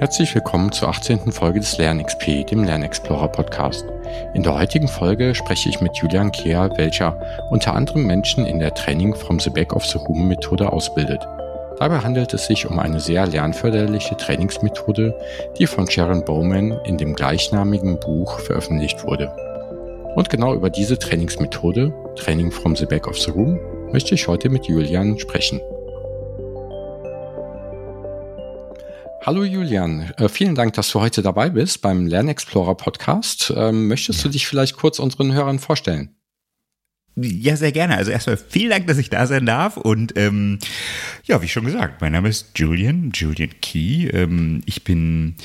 Herzlich 0.00 0.34
willkommen 0.34 0.72
zur 0.72 0.88
18. 0.88 1.30
Folge 1.30 1.60
des 1.60 1.76
LernXP, 1.76 2.46
dem 2.46 2.64
Lernexplorer 2.64 3.28
Podcast. 3.28 3.84
In 4.32 4.42
der 4.42 4.58
heutigen 4.58 4.88
Folge 4.88 5.34
spreche 5.34 5.68
ich 5.68 5.82
mit 5.82 5.94
Julian 5.94 6.32
Kehr, 6.32 6.70
welcher 6.76 7.20
unter 7.50 7.74
anderem 7.74 8.06
Menschen 8.06 8.46
in 8.46 8.60
der 8.60 8.72
Training 8.72 9.14
from 9.14 9.38
the 9.38 9.50
Back 9.50 9.74
of 9.74 9.84
the 9.84 9.98
Room 9.98 10.26
Methode 10.26 10.72
ausbildet. 10.72 11.20
Dabei 11.78 11.98
handelt 11.98 12.32
es 12.32 12.46
sich 12.46 12.64
um 12.64 12.78
eine 12.78 12.98
sehr 12.98 13.26
lernförderliche 13.26 14.16
Trainingsmethode, 14.16 15.14
die 15.58 15.66
von 15.66 15.86
Sharon 15.86 16.24
Bowman 16.24 16.80
in 16.86 16.96
dem 16.96 17.14
gleichnamigen 17.14 18.00
Buch 18.00 18.40
veröffentlicht 18.40 19.04
wurde. 19.04 19.30
Und 20.14 20.30
genau 20.30 20.54
über 20.54 20.70
diese 20.70 20.98
Trainingsmethode, 20.98 21.92
Training 22.16 22.50
from 22.50 22.74
the 22.74 22.86
Back 22.86 23.06
of 23.06 23.18
the 23.18 23.32
Room, 23.32 23.60
möchte 23.92 24.14
ich 24.14 24.26
heute 24.26 24.48
mit 24.48 24.64
Julian 24.64 25.18
sprechen. 25.18 25.60
Hallo 29.30 29.44
Julian, 29.44 30.12
äh, 30.16 30.28
vielen 30.28 30.56
Dank, 30.56 30.72
dass 30.72 30.90
du 30.90 31.00
heute 31.00 31.22
dabei 31.22 31.50
bist 31.50 31.82
beim 31.82 32.08
Lernexplorer 32.08 32.74
Podcast. 32.74 33.54
Ähm, 33.56 33.86
möchtest 33.86 34.24
du 34.24 34.28
dich 34.28 34.44
vielleicht 34.48 34.74
kurz 34.76 34.98
unseren 34.98 35.32
Hörern 35.32 35.60
vorstellen? 35.60 36.16
Ja, 37.14 37.54
sehr 37.54 37.70
gerne. 37.70 37.96
Also 37.96 38.10
erstmal 38.10 38.36
vielen 38.36 38.70
Dank, 38.70 38.88
dass 38.88 38.98
ich 38.98 39.08
da 39.08 39.28
sein 39.28 39.46
darf. 39.46 39.76
Und 39.76 40.14
ähm, 40.16 40.58
ja, 41.22 41.40
wie 41.42 41.46
schon 41.46 41.64
gesagt, 41.64 42.00
mein 42.00 42.10
Name 42.10 42.28
ist 42.28 42.58
Julian, 42.58 43.12
Julian 43.14 43.52
Key. 43.62 44.08
Ähm, 44.08 44.62
ich 44.66 44.82
bin 44.82 45.36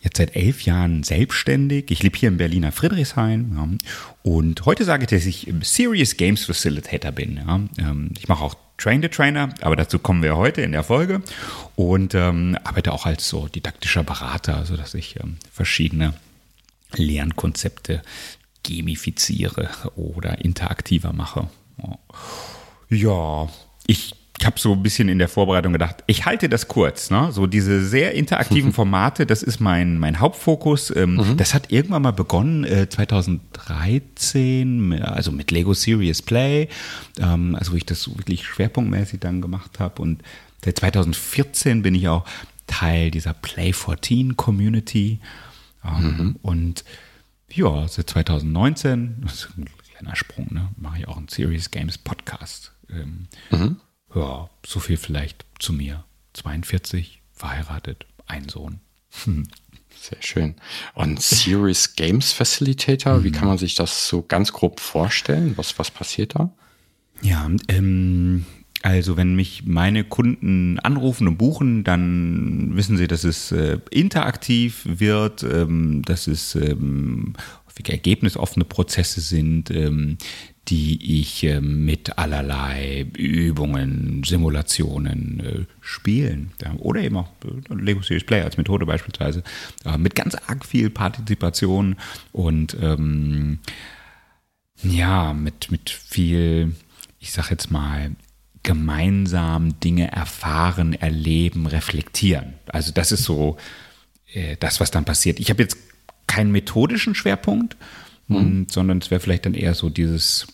jetzt 0.00 0.16
seit 0.16 0.34
elf 0.34 0.62
Jahren 0.62 1.02
selbstständig. 1.02 1.90
Ich 1.90 2.02
lebe 2.02 2.16
hier 2.16 2.30
in 2.30 2.38
Berliner 2.38 2.72
Friedrichshain. 2.72 3.52
Ja. 3.54 3.68
Und 4.22 4.64
heute 4.64 4.84
sage 4.84 5.02
ich, 5.02 5.10
dass 5.10 5.26
ich 5.26 5.52
Serious 5.60 6.16
Games 6.16 6.46
Facilitator 6.46 7.12
bin. 7.12 7.36
Ja. 7.46 7.60
Ähm, 7.76 8.08
ich 8.18 8.26
mache 8.26 8.42
auch 8.42 8.56
Train 8.78 9.02
the 9.02 9.08
Trainer, 9.08 9.52
aber 9.60 9.76
dazu 9.76 9.98
kommen 9.98 10.22
wir 10.22 10.36
heute 10.36 10.62
in 10.62 10.72
der 10.72 10.84
Folge. 10.84 11.22
Und 11.76 12.14
ähm, 12.14 12.56
arbeite 12.64 12.92
auch 12.92 13.06
als 13.06 13.28
so 13.28 13.48
didaktischer 13.48 14.04
Berater, 14.04 14.64
sodass 14.64 14.94
ich 14.94 15.16
ähm, 15.20 15.36
verschiedene 15.52 16.14
Lernkonzepte 16.94 18.02
gamifiziere 18.66 19.68
oder 19.96 20.44
interaktiver 20.44 21.12
mache. 21.12 21.48
Ja, 22.88 23.48
ich 23.86 24.14
ich 24.40 24.46
habe 24.46 24.58
so 24.58 24.72
ein 24.72 24.82
bisschen 24.82 25.08
in 25.08 25.18
der 25.18 25.28
Vorbereitung 25.28 25.72
gedacht, 25.72 26.04
ich 26.06 26.24
halte 26.24 26.48
das 26.48 26.68
kurz, 26.68 27.10
ne? 27.10 27.32
So 27.32 27.48
diese 27.48 27.84
sehr 27.84 28.14
interaktiven 28.14 28.72
Formate, 28.72 29.26
das 29.26 29.42
ist 29.42 29.58
mein, 29.58 29.98
mein 29.98 30.20
Hauptfokus. 30.20 30.94
Ähm, 30.94 31.16
mhm. 31.16 31.36
Das 31.36 31.54
hat 31.54 31.72
irgendwann 31.72 32.02
mal 32.02 32.12
begonnen, 32.12 32.62
äh, 32.64 32.88
2013, 32.88 35.02
also 35.02 35.32
mit 35.32 35.50
Lego 35.50 35.74
Serious 35.74 36.22
Play, 36.22 36.68
ähm, 37.18 37.56
also 37.56 37.72
wo 37.72 37.76
ich 37.76 37.84
das 37.84 38.08
wirklich 38.16 38.46
schwerpunktmäßig 38.46 39.18
dann 39.18 39.40
gemacht 39.40 39.80
habe. 39.80 40.00
Und 40.02 40.22
seit 40.64 40.78
2014 40.78 41.82
bin 41.82 41.96
ich 41.96 42.08
auch 42.08 42.24
Teil 42.68 43.10
dieser 43.10 43.34
Play 43.34 43.72
14 43.72 44.36
Community. 44.36 45.18
Ähm, 45.84 46.16
mhm. 46.16 46.36
Und 46.42 46.84
ja, 47.50 47.88
seit 47.88 48.10
2019, 48.10 49.16
das 49.22 49.32
ist 49.32 49.48
ein 49.58 49.68
kleiner 49.96 50.14
Sprung, 50.14 50.46
ne? 50.50 50.68
Mache 50.76 51.00
ich 51.00 51.08
auch 51.08 51.16
einen 51.16 51.28
Serious 51.28 51.72
Games 51.72 51.98
Podcast. 51.98 52.70
Ähm, 52.88 53.26
mhm. 53.50 53.80
Ja, 54.14 54.48
so 54.66 54.80
viel 54.80 54.96
vielleicht 54.96 55.44
zu 55.58 55.72
mir. 55.72 56.04
42, 56.34 57.20
verheiratet, 57.32 58.06
ein 58.26 58.48
Sohn. 58.48 58.80
Sehr 60.00 60.22
schön. 60.22 60.54
Und 60.94 61.20
Serious 61.20 61.96
Games 61.96 62.32
Facilitator, 62.32 63.24
wie 63.24 63.30
mhm. 63.30 63.34
kann 63.34 63.48
man 63.48 63.58
sich 63.58 63.74
das 63.74 64.08
so 64.08 64.22
ganz 64.22 64.52
grob 64.52 64.80
vorstellen? 64.80 65.54
Was, 65.56 65.78
was 65.78 65.90
passiert 65.90 66.36
da? 66.36 66.52
Ja, 67.20 67.50
ähm, 67.66 68.46
also 68.82 69.16
wenn 69.16 69.34
mich 69.34 69.64
meine 69.66 70.04
Kunden 70.04 70.78
anrufen 70.78 71.26
und 71.26 71.36
buchen, 71.36 71.82
dann 71.82 72.76
wissen 72.76 72.96
sie, 72.96 73.08
dass 73.08 73.24
es 73.24 73.50
äh, 73.50 73.78
interaktiv 73.90 74.82
wird, 74.84 75.42
ähm, 75.42 76.02
dass 76.04 76.28
es 76.28 76.54
ähm, 76.54 77.34
ergebnisoffene 77.86 78.64
Prozesse 78.64 79.20
sind, 79.20 79.70
ähm, 79.70 80.18
die 80.68 81.20
ich 81.20 81.44
äh, 81.44 81.60
mit 81.60 82.18
allerlei 82.18 83.06
Übungen, 83.16 84.22
Simulationen 84.24 85.40
äh, 85.40 85.64
spielen. 85.80 86.50
Ja, 86.62 86.74
oder 86.78 87.00
eben 87.00 87.16
auch 87.16 87.28
äh, 87.44 87.74
Lego 87.74 88.02
Series 88.02 88.24
Play 88.24 88.42
als 88.42 88.56
Methode 88.56 88.86
beispielsweise, 88.86 89.42
äh, 89.84 89.96
mit 89.96 90.14
ganz 90.14 90.34
arg 90.34 90.64
viel 90.64 90.90
Partizipation 90.90 91.96
und 92.32 92.76
ähm, 92.80 93.60
ja, 94.82 95.32
mit, 95.32 95.70
mit 95.70 95.90
viel, 95.90 96.74
ich 97.18 97.32
sag 97.32 97.50
jetzt 97.50 97.70
mal, 97.70 98.12
gemeinsam 98.62 99.80
Dinge 99.80 100.10
erfahren, 100.12 100.92
erleben, 100.92 101.66
reflektieren. 101.66 102.54
Also 102.66 102.92
das 102.92 103.12
ist 103.12 103.24
so 103.24 103.56
äh, 104.32 104.56
das, 104.60 104.80
was 104.80 104.90
dann 104.90 105.04
passiert. 105.04 105.40
Ich 105.40 105.50
habe 105.50 105.62
jetzt 105.62 105.78
keinen 106.28 106.52
methodischen 106.52 107.16
Schwerpunkt, 107.16 107.76
mhm. 108.28 108.36
und, 108.36 108.72
sondern 108.72 108.98
es 108.98 109.10
wäre 109.10 109.20
vielleicht 109.20 109.46
dann 109.46 109.54
eher 109.54 109.74
so 109.74 109.90
dieses 109.90 110.46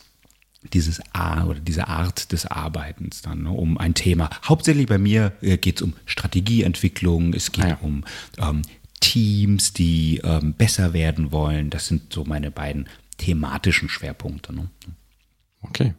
dieses 0.73 1.01
A 1.13 1.45
oder 1.45 1.61
diese 1.61 1.89
Art 1.89 2.33
des 2.33 2.47
Arbeitens 2.47 3.23
dann 3.23 3.43
ne, 3.43 3.51
um 3.51 3.77
ein 3.77 3.95
Thema. 3.95 4.31
Hauptsächlich 4.45 4.87
bei 4.87 4.99
mir 4.99 5.33
äh, 5.43 5.59
geht 5.59 5.77
es 5.77 5.83
um 5.83 5.95
Strategieentwicklung, 6.07 7.35
es 7.35 7.53
geht 7.53 7.65
ah 7.65 7.69
ja. 7.69 7.79
um 7.83 8.05
ähm, 8.39 8.63
Teams, 9.01 9.73
die 9.75 10.21
ähm, 10.25 10.55
besser 10.55 10.93
werden 10.93 11.33
wollen. 11.33 11.71
Das 11.71 11.87
sind 11.87 12.13
so 12.13 12.25
meine 12.25 12.51
beiden 12.51 12.89
thematischen 13.19 13.89
Schwerpunkte. 13.89 14.55
Ne? 14.55 14.71
Okay. 15.61 15.95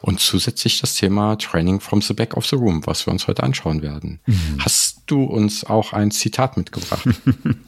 Und 0.00 0.18
zusätzlich 0.18 0.80
das 0.80 0.96
Thema 0.96 1.36
Training 1.36 1.80
from 1.80 2.02
the 2.02 2.14
Back 2.14 2.36
of 2.36 2.46
the 2.46 2.56
Room, 2.56 2.84
was 2.86 3.06
wir 3.06 3.12
uns 3.12 3.28
heute 3.28 3.44
anschauen 3.44 3.82
werden. 3.82 4.18
Mhm. 4.26 4.56
Hast 4.58 5.02
du 5.06 5.22
uns 5.22 5.62
auch 5.62 5.92
ein 5.92 6.10
Zitat 6.10 6.56
mitgebracht? 6.56 7.06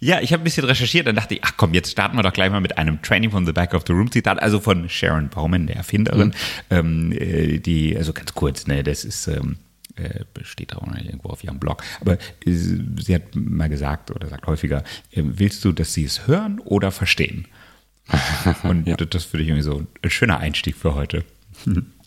ja, 0.00 0.20
ich 0.20 0.32
habe 0.32 0.42
ein 0.42 0.44
bisschen 0.44 0.64
recherchiert, 0.64 1.06
dann 1.06 1.16
dachte 1.16 1.34
ich, 1.34 1.44
ach 1.44 1.52
komm, 1.56 1.74
jetzt 1.74 1.90
starten 1.90 2.16
wir 2.16 2.22
doch 2.22 2.32
gleich 2.32 2.50
mal 2.50 2.60
mit 2.60 2.78
einem 2.78 3.02
Training 3.02 3.30
from 3.30 3.46
the 3.46 3.52
Back 3.52 3.74
of 3.74 3.84
the 3.86 3.92
Room 3.92 4.10
Zitat, 4.10 4.40
also 4.40 4.60
von 4.60 4.88
Sharon 4.88 5.28
Bauman, 5.28 5.66
der 5.66 5.76
Erfinderin, 5.76 6.28
mhm. 6.28 6.34
ähm, 6.70 7.12
äh, 7.12 7.58
die, 7.58 7.96
also 7.96 8.12
ganz 8.12 8.34
kurz, 8.34 8.66
ne, 8.66 8.82
das 8.82 9.04
ist, 9.04 9.26
ähm, 9.28 9.56
äh, 9.96 10.24
steht 10.42 10.76
auch 10.76 10.86
irgendwo 10.86 11.28
auf 11.30 11.42
ihrem 11.42 11.58
Blog. 11.58 11.82
Aber 12.00 12.14
äh, 12.14 12.18
sie 12.46 13.14
hat 13.14 13.34
mal 13.34 13.68
gesagt 13.68 14.10
oder 14.10 14.28
sagt 14.28 14.46
häufiger, 14.46 14.84
willst 15.12 15.64
du, 15.64 15.72
dass 15.72 15.94
sie 15.94 16.04
es 16.04 16.26
hören 16.26 16.60
oder 16.60 16.90
verstehen? 16.90 17.46
Und 18.62 18.86
ja. 18.86 18.96
das 18.96 19.24
finde 19.24 19.42
ich 19.42 19.48
irgendwie 19.50 19.64
so 19.64 19.84
ein 20.02 20.10
schöner 20.10 20.38
Einstieg 20.38 20.76
für 20.76 20.94
heute. 20.94 21.24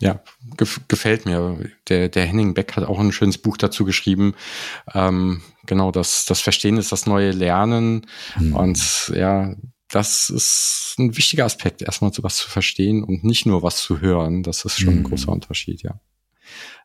Ja, 0.00 0.20
gef 0.56 0.80
gefällt 0.88 1.24
mir. 1.24 1.58
Der, 1.88 2.08
der 2.08 2.24
Henning 2.26 2.54
Beck 2.54 2.76
hat 2.76 2.84
auch 2.84 2.98
ein 2.98 3.12
schönes 3.12 3.38
Buch 3.38 3.56
dazu 3.56 3.84
geschrieben. 3.84 4.34
Ähm, 4.92 5.42
genau, 5.66 5.92
das, 5.92 6.24
das 6.24 6.40
Verstehen 6.40 6.76
ist 6.76 6.92
das 6.92 7.06
neue 7.06 7.30
Lernen. 7.30 8.06
Mhm. 8.38 8.54
Und 8.54 9.12
ja, 9.14 9.54
das 9.88 10.30
ist 10.30 10.96
ein 10.98 11.16
wichtiger 11.16 11.44
Aspekt, 11.44 11.82
erstmal 11.82 12.12
so 12.12 12.22
was 12.22 12.36
zu 12.36 12.48
verstehen 12.50 13.04
und 13.04 13.22
nicht 13.22 13.46
nur 13.46 13.62
was 13.62 13.76
zu 13.76 14.00
hören. 14.00 14.42
Das 14.42 14.64
ist 14.64 14.78
schon 14.78 14.94
mhm. 14.94 15.00
ein 15.00 15.04
großer 15.04 15.30
Unterschied, 15.30 15.82
ja. 15.82 16.00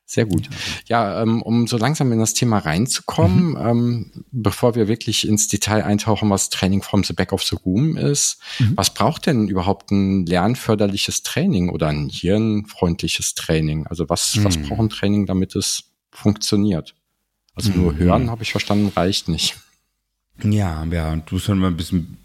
Sehr 0.09 0.25
gut. 0.25 0.49
Ja, 0.87 1.21
ähm, 1.21 1.43
um 1.43 1.67
so 1.67 1.77
langsam 1.77 2.11
in 2.11 2.17
das 2.17 2.33
Thema 2.33 2.57
reinzukommen, 2.57 3.49
mhm. 3.49 3.57
ähm, 3.57 4.11
bevor 4.31 4.73
wir 4.73 4.87
wirklich 4.87 5.27
ins 5.27 5.47
Detail 5.49 5.83
eintauchen, 5.83 6.31
was 6.31 6.49
Training 6.49 6.81
from 6.81 7.03
the 7.03 7.13
Back 7.13 7.31
of 7.31 7.43
the 7.43 7.55
Room 7.63 7.95
ist, 7.95 8.41
mhm. 8.57 8.75
was 8.75 8.91
braucht 8.91 9.27
denn 9.27 9.47
überhaupt 9.47 9.91
ein 9.91 10.25
lernförderliches 10.25 11.21
Training 11.21 11.69
oder 11.69 11.89
ein 11.89 12.09
hirnfreundliches 12.09 13.35
Training? 13.35 13.85
Also 13.85 14.09
was, 14.09 14.35
mhm. 14.35 14.45
was 14.45 14.57
braucht 14.57 14.79
ein 14.79 14.89
Training, 14.89 15.27
damit 15.27 15.55
es 15.55 15.83
funktioniert? 16.11 16.95
Also 17.53 17.71
nur 17.73 17.93
mhm. 17.93 17.97
hören, 17.99 18.31
habe 18.31 18.41
ich 18.41 18.49
verstanden, 18.49 18.91
reicht 18.95 19.27
nicht. 19.27 19.57
Ja, 20.41 20.85
ja, 20.85 21.17
du 21.17 21.35
musst 21.35 21.49
mal 21.49 21.67
ein 21.67 21.77
bisschen 21.77 22.17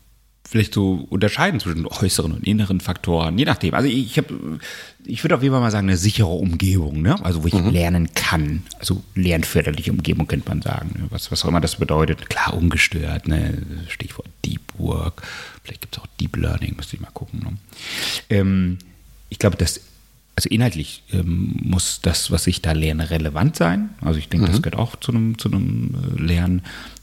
vielleicht 0.48 0.74
so 0.74 1.06
unterscheiden 1.08 1.58
zwischen 1.58 1.86
äußeren 1.86 2.32
und 2.32 2.46
inneren 2.46 2.80
Faktoren, 2.80 3.38
je 3.38 3.44
nachdem. 3.44 3.74
Also 3.74 3.88
ich 3.88 4.16
habe, 4.18 4.60
ich 5.04 5.24
würde 5.24 5.36
auf 5.36 5.42
jeden 5.42 5.52
Fall 5.54 5.60
mal 5.60 5.70
sagen, 5.70 5.88
eine 5.88 5.96
sichere 5.96 6.28
Umgebung, 6.28 7.02
ne? 7.02 7.22
Also 7.24 7.42
wo 7.42 7.48
ich 7.48 7.54
mhm. 7.54 7.70
lernen 7.70 8.14
kann. 8.14 8.62
Also 8.78 9.02
lernförderliche 9.14 9.90
Umgebung 9.90 10.26
könnte 10.26 10.48
man 10.48 10.62
sagen. 10.62 10.90
Ne? 10.98 11.06
Was, 11.10 11.32
was 11.32 11.44
auch 11.44 11.48
immer 11.48 11.60
das 11.60 11.76
bedeutet. 11.76 12.28
Klar, 12.28 12.54
ungestört, 12.54 13.26
ne? 13.26 13.62
Stichwort 13.88 14.28
Deep 14.44 14.60
Work. 14.78 15.22
Vielleicht 15.62 15.80
gibt 15.80 15.96
es 15.96 16.02
auch 16.02 16.06
Deep 16.20 16.36
Learning, 16.36 16.74
müsste 16.76 16.96
ich 16.96 17.02
mal 17.02 17.10
gucken. 17.12 17.40
Ne? 17.40 17.56
Ähm, 18.28 18.78
ich 19.30 19.38
glaube, 19.38 19.56
dass 19.56 19.80
also 20.36 20.48
inhaltlich 20.48 21.04
ähm, 21.12 21.60
muss 21.62 22.00
das, 22.02 22.30
was 22.30 22.46
ich 22.46 22.60
da 22.60 22.72
lerne, 22.72 23.10
relevant 23.10 23.56
sein. 23.56 23.90
Also 24.00 24.18
ich 24.18 24.28
denke, 24.28 24.46
mhm. 24.48 24.50
das 24.52 24.62
gehört 24.62 24.78
auch 24.78 24.96
zu 24.96 25.12
einem, 25.12 25.38
zu 25.38 25.48
einem 25.48 25.94
äh, 26.18 26.22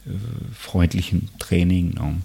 lernfreundlichen 0.05 1.29
Training. 1.39 1.93
Ne? 1.93 2.21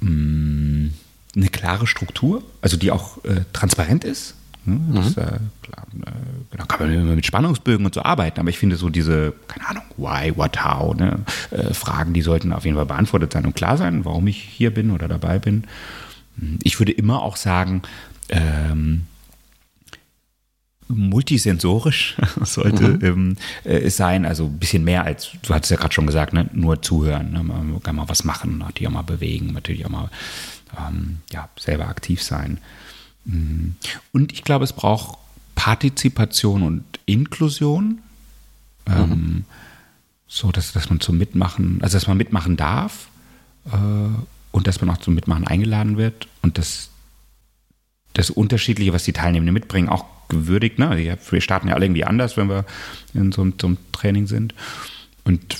Mh, 0.00 0.90
eine 1.36 1.48
klare 1.48 1.86
Struktur, 1.86 2.42
also 2.60 2.76
die 2.76 2.90
auch 2.90 3.24
äh, 3.24 3.42
transparent 3.52 4.04
ist. 4.04 4.34
Ne? 4.64 4.80
Das, 4.94 5.16
mhm. 5.16 5.22
äh, 5.22 5.26
klar, 5.62 5.86
äh, 6.06 6.10
genau, 6.50 6.64
kann 6.66 6.86
man 6.86 6.94
immer 6.94 7.14
mit 7.14 7.26
Spannungsbögen 7.26 7.86
und 7.86 7.94
so 7.94 8.02
arbeiten, 8.02 8.40
aber 8.40 8.50
ich 8.50 8.58
finde 8.58 8.76
so 8.76 8.90
diese, 8.90 9.32
keine 9.48 9.68
Ahnung, 9.68 9.84
why, 9.96 10.36
what, 10.36 10.62
how, 10.62 10.94
ne? 10.94 11.20
Äh, 11.50 11.72
Fragen, 11.72 12.12
die 12.12 12.22
sollten 12.22 12.52
auf 12.52 12.64
jeden 12.64 12.76
Fall 12.76 12.86
beantwortet 12.86 13.32
sein 13.32 13.46
und 13.46 13.54
klar 13.54 13.76
sein, 13.76 14.04
warum 14.04 14.26
ich 14.26 14.42
hier 14.42 14.72
bin 14.72 14.90
oder 14.90 15.08
dabei 15.08 15.38
bin. 15.38 15.64
Ich 16.62 16.78
würde 16.78 16.92
immer 16.92 17.22
auch 17.22 17.36
sagen, 17.36 17.82
ähm, 18.28 19.06
multisensorisch 20.90 22.16
sollte 22.42 22.88
mhm. 22.88 23.04
ähm, 23.04 23.36
äh, 23.64 23.78
es 23.78 23.96
sein, 23.96 24.26
also 24.26 24.46
ein 24.46 24.58
bisschen 24.58 24.84
mehr 24.84 25.04
als, 25.04 25.30
du 25.42 25.54
hattest 25.54 25.70
ja 25.70 25.76
gerade 25.76 25.94
schon 25.94 26.06
gesagt, 26.06 26.32
ne? 26.32 26.48
nur 26.52 26.82
zuhören, 26.82 27.32
ne? 27.32 27.42
man 27.42 27.82
kann 27.82 27.96
mal 27.96 28.08
was 28.08 28.24
machen, 28.24 28.58
natürlich 28.58 28.88
auch 28.88 28.92
mal 28.92 29.02
bewegen, 29.02 29.52
natürlich 29.52 29.86
auch 29.86 29.90
mal 29.90 30.10
ähm, 30.78 31.18
ja, 31.32 31.48
selber 31.58 31.88
aktiv 31.88 32.22
sein. 32.22 32.58
Mhm. 33.24 33.76
Und 34.12 34.32
ich 34.32 34.44
glaube, 34.44 34.64
es 34.64 34.72
braucht 34.72 35.18
Partizipation 35.54 36.62
und 36.62 36.84
Inklusion, 37.06 38.00
mhm. 38.86 38.94
ähm, 38.94 39.44
so 40.26 40.52
dass, 40.52 40.72
dass 40.72 40.90
man 40.90 41.00
zum 41.00 41.18
Mitmachen, 41.18 41.80
also 41.82 41.96
dass 41.96 42.06
man 42.06 42.16
mitmachen 42.16 42.56
darf 42.56 43.08
äh, 43.66 43.76
und 44.52 44.66
dass 44.66 44.80
man 44.80 44.90
auch 44.90 44.98
zum 44.98 45.14
Mitmachen 45.14 45.46
eingeladen 45.46 45.96
wird 45.96 46.28
und 46.42 46.58
dass 46.58 46.90
das 48.12 48.30
Unterschiedliche, 48.30 48.92
was 48.92 49.04
die 49.04 49.12
Teilnehmenden 49.12 49.54
mitbringen, 49.54 49.88
auch 49.88 50.04
gewürdigt. 50.30 50.78
Ne? 50.78 51.16
Wir 51.30 51.40
starten 51.40 51.68
ja 51.68 51.74
alle 51.74 51.84
irgendwie 51.84 52.04
anders, 52.04 52.36
wenn 52.36 52.48
wir 52.48 52.64
in 53.12 53.32
so, 53.32 53.46
so 53.60 53.66
einem 53.66 53.78
Training 53.92 54.26
sind. 54.26 54.54
Und 55.24 55.56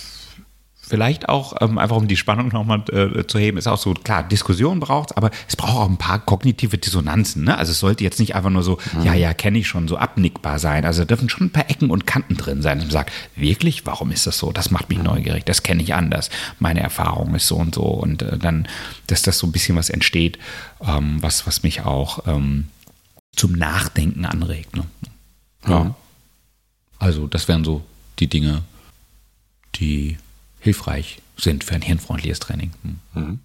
vielleicht 0.91 1.29
auch, 1.29 1.55
ähm, 1.61 1.79
einfach 1.79 1.97
um 1.97 2.09
die 2.09 2.17
Spannung 2.17 2.49
nochmal 2.49 2.83
äh, 2.91 3.25
zu 3.25 3.39
heben, 3.39 3.57
ist 3.57 3.69
auch 3.69 3.79
so, 3.79 3.95
klar, 3.95 4.25
Diskussion 4.25 4.81
braucht 4.81 5.13
es, 5.13 5.17
aber 5.17 5.31
es 5.49 5.55
braucht 5.55 5.77
auch 5.77 5.89
ein 5.89 5.97
paar 5.97 6.19
kognitive 6.19 6.79
Dissonanzen. 6.79 7.45
Ne? 7.45 7.57
Also 7.57 7.71
es 7.71 7.79
sollte 7.79 8.03
jetzt 8.03 8.19
nicht 8.19 8.35
einfach 8.35 8.51
nur 8.51 8.65
so, 8.65 8.79
mhm. 8.93 9.05
ja, 9.05 9.15
ja, 9.15 9.33
kenne 9.33 9.59
ich 9.59 9.69
schon, 9.69 9.87
so 9.87 9.97
abnickbar 9.97 10.59
sein. 10.59 10.85
Also 10.85 11.05
dürfen 11.05 11.29
schon 11.29 11.47
ein 11.47 11.51
paar 11.51 11.71
Ecken 11.71 11.91
und 11.91 12.07
Kanten 12.07 12.37
drin 12.37 12.61
sein. 12.61 12.79
Und 12.79 12.87
man 12.87 12.91
sagt, 12.91 13.13
wirklich, 13.37 13.87
warum 13.87 14.11
ist 14.11 14.27
das 14.27 14.37
so? 14.39 14.51
Das 14.51 14.73
macht 14.73 14.89
mich 14.89 14.99
mhm. 14.99 15.05
neugierig, 15.05 15.45
das 15.45 15.63
kenne 15.63 15.83
ich 15.83 15.95
anders. 15.95 16.29
Meine 16.59 16.81
Erfahrung 16.81 17.35
ist 17.37 17.47
so 17.47 17.57
und 17.57 17.75
so. 17.75 17.85
Und 17.85 18.23
äh, 18.23 18.37
dann, 18.37 18.67
dass 19.07 19.23
das 19.23 19.39
so 19.39 19.47
ein 19.47 19.53
bisschen 19.53 19.77
was 19.77 19.91
entsteht, 19.91 20.39
ähm, 20.85 21.19
was, 21.21 21.47
was 21.47 21.63
mich 21.63 21.83
auch 21.83 22.27
ähm, 22.27 22.67
zum 23.35 23.53
Nachdenken 23.53 24.25
anregt. 24.25 24.77
Ne? 24.77 24.85
Ja. 25.67 25.95
Also 26.99 27.27
das 27.27 27.49
wären 27.49 27.65
so 27.65 27.83
die 28.19 28.29
Dinge, 28.29 28.63
die 29.77 30.19
hilfreich 30.61 31.23
sind 31.37 31.65
für 31.65 31.75
ein 31.75 31.83
hirnfreundliches 31.83 32.41
Training. 32.41 32.73
Hm. 32.83 32.99
Mhm. 33.15 33.39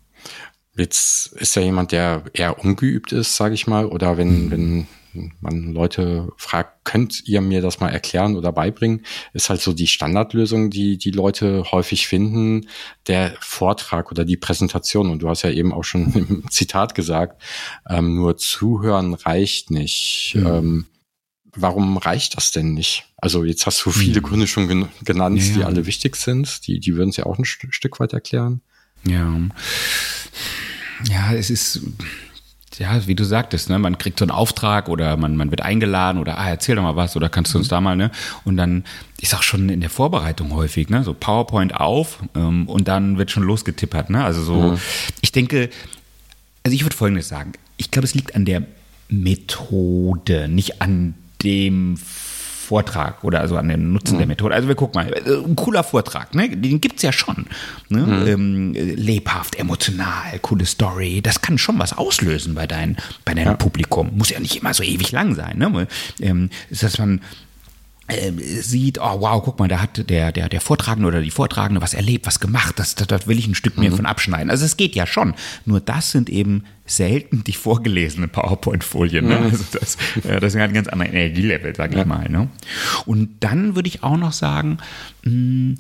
Jetzt 0.76 1.28
ist 1.34 1.56
ja 1.56 1.62
jemand, 1.62 1.94
der 1.94 2.24
eher 2.34 2.60
ungeübt 2.60 3.14
ist, 3.14 3.36
sage 3.38 3.54
ich 3.54 3.66
mal, 3.66 3.86
oder 3.86 4.18
wenn, 4.18 4.46
mhm. 4.46 4.52
wenn 4.52 4.88
man 5.42 5.74
Leute 5.74 6.30
fragt, 6.38 6.86
könnt 6.86 7.28
ihr 7.28 7.42
mir 7.42 7.62
das 7.62 7.80
mal 7.80 7.90
erklären 7.90 8.36
oder 8.36 8.52
beibringen, 8.52 9.06
ist 9.34 9.50
halt 9.50 9.62
so 9.62 9.74
die 9.74 9.88
Standardlösung, 9.88 10.70
die 10.70 10.98
die 10.98 11.12
Leute 11.12 11.72
häufig 11.72 12.08
finden, 12.08 12.68
der 13.08 13.36
Vortrag 13.40 14.12
oder 14.12 14.26
die 14.26 14.38
Präsentation. 14.38 15.10
Und 15.10 15.20
du 15.20 15.30
hast 15.30 15.44
ja 15.44 15.50
eben 15.50 15.74
auch 15.74 15.84
schon 15.84 16.14
im 16.14 16.50
Zitat 16.50 16.96
gesagt, 16.96 17.42
ähm, 17.90 18.16
nur 18.16 18.38
zuhören 18.38 19.14
reicht 19.14 19.72
nicht. 19.72 20.34
Mhm. 20.36 20.46
Ähm, 20.46 20.86
warum 21.56 21.98
reicht 21.98 22.38
das 22.38 22.52
denn 22.52 22.74
nicht? 22.74 23.06
Also 23.18 23.44
jetzt 23.44 23.66
hast 23.66 23.84
du 23.86 23.92
viele 23.92 24.22
mhm. 24.22 24.26
Gründe 24.26 24.48
schon 24.48 24.68
gen 24.68 24.88
genannt, 25.04 25.42
ja, 25.42 25.54
die 25.54 25.64
alle 25.64 25.86
wichtig 25.86 26.16
sind. 26.16 26.68
Die, 26.68 26.80
die 26.80 26.96
würden 26.96 27.10
es 27.10 27.18
ja 27.18 27.26
auch 27.26 27.40
ein 27.40 27.46
St 27.46 27.68
Stück 27.70 28.00
weit 28.00 28.14
erklären. 28.14 28.62
Ja. 29.04 29.40
Ja, 31.10 31.34
es 31.34 31.50
ist, 31.50 31.82
ja, 32.80 33.08
wie 33.08 33.16
du 33.16 33.24
sagtest, 33.24 33.70
ne, 33.70 33.80
man 33.80 33.98
kriegt 33.98 34.20
so 34.20 34.26
einen 34.26 34.32
Auftrag 34.32 34.90
oder 34.90 35.18
man, 35.18 35.36
man 35.36 35.52
wird 35.52 35.62
eingeladen 35.62 36.20
oder 36.20 36.38
ah, 36.38 36.50
erzähl 36.50 36.76
doch 36.76 36.84
mal 36.84 36.96
was 36.96 37.16
oder 37.16 37.30
kannst 37.30 37.54
du 37.54 37.58
uns 37.58 37.68
mhm. 37.68 37.70
da 37.70 37.82
mal, 37.82 37.96
ne? 37.96 38.12
Und 38.44 38.58
dann 38.58 38.84
ist 39.22 39.36
auch 39.36 39.44
schon 39.44 39.70
in 39.70 39.82
der 39.82 39.90
Vorbereitung 39.90 40.54
häufig, 40.54 40.90
ne? 40.90 41.04
So 41.04 41.14
PowerPoint 41.14 41.76
auf 41.76 42.20
ähm, 42.36 42.68
und 42.68 42.88
dann 42.88 43.18
wird 43.18 43.32
schon 43.32 43.44
losgetippert, 43.44 44.10
ne? 44.10 44.24
Also 44.24 44.42
so, 44.42 44.54
mhm. 44.54 44.78
ich 45.22 45.32
denke, 45.32 45.70
also 46.64 46.76
ich 46.76 46.84
würde 46.84 46.96
folgendes 46.96 47.28
sagen. 47.28 47.54
Ich 47.78 47.92
glaube, 47.92 48.06
es 48.06 48.14
liegt 48.14 48.36
an 48.36 48.46
der 48.46 48.64
Methode, 49.10 50.48
nicht 50.48 50.82
an 50.82 51.14
dem 51.44 51.98
Vortrag 52.66 53.24
oder 53.24 53.40
also 53.42 53.58
an 53.58 53.70
dem 53.70 53.94
Nutzen 53.94 54.16
mhm. 54.16 54.20
der 54.20 54.28
Methode. 54.28 54.56
Also 54.56 54.68
wir 54.68 54.76
gucken 54.76 55.02
mal, 55.02 55.12
äh, 55.14 55.46
ein 55.46 55.56
cooler 55.56 55.84
Vortrag, 55.84 56.34
ne? 56.34 56.50
den 56.50 56.82
gibt 56.82 56.98
es 56.98 57.04
ja 57.04 57.12
schon. 57.12 57.46
Ne? 57.90 58.00
Mhm. 58.00 58.28
Ähm, 58.28 58.74
lebhaft, 58.74 59.58
emotional, 59.58 60.40
coole 60.42 60.66
Story. 60.66 61.22
Das 61.22 61.42
kann 61.42 61.58
schon 61.58 61.80
was 61.80 61.98
auslösen 61.98 62.56
bei, 62.56 62.68
dein, 62.68 62.98
bei 63.24 63.34
deinem 63.34 63.48
ja. 63.48 63.54
Publikum. 63.54 64.12
Muss 64.18 64.30
ja 64.30 64.40
nicht 64.40 64.58
immer 64.58 64.74
so 64.74 64.84
ewig 64.84 65.12
lang 65.12 65.36
sein. 65.36 65.58
Ne? 65.58 65.88
Ähm, 66.20 66.50
ist, 66.70 66.84
dass 66.84 66.98
man 66.98 67.22
äh, 68.08 68.32
sieht, 68.62 69.00
oh 69.00 69.22
wow, 69.22 69.42
guck 69.44 69.58
mal, 69.58 69.68
da 69.68 69.82
hat 69.82 70.10
der, 70.10 70.32
der, 70.32 70.48
der 70.48 70.62
Vortragende 70.62 71.08
oder 71.08 71.22
die 71.22 71.32
Vortragende 71.32 71.82
was 71.82 71.94
erlebt, 71.94 72.28
was 72.28 72.40
gemacht, 72.40 72.78
das, 72.78 72.96
das, 72.96 73.08
das 73.08 73.28
will 73.28 73.40
ich 73.40 73.48
ein 73.48 73.56
Stück 73.56 73.78
mehr 73.78 73.90
mhm. 73.90 73.96
von 73.96 74.06
abschneiden. 74.06 74.52
Also 74.52 74.66
es 74.66 74.78
geht 74.78 74.96
ja 74.96 75.08
schon. 75.08 75.34
Nur 75.66 75.80
das 75.80 76.12
sind 76.12 76.30
eben 76.30 76.66
selten 76.86 77.44
die 77.44 77.54
vorgelesenen 77.54 78.30
PowerPoint-Folien. 78.30 79.28
Ne? 79.28 79.40
Mhm. 79.40 79.46
Also 79.46 79.64
das, 79.72 79.98
äh, 80.24 80.40
das 80.40 80.54
ist 80.54 80.62
ein 80.62 80.74
ganz 80.74 80.88
anderes 80.88 81.14
Energielevel, 81.14 81.76
sag 81.76 81.92
ich 81.92 81.98
ja. 81.98 82.06
mal. 82.06 82.30
Ne? 82.30 82.50
Und 83.06 83.30
dann 83.40 83.76
würde 83.76 83.88
ich 83.88 84.04
auch 84.04 84.18
noch 84.18 84.34
sagen, 84.34 84.78
mh, 85.24 85.32
hm, 85.32 85.78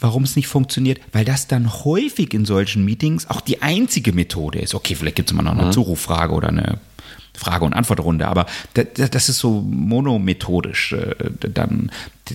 warum 0.00 0.22
es 0.22 0.36
nicht 0.36 0.46
funktioniert, 0.46 1.00
weil 1.12 1.24
das 1.24 1.48
dann 1.48 1.84
häufig 1.84 2.32
in 2.34 2.44
solchen 2.44 2.84
Meetings 2.84 3.28
auch 3.28 3.40
die 3.40 3.62
einzige 3.62 4.12
Methode 4.12 4.60
ist. 4.60 4.76
Okay, 4.76 4.94
vielleicht 4.94 5.16
gibt 5.16 5.28
es 5.28 5.32
immer 5.32 5.42
noch 5.42 5.52
eine 5.52 5.66
mhm. 5.66 5.72
Zuruffrage 5.72 6.32
oder 6.32 6.48
eine 6.48 6.78
Frage- 7.38 7.64
und 7.64 7.74
Antwortrunde, 7.74 8.28
aber 8.28 8.46
das 8.74 9.28
ist 9.28 9.38
so 9.38 9.60
monomethodisch, 9.62 10.92
äh, 10.92 11.14
dann 11.38 11.90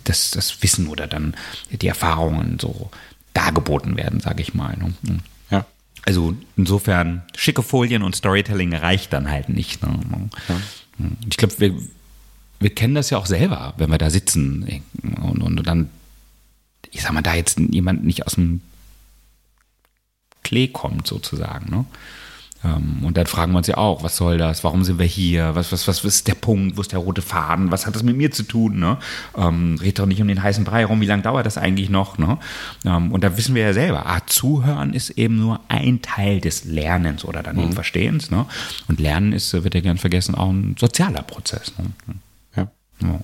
das, 0.05 0.31
das 0.31 0.63
Wissen 0.63 0.88
oder 0.88 1.07
dann 1.07 1.35
die 1.71 1.88
Erfahrungen 1.88 2.57
so 2.59 2.89
dargeboten 3.33 3.97
werden, 3.97 4.19
sage 4.19 4.41
ich 4.41 4.53
mal. 4.53 4.77
Ne? 4.77 4.94
Hm. 5.05 5.19
Ja. 5.50 5.65
Also 6.05 6.35
insofern, 6.55 7.23
schicke 7.35 7.63
Folien 7.63 8.03
und 8.03 8.15
Storytelling 8.15 8.73
reicht 8.73 9.13
dann 9.13 9.29
halt 9.29 9.50
nicht. 9.50 9.83
Ne? 9.83 10.00
Ja. 10.47 10.55
Hm. 10.97 11.17
Ich 11.29 11.38
glaube, 11.38 11.59
wir, 11.59 11.75
wir 12.59 12.73
kennen 12.73 12.95
das 12.95 13.09
ja 13.09 13.17
auch 13.17 13.25
selber, 13.25 13.73
wenn 13.77 13.89
wir 13.89 13.97
da 13.97 14.09
sitzen 14.09 14.83
und, 15.21 15.41
und 15.41 15.67
dann, 15.67 15.89
ich 16.91 17.01
sag 17.01 17.11
mal, 17.13 17.21
da 17.21 17.33
jetzt 17.33 17.59
jemand 17.59 18.03
nicht 18.03 18.25
aus 18.25 18.35
dem 18.35 18.61
Klee 20.44 20.67
kommt 20.67 21.07
sozusagen. 21.07 21.69
Ne? 21.69 21.85
Ähm, 22.63 23.00
und 23.04 23.18
dann 23.18 23.25
fragen 23.25 23.51
wir 23.51 23.57
uns 23.57 23.68
ja 23.68 23.77
auch, 23.77 24.04
was 24.04 24.15
soll 24.15 24.38
das? 24.38 24.63
Warum 24.63 24.83
sind 24.83 25.00
wir 25.00 25.06
hier? 25.06 25.56
Was, 25.56 25.71
was, 25.71 25.88
was 25.88 26.04
ist 26.04 26.27
der 26.27 26.36
Punkt? 26.36 26.77
Wo 26.77 26.81
ist 26.81 26.92
der 26.92 27.00
rote 27.00 27.21
Faden? 27.21 27.71
Was 27.71 27.86
hat 27.86 27.95
das 27.95 28.04
mit 28.04 28.15
mir 28.15 28.31
zu 28.31 28.44
tun? 28.44 28.80
Ne? 28.80 28.98
Ähm, 29.36 29.77
red 29.81 30.00
doch 30.00 30.06
nicht 30.06 30.21
um 30.21 30.27
den 30.27 30.42
heißen 30.42 30.63
Brei 30.63 30.86
rum. 30.86 31.01
Wie 31.01 31.06
lange 31.06 31.24
dauert 31.24 31.45
das 31.45 31.57
eigentlich 31.57 31.89
noch? 31.89 32.18
Ne? 32.18 32.38
Ähm, 32.86 33.12
und 33.12 33.24
da 33.24 33.38
wissen 33.38 33.56
wir 33.56 33.63
ja 33.63 33.74
selber, 33.74 34.06
ah, 34.06 34.21
zuhören 34.25 34.94
ist 34.94 35.12
eben 35.12 35.38
nur 35.38 35.60
ein 35.68 36.01
Teil 36.01 36.39
des 36.39 36.65
Lernens 36.65 37.25
oder 37.25 37.44
dann 37.44 37.57
mhm. 37.57 37.63
eben 37.63 37.74
Verstehens. 37.74 38.31
Ne? 38.31 38.45
Und 38.88 39.00
Lernen 39.00 39.33
ist, 39.33 39.54
wird 39.54 39.75
ja 39.75 39.81
gern 39.81 39.98
vergessen, 39.98 40.36
auch 40.36 40.50
ein 40.50 40.75
sozialer 40.80 41.24
Prozess. 41.24 41.74
Ne? 41.77 42.15
Ja. 42.56 42.68
ja. 43.01 43.19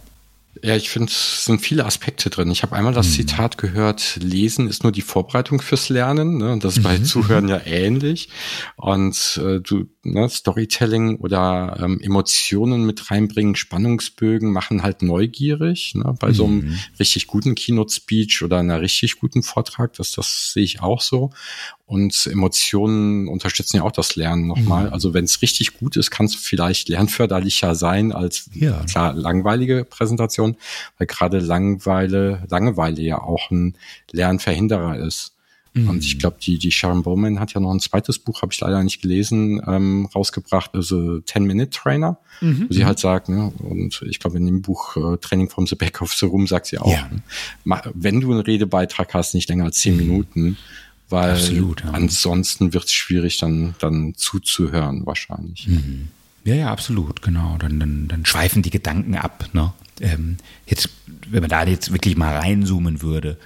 Ja, 0.64 0.76
ich 0.76 0.90
finde, 0.90 1.12
es 1.12 1.46
sind 1.46 1.62
viele 1.62 1.86
Aspekte 1.86 2.30
drin. 2.30 2.52
Ich 2.52 2.64
habe 2.64 2.76
einmal 2.76 2.94
das 2.94 3.08
mhm. 3.08 3.12
Zitat 3.14 3.58
gehört, 3.58 4.18
Lesen 4.22 4.68
ist 4.68 4.84
nur 4.84 4.92
die 4.92 5.02
Vorbereitung 5.02 5.62
fürs 5.62 5.90
Lernen. 5.90 6.38
Ne? 6.38 6.52
Und 6.52 6.64
das 6.64 6.78
ist 6.78 6.84
bei 6.84 6.98
mhm. 6.98 7.06
Zuhören 7.06 7.48
ja 7.48 7.62
ähnlich. 7.66 8.30
Und 8.76 9.40
äh, 9.44 9.60
du, 9.60 9.86
ne, 10.04 10.30
Storytelling 10.30 11.18
oder 11.18 11.78
ähm, 11.82 12.00
Emotionen 12.02 12.86
mit 12.86 13.12
reinbringen, 13.12 13.56
Spannungsbögen 13.56 14.52
machen 14.52 14.84
halt 14.84 15.02
neugierig. 15.02 15.94
Ne? 15.96 16.16
Bei 16.20 16.30
mhm. 16.30 16.34
so 16.34 16.46
einem 16.46 16.56
mhm. 16.56 16.80
richtig 17.00 17.28
guten 17.28 17.56
Keynote-Speech 17.56 18.44
oder 18.44 18.60
einer 18.60 18.82
richtig 18.82 19.20
guten 19.20 19.44
Vortrag, 19.44 19.94
das, 19.94 20.12
das 20.12 20.54
sehe 20.54 20.64
ich 20.64 20.82
auch 20.82 21.02
so. 21.02 21.32
Und 21.86 22.28
Emotionen 22.28 23.28
unterstützen 23.28 23.78
ja 23.78 23.84
auch 23.84 23.92
das 23.92 24.16
Lernen 24.16 24.48
nochmal. 24.48 24.88
Mhm. 24.88 24.94
Also 24.94 25.14
wenn 25.14 25.26
es 25.26 25.42
richtig 25.42 25.74
gut 25.74 25.98
ist, 25.98 26.12
kann 26.12 26.28
es 26.28 26.36
vielleicht 26.36 26.88
lernförderlicher 26.88 27.76
sein 27.76 28.12
als 28.12 28.50
ja. 28.54 28.84
klar 28.84 29.14
langweilige 29.14 29.86
Präsentation, 29.86 30.56
weil 30.98 31.08
gerade 31.08 31.40
Langweile, 31.40 32.46
Langeweile 32.50 33.02
ja 33.02 33.22
auch 33.22 33.50
ein 33.52 33.76
Lernverhinderer 34.12 34.98
ist. 34.98 35.34
Mhm. 35.74 35.90
Und 35.90 36.04
ich 36.04 36.20
glaube, 36.20 36.38
die, 36.42 36.58
die 36.58 36.72
Sharon 36.72 37.04
Bowman 37.04 37.40
hat 37.40 37.54
ja 37.54 37.62
noch 37.62 37.72
ein 37.72 37.80
zweites 37.80 38.20
Buch, 38.20 38.42
habe 38.42 38.52
ich 38.52 38.60
leider 38.60 38.82
nicht 38.84 39.02
gelesen, 39.02 39.62
ähm, 39.68 40.08
rausgebracht, 40.14 40.72
also 40.74 40.98
10-Minute-Trainer, 40.98 42.18
mhm. 42.42 42.66
wo 42.70 42.74
sie 42.74 42.86
halt 42.86 43.00
sagt, 43.00 43.30
ne, 43.30 43.52
und 43.60 44.02
ich 44.10 44.20
glaube, 44.20 44.38
in 44.38 44.46
dem 44.46 44.62
Buch 44.62 44.98
äh, 44.98 45.18
Training 45.18 45.50
from 45.50 45.68
the 45.68 45.76
Back 45.76 46.02
of 46.02 46.14
the 46.14 46.26
Room 46.26 46.48
sagt 46.48 46.68
sie 46.68 46.80
auch, 46.80 46.92
ja. 46.92 47.10
ne, 47.64 47.82
wenn 47.94 48.20
du 48.20 48.32
einen 48.32 48.42
Redebeitrag 48.42 49.14
hast, 49.14 49.36
nicht 49.36 49.50
länger 49.50 49.66
als 49.66 49.78
zehn 49.78 49.94
mhm. 49.94 50.00
Minuten, 50.00 50.58
weil 51.10 51.32
Absolut, 51.32 51.84
ja. 51.84 51.92
ansonsten 51.92 52.74
wird 52.74 52.86
es 52.86 52.94
schwierig, 52.94 53.38
dann, 53.38 53.76
dann 53.80 54.14
zuzuhören 54.16 55.06
wahrscheinlich. 55.06 55.68
Mhm. 55.68 56.10
Ja, 56.46 56.56
ja, 56.56 56.72
absolut, 56.72 57.22
genau. 57.22 57.58
Dann, 57.60 57.80
dann, 57.80 58.08
dann 58.08 58.26
schweifen 58.26 58.62
die 58.62 58.70
Gedanken 58.70 59.16
ab. 59.16 59.50
Ne? 59.54 59.74
Ähm, 60.02 60.38
jetzt, 60.66 60.90
wenn 61.30 61.42
man 61.42 61.50
da 61.50 61.64
jetzt 61.66 61.92
wirklich 61.92 62.16
mal 62.16 62.38
reinzoomen 62.38 63.02
würde, 63.02 63.38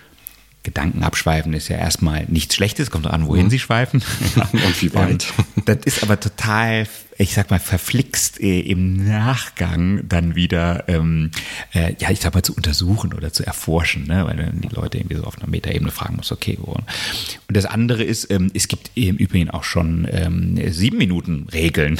Gedanken 0.63 1.03
abschweifen 1.03 1.53
ist 1.53 1.67
ja 1.67 1.77
erstmal 1.77 2.25
nichts 2.27 2.55
Schlechtes, 2.55 2.89
kommt 2.89 3.07
an, 3.07 3.27
wohin 3.27 3.45
mhm. 3.45 3.49
sie 3.49 3.59
schweifen. 3.59 4.01
Und 4.51 4.81
wie 4.81 4.93
weit. 4.93 5.27
Ähm, 5.37 5.63
das 5.65 5.77
ist 5.85 6.03
aber 6.03 6.19
total 6.19 6.87
ich 7.23 7.33
sag 7.33 7.49
mal, 7.49 7.59
verflixt 7.59 8.39
äh, 8.41 8.59
im 8.59 9.07
Nachgang 9.07 10.07
dann 10.07 10.35
wieder, 10.35 10.83
ähm, 10.89 11.31
äh, 11.73 11.95
ja, 11.97 12.11
ich 12.11 12.19
sag 12.19 12.33
mal, 12.33 12.43
zu 12.43 12.53
untersuchen 12.53 13.13
oder 13.13 13.31
zu 13.31 13.45
erforschen, 13.45 14.05
ne? 14.07 14.25
weil 14.25 14.35
dann 14.35 14.59
die 14.59 14.67
Leute 14.67 14.97
irgendwie 14.97 15.15
so 15.15 15.23
auf 15.23 15.37
einer 15.37 15.49
Metaebene 15.49 15.89
fragen 15.89 16.17
muss, 16.17 16.31
okay, 16.33 16.57
wo. 16.61 16.73
Und 16.73 16.85
das 17.47 17.65
andere 17.65 18.03
ist, 18.03 18.29
ähm, 18.29 18.51
es 18.53 18.67
gibt 18.67 18.91
im 18.95 19.15
Übrigen 19.15 19.49
auch 19.49 19.63
schon 19.63 20.05
ähm, 20.11 20.59
sieben 20.71 20.97
Minuten 20.97 21.47
Regeln, 21.53 21.97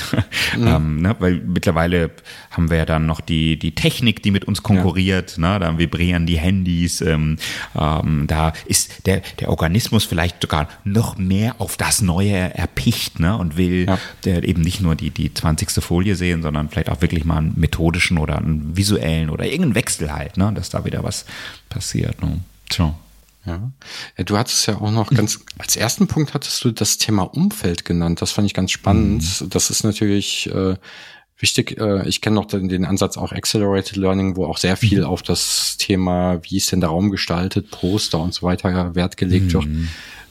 mhm. 0.57 0.67
ähm, 0.67 1.01
ne? 1.01 1.15
weil 1.19 1.35
mittlerweile 1.35 2.11
haben 2.51 2.69
wir 2.69 2.77
ja 2.77 2.85
dann 2.85 3.05
noch 3.05 3.21
die, 3.21 3.57
die 3.57 3.73
Technik, 3.73 4.21
die 4.23 4.31
mit 4.31 4.45
uns 4.45 4.61
konkurriert, 4.61 5.37
ja. 5.37 5.53
ne? 5.53 5.59
da 5.59 5.77
vibrieren 5.77 6.25
die 6.25 6.37
Handys, 6.37 6.99
ähm, 6.99 7.37
ähm, 7.79 8.25
da 8.27 8.51
ist 8.65 9.05
der, 9.05 9.21
der 9.39 9.49
Organismus 9.49 10.03
vielleicht 10.03 10.41
sogar 10.41 10.67
noch 10.83 11.17
mehr 11.17 11.55
auf 11.59 11.77
das 11.77 12.01
Neue 12.01 12.53
erpicht 12.53 13.21
ne? 13.21 13.37
und 13.37 13.55
will 13.55 13.87
ja. 14.25 14.39
eben 14.41 14.61
nicht 14.61 14.81
nur 14.81 14.95
die, 14.95 15.12
die 15.17 15.33
20. 15.33 15.83
Folie 15.83 16.15
sehen, 16.15 16.41
sondern 16.41 16.69
vielleicht 16.69 16.89
auch 16.89 17.01
wirklich 17.01 17.25
mal 17.25 17.37
einen 17.37 17.53
methodischen 17.55 18.17
oder 18.17 18.37
einen 18.37 18.75
visuellen 18.75 19.29
oder 19.29 19.45
irgendeinen 19.45 19.75
Wechsel 19.75 20.13
halt, 20.13 20.37
ne? 20.37 20.51
dass 20.53 20.69
da 20.69 20.85
wieder 20.85 21.03
was 21.03 21.25
passiert. 21.69 22.21
Ne? 22.21 22.39
Tja. 22.69 22.95
Ja. 23.45 23.71
Du 24.23 24.37
hattest 24.37 24.67
ja 24.67 24.79
auch 24.79 24.91
noch 24.91 25.09
ganz, 25.09 25.41
als 25.57 25.75
ersten 25.75 26.07
Punkt 26.07 26.33
hattest 26.33 26.63
du 26.63 26.71
das 26.71 26.97
Thema 26.97 27.23
Umfeld 27.23 27.83
genannt. 27.83 28.21
Das 28.21 28.31
fand 28.31 28.45
ich 28.45 28.53
ganz 28.53 28.71
spannend. 28.71 29.23
Mhm. 29.41 29.49
Das 29.49 29.69
ist 29.69 29.83
natürlich 29.83 30.49
äh, 30.49 30.77
wichtig. 31.37 31.77
Äh, 31.77 32.07
ich 32.07 32.21
kenne 32.21 32.35
noch 32.35 32.45
den, 32.45 32.69
den, 32.69 32.85
Ansatz 32.85 33.17
auch 33.17 33.33
Accelerated 33.33 33.97
Learning, 33.97 34.37
wo 34.37 34.45
auch 34.45 34.57
sehr 34.57 34.77
viel 34.77 35.01
mhm. 35.01 35.07
auf 35.07 35.21
das 35.21 35.75
Thema, 35.77 36.39
wie 36.43 36.57
ist 36.57 36.71
denn 36.71 36.79
der 36.79 36.89
Raum 36.89 37.11
gestaltet, 37.11 37.69
Poster 37.69 38.19
und 38.19 38.33
so 38.33 38.43
weiter 38.43 38.95
Wert 38.95 39.17
gelegt 39.17 39.47
mhm. 39.47 39.53
wird. 39.53 39.67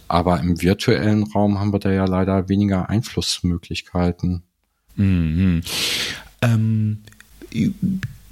Aber 0.08 0.40
im 0.40 0.60
virtuellen 0.60 1.24
Raum 1.24 1.58
haben 1.58 1.72
wir 1.72 1.80
da 1.80 1.90
ja 1.90 2.06
leider 2.06 2.48
weniger 2.48 2.88
Einflussmöglichkeiten. 2.88 4.42
Mhm. 4.96 5.62
Ähm, 6.42 6.98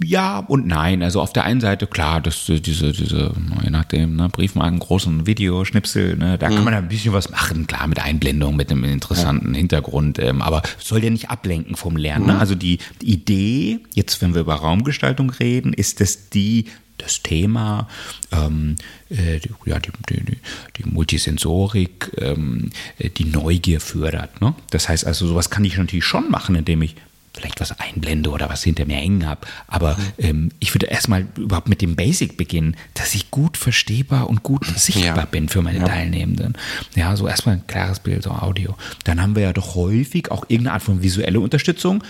ja 0.03 0.39
und 0.39 0.67
nein. 0.67 1.03
Also 1.03 1.21
auf 1.21 1.33
der 1.33 1.45
einen 1.45 1.61
Seite, 1.61 1.87
klar, 1.87 2.21
das, 2.21 2.47
diese, 2.47 2.93
diese, 2.93 3.33
je 3.63 3.71
nachdem, 3.71 4.17
ne, 4.17 4.29
Briefmarken, 4.29 4.79
großen 4.79 5.27
Videoschnipsel, 5.27 6.17
ne, 6.17 6.39
da 6.39 6.49
mhm. 6.49 6.55
kann 6.55 6.65
man 6.65 6.75
ein 6.75 6.89
bisschen 6.89 7.13
was 7.13 7.31
machen, 7.31 7.67
klar, 7.67 7.87
mit 7.87 8.03
Einblendung, 8.03 8.57
mit 8.57 8.71
einem 8.71 8.85
interessanten 8.85 9.53
ja. 9.53 9.59
Hintergrund, 9.59 10.19
ähm, 10.19 10.43
aber 10.43 10.63
soll 10.79 11.05
ja 11.05 11.11
nicht 11.11 11.31
ablenken 11.31 11.77
vom 11.77 11.97
Lernen. 11.97 12.27
Ne? 12.27 12.33
Mhm. 12.33 12.37
Ne? 12.37 12.41
Also 12.41 12.55
die, 12.55 12.79
die 13.03 13.13
Idee, 13.13 13.81
jetzt 13.95 14.23
wenn 14.23 14.35
wir 14.35 14.41
über 14.41 14.55
Raumgestaltung 14.55 15.31
reden, 15.31 15.73
ist, 15.73 16.01
dass 16.01 16.31
die 16.31 16.67
das 17.01 17.23
Thema, 17.23 17.89
ähm, 18.33 18.77
äh, 19.09 19.39
die, 19.39 19.51
ja, 19.67 19.79
die, 19.79 19.91
die, 20.09 20.39
die 20.77 20.85
Multisensorik, 20.85 22.13
ähm, 22.19 22.71
die 22.99 23.25
Neugier 23.25 23.81
fördert. 23.81 24.41
Ne? 24.41 24.55
Das 24.71 24.89
heißt 24.89 25.07
also, 25.07 25.27
sowas 25.27 25.51
kann 25.51 25.65
ich 25.65 25.77
natürlich 25.77 26.05
schon 26.05 26.31
machen, 26.31 26.55
indem 26.55 26.83
ich 26.83 26.97
vielleicht 27.33 27.61
was 27.61 27.79
einblende 27.79 28.31
oder 28.31 28.49
was 28.49 28.63
hinter 28.63 28.87
mir 28.87 28.97
hängen 28.97 29.27
habe. 29.27 29.47
Aber 29.67 29.97
ähm, 30.19 30.51
ich 30.59 30.75
würde 30.75 30.87
erstmal 30.87 31.27
überhaupt 31.37 31.69
mit 31.69 31.81
dem 31.81 31.97
Basic 31.97 32.37
beginnen, 32.37 32.77
dass 32.95 33.15
ich 33.15 33.31
gut 33.31 33.57
verstehbar 33.57 34.29
und 34.29 34.43
gut 34.43 34.67
sichtbar 34.77 35.17
ja. 35.17 35.25
bin 35.25 35.49
für 35.49 35.63
meine 35.63 35.79
ja. 35.79 35.87
Teilnehmenden. 35.87 36.57
Ja, 36.97 37.17
so 37.17 37.29
erstmal 37.29 37.57
ein 37.57 37.67
klares 37.67 38.01
Bild, 38.01 38.23
so 38.23 38.31
Audio. 38.31 38.77
Dann 39.05 39.23
haben 39.23 39.37
wir 39.37 39.43
ja 39.43 39.53
doch 39.53 39.75
häufig 39.75 40.31
auch 40.31 40.45
irgendeine 40.49 40.75
Art 40.75 40.83
von 40.83 41.03
visuelle 41.03 41.41
Unterstützung. 41.41 42.03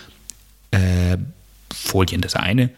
Äh, 0.71 1.19
Folien 1.73 2.21
das 2.21 2.35
eine, 2.35 2.71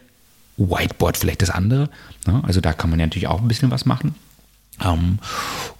Whiteboard 0.57 1.17
vielleicht 1.17 1.41
das 1.41 1.49
andere. 1.49 1.89
Ne? 2.27 2.41
Also 2.43 2.61
da 2.61 2.73
kann 2.73 2.89
man 2.89 2.99
ja 2.99 3.05
natürlich 3.05 3.27
auch 3.27 3.41
ein 3.41 3.47
bisschen 3.47 3.71
was 3.71 3.85
machen. 3.85 4.15
Ähm, 4.83 5.19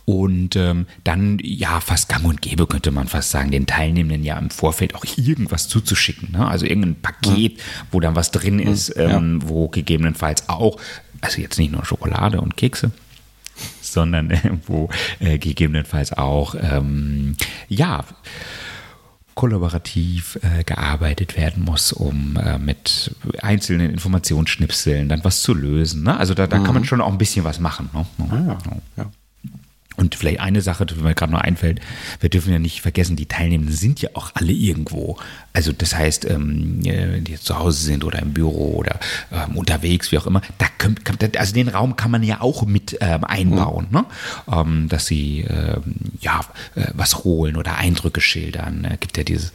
und 0.05 0.55
ähm, 0.55 0.85
dann, 1.03 1.39
ja, 1.41 1.79
fast 1.79 2.09
gang 2.09 2.25
und 2.25 2.41
gäbe, 2.41 2.67
könnte 2.67 2.91
man 2.91 3.07
fast 3.07 3.31
sagen, 3.31 3.51
den 3.51 3.65
Teilnehmenden 3.65 4.23
ja 4.23 4.37
im 4.37 4.49
Vorfeld 4.49 4.95
auch 4.95 5.05
irgendwas 5.15 5.67
zuzuschicken. 5.67 6.33
Ne? 6.33 6.47
Also 6.47 6.65
irgendein 6.65 7.01
Paket, 7.01 7.57
ja. 7.57 7.63
wo 7.91 7.99
dann 7.99 8.15
was 8.15 8.31
drin 8.31 8.59
ist, 8.59 8.93
ähm, 8.97 9.39
ja. 9.41 9.49
wo 9.49 9.69
gegebenenfalls 9.69 10.49
auch, 10.49 10.79
also 11.21 11.41
jetzt 11.41 11.57
nicht 11.57 11.71
nur 11.71 11.85
Schokolade 11.85 12.41
und 12.41 12.57
Kekse, 12.57 12.91
sondern 13.81 14.31
äh, 14.31 14.41
wo 14.67 14.89
äh, 15.19 15.37
gegebenenfalls 15.37 16.13
auch, 16.13 16.55
ähm, 16.59 17.35
ja, 17.69 18.03
kollaborativ 19.35 20.39
äh, 20.41 20.63
gearbeitet 20.63 21.37
werden 21.37 21.63
muss, 21.63 21.91
um 21.91 22.37
äh, 22.37 22.57
mit 22.57 23.15
einzelnen 23.41 23.91
Informationsschnipseln 23.91 25.09
dann 25.09 25.23
was 25.23 25.41
zu 25.41 25.53
lösen. 25.53 26.03
Ne? 26.03 26.17
Also 26.17 26.33
da, 26.33 26.47
da 26.47 26.59
mhm. 26.59 26.63
kann 26.63 26.73
man 26.73 26.83
mhm. 26.83 26.87
schon 26.87 27.01
auch 27.01 27.11
ein 27.11 27.17
bisschen 27.17 27.45
was 27.45 27.59
machen. 27.59 27.89
Ne? 27.93 28.05
Ah, 28.29 28.57
ja. 28.97 29.03
Ja. 29.03 29.11
Und 29.95 30.15
vielleicht 30.15 30.39
eine 30.39 30.61
Sache, 30.61 30.85
die 30.85 30.95
mir 30.95 31.13
gerade 31.13 31.31
noch 31.31 31.41
einfällt, 31.41 31.79
wir 32.19 32.29
dürfen 32.29 32.51
ja 32.51 32.59
nicht 32.59 32.81
vergessen, 32.81 33.15
die 33.15 33.27
Teilnehmenden 33.27 33.75
sind 33.75 34.01
ja 34.01 34.09
auch 34.13 34.31
alle 34.33 34.51
irgendwo. 34.51 35.17
Also 35.53 35.71
das 35.71 35.95
heißt, 35.95 36.25
ähm, 36.25 36.81
die 36.81 37.31
jetzt 37.31 37.45
zu 37.45 37.59
Hause 37.59 37.83
sind 37.83 38.03
oder 38.03 38.19
im 38.19 38.33
Büro 38.33 38.75
oder 38.77 38.99
ähm, 39.31 39.55
unterwegs, 39.55 40.11
wie 40.11 40.17
auch 40.17 40.25
immer, 40.25 40.41
da 40.57 40.65
können, 40.77 40.97
also 41.37 41.53
den 41.53 41.67
Raum 41.67 41.95
kann 41.95 42.11
man 42.11 42.23
ja 42.23 42.41
auch 42.41 42.65
mit 42.65 42.97
ähm, 43.01 43.23
einbauen, 43.23 43.87
mhm. 43.89 43.97
ne? 43.97 44.05
ähm, 44.51 44.89
dass 44.89 45.05
sie 45.05 45.41
ähm, 45.41 45.95
ja 46.21 46.41
äh, 46.75 46.87
was 46.93 47.23
holen 47.23 47.55
oder 47.55 47.77
Eindrücke 47.77 48.21
schildern. 48.21 48.87
Es 48.91 48.99
gibt 48.99 49.17
ja 49.17 49.23
dieses 49.23 49.53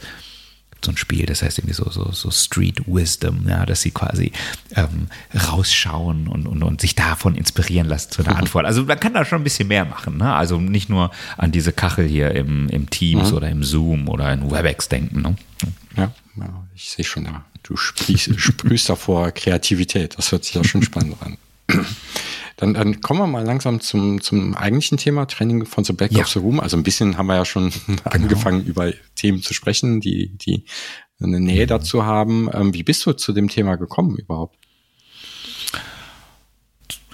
so 0.83 0.91
ein 0.91 0.97
Spiel, 0.97 1.25
das 1.25 1.41
heißt 1.41 1.59
irgendwie 1.59 1.73
so, 1.73 1.89
so, 1.89 2.11
so 2.11 2.31
Street 2.31 2.81
Wisdom, 2.87 3.45
ja, 3.47 3.65
dass 3.65 3.81
sie 3.81 3.91
quasi 3.91 4.31
ähm, 4.75 5.07
rausschauen 5.33 6.27
und, 6.27 6.47
und, 6.47 6.63
und 6.63 6.81
sich 6.81 6.95
davon 6.95 7.35
inspirieren 7.35 7.87
lassen 7.87 8.11
zu 8.11 8.23
einer 8.23 8.35
Antwort. 8.37 8.65
Also 8.65 8.83
man 8.83 8.99
kann 8.99 9.13
da 9.13 9.25
schon 9.25 9.41
ein 9.41 9.43
bisschen 9.43 9.67
mehr 9.67 9.85
machen, 9.85 10.17
ne? 10.17 10.33
Also 10.33 10.59
nicht 10.59 10.89
nur 10.89 11.11
an 11.37 11.51
diese 11.51 11.73
Kachel 11.73 12.07
hier 12.07 12.31
im, 12.35 12.69
im 12.69 12.89
Teams 12.89 13.31
mhm. 13.31 13.37
oder 13.37 13.49
im 13.49 13.63
Zoom 13.63 14.07
oder 14.07 14.31
in 14.31 14.49
WebEx 14.49 14.89
denken. 14.89 15.21
Ne? 15.21 15.35
Ja, 15.97 16.11
ja, 16.37 16.67
ich 16.75 16.89
sehe 16.89 17.05
schon 17.05 17.25
da. 17.25 17.45
Du 17.63 17.75
sprühst, 17.75 18.39
sprühst 18.39 18.89
davor 18.89 19.31
Kreativität. 19.31 20.17
Das 20.17 20.31
hört 20.31 20.45
sich 20.45 20.55
ja 20.55 20.63
schon 20.63 20.81
spannend 20.81 21.17
an. 21.21 21.37
Dann, 22.59 22.73
dann 22.73 22.99
kommen 22.99 23.21
wir 23.21 23.27
mal 23.27 23.45
langsam 23.45 23.79
zum, 23.79 24.19
zum 24.19 24.53
eigentlichen 24.53 24.97
Thema, 24.97 25.25
Training 25.27 25.65
von 25.65 25.85
the 25.85 25.93
Back 25.93 26.11
ja. 26.11 26.23
of 26.23 26.27
the 26.27 26.39
Room. 26.39 26.59
Also 26.59 26.75
ein 26.75 26.83
bisschen 26.83 27.17
haben 27.17 27.27
wir 27.27 27.35
ja 27.35 27.45
schon 27.45 27.71
genau. 27.87 28.01
angefangen, 28.03 28.65
über 28.65 28.91
Themen 29.15 29.41
zu 29.41 29.53
sprechen, 29.53 30.01
die, 30.01 30.37
die 30.37 30.65
eine 31.21 31.39
Nähe 31.39 31.63
mhm. 31.63 31.69
dazu 31.69 32.03
haben. 32.03 32.49
Ähm, 32.51 32.73
wie 32.73 32.83
bist 32.83 33.05
du 33.05 33.13
zu 33.13 33.31
dem 33.31 33.47
Thema 33.47 33.77
gekommen 33.77 34.17
überhaupt? 34.17 34.57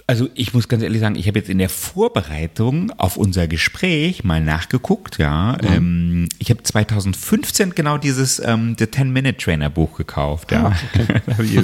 Also 0.08 0.30
ich 0.36 0.54
muss 0.54 0.68
ganz 0.68 0.84
ehrlich 0.84 1.02
sagen, 1.02 1.16
ich 1.16 1.28
habe 1.28 1.40
jetzt 1.40 1.50
in 1.50 1.58
der 1.58 1.70
Vorbereitung 1.70 2.92
auf 2.98 3.18
unser 3.18 3.48
Gespräch 3.48 4.24
mal 4.24 4.40
nachgeguckt, 4.40 5.18
ja. 5.18 5.58
Mhm. 5.64 5.68
Ähm, 5.68 6.30
ich 6.38 6.52
habe 6.52 6.62
2015 6.62 7.74
genau 7.74 7.98
dieses 7.98 8.40
ähm, 8.40 8.76
The 8.78 8.86
10-Minute-Trainer 8.86 9.72
Buch 9.72 9.98
gekauft, 9.98 10.52
ja. 10.52 10.68
Ah, 10.68 10.76
okay. 10.94 11.22
da 11.26 11.34
habe 11.34 11.46
ich 11.46 11.60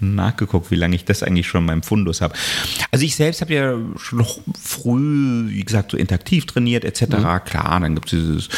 nachgeguckt, 0.00 0.70
wie 0.70 0.76
lange 0.76 0.94
ich 0.94 1.06
das 1.06 1.22
eigentlich 1.22 1.46
schon 1.46 1.62
in 1.62 1.66
meinem 1.66 1.82
Fundus 1.82 2.20
habe. 2.20 2.34
Also 2.90 3.02
ich 3.02 3.16
selbst 3.16 3.40
habe 3.40 3.54
ja 3.54 3.78
schon 3.96 4.26
früh, 4.60 5.48
wie 5.48 5.64
gesagt, 5.64 5.92
so 5.92 5.96
interaktiv 5.96 6.44
trainiert 6.44 6.84
etc. 6.84 7.16
Mhm. 7.16 7.44
Klar, 7.46 7.80
dann 7.80 7.94
gibt 7.94 8.12
es 8.12 8.18
dieses 8.18 8.48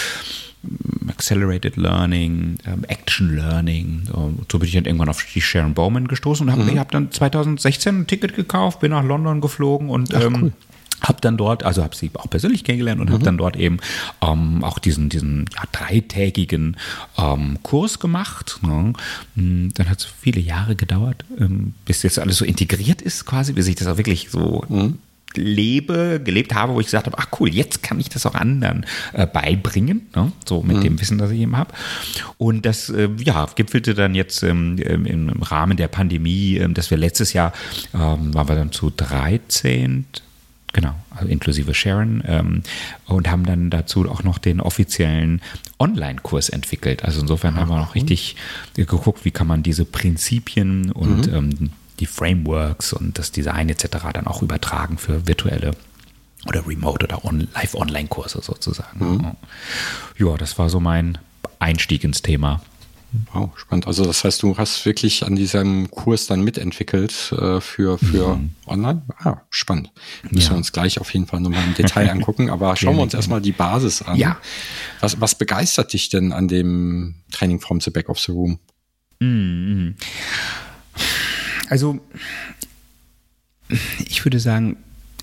Accelerated 1.09 1.77
Learning, 1.77 2.59
ähm, 2.67 2.85
Action 2.89 3.35
Learning. 3.35 4.03
So 4.51 4.59
bin 4.59 4.69
ich 4.69 4.75
dann 4.75 4.85
irgendwann 4.85 5.09
auf 5.09 5.25
die 5.25 5.41
Sharon 5.41 5.75
Bowman 5.75 6.09
gestoßen 6.09 6.47
und 6.47 6.53
habe 6.53 6.65
mhm. 6.65 6.79
hab 6.79 6.91
dann 6.91 7.11
2016 7.11 8.01
ein 8.01 8.07
Ticket 8.07 8.35
gekauft, 8.35 8.81
bin 8.81 8.91
nach 8.91 9.05
London 9.05 9.41
geflogen 9.41 9.89
und 9.89 10.15
Ach, 10.15 10.23
ähm, 10.23 10.43
cool. 10.43 10.53
Habe 11.01 11.21
dann 11.21 11.37
dort, 11.37 11.63
also 11.63 11.85
habe 11.85 11.95
sie 11.95 12.11
auch 12.15 12.29
persönlich 12.29 12.65
kennengelernt 12.65 13.01
und 13.01 13.09
mhm. 13.09 13.13
habe 13.13 13.25
dann 13.25 13.39
dort 13.39 13.57
eben 13.57 13.79
ähm, 14.21 14.65
auch 14.65 14.81
diesen, 14.81 15.09
diesen 15.09 15.45
ja, 15.55 15.63
dreitägigen 15.71 16.77
ähm, 17.17 17.59
Kurs 17.63 18.01
gemacht. 18.01 18.59
Ne? 18.63 18.95
Hm, 19.37 19.71
dann 19.75 19.89
hat 19.89 20.01
es 20.01 20.07
viele 20.07 20.41
Jahre 20.41 20.75
gedauert, 20.75 21.25
ähm, 21.39 21.75
bis 21.85 22.03
jetzt 22.03 22.19
alles 22.19 22.39
so 22.39 22.45
integriert 22.45 23.01
ist 23.01 23.27
quasi, 23.27 23.53
bis 23.53 23.69
ich 23.69 23.77
das 23.77 23.87
auch 23.87 23.97
wirklich 23.97 24.31
so 24.31 24.65
mhm 24.69 24.99
lebe, 25.37 26.21
gelebt 26.23 26.55
habe, 26.55 26.75
wo 26.75 26.81
ich 26.81 26.87
gesagt 26.87 27.07
habe, 27.07 27.19
ach 27.19 27.29
cool, 27.39 27.49
jetzt 27.49 27.83
kann 27.83 28.01
ich 28.01 28.09
das 28.09 28.27
auch 28.27 28.35
anderen 28.35 28.87
äh, 29.13 29.27
beibringen, 29.27 30.09
ne? 30.15 30.33
so 30.47 30.63
mit 30.63 30.79
mhm. 30.79 30.83
dem 30.83 31.01
Wissen, 31.01 31.19
das 31.19 31.31
ich 31.31 31.41
eben 31.41 31.57
habe. 31.57 31.73
Und 32.39 32.65
das, 32.67 32.89
äh, 32.89 33.09
ja, 33.19 33.47
gipfelte 33.55 33.95
dann 33.95 34.15
jetzt 34.15 34.43
ähm, 34.43 34.79
im 34.79 35.31
Rahmen 35.43 35.77
der 35.77 35.89
Pandemie, 35.89 36.57
äh, 36.57 36.69
dass 36.73 36.91
wir 36.91 36.99
letztes 36.99 37.33
Jahr, 37.33 37.53
ähm, 37.95 38.35
waren 38.35 38.49
wir 38.49 38.55
dann 38.55 38.73
zu 38.73 38.91
13, 38.91 40.07
genau, 40.73 40.95
also 41.11 41.29
inklusive 41.29 41.75
Sharon, 41.75 42.23
ähm, 42.27 42.63
und 43.07 43.31
haben 43.31 43.45
dann 43.45 43.71
dazu 43.71 44.09
auch 44.09 44.23
noch 44.23 44.39
den 44.39 44.61
offiziellen 44.61 45.43
Online-Kurs 45.79 46.49
entwickelt. 46.49 47.05
Also 47.05 47.21
insofern 47.21 47.55
ach, 47.57 47.61
haben 47.61 47.71
wir 47.71 47.79
noch 47.79 47.95
richtig 47.95 48.37
geguckt, 48.75 49.25
wie 49.25 49.31
kann 49.31 49.47
man 49.47 49.63
diese 49.63 49.85
Prinzipien 49.85 50.91
und 50.93 51.31
mhm. 51.31 51.35
ähm, 51.35 51.71
die 52.01 52.07
Frameworks 52.07 52.93
und 52.93 53.19
das 53.19 53.33
Design 53.33 53.69
etc. 53.69 53.87
dann 54.13 54.27
auch 54.27 54.43
übertragen 54.43 54.99
für 54.99 55.27
virtuelle 55.27 55.73
oder 56.47 56.67
Remote 56.67 57.05
oder 57.05 57.25
on, 57.25 57.49
Live-Online-Kurse 57.55 58.41
sozusagen. 58.43 58.99
Mhm. 58.99 59.33
Ja, 60.19 60.37
das 60.37 60.59
war 60.59 60.71
so 60.71 60.81
mein 60.81 61.19
Einstieg 61.59 62.05
ins 62.05 62.23
Thema. 62.23 62.61
Wow, 63.33 63.51
spannend. 63.57 63.87
Also 63.87 64.05
das 64.05 64.23
heißt, 64.23 64.43
du 64.43 64.59
hast 64.59 64.85
wirklich 64.85 65.25
an 65.25 65.35
diesem 65.35 65.91
Kurs 65.91 66.27
dann 66.27 66.43
mitentwickelt 66.43 67.33
äh, 67.33 67.61
für, 67.61 67.99
für 67.99 68.37
mhm. 68.37 68.51
online? 68.67 69.03
Ah, 69.19 69.39
spannend. 69.49 69.91
Müssen 70.31 70.47
ja. 70.47 70.51
wir 70.51 70.57
uns 70.59 70.73
gleich 70.73 71.01
auf 71.01 71.13
jeden 71.15 71.27
Fall 71.27 71.41
nochmal 71.41 71.65
im 71.65 71.75
Detail 71.75 72.11
angucken. 72.11 72.51
Aber 72.51 72.77
schauen 72.77 72.97
wir 72.97 73.03
uns 73.03 73.15
erstmal 73.15 73.41
die 73.41 73.53
Basis 73.53 74.03
an. 74.03 74.17
Ja. 74.17 74.37
Was, 75.01 75.21
was 75.23 75.37
begeistert 75.37 75.93
dich 75.95 76.11
denn 76.11 76.33
an 76.33 76.49
dem 76.49 77.15
Training 77.33 77.61
from 77.61 77.81
the 77.81 77.91
Back 77.91 78.11
of 78.11 78.19
the 78.19 78.33
Room? 78.33 78.59
Mhm. 79.21 79.97
Also 81.69 82.01
ich 84.07 84.25
würde 84.25 84.41
sagen, 84.41 84.77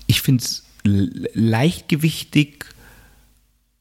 ich 0.06 0.22
finde 0.22 0.44
es 0.44 0.64
leichtgewichtig 0.84 2.64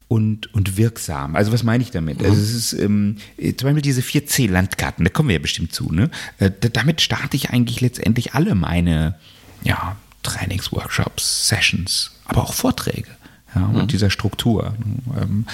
und, 0.07 0.53
und 0.53 0.77
wirksam. 0.77 1.35
Also 1.35 1.51
was 1.51 1.63
meine 1.63 1.83
ich 1.83 1.91
damit? 1.91 2.23
Also 2.23 2.39
es 2.39 2.53
ist 2.53 2.73
ähm, 2.73 3.17
zum 3.37 3.67
Beispiel 3.67 3.81
diese 3.81 4.01
4C-Landkarten, 4.01 5.03
da 5.03 5.09
kommen 5.09 5.29
wir 5.29 5.35
ja 5.35 5.41
bestimmt 5.41 5.73
zu. 5.73 5.91
Ne? 5.91 6.09
Äh, 6.39 6.51
damit 6.51 7.01
starte 7.01 7.35
ich 7.37 7.49
eigentlich 7.49 7.81
letztendlich 7.81 8.33
alle 8.33 8.55
meine 8.55 9.15
ja, 9.63 9.97
Trainingsworkshops, 10.23 11.47
Sessions, 11.47 12.11
aber 12.25 12.43
auch 12.43 12.53
Vorträge 12.53 13.09
ja, 13.55 13.61
mhm. 13.61 13.77
mit 13.81 13.91
dieser 13.91 14.09
Struktur, 14.09 14.75
ähm, 15.19 15.45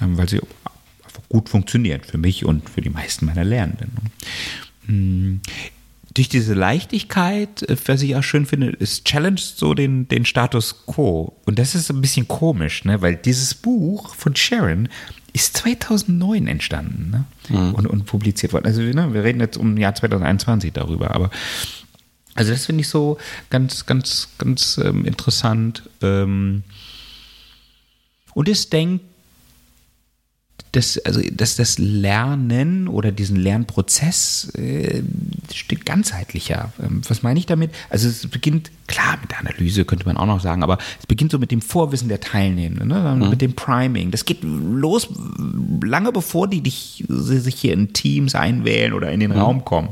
ähm, 0.00 0.18
weil 0.18 0.28
sie 0.28 0.40
gut 1.28 1.48
funktioniert 1.48 2.06
für 2.06 2.18
mich 2.18 2.44
und 2.44 2.68
für 2.68 2.80
die 2.80 2.90
meisten 2.90 3.26
meiner 3.26 3.44
Lernenden. 3.44 3.92
Durch 6.14 6.28
diese 6.28 6.54
Leichtigkeit, 6.54 7.62
äh, 7.62 7.76
was 7.86 8.02
ich 8.02 8.16
auch 8.16 8.22
schön 8.22 8.46
finde, 8.46 8.76
es 8.78 9.04
challenged 9.04 9.56
so 9.56 9.74
den, 9.74 10.08
den 10.08 10.24
Status 10.24 10.86
quo. 10.86 11.36
Und 11.46 11.58
das 11.58 11.74
ist 11.74 11.90
ein 11.90 12.00
bisschen 12.00 12.28
komisch, 12.28 12.84
ne? 12.84 13.00
weil 13.00 13.16
dieses 13.16 13.54
Buch 13.54 14.14
von 14.14 14.34
Sharon 14.34 14.88
ist 15.32 15.56
2009 15.58 16.48
entstanden 16.48 17.10
ne? 17.10 17.24
Mhm. 17.48 17.74
und, 17.74 17.86
und 17.86 18.06
publiziert 18.06 18.52
worden. 18.52 18.66
Also 18.66 18.80
ne, 18.82 19.14
wir 19.14 19.22
reden 19.22 19.40
jetzt 19.40 19.56
um 19.56 19.76
Jahr 19.76 19.94
2021 19.94 20.72
darüber, 20.72 21.14
aber 21.14 21.30
also 22.34 22.52
das 22.52 22.66
finde 22.66 22.82
ich 22.82 22.88
so 22.88 23.18
ganz, 23.50 23.86
ganz, 23.86 24.28
ganz 24.38 24.80
ähm, 24.82 25.04
interessant. 25.04 25.82
Ähm, 26.00 26.62
und 28.34 28.48
es 28.48 28.70
denkt 28.70 29.04
das, 30.72 30.98
also, 30.98 31.20
dass 31.32 31.56
das 31.56 31.78
Lernen 31.78 32.86
oder 32.86 33.10
diesen 33.10 33.36
Lernprozess 33.36 34.52
äh, 34.54 35.02
steht 35.52 35.84
ganzheitlicher. 35.84 36.72
Ähm, 36.80 37.02
was 37.08 37.24
meine 37.24 37.40
ich 37.40 37.46
damit? 37.46 37.72
Also 37.88 38.08
es 38.08 38.28
beginnt, 38.28 38.70
klar, 38.86 39.18
mit 39.20 39.32
der 39.32 39.40
Analyse 39.40 39.84
könnte 39.84 40.06
man 40.06 40.16
auch 40.16 40.26
noch 40.26 40.40
sagen, 40.40 40.62
aber 40.62 40.78
es 41.00 41.06
beginnt 41.06 41.32
so 41.32 41.40
mit 41.40 41.50
dem 41.50 41.60
Vorwissen 41.60 42.08
der 42.08 42.20
Teilnehmenden, 42.20 42.86
ne? 42.86 43.16
Mhm. 43.16 43.30
mit 43.30 43.40
dem 43.40 43.54
Priming. 43.54 44.12
Das 44.12 44.24
geht 44.24 44.44
los 44.44 45.08
lange 45.82 46.12
bevor 46.12 46.46
die 46.46 46.60
dich, 46.60 47.04
sich 47.08 47.56
hier 47.56 47.72
in 47.72 47.92
Teams 47.92 48.36
einwählen 48.36 48.92
oder 48.92 49.10
in 49.10 49.18
den 49.18 49.32
mhm. 49.32 49.38
Raum 49.38 49.64
kommen. 49.64 49.88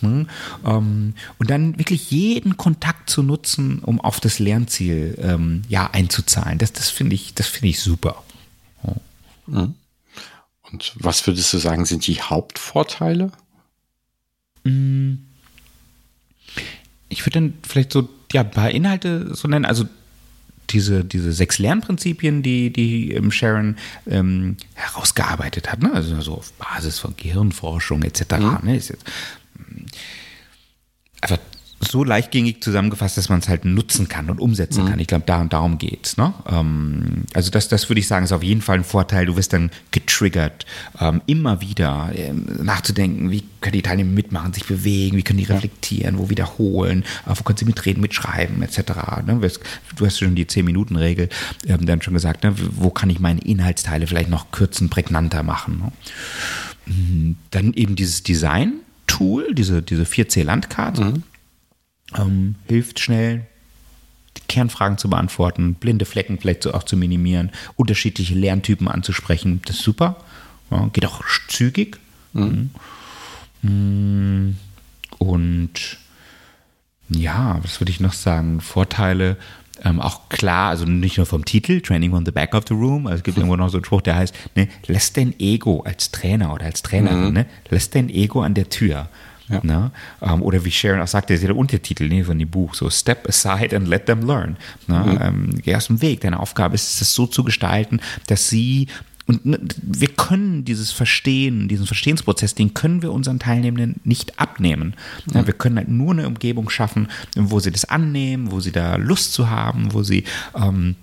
Mhm. 0.00 0.28
Ähm, 0.64 1.14
und 1.38 1.50
dann 1.50 1.76
wirklich 1.76 2.12
jeden 2.12 2.56
Kontakt 2.56 3.10
zu 3.10 3.24
nutzen, 3.24 3.80
um 3.80 4.00
auf 4.00 4.20
das 4.20 4.38
Lernziel 4.38 5.18
ähm, 5.20 5.62
ja, 5.68 5.90
einzuzahlen. 5.90 6.58
Das, 6.58 6.72
das 6.72 6.88
finde 6.88 7.16
ich, 7.16 7.34
das 7.34 7.48
finde 7.48 7.68
ich 7.68 7.80
super. 7.80 8.22
Mhm. 9.50 9.74
Und 10.72 10.92
was 10.96 11.26
würdest 11.26 11.52
du 11.52 11.58
sagen, 11.58 11.84
sind 11.84 12.06
die 12.06 12.20
Hauptvorteile? 12.20 13.32
Mm. 14.64 15.14
Ich 17.08 17.26
würde 17.26 17.40
dann 17.40 17.54
vielleicht 17.66 17.92
so 17.92 18.08
ja, 18.32 18.42
ein 18.42 18.50
paar 18.50 18.70
Inhalte 18.70 19.34
so 19.34 19.48
nennen. 19.48 19.64
Also 19.64 19.86
diese, 20.70 21.04
diese 21.04 21.32
sechs 21.32 21.58
Lernprinzipien, 21.58 22.42
die, 22.42 22.72
die 22.72 23.20
Sharon 23.30 23.76
ähm, 24.06 24.56
herausgearbeitet 24.74 25.70
hat, 25.70 25.82
ne? 25.82 25.92
also 25.92 26.20
so 26.20 26.34
auf 26.34 26.52
Basis 26.52 26.98
von 27.00 27.16
Gehirnforschung 27.16 28.02
etc. 28.02 28.38
Mhm. 28.38 28.58
Ne? 28.62 28.76
Ist 28.76 28.90
jetzt, 28.90 29.04
einfach 31.20 31.38
so 31.80 32.04
leichtgängig 32.04 32.62
zusammengefasst, 32.62 33.16
dass 33.16 33.30
man 33.30 33.40
es 33.40 33.48
halt 33.48 33.64
nutzen 33.64 34.06
kann 34.06 34.28
und 34.28 34.38
umsetzen 34.38 34.84
mhm. 34.84 34.88
kann. 34.90 34.98
Ich 34.98 35.06
glaube, 35.06 35.24
da 35.26 35.40
und 35.40 35.52
darum 35.52 35.78
geht's. 35.78 36.18
Ne? 36.18 36.34
Ähm, 36.46 37.24
also 37.32 37.50
das, 37.50 37.68
das 37.68 37.88
würde 37.88 38.00
ich 38.00 38.06
sagen, 38.06 38.24
ist 38.24 38.32
auf 38.32 38.42
jeden 38.42 38.60
Fall 38.60 38.76
ein 38.76 38.84
Vorteil. 38.84 39.24
Du 39.24 39.36
wirst 39.36 39.54
dann 39.54 39.70
getriggert, 39.90 40.66
ähm, 41.00 41.22
immer 41.26 41.62
wieder 41.62 42.10
ähm, 42.14 42.44
nachzudenken, 42.62 43.30
wie 43.30 43.44
können 43.62 43.72
die 43.72 43.82
Teilnehmer 43.82 44.12
mitmachen, 44.12 44.52
sich 44.52 44.66
bewegen, 44.66 45.16
wie 45.16 45.22
können 45.22 45.38
die 45.38 45.44
reflektieren, 45.44 46.18
wo 46.18 46.28
wiederholen, 46.28 47.02
äh, 47.26 47.30
wo 47.34 47.42
können 47.44 47.56
sie 47.56 47.64
mitreden, 47.64 48.02
mitschreiben, 48.02 48.62
etc. 48.62 48.78
Ne? 49.26 49.40
Du 49.96 50.04
hast 50.04 50.18
schon 50.18 50.34
die 50.34 50.44
10-Minuten-Regel 50.44 51.30
ähm, 51.66 51.86
dann 51.86 52.02
schon 52.02 52.12
gesagt, 52.12 52.44
ne? 52.44 52.54
wo 52.56 52.90
kann 52.90 53.08
ich 53.08 53.20
meine 53.20 53.40
Inhaltsteile 53.40 54.06
vielleicht 54.06 54.30
noch 54.30 54.50
kürzen, 54.50 54.90
prägnanter 54.90 55.42
machen. 55.42 55.78
Ne? 55.78 56.94
Mhm. 56.94 57.36
Dann 57.50 57.72
eben 57.72 57.96
dieses 57.96 58.22
Design-Tool, 58.22 59.54
diese, 59.54 59.80
diese 59.80 60.02
4C-Landkarte. 60.02 61.04
Mhm 61.04 61.22
ähm, 62.18 62.56
hilft 62.66 63.00
schnell, 63.00 63.46
die 64.36 64.42
Kernfragen 64.48 64.98
zu 64.98 65.10
beantworten, 65.10 65.74
blinde 65.74 66.04
Flecken 66.04 66.38
vielleicht 66.38 66.66
auch 66.66 66.82
zu 66.82 66.96
minimieren, 66.96 67.50
unterschiedliche 67.76 68.34
Lerntypen 68.34 68.88
anzusprechen. 68.88 69.62
Das 69.64 69.76
ist 69.76 69.82
super. 69.82 70.16
Ja, 70.70 70.88
geht 70.92 71.06
auch 71.06 71.22
zügig. 71.48 71.98
Mhm. 72.32 72.70
mhm. 73.62 74.56
Und 75.18 75.98
ja, 77.10 77.58
was 77.62 77.80
würde 77.80 77.90
ich 77.90 78.00
noch 78.00 78.14
sagen? 78.14 78.60
Vorteile, 78.60 79.36
ähm, 79.84 80.00
auch 80.00 80.28
klar, 80.28 80.70
also 80.70 80.84
nicht 80.84 81.16
nur 81.16 81.26
vom 81.26 81.44
Titel, 81.44 81.80
Training 81.80 82.12
on 82.12 82.24
the 82.24 82.32
Back 82.32 82.54
of 82.54 82.64
the 82.68 82.74
Room, 82.74 83.06
also 83.06 83.18
es 83.18 83.22
gibt 83.22 83.36
irgendwo 83.38 83.56
noch 83.56 83.68
so 83.68 83.78
einen 83.78 83.84
Spruch, 83.84 84.02
der 84.02 84.16
heißt, 84.16 84.34
ne, 84.54 84.68
lässt 84.86 85.16
dein 85.16 85.38
Ego 85.38 85.80
als 85.80 86.10
Trainer 86.10 86.54
oder 86.54 86.66
als 86.66 86.82
Trainerin, 86.82 87.28
mhm. 87.28 87.32
ne, 87.32 87.46
lässt 87.68 87.94
dein 87.94 88.08
Ego 88.08 88.42
an 88.42 88.54
der 88.54 88.68
Tür. 88.68 89.08
Ja. 89.50 89.60
Ne? 89.62 89.90
Um, 90.20 90.42
oder 90.42 90.64
wie 90.64 90.70
Sharon 90.70 91.00
auch 91.00 91.08
sagte, 91.08 91.34
ist 91.34 91.42
ja 91.42 91.48
der 91.48 91.56
Untertitel 91.56 92.08
ne, 92.08 92.24
von 92.24 92.38
dem 92.38 92.48
Buch, 92.48 92.74
so 92.74 92.88
Step 92.90 93.28
aside 93.28 93.74
and 93.76 93.88
let 93.88 94.06
them 94.06 94.26
learn. 94.26 94.56
Ne? 94.86 94.98
Mhm. 94.98 95.18
Ähm, 95.20 95.50
geh 95.62 95.74
aus 95.74 95.88
dem 95.88 96.00
Weg. 96.02 96.20
Deine 96.20 96.40
Aufgabe 96.40 96.74
ist 96.74 97.00
es 97.00 97.14
so 97.14 97.26
zu 97.26 97.44
gestalten, 97.44 98.00
dass 98.26 98.48
sie 98.48 98.88
und 99.30 99.46
ne, 99.46 99.60
wir 99.80 100.08
können 100.08 100.64
dieses 100.64 100.90
Verstehen, 100.90 101.68
diesen 101.68 101.86
Verstehensprozess, 101.86 102.56
den 102.56 102.74
können 102.74 103.00
wir 103.00 103.12
unseren 103.12 103.38
Teilnehmenden 103.38 104.00
nicht 104.02 104.40
abnehmen. 104.40 104.94
Ja, 105.32 105.46
wir 105.46 105.54
können 105.54 105.76
halt 105.76 105.88
nur 105.88 106.12
eine 106.12 106.26
Umgebung 106.26 106.68
schaffen, 106.68 107.06
wo 107.36 107.60
sie 107.60 107.70
das 107.70 107.84
annehmen, 107.84 108.50
wo 108.50 108.58
sie 108.58 108.72
da 108.72 108.96
Lust 108.96 109.32
zu 109.32 109.48
haben, 109.48 109.92
wo 109.92 110.02
sie 110.02 110.24
ähm, 110.56 110.96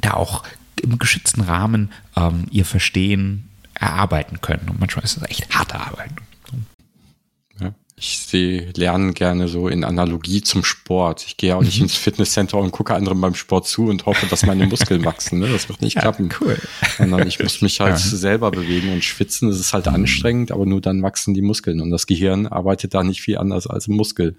da 0.00 0.14
auch 0.14 0.42
im 0.80 0.98
geschützten 0.98 1.42
Rahmen 1.42 1.90
ähm, 2.16 2.46
ihr 2.50 2.64
Verstehen 2.64 3.44
erarbeiten 3.74 4.40
können. 4.40 4.70
Und 4.70 4.80
manchmal 4.80 5.04
ist 5.04 5.18
es 5.18 5.22
echt 5.24 5.54
harte 5.54 5.78
Arbeit. 5.78 6.12
Ich 7.98 8.18
sehe 8.18 8.72
Lernen 8.76 9.14
gerne 9.14 9.48
so 9.48 9.68
in 9.68 9.82
Analogie 9.82 10.42
zum 10.42 10.62
Sport. 10.64 11.24
Ich 11.26 11.38
gehe 11.38 11.56
auch 11.56 11.62
nicht 11.62 11.78
mhm. 11.78 11.84
ins 11.84 11.94
Fitnesscenter 11.94 12.58
und 12.58 12.70
gucke 12.70 12.94
anderen 12.94 13.18
beim 13.22 13.34
Sport 13.34 13.66
zu 13.66 13.86
und 13.86 14.04
hoffe, 14.04 14.26
dass 14.26 14.44
meine 14.44 14.66
Muskeln 14.66 15.02
wachsen. 15.06 15.38
Ne? 15.38 15.48
Das 15.48 15.70
wird 15.70 15.80
nicht 15.80 15.94
ja, 15.94 16.02
klappen. 16.02 16.28
Cool. 16.38 16.58
Sondern 16.98 17.26
ich 17.26 17.40
muss 17.40 17.62
mich 17.62 17.80
halt 17.80 17.92
ja. 17.92 17.96
selber 17.98 18.50
bewegen 18.50 18.92
und 18.92 19.02
schwitzen. 19.02 19.48
Das 19.48 19.58
ist 19.58 19.72
halt 19.72 19.86
mhm. 19.86 19.94
anstrengend, 19.94 20.52
aber 20.52 20.66
nur 20.66 20.82
dann 20.82 21.02
wachsen 21.02 21.32
die 21.32 21.40
Muskeln. 21.40 21.80
Und 21.80 21.90
das 21.90 22.06
Gehirn 22.06 22.46
arbeitet 22.46 22.92
da 22.92 23.02
nicht 23.02 23.22
viel 23.22 23.38
anders 23.38 23.66
als 23.66 23.88
ein 23.88 23.96
Muskel. 23.96 24.36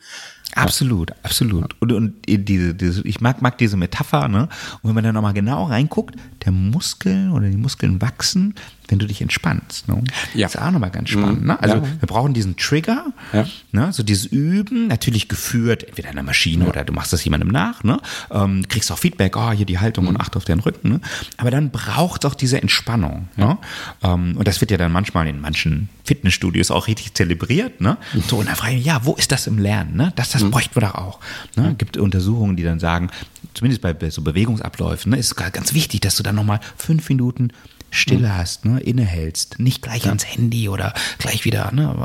Absolut, 0.56 1.12
absolut. 1.24 1.76
Und, 1.80 1.92
und 1.92 2.14
diese, 2.26 2.74
diese, 2.74 3.02
ich 3.08 3.22
mag, 3.22 3.42
mag 3.42 3.58
diese 3.58 3.78
Metapher, 3.78 4.28
ne? 4.28 4.50
Und 4.82 4.90
wenn 4.90 4.96
man 4.96 5.04
da 5.04 5.14
nochmal 5.14 5.34
genau 5.34 5.66
reinguckt, 5.66 6.16
der 6.46 6.52
Muskel 6.52 7.32
oder 7.32 7.50
die 7.50 7.58
Muskeln 7.58 8.02
wachsen, 8.02 8.56
wenn 8.88 9.00
du 9.00 9.06
dich 9.06 9.22
entspannst. 9.22 9.88
Ne? 9.88 10.04
Ja. 10.34 10.46
Das 10.48 10.56
ist 10.56 10.62
auch 10.62 10.72
nochmal 10.72 10.92
ganz 10.92 11.10
spannend. 11.10 11.46
Ne? 11.46 11.62
Also 11.62 11.76
ja. 11.78 11.84
wir 11.84 12.08
brauchen 12.08 12.34
diesen 12.34 12.56
Trigger, 12.56 13.06
ja. 13.34 13.46
ne? 13.72 13.92
so 13.92 14.04
dieses 14.04 14.26
Üben, 14.26 14.88
natürlich 14.88 15.28
geführt, 15.28 15.84
entweder 15.84 16.10
in 16.10 16.16
der 16.16 16.24
Maschine 16.24 16.64
ja. 16.64 16.70
oder 16.70 16.86
du 16.86 16.94
machst 16.94 17.12
das 17.14 17.24
jemandem 17.24 17.50
nach, 17.50 17.84
ne? 17.84 18.00
Ähm, 18.32 18.68
kriegst 18.68 18.92
auch 18.92 18.98
Feedback, 18.98 19.36
oh, 19.36 19.52
hier 19.52 19.66
die 19.66 19.80
Haltung 19.80 20.06
mhm. 20.06 20.12
und 20.12 20.22
achte 20.22 20.38
auf 20.38 20.46
den 20.46 20.60
Rücken. 20.60 20.90
Ne? 20.90 21.02
Aber 21.38 21.52
dann 21.52 21.70
braucht 21.72 22.24
es 22.24 22.32
auch 22.32 22.36
diese 22.36 22.62
Entspannung. 22.62 23.28
Ne? 23.36 23.58
Ähm, 24.04 24.38
und 24.38 24.48
das 24.48 24.62
wird 24.62 24.72
ja 24.72 24.78
dann 24.78 24.92
manchmal 24.92 25.28
in 25.28 25.42
manchen 25.42 25.90
Fitnessstudios 26.04 26.72
auch 26.72 26.88
richtig 26.88 27.14
zelebriert. 27.14 27.82
Ne? 27.82 27.98
Mhm. 28.14 28.24
So, 28.28 28.38
und 28.38 28.50
dann 28.50 28.56
frage 28.56 28.74
ich 28.74 28.80
mich, 28.80 28.86
ja, 28.86 29.06
wo 29.06 29.14
ist 29.14 29.32
das 29.32 29.48
im 29.48 29.58
Lernen? 29.58 29.96
Ne? 29.96 30.12
Das, 30.18 30.32
das 30.38 30.47
mhm. 30.47 30.52
bräuchten 30.52 30.76
wir 30.76 30.82
doch 30.82 30.95
auch. 30.95 31.19
Ne? 31.56 31.69
Mhm. 31.69 31.78
Gibt 31.78 31.97
Untersuchungen, 31.97 32.56
die 32.56 32.63
dann 32.63 32.80
sagen, 32.80 33.10
zumindest 33.54 33.82
bei 33.82 34.10
so 34.10 34.21
Bewegungsabläufen, 34.21 35.12
ne, 35.12 35.17
ist 35.17 35.36
ganz 35.36 35.73
wichtig, 35.73 36.02
dass 36.02 36.15
du 36.15 36.23
dann 36.23 36.36
nochmal 36.36 36.60
fünf 36.78 37.10
Minuten 37.10 37.52
Stille 37.89 38.28
mhm. 38.28 38.38
hast, 38.38 38.65
ne, 38.65 38.80
innehältst, 38.82 39.60
nicht 39.60 39.82
gleich 39.82 40.04
ja. 40.04 40.10
ans 40.10 40.26
Handy 40.26 40.67
oder 40.67 40.93
gleich 41.19 41.45
wieder 41.45 41.71
ne, 41.71 41.95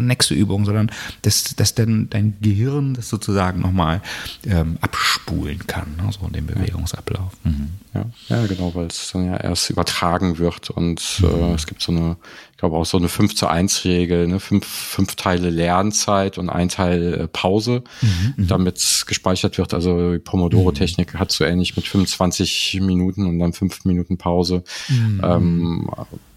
nächste 0.00 0.34
Übung, 0.34 0.64
sondern 0.66 0.92
dass, 1.22 1.56
dass 1.56 1.74
dann 1.74 2.10
dein 2.10 2.36
Gehirn 2.40 2.94
das 2.94 3.08
sozusagen 3.08 3.60
nochmal 3.60 4.02
ähm, 4.46 4.76
abspulen 4.82 5.66
kann, 5.66 5.96
ne, 5.96 6.10
so 6.12 6.26
in 6.26 6.34
dem 6.34 6.46
Bewegungsablauf. 6.46 7.32
Mhm. 7.44 7.70
Ja. 7.94 8.04
ja, 8.28 8.46
genau, 8.46 8.74
weil 8.74 8.86
es 8.86 9.10
dann 9.12 9.26
ja 9.26 9.36
erst 9.38 9.70
übertragen 9.70 10.38
wird 10.38 10.70
und 10.70 11.20
mhm. 11.20 11.28
äh, 11.28 11.54
es 11.54 11.66
gibt 11.66 11.82
so 11.82 11.92
eine 11.92 12.16
glaube 12.62 12.76
auch 12.76 12.86
so 12.86 12.96
eine 12.96 13.08
5 13.08 13.34
zu 13.34 13.48
1 13.48 13.84
Regel, 13.84 14.28
ne? 14.28 14.38
fünf, 14.38 14.64
fünf 14.64 15.16
Teile 15.16 15.50
Lernzeit 15.50 16.38
und 16.38 16.48
ein 16.48 16.68
Teil 16.68 17.14
äh, 17.14 17.26
Pause, 17.26 17.82
mhm, 18.00 18.34
mhm. 18.36 18.46
damit 18.46 19.04
gespeichert 19.08 19.58
wird. 19.58 19.74
Also 19.74 20.12
die 20.12 20.20
Pomodoro-Technik 20.20 21.14
mhm. 21.14 21.18
hat 21.18 21.32
so 21.32 21.42
ähnlich 21.44 21.74
mit 21.74 21.88
25 21.88 22.78
Minuten 22.80 23.26
und 23.26 23.40
dann 23.40 23.52
fünf 23.52 23.84
Minuten 23.84 24.16
Pause. 24.16 24.62
Mhm. 24.88 25.20
Ähm, 25.24 25.90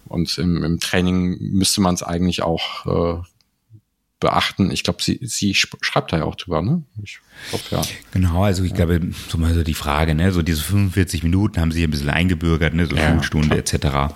und 0.08 0.36
im, 0.38 0.64
im 0.64 0.80
Training 0.80 1.38
müsste 1.38 1.80
man 1.80 1.94
es 1.94 2.02
eigentlich 2.02 2.42
auch 2.42 2.86
äh, 2.86 3.22
beachten. 4.18 4.72
Ich 4.72 4.82
glaube, 4.82 5.04
sie, 5.04 5.20
sie 5.22 5.54
schreibt 5.54 6.12
da 6.12 6.18
ja 6.18 6.24
auch 6.24 6.34
drüber, 6.34 6.60
ne? 6.60 6.82
Ich 7.04 7.20
glaub, 7.50 7.70
ja. 7.70 7.82
Genau, 8.10 8.42
also 8.42 8.64
ich 8.64 8.74
glaube, 8.74 9.00
so 9.28 9.38
mal 9.38 9.54
so 9.54 9.62
die 9.62 9.74
Frage, 9.74 10.16
ne, 10.16 10.32
so 10.32 10.42
diese 10.42 10.62
45 10.62 11.22
Minuten 11.22 11.60
haben 11.60 11.70
sie 11.70 11.84
ein 11.84 11.90
bisschen 11.90 12.10
eingebürgert, 12.10 12.74
ne, 12.74 12.86
so 12.86 12.96
ja, 12.96 13.12
Schulstunde 13.12 13.56
etc. 13.56 14.12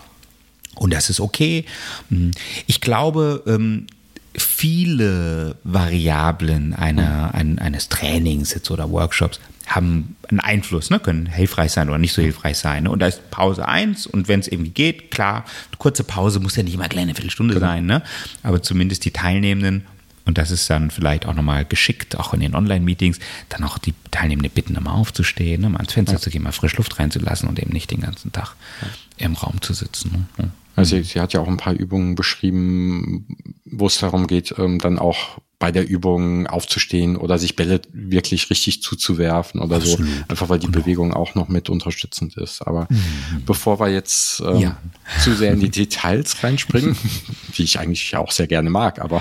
Und 0.80 0.94
das 0.94 1.10
ist 1.10 1.20
okay. 1.20 1.66
Hm. 2.08 2.30
Ich 2.66 2.80
glaube, 2.80 3.42
ähm, 3.46 3.86
viele 4.34 5.56
Variablen 5.62 6.72
einer, 6.72 7.34
ein, 7.34 7.58
eines 7.58 7.90
Trainings 7.90 8.54
jetzt 8.54 8.70
oder 8.70 8.90
Workshops 8.90 9.40
haben 9.66 10.16
einen 10.28 10.40
Einfluss, 10.40 10.88
ne? 10.88 10.98
können 10.98 11.26
hilfreich 11.26 11.72
sein 11.72 11.90
oder 11.90 11.98
nicht 11.98 12.14
so 12.14 12.22
hilfreich 12.22 12.56
sein. 12.56 12.84
Ne? 12.84 12.90
Und 12.90 13.00
da 13.00 13.06
ist 13.06 13.30
Pause 13.30 13.68
eins 13.68 14.06
und 14.06 14.26
wenn 14.26 14.40
es 14.40 14.48
irgendwie 14.48 14.70
geht, 14.70 15.10
klar, 15.10 15.44
kurze 15.76 16.02
Pause 16.02 16.40
muss 16.40 16.56
ja 16.56 16.62
nicht 16.62 16.74
immer 16.74 16.88
gleich 16.88 17.02
eine 17.02 17.14
Viertelstunde 17.14 17.54
genau. 17.54 17.66
sein, 17.66 17.84
ne? 17.84 18.02
aber 18.42 18.62
zumindest 18.62 19.04
die 19.04 19.10
Teilnehmenden 19.10 19.86
und 20.24 20.38
das 20.38 20.50
ist 20.50 20.70
dann 20.70 20.90
vielleicht 20.90 21.26
auch 21.26 21.34
nochmal 21.34 21.64
geschickt, 21.64 22.16
auch 22.16 22.32
in 22.32 22.40
den 22.40 22.54
Online-Meetings, 22.54 23.18
dann 23.48 23.64
auch 23.64 23.78
die 23.78 23.94
Teilnehmenden 24.10 24.52
bitten, 24.52 24.76
immer 24.76 24.94
aufzustehen, 24.94 25.60
ne? 25.60 25.68
mal 25.68 25.78
ans 25.78 25.92
Fenster 25.92 26.14
ja. 26.14 26.20
zu 26.20 26.30
gehen, 26.30 26.42
mal 26.42 26.52
frisch 26.52 26.76
Luft 26.76 26.98
reinzulassen 26.98 27.48
und 27.48 27.58
eben 27.58 27.72
nicht 27.72 27.90
den 27.90 28.00
ganzen 28.00 28.32
Tag 28.32 28.54
ja. 28.80 29.26
im 29.26 29.34
Raum 29.34 29.60
zu 29.60 29.74
sitzen. 29.74 30.26
Ne? 30.38 30.50
Also 30.76 30.96
sie, 30.96 31.02
sie, 31.02 31.20
hat 31.20 31.32
ja 31.32 31.40
auch 31.40 31.48
ein 31.48 31.56
paar 31.56 31.74
Übungen 31.74 32.14
beschrieben, 32.14 33.36
wo 33.64 33.86
es 33.86 33.98
darum 33.98 34.26
geht, 34.26 34.54
ähm, 34.58 34.78
dann 34.78 34.98
auch 34.98 35.40
bei 35.60 35.70
der 35.70 35.86
Übung 35.86 36.46
aufzustehen 36.46 37.16
oder 37.16 37.38
sich 37.38 37.54
Bälle 37.54 37.82
wirklich 37.92 38.48
richtig 38.48 38.82
zuzuwerfen 38.82 39.60
oder 39.60 39.76
Absolut. 39.76 39.98
so. 39.98 40.24
Einfach 40.28 40.48
weil 40.48 40.58
die 40.58 40.66
genau. 40.66 40.78
Bewegung 40.78 41.12
auch 41.12 41.34
noch 41.34 41.48
mit 41.48 41.68
unterstützend 41.68 42.34
ist. 42.38 42.62
Aber 42.62 42.86
mhm. 42.88 43.42
bevor 43.44 43.78
wir 43.78 43.88
jetzt 43.88 44.40
ähm, 44.40 44.56
ja. 44.56 44.78
zu 45.22 45.34
sehr 45.34 45.52
in 45.52 45.60
die 45.60 45.68
Details 45.70 46.42
reinspringen, 46.42 46.96
die 47.58 47.62
ich 47.62 47.78
eigentlich 47.78 48.16
auch 48.16 48.30
sehr 48.30 48.46
gerne 48.46 48.70
mag, 48.70 49.00
aber 49.00 49.20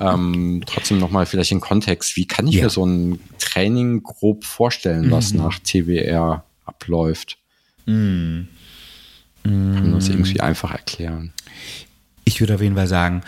ähm, 0.00 0.62
trotzdem 0.66 0.98
nochmal 0.98 1.24
vielleicht 1.24 1.52
in 1.52 1.60
Kontext, 1.60 2.16
wie 2.16 2.26
kann 2.26 2.48
ich 2.48 2.56
ja. 2.56 2.64
mir 2.64 2.70
so 2.70 2.84
ein 2.84 3.20
Training 3.38 4.02
grob 4.02 4.44
vorstellen, 4.44 5.12
was 5.12 5.32
mhm. 5.32 5.38
nach 5.38 5.60
TWR 5.60 6.44
abläuft? 6.66 7.38
Mhm. 7.86 8.48
Kann 9.74 9.90
man 9.90 9.94
das 9.94 10.08
irgendwie 10.08 10.40
einfach 10.40 10.72
erklären? 10.72 11.32
Ich 12.24 12.40
würde 12.40 12.54
auf 12.54 12.60
jeden 12.60 12.76
Fall 12.76 12.86
sagen, 12.86 13.22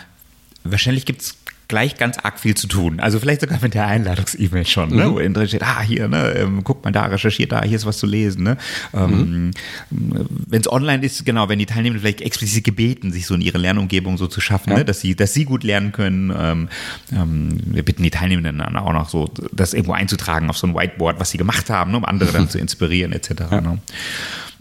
wahrscheinlich 0.63 1.05
gibt 1.05 1.21
es 1.21 1.37
gleich 1.67 1.97
ganz 1.97 2.17
arg 2.19 2.39
viel 2.39 2.55
zu 2.55 2.67
tun. 2.67 2.99
Also 2.99 3.19
vielleicht 3.19 3.41
sogar 3.41 3.57
mit 3.61 3.73
der 3.73 3.87
Einladungs-E-Mail 3.87 4.65
schon, 4.67 4.95
ne? 4.95 5.07
mhm. 5.07 5.13
wo 5.13 5.17
drin 5.17 5.47
steht, 5.47 5.63
ah, 5.63 5.81
hier, 5.81 6.07
ne, 6.07 6.31
ähm, 6.33 6.63
guck 6.63 6.83
mal 6.83 6.91
da, 6.91 7.05
recherchiert 7.05 7.51
da, 7.51 7.63
hier 7.63 7.75
ist 7.75 7.85
was 7.85 7.97
zu 7.97 8.05
lesen. 8.05 8.43
Ne? 8.43 8.57
Ähm, 8.93 9.47
mhm. 9.47 9.51
wenn 9.89 10.61
es 10.61 10.71
online 10.71 11.03
ist, 11.03 11.25
genau, 11.25 11.49
wenn 11.49 11.59
die 11.59 11.65
Teilnehmer 11.65 11.99
vielleicht 11.99 12.21
explizit 12.21 12.63
gebeten, 12.63 13.11
sich 13.11 13.25
so 13.25 13.33
in 13.33 13.41
ihre 13.41 13.57
Lernumgebung 13.57 14.17
so 14.17 14.27
zu 14.27 14.41
schaffen, 14.41 14.71
ja. 14.71 14.77
ne? 14.77 14.85
dass 14.85 14.99
sie, 14.99 15.15
dass 15.15 15.33
sie 15.33 15.45
gut 15.45 15.63
lernen 15.63 15.91
können. 15.91 16.31
Ähm, 16.37 16.69
ähm, 17.11 17.59
wir 17.65 17.83
bitten 17.83 18.03
die 18.03 18.11
Teilnehmenden 18.11 18.59
dann 18.59 18.75
auch 18.77 18.93
noch 18.93 19.09
so, 19.09 19.31
das 19.51 19.73
irgendwo 19.73 19.93
einzutragen 19.93 20.49
auf 20.49 20.57
so 20.57 20.67
ein 20.67 20.75
Whiteboard, 20.75 21.19
was 21.19 21.31
sie 21.31 21.37
gemacht 21.37 21.69
haben, 21.69 21.91
ne? 21.91 21.97
um 21.97 22.05
andere 22.05 22.31
dann 22.31 22.49
zu 22.51 22.59
inspirieren, 22.59 23.13
etc. 23.13 23.31
Ja. 23.49 23.61
Ne? 23.61 23.79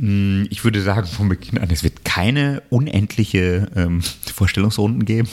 Mm, 0.03 0.47
ich 0.51 0.65
würde 0.65 0.83
sagen, 0.83 1.07
von 1.07 1.29
Beginn 1.29 1.59
an, 1.59 1.71
es 1.71 1.85
wird 1.85 2.05
keine 2.05 2.61
unendliche 2.71 3.69
ähm, 3.77 4.03
Vorstellungsrunden 4.35 5.05
geben. 5.05 5.29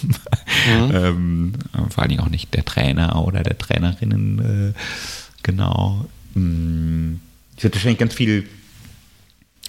Mhm. 0.67 0.91
ähm, 0.93 1.53
vor 1.89 2.03
allen 2.03 2.09
Dingen 2.09 2.21
auch 2.21 2.29
nicht 2.29 2.53
der 2.53 2.65
Trainer 2.65 3.25
oder 3.25 3.41
der 3.41 3.57
Trainerinnen. 3.57 4.73
Äh, 4.75 4.79
genau. 5.41 6.05
Mm, 6.35 7.15
es 7.57 7.63
wird 7.63 7.73
wahrscheinlich 7.73 7.97
ganz 7.97 8.13
viel 8.13 8.47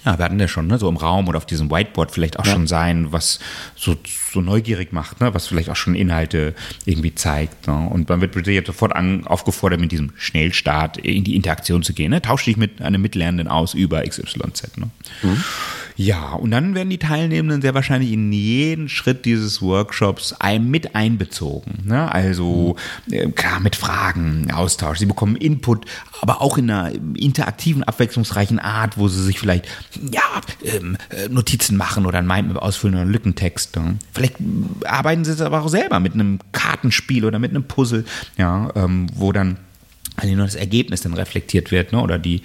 ja, 0.05 0.17
wir 0.17 0.25
hatten 0.25 0.39
ja 0.39 0.47
schon, 0.47 0.67
ne, 0.67 0.79
so 0.79 0.89
im 0.89 0.97
Raum 0.97 1.27
oder 1.27 1.37
auf 1.37 1.45
diesem 1.45 1.69
Whiteboard 1.69 2.11
vielleicht 2.11 2.39
auch 2.39 2.45
ja. 2.45 2.53
schon 2.53 2.67
sein, 2.67 3.11
was 3.11 3.39
so, 3.75 3.95
so 4.31 4.41
neugierig 4.41 4.91
macht, 4.93 5.21
ne, 5.21 5.33
was 5.33 5.47
vielleicht 5.47 5.69
auch 5.69 5.75
schon 5.75 5.93
Inhalte 5.93 6.55
irgendwie 6.85 7.13
zeigt. 7.13 7.67
Ne? 7.67 7.87
Und 7.89 8.09
man 8.09 8.21
wird 8.21 8.35
jetzt 8.47 8.67
sofort 8.67 8.95
an, 8.95 9.27
aufgefordert, 9.27 9.79
mit 9.79 9.91
diesem 9.91 10.11
Schnellstart 10.17 10.97
in 10.97 11.23
die 11.23 11.35
Interaktion 11.35 11.83
zu 11.83 11.93
gehen. 11.93 12.11
Ne? 12.11 12.21
Tausch 12.21 12.45
dich 12.45 12.57
mit 12.57 12.81
einem 12.81 13.01
Mitlernenden 13.01 13.47
aus 13.47 13.73
über 13.73 14.01
XYZ. 14.01 14.77
Ne? 14.77 14.89
Mhm. 15.21 15.43
Ja, 15.97 16.33
und 16.33 16.49
dann 16.49 16.73
werden 16.73 16.89
die 16.89 16.97
Teilnehmenden 16.97 17.61
sehr 17.61 17.75
wahrscheinlich 17.75 18.11
in 18.11 18.31
jeden 18.31 18.89
Schritt 18.89 19.25
dieses 19.25 19.61
Workshops 19.61 20.35
mit 20.59 20.95
einbezogen. 20.95 21.83
Ne? 21.85 22.11
Also 22.11 22.75
äh, 23.11 23.27
klar 23.29 23.59
mit 23.59 23.75
Fragen, 23.75 24.49
Austausch. 24.51 24.97
Sie 24.97 25.05
bekommen 25.05 25.35
Input, 25.35 25.85
aber 26.21 26.41
auch 26.41 26.57
in 26.57 26.71
einer 26.71 26.91
interaktiven, 27.15 27.83
abwechslungsreichen 27.83 28.57
Art, 28.57 28.97
wo 28.97 29.09
sie 29.09 29.21
sich 29.23 29.39
vielleicht 29.39 29.67
ja, 30.11 30.41
ähm, 30.63 30.97
äh, 31.09 31.27
Notizen 31.29 31.77
machen 31.77 32.05
oder 32.05 32.19
ein 32.19 32.27
Mindmap 32.27 32.61
ausfüllen 32.61 32.95
oder 32.95 33.03
einen 33.03 33.11
Lückentext. 33.11 33.75
Ne? 33.75 33.97
Vielleicht 34.13 34.35
arbeiten 34.85 35.25
sie 35.25 35.31
es 35.31 35.41
aber 35.41 35.61
auch 35.61 35.69
selber 35.69 35.99
mit 35.99 36.13
einem 36.13 36.39
Kartenspiel 36.51 37.25
oder 37.25 37.39
mit 37.39 37.51
einem 37.51 37.63
Puzzle, 37.63 38.05
ja, 38.37 38.71
ähm, 38.75 39.07
wo 39.13 39.31
dann 39.31 39.57
also 40.15 40.33
nur 40.35 40.45
das 40.45 40.55
Ergebnis 40.55 41.01
dann 41.01 41.13
reflektiert 41.13 41.71
wird, 41.71 41.91
ne? 41.91 42.01
oder 42.01 42.19
die, 42.19 42.41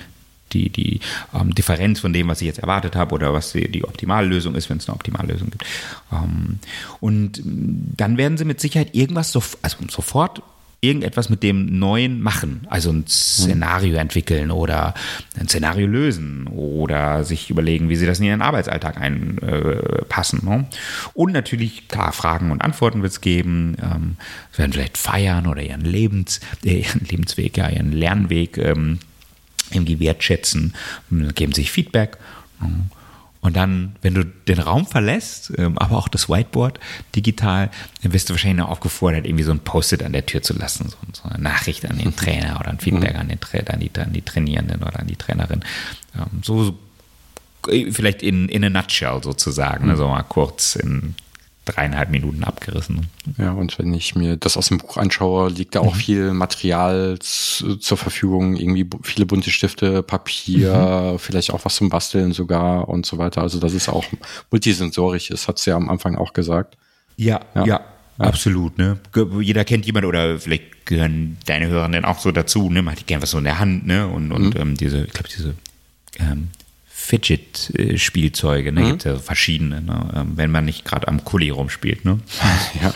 die, 0.53 0.71
die 0.71 1.01
ähm, 1.35 1.55
Differenz 1.55 2.01
von 2.01 2.13
dem, 2.13 2.29
was 2.29 2.41
ich 2.41 2.47
jetzt 2.47 2.61
erwartet 2.61 2.97
habe 2.97 3.15
oder 3.15 3.33
was 3.33 3.53
die, 3.53 3.71
die 3.71 3.85
Optimallösung 3.85 4.55
ist, 4.55 4.71
wenn 4.71 4.79
es 4.79 4.89
eine 4.89 4.95
Optimallösung 4.95 5.51
gibt. 5.51 5.65
Ähm, 6.13 6.59
und 7.01 7.43
dann 7.45 8.17
werden 8.17 8.39
sie 8.39 8.45
mit 8.45 8.61
Sicherheit 8.61 8.95
irgendwas 8.95 9.33
so, 9.33 9.43
also 9.63 9.77
sofort 9.89 10.43
irgendetwas 10.87 11.29
mit 11.29 11.43
dem 11.43 11.79
Neuen 11.79 12.21
machen. 12.21 12.67
Also 12.69 12.91
ein 12.91 13.07
Szenario 13.07 13.97
entwickeln 13.97 14.51
oder 14.51 14.95
ein 15.39 15.49
Szenario 15.49 15.87
lösen 15.87 16.47
oder 16.49 17.25
sich 17.25 17.51
überlegen, 17.51 17.89
wie 17.89 17.97
sie 17.97 18.07
das 18.07 18.19
in 18.19 18.27
ihren 18.27 18.43
Arbeitsalltag 18.43 19.01
einpassen. 19.01 20.41
Äh, 20.43 20.51
ne? 20.51 20.67
Und 21.15 21.33
natürlich, 21.33 21.89
klar, 21.89 22.13
Fragen 22.13 22.51
und 22.51 22.63
Antworten 22.63 23.03
wird 23.03 23.13
es 23.13 23.21
geben. 23.21 23.77
Ähm, 23.83 24.17
sie 24.53 24.59
werden 24.59 24.73
vielleicht 24.73 24.99
feiern 24.99 25.47
oder 25.47 25.63
ihren, 25.63 25.85
Lebens, 25.85 26.41
äh, 26.65 26.81
ihren 26.81 27.05
Lebensweg, 27.05 27.57
ja, 27.57 27.69
ihren 27.69 27.93
Lernweg 27.93 28.59
ähm, 28.59 28.99
irgendwie 29.73 29.99
wertschätzen, 29.99 30.75
geben 31.11 31.53
sich 31.53 31.73
Feedback. 31.73 32.19
Und 33.41 33.57
dann, 33.57 33.97
wenn 34.03 34.15
du 34.15 34.25
den 34.25 34.59
Raum 34.59 34.87
verlässt, 34.87 35.53
ähm, 35.57 35.79
aber 35.79 35.97
auch 35.97 36.09
das 36.09 36.29
Whiteboard 36.29 36.81
digital, 37.15 37.71
dann 38.03 38.13
wirst 38.13 38.29
du 38.29 38.35
wahrscheinlich 38.35 38.59
noch 38.59 38.71
aufgefordert, 38.71 39.25
irgendwie 39.25 39.45
so 39.45 39.53
ein 39.53 39.61
Post-it 39.61 40.03
an 40.03 40.13
der 40.13 40.27
Tür 40.27 40.43
zu 40.43 40.55
lassen, 40.55 40.89
so, 40.89 41.29
eine 41.29 41.43
Nachricht 41.43 41.89
an 41.89 41.99
den 41.99 42.17
Trainer 42.17 42.59
oder 42.59 42.71
ein 42.71 42.79
Feedback 42.79 43.15
mhm. 43.15 43.21
an, 43.21 43.29
den, 43.29 43.39
an, 43.69 43.81
die, 43.81 43.91
an 44.01 44.13
die 44.13 44.23
Trainierenden 44.23 44.83
oder 44.83 44.99
an 44.99 45.07
die 45.07 45.17
Trainerin. 45.17 45.65
Ähm, 46.15 46.43
so, 46.43 46.77
äh, 47.69 47.91
vielleicht 47.93 48.23
in, 48.23 48.49
in 48.49 48.65
a 48.65 48.71
nutshell 48.71 49.21
sozusagen, 49.23 49.91
also 49.91 50.09
mal 50.09 50.23
kurz 50.23 50.77
in 50.77 51.15
dreieinhalb 51.67 52.11
Minuten 52.11 52.45
abgerissen. 52.45 53.09
Ja, 53.37 53.53
und 53.53 53.79
wenn 53.79 53.93
ich 53.93 54.15
mir 54.15 54.37
das 54.37 54.57
aus 54.57 54.69
dem 54.69 54.79
Buch 54.79 54.97
anschaue, 54.97 55.51
liegt 55.51 55.75
da 55.75 55.81
auch 55.81 55.95
mhm. 55.95 55.99
viel 55.99 56.33
Material 56.33 57.19
zur 57.21 57.97
Verfügung, 57.97 58.57
irgendwie 58.57 58.89
viele 59.03 59.27
bunte 59.27 59.51
Stifte, 59.51 60.03
Papier, 60.03 61.13
mhm. 61.13 61.19
vielleicht 61.19 61.53
auch 61.53 61.65
was 61.65 61.77
zum 61.77 61.89
Basteln 61.89 62.33
sogar 62.33 62.89
und 62.89 63.05
so 63.05 63.19
weiter. 63.19 63.43
Also 63.43 63.59
das 63.59 63.75
ist 63.75 63.89
auch 63.89 64.05
multisensorisch 64.51 65.31
ist, 65.31 65.49
hat 65.49 65.59
sie 65.59 65.71
ja 65.71 65.77
am 65.77 65.91
Anfang 65.91 66.17
auch 66.17 66.33
gesagt. 66.33 66.79
Ja, 67.17 67.41
ja, 67.55 67.67
ja. 67.67 67.81
Absolut, 68.19 68.79
ne? 68.79 68.99
Jeder 69.41 69.65
kennt 69.65 69.85
jemanden 69.85 70.09
oder 70.09 70.39
vielleicht 70.39 70.87
gehören 70.87 71.37
deine 71.45 71.69
Hörenden 71.69 72.07
auch 72.07 72.19
so 72.19 72.33
dazu, 72.33 72.71
ne? 72.71 72.81
Man 72.81 72.95
hat 72.97 73.07
gerne 73.07 73.23
was 73.23 73.33
so 73.33 73.39
in 73.39 73.45
der 73.45 73.59
Hand, 73.59 73.87
ne? 73.87 74.07
Und, 74.07 74.33
und 74.33 74.55
mhm. 74.55 74.61
ähm, 74.61 74.77
diese, 74.77 75.05
ich 75.05 75.13
glaube, 75.13 75.29
diese 75.29 75.55
ähm, 76.19 76.49
Fidget-Spielzeuge, 77.07 78.73
ne? 78.73 78.81
Mhm. 78.81 78.87
Gibt 78.89 79.05
ja 79.05 79.17
verschiedene, 79.17 79.81
ne? 79.81 80.13
Ähm, 80.15 80.33
wenn 80.35 80.51
man 80.51 80.65
nicht 80.65 80.85
gerade 80.85 81.07
am 81.07 81.23
Kuli 81.23 81.51
rumspielt, 81.51 82.05
ne? 82.05 82.19
ja. 82.83 82.93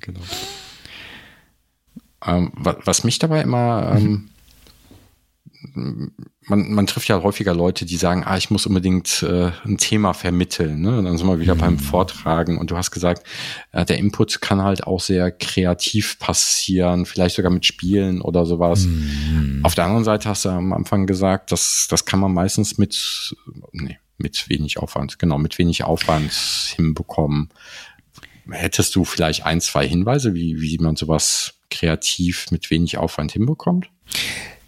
genau. 0.00 0.20
Ähm, 2.26 2.50
was 2.56 3.04
mich 3.04 3.20
dabei 3.20 3.42
immer 3.42 3.94
ähm, 3.96 4.30
man, 5.60 6.72
man 6.72 6.86
trifft 6.86 7.08
ja 7.08 7.22
häufiger 7.22 7.54
Leute, 7.54 7.84
die 7.84 7.96
sagen, 7.96 8.22
ah, 8.24 8.36
ich 8.36 8.50
muss 8.50 8.66
unbedingt 8.66 9.22
äh, 9.22 9.50
ein 9.64 9.76
Thema 9.78 10.12
vermitteln. 10.12 10.80
Ne? 10.80 10.98
Und 10.98 11.04
dann 11.04 11.18
sind 11.18 11.26
wir 11.26 11.40
wieder 11.40 11.56
mhm. 11.56 11.60
beim 11.60 11.78
Vortragen. 11.78 12.58
Und 12.58 12.70
du 12.70 12.76
hast 12.76 12.90
gesagt, 12.90 13.26
äh, 13.72 13.84
der 13.84 13.98
Input 13.98 14.40
kann 14.40 14.62
halt 14.62 14.86
auch 14.86 15.00
sehr 15.00 15.30
kreativ 15.32 16.18
passieren, 16.18 17.06
vielleicht 17.06 17.36
sogar 17.36 17.50
mit 17.50 17.66
Spielen 17.66 18.20
oder 18.20 18.46
sowas. 18.46 18.86
Mhm. 18.86 19.60
Auf 19.64 19.74
der 19.74 19.84
anderen 19.84 20.04
Seite 20.04 20.28
hast 20.28 20.44
du 20.44 20.50
am 20.50 20.72
Anfang 20.72 21.06
gesagt, 21.06 21.50
dass 21.52 21.86
das 21.90 22.04
kann 22.04 22.20
man 22.20 22.32
meistens 22.32 22.78
mit, 22.78 23.34
nee, 23.72 23.98
mit 24.16 24.48
wenig 24.48 24.78
Aufwand, 24.78 25.18
genau, 25.18 25.38
mit 25.38 25.58
wenig 25.58 25.84
Aufwand 25.84 26.32
hinbekommen. 26.76 27.48
Hättest 28.50 28.96
du 28.96 29.04
vielleicht 29.04 29.44
ein, 29.44 29.60
zwei 29.60 29.86
Hinweise, 29.86 30.34
wie, 30.34 30.60
wie 30.60 30.78
man 30.78 30.96
sowas 30.96 31.54
kreativ 31.70 32.46
mit 32.50 32.70
wenig 32.70 32.96
Aufwand 32.96 33.32
hinbekommt? 33.32 33.90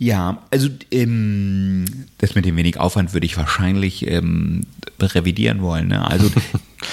Ja, 0.01 0.39
also 0.51 0.71
ähm, 0.91 1.85
das 2.17 2.35
mit 2.35 2.47
dem 2.47 2.57
wenig 2.57 2.81
Aufwand 2.81 3.13
würde 3.13 3.27
ich 3.27 3.37
wahrscheinlich 3.37 4.07
ähm, 4.07 4.63
revidieren 4.99 5.61
wollen. 5.61 5.89
Ne? 5.89 6.03
Also 6.03 6.33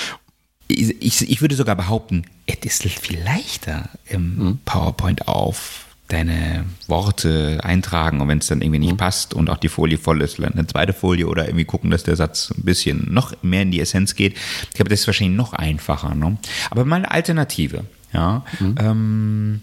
ich, 0.68 1.22
ich, 1.22 1.42
würde 1.42 1.56
sogar 1.56 1.78
behaupten, 1.78 2.26
es 2.46 2.84
ist 2.84 3.00
viel 3.00 3.18
leichter 3.24 3.88
im 4.10 4.36
mhm. 4.36 4.60
PowerPoint 4.66 5.30
auf 5.30 5.86
deine 6.10 6.66
Worte 6.88 7.62
eintragen 7.64 8.20
und 8.20 8.28
wenn 8.28 8.40
es 8.40 8.48
dann 8.48 8.62
irgendwie 8.62 8.80
nicht 8.80 8.92
mhm. 8.92 8.98
passt 8.98 9.34
und 9.34 9.50
auch 9.50 9.58
die 9.58 9.70
Folie 9.70 9.98
voll 9.98 10.22
ist, 10.22 10.42
eine 10.42 10.68
zweite 10.68 10.92
Folie 10.92 11.28
oder 11.28 11.46
irgendwie 11.46 11.64
gucken, 11.64 11.92
dass 11.92 12.04
der 12.04 12.18
Satz 12.18 12.54
ein 12.58 12.64
bisschen 12.64 13.08
noch 13.14 13.42
mehr 13.42 13.62
in 13.62 13.72
die 13.72 13.80
Essenz 13.80 14.16
geht. 14.16 14.36
Ich 14.64 14.74
glaube, 14.74 14.90
das 14.90 15.00
ist 15.00 15.08
wahrscheinlich 15.08 15.38
noch 15.38 15.54
einfacher. 15.54 16.14
Ne? 16.14 16.38
Aber 16.72 16.84
mal 16.84 16.98
eine 16.98 17.10
Alternative. 17.10 17.86
Ja. 18.12 18.44
Mhm. 18.60 18.76
Ähm, 18.78 19.62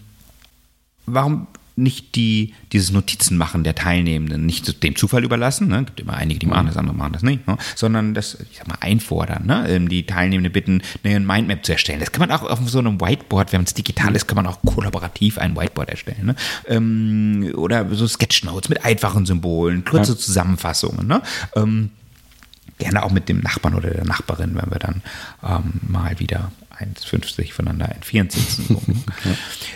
warum 1.05 1.45
nicht 1.77 2.15
die, 2.15 2.53
dieses 2.71 2.91
Notizen 2.91 3.37
machen 3.37 3.63
der 3.63 3.75
Teilnehmenden 3.75 4.45
nicht 4.45 4.81
dem 4.81 4.95
Zufall 4.95 5.23
überlassen, 5.23 5.67
ne? 5.67 5.83
gibt 5.83 5.99
immer 5.99 6.13
einige, 6.13 6.39
die 6.39 6.45
machen 6.45 6.67
das, 6.67 6.77
andere 6.77 6.95
machen 6.95 7.13
das 7.13 7.21
nicht, 7.21 7.45
ne? 7.47 7.57
sondern 7.75 8.13
das, 8.13 8.37
ich 8.49 8.57
sag 8.57 8.67
mal, 8.67 8.77
einfordern, 8.79 9.45
ne? 9.45 9.67
Ähm, 9.67 9.89
die 9.89 10.05
Teilnehmenden 10.05 10.53
bitten, 10.53 10.81
eine 11.03 11.19
Mindmap 11.19 11.65
zu 11.65 11.73
erstellen. 11.73 11.99
Das 11.99 12.11
kann 12.11 12.27
man 12.27 12.31
auch 12.31 12.43
auf 12.43 12.59
so 12.69 12.79
einem 12.79 13.01
Whiteboard, 13.01 13.51
wenn 13.51 13.63
es 13.63 13.73
digital 13.73 14.15
ist, 14.15 14.27
kann 14.27 14.37
man 14.37 14.47
auch 14.47 14.59
kollaborativ 14.61 15.37
ein 15.37 15.57
Whiteboard 15.57 15.89
erstellen. 15.89 16.27
Ne? 16.27 16.35
Ähm, 16.67 17.51
oder 17.55 17.93
so 17.93 18.07
Sketchnotes 18.07 18.69
mit 18.69 18.85
einfachen 18.85 19.25
Symbolen, 19.25 19.83
kurze 19.83 20.13
ja. 20.13 20.17
Zusammenfassungen. 20.17 21.07
Ne? 21.07 21.21
Ähm, 21.55 21.91
gerne 22.77 23.03
auch 23.03 23.11
mit 23.11 23.29
dem 23.29 23.39
Nachbarn 23.39 23.75
oder 23.75 23.89
der 23.89 24.05
Nachbarin, 24.05 24.55
wenn 24.55 24.71
wir 24.71 24.79
dann 24.79 25.01
ähm, 25.43 25.81
mal 25.87 26.19
wieder 26.19 26.51
1,50 26.79 27.53
voneinander 27.53 27.93
entfernt 27.93 28.31
sitzen. 28.31 29.03
ja. 29.25 29.31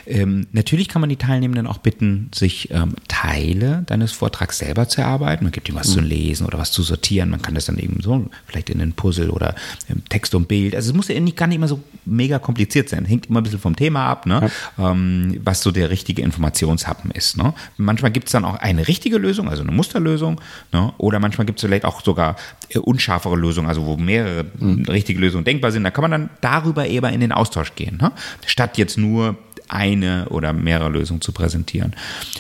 ähm, 0.08 0.48
natürlich 0.52 0.88
kann 0.88 1.02
man 1.02 1.10
die 1.10 1.16
Teilnehmenden 1.16 1.68
auch 1.68 1.80
bitten, 1.80 2.30
sich 2.34 2.72
ähm, 2.72 2.96
Teile 3.08 3.84
deines 3.86 4.12
Vortrags 4.12 4.58
selber 4.58 4.88
zu 4.88 5.02
erarbeiten. 5.02 5.44
Man 5.44 5.52
gibt 5.52 5.70
ihnen 5.70 5.78
was 5.78 5.90
mhm. 5.90 5.94
zu 5.94 6.02
lesen 6.02 6.46
oder 6.46 6.58
was 6.58 6.72
zu 6.72 6.84
sortieren. 6.84 7.30
Man 7.30 7.42
kann 7.42 7.56
das 7.56 7.66
dann 7.66 7.78
eben 7.78 8.02
so 8.02 8.30
vielleicht 8.46 8.70
in 8.70 8.82
einen 8.82 8.94
Puzzle 8.94 9.30
oder 9.30 9.56
ähm, 9.90 10.04
Text 10.10 10.36
und 10.36 10.48
Bild. 10.48 10.76
Also 10.76 10.92
es 10.92 10.96
muss 10.96 11.08
ja 11.08 11.20
nicht, 11.20 11.38
gar 11.38 11.48
nicht 11.48 11.58
immer 11.58 11.68
so 11.68 11.82
mega 12.06 12.40
kompliziert 12.40 12.90
sein. 12.90 13.06
Hängt 13.06 13.28
immer 13.28 13.42
ein 13.42 13.44
bisschen 13.44 13.60
vom 13.60 13.76
Thema 13.76 14.08
ab, 14.08 14.26
ne? 14.26 14.50
Ja. 14.78 14.92
Ähm, 14.92 15.40
was 15.44 15.62
so 15.62 15.72
der 15.72 15.90
richtige 15.90 16.22
Informationshappen 16.22 17.12
ist. 17.12 17.38
Ne? 17.38 17.54
Manchmal 17.78 18.12
gibt 18.12 18.28
es 18.28 18.32
dann 18.32 18.46
auch 18.46 18.56
eine 18.56 18.88
richtige 18.88 19.18
Lösung, 19.18 19.50
also 19.50 19.64
eine 19.64 19.72
Musterlösung. 19.72 20.42
Ne? 20.72 20.94
Oder 20.98 21.20
manchmal 21.20 21.46
gibt 21.46 21.60
es 21.60 21.66
vielleicht 21.66 21.86
auch 21.86 22.04
sogar 22.04 22.36
äh, 22.70 22.80
unscharfere 22.80 23.36
Lösungen, 23.36 23.68
also 23.68 23.86
wo 23.86 23.98
mehrere 23.98 24.46
mhm. 24.60 24.84
richtige 24.86 25.20
Lösungen 25.20 25.44
denkbar 25.44 25.72
sind. 25.72 25.84
Da 25.84 25.92
kann 25.92 26.02
man 26.04 26.12
dann 26.12 26.30
darüber 26.42 26.88
eher 26.90 27.04
in 27.10 27.22
den 27.22 27.32
Austausch 27.32 27.76
gehen, 27.76 27.98
ne? 28.02 28.12
statt 28.46 28.78
jetzt 28.78 28.98
nur 28.98 29.38
eine 29.68 30.28
oder 30.30 30.52
mehrere 30.52 30.90
Lösungen 30.90 31.22
zu 31.22 31.32
präsentieren. 31.32 31.96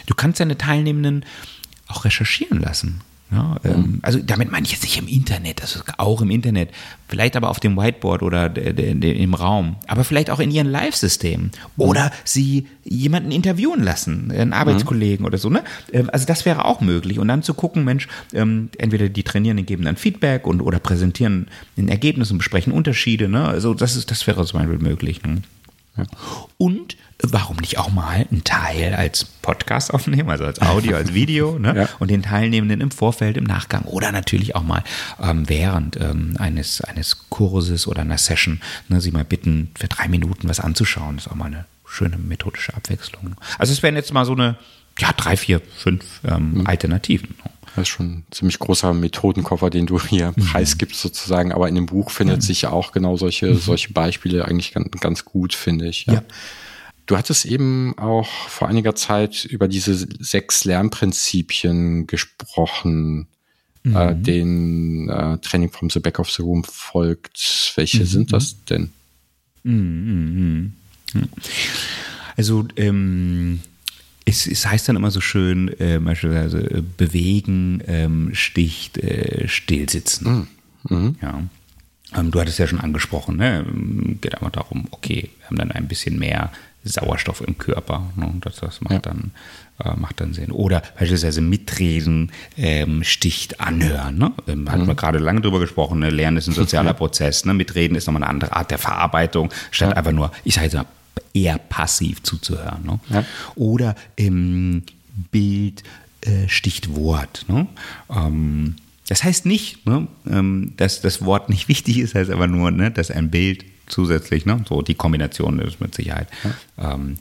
Du 0.07 0.15
kannst 0.15 0.39
deine 0.39 0.57
Teilnehmenden 0.57 1.25
auch 1.87 2.05
recherchieren 2.05 2.59
lassen. 2.59 3.01
Ja, 3.31 3.57
ähm, 3.63 3.75
mhm. 3.75 3.99
also 4.01 4.17
damit 4.19 4.51
meine 4.51 4.65
ich 4.65 4.71
jetzt 4.71 4.81
nicht 4.81 4.97
im 4.97 5.07
Internet, 5.07 5.61
also 5.61 5.81
auch 5.97 6.21
im 6.21 6.31
Internet, 6.31 6.71
vielleicht 7.07 7.35
aber 7.35 7.51
auf 7.51 7.59
dem 7.59 7.77
Whiteboard 7.77 8.23
oder 8.23 8.55
im 8.57 9.33
Raum, 9.35 9.75
aber 9.85 10.03
vielleicht 10.03 10.31
auch 10.31 10.39
in 10.39 10.49
ihren 10.49 10.65
Live-Systemen 10.65 11.51
oder 11.77 12.05
mhm. 12.05 12.11
sie 12.23 12.67
jemanden 12.83 13.31
interviewen 13.31 13.83
lassen, 13.83 14.31
einen 14.31 14.51
Arbeitskollegen 14.51 15.19
mhm. 15.19 15.27
oder 15.27 15.37
so. 15.37 15.49
Ne? 15.49 15.63
Ähm, 15.93 16.09
also 16.11 16.25
das 16.25 16.45
wäre 16.45 16.65
auch 16.65 16.81
möglich 16.81 17.19
und 17.19 17.27
dann 17.27 17.43
zu 17.43 17.53
gucken, 17.53 17.83
Mensch, 17.83 18.07
ähm, 18.33 18.69
entweder 18.79 19.09
die 19.09 19.23
Trainierenden 19.23 19.67
geben 19.67 19.85
dann 19.85 19.95
Feedback 19.95 20.47
und 20.47 20.61
oder 20.61 20.79
präsentieren 20.79 21.49
ein 21.77 21.87
Ergebnis 21.87 22.31
und 22.31 22.39
besprechen 22.39 22.73
Unterschiede. 22.73 23.29
Ne? 23.29 23.45
Also 23.45 23.75
das 23.75 23.95
ist, 23.95 24.09
das 24.09 24.25
wäre 24.25 24.43
zum 24.45 24.59
Beispiel 24.59 24.79
möglich. 24.79 25.21
Ne? 25.21 25.43
Ja. 25.97 26.05
Und 26.57 26.97
warum 27.21 27.57
nicht 27.57 27.77
auch 27.77 27.91
mal 27.91 28.25
einen 28.31 28.43
Teil 28.43 28.93
als 28.93 29.25
Podcast 29.25 29.93
aufnehmen, 29.93 30.29
also 30.29 30.45
als 30.45 30.61
Audio, 30.61 30.95
als 30.95 31.13
Video, 31.13 31.59
ne? 31.59 31.73
Ja. 31.75 31.89
und 31.99 32.09
den 32.09 32.23
Teilnehmenden 32.23 32.81
im 32.81 32.91
Vorfeld, 32.91 33.37
im 33.37 33.43
Nachgang 33.43 33.83
oder 33.83 34.11
natürlich 34.11 34.55
auch 34.55 34.63
mal 34.63 34.83
ähm, 35.21 35.47
während 35.49 35.97
ähm, 35.97 36.35
eines, 36.39 36.81
eines 36.81 37.29
Kurses 37.29 37.87
oder 37.87 38.01
einer 38.01 38.17
Session, 38.17 38.61
ne, 38.87 39.01
sie 39.01 39.11
mal 39.11 39.25
bitten, 39.25 39.71
für 39.77 39.87
drei 39.87 40.07
Minuten 40.07 40.47
was 40.47 40.59
anzuschauen. 40.59 41.17
Das 41.17 41.25
ist 41.25 41.31
auch 41.31 41.35
mal 41.35 41.45
eine 41.45 41.65
schöne 41.85 42.17
methodische 42.17 42.73
Abwechslung. 42.75 43.35
Also 43.57 43.73
es 43.73 43.83
wären 43.83 43.95
jetzt 43.95 44.13
mal 44.13 44.25
so 44.25 44.33
eine, 44.33 44.57
ja, 44.97 45.11
drei, 45.15 45.35
vier, 45.35 45.61
fünf 45.77 46.21
ähm, 46.25 46.53
mhm. 46.53 46.67
Alternativen. 46.67 47.35
Das 47.75 47.83
ist 47.83 47.89
schon 47.89 48.07
ein 48.07 48.25
ziemlich 48.31 48.59
großer 48.59 48.93
Methodenkoffer, 48.93 49.69
den 49.69 49.85
du 49.85 49.99
hier 49.99 50.33
mhm. 50.35 50.45
preisgibst 50.45 51.01
sozusagen. 51.01 51.51
Aber 51.51 51.67
in 51.67 51.75
dem 51.75 51.85
Buch 51.85 52.11
findet 52.11 52.37
mhm. 52.37 52.41
sich 52.41 52.63
ja 52.63 52.71
auch 52.71 52.91
genau 52.91 53.17
solche, 53.17 53.47
mhm. 53.47 53.57
solche 53.57 53.93
Beispiele 53.93 54.45
eigentlich 54.45 54.73
ganz, 54.73 54.89
ganz 54.99 55.25
gut, 55.25 55.53
finde 55.53 55.87
ich. 55.87 56.05
Ja. 56.05 56.15
ja. 56.15 56.21
Du 57.09 57.17
hattest 57.17 57.45
eben 57.45 57.97
auch 57.97 58.27
vor 58.27 58.67
einiger 58.67 58.93
Zeit 58.93 59.43
über 59.43 59.67
diese 59.67 59.95
sechs 59.95 60.63
Lernprinzipien 60.63 62.05
gesprochen, 62.05 63.25
äh, 63.83 63.89
mhm. 63.89 63.95
äh, 63.95 64.15
den 64.15 65.09
äh, 65.09 65.39
Training 65.39 65.71
from 65.71 65.89
the 65.89 66.01
Back 66.01 66.19
of 66.19 66.29
the 66.29 66.43
Room 66.43 66.63
folgt. 66.63 67.73
Welche 67.73 68.01
mhm. 68.01 68.05
sind 68.05 68.31
das 68.31 68.63
denn? 68.65 68.91
Mhm. 69.63 70.73
Also 72.37 72.67
ähm, 72.75 73.61
es, 74.25 74.45
es, 74.45 74.67
heißt 74.67 74.87
dann 74.87 74.95
immer 74.95 75.09
so 75.09 75.19
schön, 75.19 75.69
äh, 75.79 75.99
beispielsweise 75.99 76.59
äh, 76.59 76.83
bewegen, 76.95 77.81
ähm, 77.87 78.35
sticht, 78.35 78.99
äh, 78.99 79.47
stillsitzen. 79.47 80.47
Mhm. 80.87 80.95
mhm. 80.95 81.15
Ja. 81.23 81.41
Ähm, 82.15 82.29
du 82.29 82.39
hattest 82.39 82.59
ja 82.59 82.67
schon 82.67 82.79
angesprochen, 82.79 83.37
ne? 83.37 83.65
geht 84.21 84.35
einfach 84.35 84.51
darum, 84.51 84.87
okay, 84.91 85.31
wir 85.39 85.47
haben 85.47 85.57
dann 85.57 85.71
ein 85.71 85.87
bisschen 85.87 86.19
mehr 86.19 86.51
Sauerstoff 86.83 87.41
im 87.41 87.57
Körper. 87.57 88.03
Ne? 88.15 88.33
Das, 88.41 88.57
das 88.57 88.81
macht, 88.81 88.93
ja. 88.93 88.99
dann, 88.99 89.31
äh, 89.83 89.95
macht 89.95 90.21
dann 90.21 90.33
Sinn. 90.33 90.51
Oder 90.51 90.81
beispielsweise 90.97 91.41
mitreden, 91.41 92.31
ähm, 92.57 93.03
sticht 93.03 93.59
anhören. 93.59 94.17
Ne? 94.17 94.31
Ähm, 94.47 94.61
mhm. 94.61 94.71
Hatten 94.71 94.87
wir 94.87 94.95
gerade 94.95 95.19
lange 95.19 95.41
drüber 95.41 95.59
gesprochen. 95.59 95.99
Ne? 95.99 96.09
Lernen 96.09 96.37
ist 96.37 96.47
ein 96.47 96.53
sozialer 96.55 96.93
Prozess. 96.93 97.45
Ne? 97.45 97.53
Mitreden 97.53 97.95
ist 97.95 98.07
nochmal 98.07 98.23
eine 98.23 98.31
andere 98.31 98.53
Art 98.53 98.71
der 98.71 98.77
Verarbeitung, 98.77 99.51
statt 99.71 99.91
ja. 99.91 99.95
einfach 99.97 100.13
nur, 100.13 100.31
ich 100.43 100.55
sage 100.55 100.77
mal, 100.77 100.85
eher 101.33 101.57
passiv 101.57 102.23
zuzuhören. 102.23 102.85
Ne? 102.85 102.99
Ja. 103.09 103.25
Oder 103.55 103.95
im 104.15 104.83
Bild 105.31 105.83
äh, 106.21 106.47
sticht 106.47 106.95
Wort. 106.95 107.45
Ne? 107.47 107.67
Ähm, 108.09 108.75
das 109.09 109.23
heißt 109.23 109.47
nicht, 109.47 109.87
ne, 109.87 110.07
ähm, 110.29 110.73
dass 110.77 111.01
das 111.01 111.25
Wort 111.25 111.49
nicht 111.49 111.67
wichtig 111.67 111.97
ist, 111.97 112.15
heißt 112.15 112.29
aber 112.29 112.47
nur, 112.47 112.71
ne, 112.71 112.91
dass 112.91 113.11
ein 113.11 113.31
Bild 113.31 113.65
zusätzlich, 113.89 114.45
ne? 114.45 114.63
so 114.67 114.81
die 114.81 114.95
Kombination 114.95 115.59
ist 115.59 115.81
mit 115.81 115.95
Sicherheit 115.95 116.27
ja. 116.77 116.93
ähm, 116.93 117.17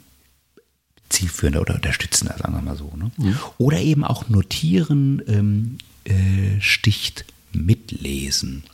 zielführender 1.08 1.60
oder 1.60 1.74
unterstützender, 1.76 2.36
sagen 2.38 2.54
wir 2.54 2.62
mal 2.62 2.76
so. 2.76 2.92
Ne? 2.96 3.10
Ja. 3.18 3.32
Oder 3.58 3.80
eben 3.80 4.04
auch 4.04 4.28
notieren, 4.28 5.22
ähm, 5.26 5.78
äh, 6.04 6.60
sticht 6.60 7.24
mitlesen. 7.52 8.64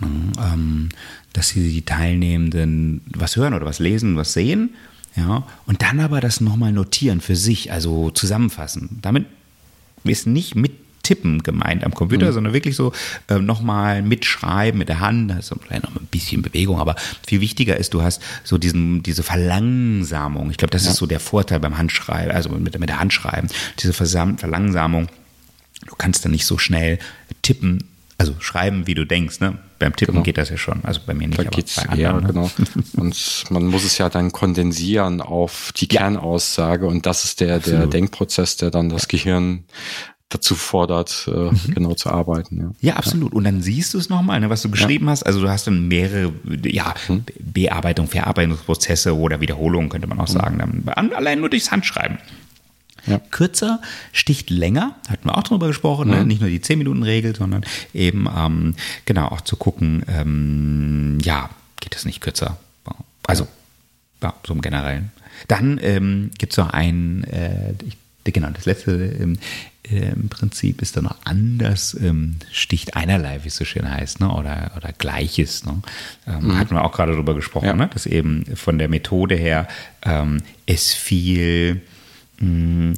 Mhm. 0.00 0.32
ähm, 0.38 0.88
dass 1.32 1.48
sie 1.48 1.72
die 1.72 1.82
Teilnehmenden 1.82 3.00
was 3.06 3.36
hören 3.36 3.54
oder 3.54 3.64
was 3.64 3.78
lesen, 3.78 4.14
was 4.16 4.34
sehen, 4.34 4.74
ja, 5.16 5.46
und 5.64 5.80
dann 5.80 6.00
aber 6.00 6.20
das 6.20 6.42
nochmal 6.42 6.72
notieren 6.72 7.22
für 7.22 7.36
sich, 7.36 7.72
also 7.72 8.10
zusammenfassen. 8.10 8.98
Damit 9.00 9.24
ist 10.04 10.26
nicht 10.26 10.54
mit 10.54 10.72
Tippen 11.06 11.44
gemeint 11.44 11.84
am 11.84 11.94
Computer, 11.94 12.26
mhm. 12.26 12.32
sondern 12.32 12.52
wirklich 12.52 12.74
so 12.74 12.90
äh, 13.28 13.38
nochmal 13.38 14.02
mitschreiben 14.02 14.76
mit 14.76 14.88
der 14.88 14.98
Hand. 14.98 15.30
Da 15.30 15.36
ist 15.36 15.54
vielleicht 15.62 15.84
noch 15.84 15.94
ein 15.94 16.08
bisschen 16.10 16.42
Bewegung, 16.42 16.80
aber 16.80 16.96
viel 17.24 17.40
wichtiger 17.40 17.76
ist, 17.76 17.94
du 17.94 18.02
hast 18.02 18.20
so 18.42 18.58
diesen, 18.58 19.04
diese 19.04 19.22
Verlangsamung. 19.22 20.50
Ich 20.50 20.56
glaube, 20.56 20.72
das 20.72 20.84
ja. 20.84 20.90
ist 20.90 20.96
so 20.96 21.06
der 21.06 21.20
Vorteil 21.20 21.60
beim 21.60 21.78
Handschreiben, 21.78 22.32
also 22.32 22.50
mit, 22.50 22.76
mit 22.76 22.88
der 22.88 22.98
Handschreiben. 22.98 23.48
Diese 23.78 23.92
Verlangsamung. 23.92 25.06
Du 25.86 25.94
kannst 25.96 26.24
dann 26.24 26.32
nicht 26.32 26.44
so 26.44 26.58
schnell 26.58 26.98
tippen, 27.42 27.84
also 28.18 28.34
schreiben, 28.40 28.88
wie 28.88 28.94
du 28.94 29.04
denkst. 29.04 29.38
Ne? 29.38 29.58
Beim 29.78 29.94
Tippen 29.94 30.14
genau. 30.14 30.24
geht 30.24 30.38
das 30.38 30.50
ja 30.50 30.56
schon. 30.56 30.80
Also 30.82 31.02
bei 31.06 31.14
mir 31.14 31.28
nicht, 31.28 31.38
da 31.38 31.42
aber 31.42 31.50
geht's, 31.50 31.76
bei 31.76 31.82
anderen. 31.82 32.00
Ja, 32.00 32.20
ne? 32.20 32.26
genau. 32.26 32.50
Und 32.96 33.44
man 33.50 33.66
muss 33.66 33.84
es 33.84 33.96
ja 33.98 34.08
dann 34.08 34.32
kondensieren 34.32 35.20
auf 35.20 35.72
die 35.76 35.86
ja. 35.88 36.00
Kernaussage 36.00 36.86
und 36.86 37.06
das 37.06 37.24
ist 37.24 37.40
der, 37.40 37.60
der 37.60 37.86
Denkprozess, 37.86 38.56
der 38.56 38.72
dann 38.72 38.88
das 38.88 39.06
Gehirn 39.06 39.64
dazu 40.28 40.56
fordert, 40.56 41.28
äh, 41.28 41.30
mhm. 41.30 41.74
genau 41.74 41.94
zu 41.94 42.10
arbeiten. 42.10 42.74
Ja, 42.80 42.90
ja 42.90 42.96
absolut. 42.96 43.32
Und 43.32 43.44
dann 43.44 43.62
siehst 43.62 43.94
du 43.94 43.98
es 43.98 44.08
nochmal, 44.08 44.40
ne, 44.40 44.50
was 44.50 44.62
du 44.62 44.70
geschrieben 44.70 45.06
ja. 45.06 45.12
hast. 45.12 45.22
Also 45.22 45.40
du 45.40 45.48
hast 45.48 45.66
dann 45.66 45.86
mehrere 45.86 46.32
ja, 46.64 46.94
mhm. 47.08 47.24
Bearbeitung, 47.38 48.08
Verarbeitungsprozesse 48.08 49.16
oder 49.16 49.40
Wiederholungen, 49.40 49.88
könnte 49.88 50.06
man 50.06 50.18
auch 50.18 50.28
mhm. 50.28 50.32
sagen, 50.32 50.82
dann 50.86 51.12
allein 51.12 51.40
nur 51.40 51.48
durchs 51.48 51.70
Handschreiben. 51.70 52.18
Ja. 53.06 53.20
Kürzer 53.30 53.80
sticht 54.10 54.50
länger, 54.50 54.96
hatten 55.08 55.28
wir 55.28 55.38
auch 55.38 55.44
drüber 55.44 55.68
gesprochen, 55.68 56.10
ne? 56.10 56.22
Mhm. 56.22 56.26
nicht 56.26 56.40
nur 56.40 56.50
die 56.50 56.58
10-Minuten-Regel, 56.58 57.36
sondern 57.36 57.64
eben 57.94 58.28
ähm, 58.36 58.74
genau 59.04 59.28
auch 59.28 59.42
zu 59.42 59.54
gucken, 59.54 60.04
ähm, 60.08 61.18
ja, 61.22 61.50
geht 61.80 61.94
das 61.94 62.04
nicht 62.04 62.20
kürzer? 62.20 62.58
Also, 63.28 63.46
ja, 64.22 64.34
so 64.44 64.54
im 64.54 64.60
Generellen. 64.60 65.12
Dann 65.46 65.78
ähm, 65.80 66.30
gibt 66.36 66.52
es 66.52 66.56
noch 66.56 66.70
ein, 66.70 67.22
äh, 67.24 67.74
ich 67.86 67.96
genau, 68.32 68.50
das 68.50 68.66
letzte 68.66 68.92
ähm, 68.92 69.38
äh, 69.90 70.12
im 70.12 70.28
Prinzip 70.28 70.82
ist 70.82 70.96
dann 70.96 71.04
noch 71.04 71.16
anders, 71.24 71.96
ähm, 72.00 72.36
sticht 72.52 72.96
einerlei, 72.96 73.40
wie 73.42 73.48
es 73.48 73.56
so 73.56 73.64
schön 73.64 73.90
heißt, 73.90 74.20
ne? 74.20 74.30
oder, 74.30 74.72
oder 74.76 74.92
Gleiches. 74.92 75.64
Ne? 75.64 75.80
Ähm, 76.26 76.48
mhm. 76.48 76.58
Hatten 76.58 76.74
wir 76.74 76.84
auch 76.84 76.92
gerade 76.92 77.12
darüber 77.12 77.34
gesprochen, 77.34 77.66
ja. 77.66 77.74
ne? 77.74 77.88
dass 77.92 78.06
eben 78.06 78.44
von 78.56 78.78
der 78.78 78.88
Methode 78.88 79.36
her 79.36 79.68
ähm, 80.02 80.42
es 80.66 80.92
viel 80.92 81.82
mh, 82.38 82.48
mm, 82.48 82.94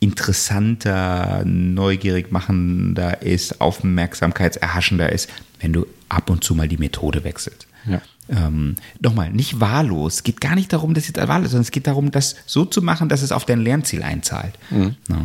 interessanter, 0.00 1.42
neugierig 1.44 2.30
machender 2.30 3.22
ist, 3.22 3.60
aufmerksamkeitserhaschender 3.60 5.10
ist, 5.10 5.30
wenn 5.60 5.72
du 5.72 5.86
ab 6.08 6.28
und 6.30 6.44
zu 6.44 6.54
mal 6.54 6.68
die 6.68 6.76
Methode 6.76 7.24
wechselst. 7.24 7.66
Ja. 7.88 8.02
ähm, 8.28 8.74
nochmal, 9.00 9.30
nicht 9.30 9.60
wahllos. 9.60 10.14
Es 10.14 10.22
geht 10.24 10.40
gar 10.40 10.56
nicht 10.56 10.72
darum, 10.72 10.92
dass 10.92 11.06
jetzt 11.06 11.16
wahllos, 11.28 11.52
sondern 11.52 11.62
es 11.62 11.70
geht 11.70 11.86
darum, 11.86 12.10
das 12.10 12.34
so 12.44 12.64
zu 12.64 12.82
machen, 12.82 13.08
dass 13.08 13.22
es 13.22 13.30
auf 13.30 13.44
dein 13.44 13.60
Lernziel 13.60 14.02
einzahlt. 14.02 14.58
Mhm. 14.70 14.96
Ja. 15.08 15.16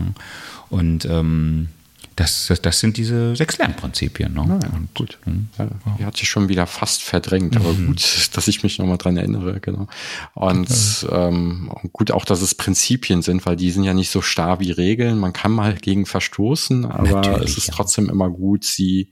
Und 0.71 1.05
ähm, 1.05 1.67
das, 2.15 2.47
das, 2.47 2.61
das, 2.61 2.79
sind 2.79 2.97
diese 2.97 3.35
sechs 3.35 3.57
Lernprinzipien. 3.57 4.33
Ne? 4.33 4.59
Ja, 4.61 4.69
und, 4.69 4.93
gut. 4.95 5.19
Hm. 5.23 5.49
Ja, 5.57 5.67
die 5.99 6.05
hat 6.05 6.17
sich 6.17 6.29
schon 6.29 6.49
wieder 6.49 6.67
fast 6.67 7.03
verdrängt, 7.03 7.55
aber 7.55 7.73
mhm. 7.73 7.87
gut, 7.87 8.29
dass 8.33 8.47
ich 8.47 8.63
mich 8.63 8.79
nochmal 8.79 8.97
dran 8.97 9.17
erinnere, 9.17 9.59
genau. 9.59 9.87
Und 10.33 10.69
okay. 10.69 11.27
ähm, 11.27 11.71
gut 11.93 12.11
auch, 12.11 12.25
dass 12.25 12.41
es 12.41 12.55
Prinzipien 12.55 13.21
sind, 13.21 13.45
weil 13.45 13.55
die 13.55 13.71
sind 13.71 13.83
ja 13.83 13.93
nicht 13.93 14.09
so 14.09 14.21
starr 14.21 14.59
wie 14.59 14.71
Regeln. 14.71 15.19
Man 15.19 15.33
kann 15.33 15.51
mal 15.51 15.75
gegen 15.75 16.05
verstoßen, 16.05 16.85
aber 16.85 17.21
Natürlich, 17.21 17.51
es 17.51 17.57
ist 17.57 17.67
ja. 17.67 17.73
trotzdem 17.73 18.09
immer 18.09 18.29
gut, 18.29 18.65
sie 18.65 19.11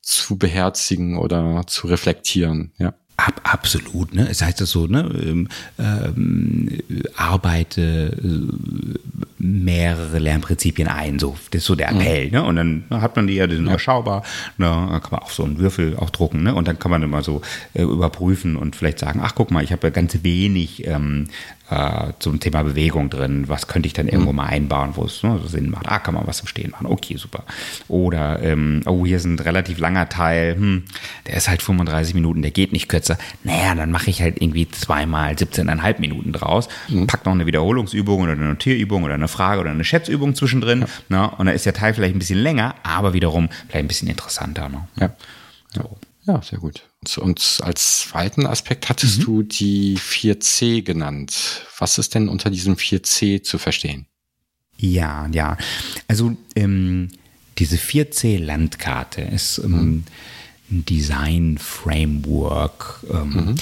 zu 0.00 0.38
beherzigen 0.38 1.18
oder 1.18 1.66
zu 1.66 1.86
reflektieren, 1.86 2.72
ja. 2.78 2.94
Ab, 3.18 3.40
absolut, 3.44 4.14
ne? 4.14 4.28
Es 4.28 4.42
heißt 4.42 4.60
das 4.60 4.70
so, 4.70 4.86
ne? 4.86 5.10
Ähm, 5.22 5.48
ähm, 5.78 6.82
arbeite 7.16 8.14
äh, 8.22 8.98
mehrere 9.38 10.18
Lernprinzipien 10.18 10.86
ein, 10.86 11.18
so 11.18 11.34
das 11.50 11.62
ist 11.62 11.66
so 11.66 11.74
der 11.74 11.90
Appell, 11.90 12.26
mhm. 12.26 12.32
ne? 12.32 12.44
Und 12.44 12.56
dann 12.56 12.84
hat 12.90 13.16
man 13.16 13.26
die 13.26 13.34
ja, 13.34 13.46
die 13.46 13.56
sind 13.56 13.66
überschaubar, 13.66 14.22
ne? 14.58 14.66
Dann 14.66 15.00
kann 15.00 15.12
man 15.12 15.20
auch 15.20 15.30
so 15.30 15.44
einen 15.44 15.58
Würfel 15.58 15.96
auch 15.96 16.10
drucken, 16.10 16.42
ne? 16.42 16.54
Und 16.54 16.68
dann 16.68 16.78
kann 16.78 16.90
man 16.90 17.02
immer 17.02 17.22
so 17.22 17.40
äh, 17.72 17.82
überprüfen 17.82 18.56
und 18.56 18.76
vielleicht 18.76 18.98
sagen, 18.98 19.20
ach 19.22 19.34
guck 19.34 19.50
mal, 19.50 19.64
ich 19.64 19.72
habe 19.72 19.86
ja 19.86 19.90
ganz 19.90 20.18
wenig 20.22 20.86
ähm, 20.86 21.28
äh, 21.70 22.12
zum 22.18 22.40
Thema 22.40 22.62
Bewegung 22.62 23.10
drin. 23.10 23.48
Was 23.48 23.66
könnte 23.66 23.86
ich 23.86 23.92
dann 23.92 24.08
irgendwo 24.08 24.32
mhm. 24.32 24.36
mal 24.36 24.46
einbauen, 24.46 24.90
wo 24.94 25.04
es 25.04 25.22
ne, 25.22 25.40
Sinn 25.46 25.70
macht? 25.70 25.88
Ah, 25.88 25.98
kann 25.98 26.14
man 26.14 26.26
was 26.26 26.40
im 26.40 26.46
Stehen 26.46 26.70
machen. 26.70 26.86
Okay, 26.86 27.16
super. 27.16 27.44
Oder, 27.88 28.42
ähm, 28.42 28.82
oh, 28.86 29.04
hier 29.04 29.16
ist 29.16 29.24
ein 29.24 29.38
relativ 29.38 29.78
langer 29.78 30.08
Teil. 30.08 30.56
Hm, 30.56 30.84
der 31.26 31.36
ist 31.36 31.48
halt 31.48 31.62
35 31.62 32.14
Minuten, 32.14 32.42
der 32.42 32.50
geht 32.50 32.72
nicht 32.72 32.88
kürzer. 32.88 33.18
Naja, 33.44 33.74
dann 33.74 33.90
mache 33.90 34.10
ich 34.10 34.22
halt 34.22 34.40
irgendwie 34.40 34.68
zweimal 34.68 35.32
17,5 35.32 36.00
Minuten 36.00 36.32
draus. 36.32 36.68
Mhm. 36.88 37.06
Pack 37.06 37.26
noch 37.26 37.32
eine 37.32 37.46
Wiederholungsübung 37.46 38.22
oder 38.22 38.32
eine 38.32 38.46
Notierübung 38.46 39.04
oder 39.04 39.14
eine 39.14 39.28
Frage 39.28 39.60
oder 39.60 39.70
eine 39.70 39.84
Schätzübung 39.84 40.34
zwischendrin. 40.34 40.80
Ja. 40.80 40.86
Ne? 41.08 41.30
Und 41.30 41.46
dann 41.46 41.54
ist 41.54 41.66
der 41.66 41.74
Teil 41.74 41.94
vielleicht 41.94 42.14
ein 42.14 42.20
bisschen 42.20 42.38
länger, 42.38 42.74
aber 42.82 43.12
wiederum 43.12 43.48
vielleicht 43.68 43.84
ein 43.84 43.88
bisschen 43.88 44.08
interessanter. 44.08 44.68
Ne? 44.68 44.88
Ja. 45.00 45.10
So. 45.74 45.98
Ja, 46.26 46.42
sehr 46.42 46.58
gut. 46.58 46.82
Und 47.18 47.60
als 47.62 48.00
zweiten 48.00 48.46
Aspekt 48.46 48.88
hattest 48.88 49.20
mhm. 49.20 49.24
du 49.24 49.42
die 49.42 49.98
4C 49.98 50.82
genannt. 50.82 51.66
Was 51.78 51.98
ist 51.98 52.14
denn 52.14 52.28
unter 52.28 52.48
diesem 52.50 52.76
4C 52.76 53.42
zu 53.42 53.58
verstehen? 53.58 54.06
Ja, 54.76 55.28
ja. 55.32 55.56
Also 56.08 56.36
ähm, 56.54 57.08
diese 57.58 57.76
4C-Landkarte 57.76 59.22
ist 59.22 59.58
ähm, 59.58 59.70
mhm. 59.70 60.04
ein 60.70 60.84
Design-Framework. 60.84 63.04
Ähm, 63.10 63.30
mhm. 63.30 63.54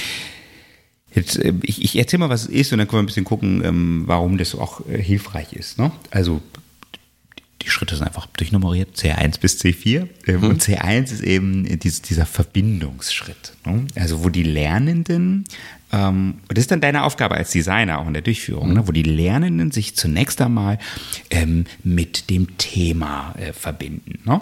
Jetzt, 1.15 1.37
äh, 1.37 1.55
ich, 1.63 1.85
ich 1.85 1.97
erzähle 1.97 2.21
mal, 2.21 2.31
was 2.31 2.43
es 2.43 2.49
ist 2.49 2.73
und 2.73 2.79
dann 2.79 2.89
können 2.89 2.99
wir 2.99 3.05
ein 3.05 3.07
bisschen 3.07 3.25
gucken, 3.25 3.65
ähm, 3.65 4.03
warum 4.07 4.39
das 4.39 4.55
auch 4.55 4.87
äh, 4.89 5.01
hilfreich 5.01 5.53
ist. 5.53 5.79
Ne? 5.79 5.93
Also 6.11 6.41
die 7.65 7.71
Schritte 7.71 7.97
sind 7.97 8.07
einfach 8.07 8.27
durchnummeriert, 8.27 8.97
C1 8.97 9.41
bis 9.41 9.61
C4. 9.61 10.09
Ähm, 10.27 10.41
mhm. 10.41 10.45
Und 10.45 10.63
C1 10.63 11.05
ist 11.05 11.23
eben 11.23 11.67
dieser 11.79 12.27
Verbindungsschritt. 12.27 13.55
Ne? 13.65 13.87
Also 13.97 14.23
wo 14.23 14.29
die 14.29 14.43
Lernenden, 14.43 15.45
ähm, 15.93 16.35
das 16.49 16.59
ist 16.61 16.71
dann 16.71 16.81
deine 16.81 17.05
Aufgabe 17.05 17.37
als 17.37 17.51
Designer 17.51 17.99
auch 17.99 18.07
in 18.07 18.13
der 18.13 18.23
Durchführung, 18.23 18.69
mhm. 18.69 18.75
ne? 18.75 18.89
wo 18.89 18.93
die 18.93 19.03
Lernenden 19.03 19.71
sich 19.71 19.97
zunächst 19.97 20.41
einmal 20.41 20.79
ähm, 21.31 21.65
mit 21.83 22.31
dem 22.31 22.59
Thema 22.59 23.35
äh, 23.39 23.53
verbinden. 23.53 24.21
Ne? 24.25 24.41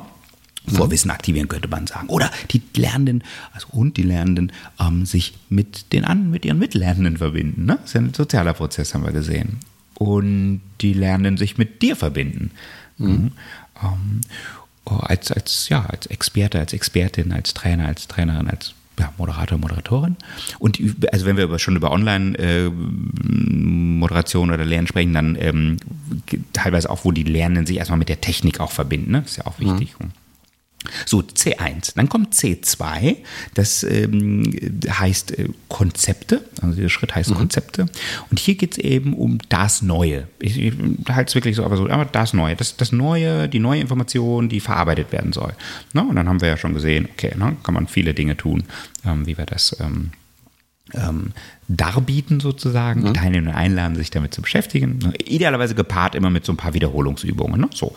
Mhm. 0.67 0.73
Vorwissen 0.73 1.11
aktivieren 1.11 1.49
könnte 1.49 1.69
man 1.69 1.87
sagen. 1.87 2.09
Oder 2.09 2.31
die 2.51 2.63
Lernenden, 2.77 3.23
also 3.53 3.69
und 3.71 3.97
die 3.97 4.03
Lernenden, 4.03 4.53
ähm, 4.81 5.07
sich 5.07 5.35
mit 5.49 5.93
den 5.93 6.05
an, 6.05 6.31
mit 6.31 6.45
ihren 6.45 6.59
Mitlernenden 6.59 7.19
verbinden. 7.19 7.67
Ne? 7.67 7.79
Das 7.81 7.91
ist 7.91 7.95
ja 7.95 8.01
ein 8.01 8.15
sozialer 8.15 8.55
Prozess, 8.55 8.95
haben 8.95 9.05
wir 9.05 9.13
gesehen. 9.13 9.59
Und 9.95 10.61
die 10.81 10.95
Lernenden 10.95 11.37
sich 11.37 11.59
mit 11.59 11.83
dir 11.83 11.95
verbinden. 11.95 12.51
Mhm. 12.99 13.33
Ähm, 13.83 14.21
oh, 14.85 14.97
als, 14.97 15.33
als, 15.33 15.69
ja, 15.69 15.87
als 15.87 16.07
Experte, 16.07 16.59
als 16.59 16.73
Expertin, 16.73 17.33
als 17.33 17.55
Trainer, 17.55 17.87
als 17.87 18.09
Trainerin, 18.09 18.49
als 18.49 18.75
ja, 18.99 19.13
Moderator, 19.17 19.59
Moderatorin. 19.59 20.17
Und 20.59 20.81
also 21.13 21.27
wenn 21.27 21.37
wir 21.37 21.45
über, 21.45 21.59
schon 21.59 21.77
über 21.77 21.93
Online-Moderation 21.93 24.51
äh, 24.51 24.55
oder 24.55 24.65
Lernen 24.65 24.87
sprechen, 24.87 25.13
dann 25.13 25.37
ähm, 25.41 25.77
teilweise 26.53 26.89
auch, 26.91 27.05
wo 27.05 27.13
die 27.13 27.25
Lernenden 27.25 27.67
sich 27.67 27.79
erstmal 27.79 27.99
mit 27.99 28.09
der 28.09 28.21
Technik 28.21 28.61
auch 28.61 28.71
verbinden. 28.71 29.11
Ne? 29.13 29.23
Ist 29.25 29.39
ja 29.39 29.47
auch 29.47 29.59
wichtig. 29.59 29.99
Mhm. 29.99 30.11
So, 31.07 31.21
C1. 31.21 31.93
Dann 31.97 32.09
kommt 32.09 32.35
C2. 32.35 33.17
Das 33.55 33.83
ähm, 33.85 34.53
heißt 34.89 35.39
äh, 35.39 35.49
Konzepte. 35.69 36.43
Also 36.61 36.77
dieser 36.77 36.89
Schritt 36.89 37.15
heißt 37.15 37.31
mhm. 37.31 37.35
Konzepte. 37.35 37.87
Und 38.31 38.41
hier 38.41 38.55
geht 38.55 38.73
es 38.73 38.79
eben 38.79 39.15
um 39.15 39.39
das 39.49 39.83
Neue. 39.83 40.27
Ich, 40.39 40.59
ich 40.59 40.75
halte 41.09 41.31
es 41.31 41.35
wirklich 41.35 41.57
so, 41.57 41.65
aber 41.65 41.77
so, 41.77 41.89
aber 41.89 42.05
das 42.05 42.33
Neue. 42.33 42.57
Das, 42.57 42.77
das 42.77 42.93
Neue, 42.93 43.49
die 43.49 43.59
neue 43.59 43.81
Information, 43.81 44.49
die 44.49 44.61
verarbeitet 44.61 45.13
werden 45.13 45.33
soll. 45.33 45.55
Ne? 45.93 46.03
Und 46.03 46.17
dann 46.17 46.29
haben 46.29 46.41
wir 46.41 46.49
ja 46.49 46.57
schon 46.57 46.75
gesehen, 46.75 47.09
okay, 47.13 47.35
ne? 47.37 47.57
kann 47.63 47.75
man 47.75 47.87
viele 47.87 48.15
Dinge 48.15 48.37
tun, 48.37 48.65
ähm, 49.05 49.27
wie 49.27 49.39
wir 49.39 49.47
das 49.47 49.77
ähm, 49.81 50.11
ähm, 50.95 51.33
darbieten 51.69 52.41
sozusagen. 52.41 53.01
Mhm. 53.01 53.07
Die 53.07 53.13
Teilnehmer 53.13 53.55
einladen, 53.55 53.97
sich 53.97 54.11
damit 54.11 54.35
zu 54.35 54.43
beschäftigen. 54.43 55.13
Idealerweise 55.25 55.75
gepaart 55.75 56.15
immer 56.15 56.31
mit 56.31 56.45
so 56.45 56.53
ein 56.53 56.57
paar 56.57 56.75
Wiederholungsübungen. 56.75 57.61
Ne? 57.61 57.69
So. 57.75 57.95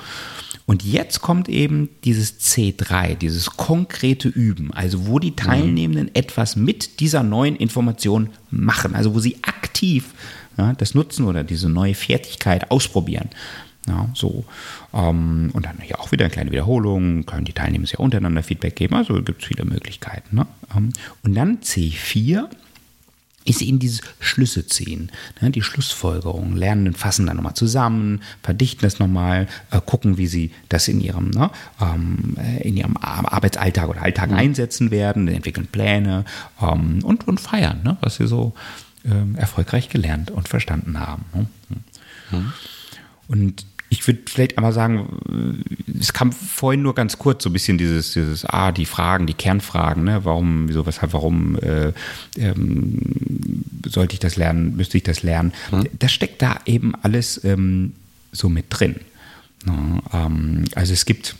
Und 0.65 0.83
jetzt 0.83 1.21
kommt 1.21 1.47
eben 1.47 1.89
dieses 2.03 2.39
C3, 2.39 3.15
dieses 3.15 3.51
konkrete 3.51 4.29
Üben, 4.29 4.73
also 4.73 5.05
wo 5.05 5.19
die 5.19 5.31
mhm. 5.31 5.35
Teilnehmenden 5.35 6.05
mhm. 6.05 6.11
etwas 6.15 6.55
mit 6.55 6.99
dieser 6.99 7.23
neuen 7.23 7.55
Information 7.55 8.29
machen, 8.49 8.95
also 8.95 9.13
wo 9.13 9.19
sie 9.19 9.37
aktiv 9.43 10.13
ja, 10.57 10.73
das 10.73 10.95
nutzen 10.95 11.25
oder 11.25 11.43
diese 11.43 11.69
neue 11.69 11.93
Fertigkeit 11.93 12.71
ausprobieren. 12.71 13.29
Ja, 13.87 14.09
so. 14.15 14.45
Ähm, 14.93 15.51
und 15.53 15.65
dann 15.65 15.77
hier 15.79 15.99
auch 15.99 16.11
wieder 16.11 16.25
eine 16.25 16.33
kleine 16.33 16.51
Wiederholung, 16.51 17.25
können 17.25 17.45
die 17.45 17.53
Teilnehmer 17.53 17.85
sich 17.85 17.93
ja 17.93 17.99
untereinander 17.99 18.41
Feedback 18.41 18.75
geben, 18.75 18.95
also 18.95 19.21
gibt 19.21 19.43
es 19.43 19.47
viele 19.47 19.65
Möglichkeiten. 19.65 20.35
Ne? 20.35 20.47
Ähm, 20.75 20.91
und 21.23 21.35
dann 21.35 21.59
C4 21.59 22.49
ist 23.45 23.61
eben 23.61 23.79
dieses 23.79 24.01
Schlüsse 24.19 24.65
ziehen, 24.65 25.11
ne, 25.39 25.51
die 25.51 25.61
Schlussfolgerung. 25.61 26.55
Lernenden 26.55 26.95
fassen 26.95 27.27
dann 27.27 27.37
nochmal 27.37 27.53
zusammen, 27.53 28.21
verdichten 28.41 28.81
das 28.81 28.99
nochmal, 28.99 29.47
äh, 29.71 29.79
gucken, 29.85 30.17
wie 30.17 30.27
sie 30.27 30.51
das 30.67 30.87
in 30.87 30.99
ihrem, 30.99 31.29
ne, 31.29 31.51
ähm, 31.79 32.35
äh, 32.37 32.67
in 32.67 32.75
ihrem 32.75 32.97
Arbeitsalltag 32.97 33.87
oder 33.87 34.01
Alltag 34.01 34.31
mhm. 34.31 34.37
einsetzen 34.37 34.91
werden, 34.91 35.27
entwickeln 35.27 35.67
Pläne 35.67 36.25
ähm, 36.59 37.03
und, 37.03 37.27
und 37.27 37.39
feiern, 37.39 37.81
ne, 37.83 37.97
was 38.01 38.15
sie 38.15 38.27
so 38.27 38.53
ähm, 39.05 39.35
erfolgreich 39.35 39.89
gelernt 39.89 40.31
und 40.31 40.49
verstanden 40.49 40.99
haben. 40.99 41.49
Mhm. 42.31 42.53
Und 43.27 43.65
ich 43.95 44.05
würde 44.07 44.19
vielleicht 44.25 44.57
einmal 44.57 44.73
sagen, 44.73 45.63
es 45.99 46.11
kam 46.11 46.31
vorhin 46.31 46.81
nur 46.81 46.93
ganz 46.95 47.17
kurz 47.17 47.43
so 47.43 47.49
ein 47.49 47.53
bisschen 47.53 47.77
dieses, 47.77 48.13
dieses 48.13 48.45
ah, 48.45 48.71
die 48.71 48.85
Fragen, 48.85 49.25
die 49.25 49.33
Kernfragen, 49.33 50.03
ne? 50.03 50.23
warum, 50.23 50.67
wieso, 50.67 50.85
weshalb, 50.85 51.13
warum 51.13 51.57
äh, 51.59 51.93
ähm, 52.37 52.99
sollte 53.85 54.13
ich 54.13 54.19
das 54.19 54.35
lernen, 54.35 54.75
müsste 54.75 54.97
ich 54.97 55.03
das 55.03 55.23
lernen? 55.23 55.53
Mhm. 55.71 55.87
Das 55.97 56.11
steckt 56.11 56.41
da 56.41 56.59
eben 56.65 56.93
alles 57.01 57.43
ähm, 57.43 57.93
so 58.31 58.49
mit 58.49 58.65
drin. 58.69 58.95
Ne? 59.65 60.01
Ähm, 60.13 60.65
also 60.75 60.93
es 60.93 61.05
gibt 61.05 61.35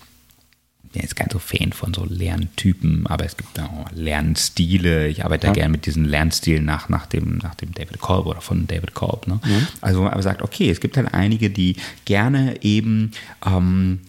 bin 0.95 1.03
jetzt 1.03 1.15
kein 1.17 1.29
so 1.29 1.39
Fan 1.39 1.73
von 1.73 1.93
so 1.93 2.05
Lerntypen, 2.05 3.05
aber 3.07 3.25
es 3.25 3.35
gibt 3.35 3.59
auch 3.59 3.91
Lernstile. 3.93 5.09
Ich 5.09 5.25
arbeite 5.25 5.47
ja. 5.47 5.53
gerne 5.53 5.69
mit 5.69 5.85
diesen 5.85 6.05
Lernstilen 6.05 6.63
nach, 6.63 6.87
nach, 6.87 7.05
dem, 7.05 7.37
nach 7.39 7.55
dem 7.55 7.73
David 7.73 7.99
Kolb 7.99 8.25
oder 8.25 8.39
von 8.39 8.65
David 8.65 8.93
Kolb. 8.93 9.27
Ne? 9.27 9.41
Mhm. 9.43 9.67
Also 9.81 10.01
man 10.01 10.13
aber 10.13 10.23
sagt, 10.23 10.41
okay, 10.41 10.69
es 10.69 10.79
gibt 10.79 10.95
halt 10.95 11.13
einige, 11.13 11.49
die 11.49 11.75
gerne 12.05 12.63
eben 12.63 13.11
ähm, 13.45 13.99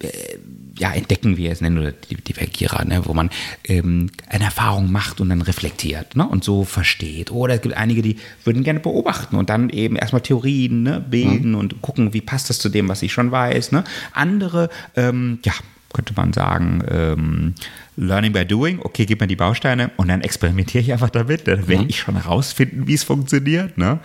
äh, 0.00 0.08
ja, 0.78 0.92
entdecken, 0.92 1.38
wie 1.38 1.46
er 1.46 1.52
es 1.52 1.62
nennt, 1.62 1.78
oder 1.78 1.92
die, 1.92 2.16
die 2.16 2.34
Vergierer, 2.34 2.84
ne, 2.84 3.00
wo 3.06 3.14
man 3.14 3.30
ähm, 3.64 4.10
eine 4.28 4.44
Erfahrung 4.44 4.92
macht 4.92 5.22
und 5.22 5.30
dann 5.30 5.40
reflektiert 5.40 6.16
ne, 6.16 6.28
und 6.28 6.44
so 6.44 6.64
versteht. 6.64 7.30
Oder 7.30 7.54
es 7.54 7.62
gibt 7.62 7.78
einige, 7.78 8.02
die 8.02 8.18
würden 8.44 8.62
gerne 8.62 8.80
beobachten 8.80 9.36
und 9.36 9.48
dann 9.48 9.70
eben 9.70 9.96
erstmal 9.96 10.20
Theorien 10.20 10.82
ne, 10.82 11.00
bilden 11.00 11.52
mhm. 11.52 11.58
und 11.58 11.80
gucken, 11.80 12.12
wie 12.12 12.20
passt 12.20 12.50
das 12.50 12.58
zu 12.58 12.68
dem, 12.68 12.90
was 12.90 13.00
ich 13.00 13.14
schon 13.14 13.30
weiß. 13.30 13.72
Ne. 13.72 13.84
Andere, 14.12 14.68
ähm, 14.96 15.38
ja, 15.46 15.54
könnte 15.96 16.12
man 16.14 16.34
sagen, 16.34 16.84
ähm, 16.90 17.54
Learning 17.96 18.32
by 18.32 18.44
Doing, 18.44 18.80
okay, 18.82 19.06
gib 19.06 19.20
mir 19.20 19.26
die 19.26 19.36
Bausteine 19.36 19.90
und 19.96 20.08
dann 20.08 20.20
experimentiere 20.20 20.84
ich 20.84 20.92
einfach 20.92 21.08
damit. 21.08 21.48
Dann 21.48 21.68
werde 21.68 21.84
mhm. 21.84 21.88
ich 21.88 21.98
schon 21.98 22.14
herausfinden, 22.14 22.86
wie 22.86 22.94
es 22.94 23.02
funktioniert. 23.02 23.78
Ne? 23.78 23.98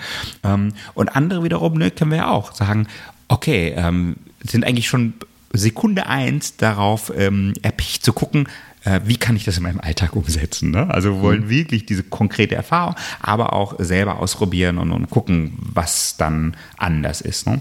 Ähm, 0.43 0.73
und 0.93 1.10
andere 1.10 1.43
wiederum 1.43 1.77
ne, 1.77 1.91
können 1.91 2.12
wir 2.12 2.19
ja 2.19 2.30
auch 2.30 2.54
sagen, 2.56 2.88
okay, 3.27 3.73
ähm, 3.75 4.15
sind 4.41 4.65
eigentlich 4.65 4.88
schon 4.88 5.13
Sekunde 5.51 6.08
eins 6.08 6.56
darauf 6.56 7.12
ähm, 7.15 7.54
erpicht 7.62 8.06
zu 8.06 8.13
gucken, 8.13 8.47
äh, 8.86 9.01
wie 9.04 9.17
kann 9.17 9.36
ich 9.36 9.43
das 9.43 9.58
in 9.58 9.63
meinem 9.63 9.82
Alltag 9.82 10.15
umsetzen. 10.15 10.71
Ne? 10.71 10.89
Also 10.89 11.15
wir 11.15 11.21
wollen 11.21 11.45
mhm. 11.45 11.49
wirklich 11.49 11.86
diese 11.86 12.04
konkrete 12.04 12.56
Erfahrung, 12.56 12.95
aber 13.19 13.51
auch 13.51 13.75
selber 13.80 14.19
ausprobieren 14.19 14.77
und, 14.77 14.93
und 14.93 15.10
gucken, 15.10 15.58
was 15.60 16.15
dann 16.15 16.56
anders 16.77 17.19
ist. 17.19 17.47
Ne? 17.47 17.60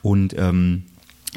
Und 0.00 0.34
ähm, 0.38 0.84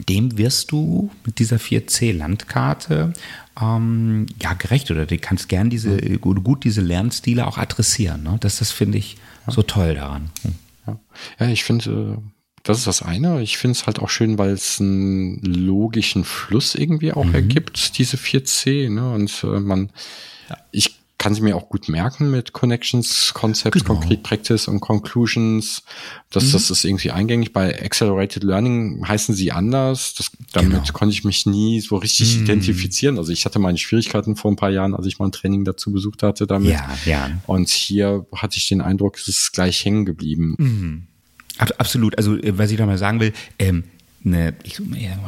dem 0.08 0.38
wirst 0.38 0.72
du 0.72 1.10
mit 1.26 1.40
dieser 1.40 1.58
4C-Landkarte 1.58 3.14
ähm, 3.62 4.28
ja, 4.42 4.54
gerecht 4.54 4.92
oder 4.92 5.06
du 5.06 5.18
kannst 5.18 5.50
gern 5.50 5.70
diese, 5.70 5.90
mhm. 5.90 6.22
gut 6.22 6.64
diese 6.64 6.82
Lernstile 6.82 7.46
auch 7.48 7.58
adressieren. 7.58 8.24
Ne? 8.24 8.38
Das, 8.40 8.60
das 8.60 8.72
finde 8.72 8.98
ich 8.98 9.18
ja. 9.48 9.54
so 9.54 9.64
toll 9.64 9.96
daran. 9.96 10.30
Hm. 10.44 10.56
Ja, 10.88 11.00
ja 11.40 11.48
ich 11.48 11.64
finde, 11.64 12.18
äh, 12.18 12.22
das 12.64 12.80
ist 12.80 12.88
das 12.88 13.02
eine. 13.02 13.41
Ich 13.41 13.58
finde 13.58 13.74
es 13.74 13.86
halt 13.86 14.00
auch 14.00 14.10
schön, 14.10 14.38
weil 14.38 14.52
es 14.52 14.80
einen 14.80 15.41
logischen 15.43 16.24
Fluss 16.24 16.76
irgendwie 16.76 17.14
auch 17.14 17.26
mhm. 17.26 17.36
ergibt, 17.36 17.97
diese 17.97 18.18
4C. 18.18 18.89
Ne? 18.89 19.12
Und 19.12 19.43
äh, 19.43 19.60
man, 19.60 19.89
ich 20.72 20.99
kann 21.20 21.36
sie 21.36 21.41
mir 21.41 21.55
auch 21.55 21.70
gut 21.70 21.89
merken 21.89 22.32
mit 22.32 22.53
Connections, 22.53 23.34
Concepts, 23.34 23.84
genau. 23.84 23.99
Concrete 23.99 24.22
Practice 24.24 24.67
und 24.70 24.80
Conclusions. 24.80 25.84
Das, 26.32 26.45
mhm. 26.45 26.51
das 26.53 26.72
ist 26.72 26.86
irgendwie 26.86 27.11
eingängig. 27.11 27.51
Bei 27.51 27.84
Accelerated 27.84 28.43
Learning 28.43 29.05
heißen 29.05 29.36
sie 29.36 29.51
anders. 29.51 30.15
Das, 30.15 30.32
damit 30.53 30.72
genau. 30.72 30.93
konnte 30.93 31.13
ich 31.13 31.26
mich 31.26 31.45
nie 31.45 31.82
so 31.82 31.97
richtig 31.97 32.38
mhm. 32.38 32.43
identifizieren. 32.45 33.17
Also 33.17 33.34
ich 33.34 33.45
hatte 33.45 33.59
meine 33.59 33.78
Schwierigkeiten 33.78 34.38
vor 34.38 34.49
ein 34.49 34.55
paar 34.55 34.72
Jahren, 34.72 34.95
als 34.95 35.05
ich 35.05 35.20
mal 35.20 35.28
ein 35.28 35.34
Training 35.34 35.65
dazu 35.65 35.91
besucht 35.91 36.24
hatte 36.24 36.47
damit. 36.47 36.72
Ja, 36.72 36.97
ja. 37.05 37.30
Und 37.45 37.67
hier 37.67 38.26
hatte 38.34 38.57
ich 38.57 38.70
den 38.70 38.82
Eindruck, 38.82 39.17
es 39.17 39.28
ist 39.28 39.51
gleich 39.51 39.84
hängen 39.84 40.05
geblieben. 40.05 40.55
Mhm. 40.57 41.07
Absolut. 41.78 42.17
Also, 42.17 42.38
äh, 42.38 42.57
was 42.57 42.72
ich 42.72 42.78
da 42.78 42.86
mal 42.86 42.97
sagen 42.97 43.20
will, 43.20 43.34
ähm, 43.59 43.84
eine, 44.26 44.53
ich 44.63 44.80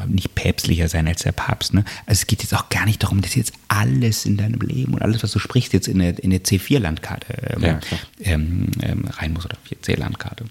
nicht 0.07 0.35
päpstlicher 0.35 0.87
sein 0.89 1.07
als 1.07 1.23
der 1.23 1.31
Papst. 1.31 1.73
Ne? 1.73 1.83
Also 2.05 2.21
es 2.21 2.27
geht 2.27 2.41
jetzt 2.41 2.53
auch 2.53 2.69
gar 2.69 2.85
nicht 2.85 3.01
darum, 3.03 3.21
dass 3.21 3.35
jetzt 3.35 3.53
alles 3.67 4.25
in 4.25 4.37
deinem 4.37 4.59
Leben 4.61 4.93
und 4.93 5.01
alles, 5.01 5.23
was 5.23 5.31
du 5.31 5.39
sprichst, 5.39 5.73
jetzt 5.73 5.87
in 5.87 6.01
eine, 6.01 6.11
in 6.17 6.31
eine 6.31 6.39
C4-Landkarte 6.39 7.55
ähm, 7.55 7.61
ja, 7.61 7.79
ähm, 8.19 8.67
ähm, 8.81 9.05
rein 9.05 9.33
muss 9.33 9.45
oder 9.45 9.57
4C-Landkarte. 9.69 10.45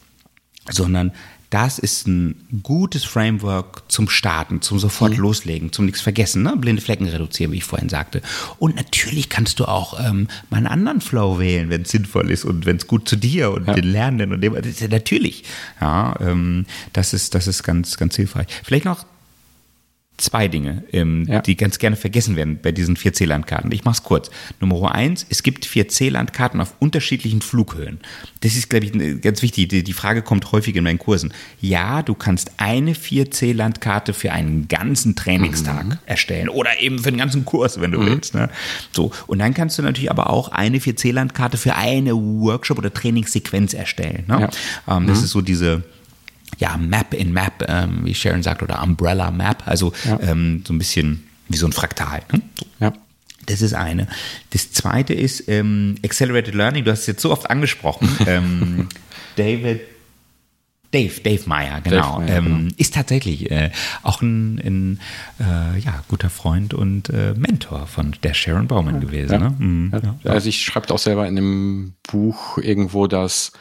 Sondern 0.68 1.12
das 1.51 1.80
ist 1.80 2.07
ein 2.07 2.46
gutes 2.62 3.05
Framework 3.05 3.82
zum 3.88 4.09
Starten, 4.09 4.62
zum 4.62 4.78
sofort 4.78 5.12
mhm. 5.12 5.18
loslegen, 5.18 5.72
zum 5.72 5.84
nichts 5.84 6.01
vergessen, 6.01 6.42
ne? 6.42 6.57
blinde 6.57 6.80
Flecken 6.80 7.09
reduzieren, 7.09 7.53
wie 7.53 7.59
ich 7.59 7.64
vorhin 7.64 7.88
sagte. 7.88 8.22
Und 8.59 8.76
natürlich 8.76 9.28
kannst 9.28 9.59
du 9.59 9.64
auch 9.64 9.98
ähm, 9.98 10.28
mal 10.48 10.59
einen 10.59 10.68
anderen 10.68 11.01
Flow 11.01 11.40
wählen, 11.40 11.68
wenn 11.68 11.82
es 11.82 11.90
sinnvoll 11.90 12.30
ist 12.30 12.44
und 12.44 12.66
wenn 12.66 12.76
es 12.76 12.86
gut 12.86 13.09
zu 13.09 13.16
dir 13.16 13.51
und 13.51 13.66
ja. 13.66 13.74
den 13.74 13.84
Lernenden 13.84 14.32
und 14.32 14.40
dem, 14.40 14.55
das 14.55 14.66
ist 14.66 14.80
ja 14.80 14.88
natürlich. 14.88 15.42
Ja, 15.80 16.14
ähm, 16.20 16.66
das 16.92 17.12
ist, 17.12 17.34
das 17.34 17.48
ist 17.48 17.64
ganz, 17.64 17.96
ganz 17.96 18.14
hilfreich. 18.14 18.46
Vielleicht 18.62 18.84
noch 18.84 19.05
zwei 20.21 20.49
Dinge, 20.49 20.85
ähm, 20.93 21.27
ja. 21.29 21.41
die 21.41 21.57
ganz 21.57 21.79
gerne 21.79 21.97
vergessen 21.97 22.37
werden 22.37 22.59
bei 22.62 22.73
diesen 22.73 22.97
4C-Landkarten. 22.97 23.73
Ich 23.73 23.85
mache 23.85 23.95
es 23.95 24.03
kurz. 24.03 24.31
Nummer 24.61 24.95
eins, 24.95 25.27
es 25.29 25.43
gibt 25.43 25.66
4C-Landkarten 25.66 26.61
auf 26.61 26.75
unterschiedlichen 26.79 27.43
Flughöhen. 27.43 28.01
Das 28.41 28.55
ist, 28.57 28.71
glaube 28.71 28.87
ich, 28.87 29.21
ganz 29.21 29.43
wichtig. 29.43 29.68
Die, 29.68 29.83
die, 29.83 29.93
Frage 29.93 30.23
kommt 30.23 30.53
häufig 30.53 30.77
in 30.77 30.85
meinen 30.85 30.99
Kursen. 30.99 31.33
Ja, 31.61 32.03
du 32.03 32.14
kannst 32.14 32.53
eine 32.59 32.95
4C-Landkarte 32.95 34.12
für 34.12 34.33
einen 34.33 34.68
ganzen 34.68 35.16
Trainingstag 35.16 35.87
mhm. 35.87 35.99
erstellen 36.07 36.49
oder 36.49 36.81
eben 36.81 36.99
für 36.99 37.09
einen 37.09 37.18
ganzen 37.18 37.45
Kurs, 37.45 37.81
wenn 37.81 37.93
du 37.93 38.01
mhm. 38.01 38.07
willst. 38.07 38.35
Ne? 38.35 38.49
So. 38.93 39.12
Und 39.27 39.39
dann 39.39 39.55
kannst 39.55 39.79
du 39.79 39.83
natürlich 39.83 40.11
aber 40.11 40.31
auch 40.31 40.49
eine 40.49 40.79
4C-Landkarte 40.79 41.57
für 41.57 41.75
eine 41.75 42.14
Workshop- 42.14 42.79
oder 42.79 42.93
Trainingssequenz 42.93 43.75
erstellen. 43.75 44.25
Ne? 44.27 44.49
Ja. 44.87 44.97
Ähm, 44.97 45.07
das 45.07 45.18
mhm. 45.18 45.25
ist 45.25 45.31
so 45.31 45.41
diese 45.41 45.83
ja, 46.61 46.77
Map 46.77 47.15
in 47.15 47.33
Map, 47.33 47.65
ähm, 47.67 48.05
wie 48.05 48.15
Sharon 48.15 48.43
sagt, 48.43 48.63
oder 48.63 48.83
Umbrella 48.83 49.31
Map, 49.31 49.67
also 49.67 49.93
ja. 50.05 50.21
ähm, 50.21 50.63
so 50.67 50.73
ein 50.73 50.79
bisschen 50.79 51.27
wie 51.49 51.57
so 51.57 51.67
ein 51.67 51.73
Fraktal. 51.73 52.23
Ne? 52.33 52.43
So. 52.59 52.67
Ja. 52.79 52.93
Das 53.47 53.63
ist 53.63 53.73
eine. 53.73 54.07
Das 54.51 54.71
zweite 54.71 55.15
ist 55.15 55.49
ähm, 55.49 55.97
Accelerated 56.05 56.55
Learning. 56.55 56.85
Du 56.85 56.93
hast 56.93 57.01
es 57.01 57.07
jetzt 57.07 57.23
so 57.23 57.33
oft 57.33 57.51
angesprochen. 57.51 58.09
ähm, 58.27 58.89
David 59.37 59.81
Dave, 60.93 61.21
Dave 61.21 61.43
Meyer, 61.47 61.81
genau. 61.83 62.19
Dave 62.19 62.27
Meyer, 62.27 62.39
ähm, 62.39 62.45
genau. 62.45 62.75
Ist 62.77 62.95
tatsächlich 62.95 63.51
äh, 63.51 63.71
auch 64.03 64.23
ein, 64.23 64.59
ein 64.59 65.01
äh, 65.39 65.79
ja, 65.79 66.03
guter 66.09 66.31
Freund 66.31 66.75
und 66.75 67.09
äh, 67.11 67.35
Mentor 67.37 67.87
von 67.87 68.17
der 68.23 68.35
Sharon 68.35 68.67
Bauman 68.67 68.95
ja, 68.97 69.01
gewesen. 69.01 69.33
Ja. 69.33 69.39
Ne? 69.39 69.55
Mhm, 69.59 69.93
ja. 70.25 70.31
Also 70.31 70.49
ich 70.49 70.65
schreibe 70.65 70.93
auch 70.93 70.99
selber 70.99 71.29
in 71.29 71.37
dem 71.37 71.93
Buch 72.03 72.59
irgendwo, 72.59 73.07
dass 73.07 73.53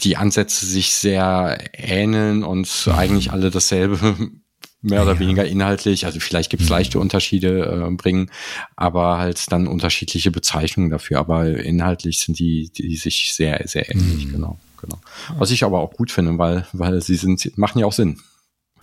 die 0.00 0.16
Ansätze 0.16 0.66
sich 0.66 0.94
sehr 0.94 1.58
ähneln 1.72 2.44
und 2.44 2.88
eigentlich 2.92 3.32
alle 3.32 3.50
dasselbe 3.50 4.30
mehr 4.82 5.02
oder 5.02 5.14
ja. 5.14 5.18
weniger 5.18 5.44
inhaltlich, 5.44 6.06
also 6.06 6.20
vielleicht 6.20 6.50
gibt 6.50 6.62
es 6.62 6.68
mhm. 6.68 6.74
leichte 6.74 7.00
Unterschiede 7.00 7.86
äh, 7.88 7.94
bringen, 7.94 8.30
aber 8.76 9.18
halt 9.18 9.50
dann 9.50 9.66
unterschiedliche 9.66 10.30
Bezeichnungen 10.30 10.90
dafür. 10.90 11.18
Aber 11.18 11.46
inhaltlich 11.46 12.20
sind 12.20 12.38
die, 12.38 12.70
die 12.70 12.96
sich 12.96 13.32
sehr, 13.34 13.62
sehr 13.66 13.90
ähnlich, 13.90 14.26
mhm. 14.26 14.32
genau, 14.32 14.58
genau. 14.80 15.00
Was 15.38 15.50
ich 15.50 15.64
aber 15.64 15.80
auch 15.80 15.92
gut 15.92 16.10
finde, 16.10 16.38
weil, 16.38 16.66
weil 16.72 17.02
sie 17.02 17.16
sind, 17.16 17.58
machen 17.58 17.78
ja 17.78 17.86
auch 17.86 17.92
Sinn. 17.92 18.20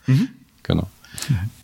Mhm. 0.08 0.30
Genau. 0.64 0.90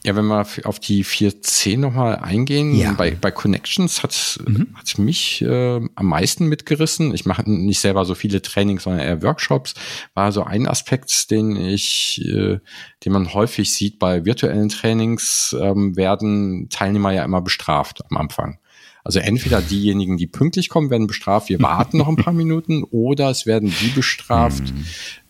Ja, 0.03 0.15
wenn 0.15 0.25
wir 0.25 0.45
auf 0.63 0.79
die 0.79 1.03
4C 1.03 1.77
nochmal 1.77 2.17
eingehen, 2.17 2.75
ja. 2.75 2.93
bei, 2.93 3.11
bei 3.11 3.31
Connections 3.31 4.03
hat, 4.03 4.39
mhm. 4.45 4.67
hat 4.73 4.97
mich 4.97 5.41
äh, 5.41 5.81
am 5.95 6.05
meisten 6.05 6.47
mitgerissen. 6.47 7.13
Ich 7.13 7.25
mache 7.25 7.49
nicht 7.49 7.79
selber 7.79 8.05
so 8.05 8.15
viele 8.15 8.41
Trainings, 8.41 8.83
sondern 8.83 9.01
eher 9.01 9.21
Workshops. 9.21 9.73
War 10.13 10.31
so 10.31 10.43
ein 10.43 10.67
Aspekt, 10.67 11.31
den 11.31 11.55
ich, 11.55 12.21
äh, 12.25 12.59
den 13.03 13.11
man 13.11 13.33
häufig 13.33 13.73
sieht 13.73 13.99
bei 13.99 14.25
virtuellen 14.25 14.69
Trainings, 14.69 15.55
ähm, 15.59 15.95
werden 15.95 16.69
Teilnehmer 16.69 17.11
ja 17.11 17.23
immer 17.23 17.41
bestraft 17.41 18.03
am 18.09 18.17
Anfang. 18.17 18.59
Also 19.03 19.19
entweder 19.19 19.61
diejenigen, 19.61 20.17
die 20.17 20.27
pünktlich 20.27 20.69
kommen, 20.69 20.89
werden 20.89 21.07
bestraft, 21.07 21.49
wir 21.49 21.61
warten 21.61 21.97
noch 21.97 22.07
ein 22.07 22.17
paar 22.17 22.33
Minuten, 22.33 22.83
oder 22.83 23.29
es 23.29 23.45
werden 23.45 23.73
die 23.81 23.89
bestraft, 23.89 24.73
mhm 24.73 24.85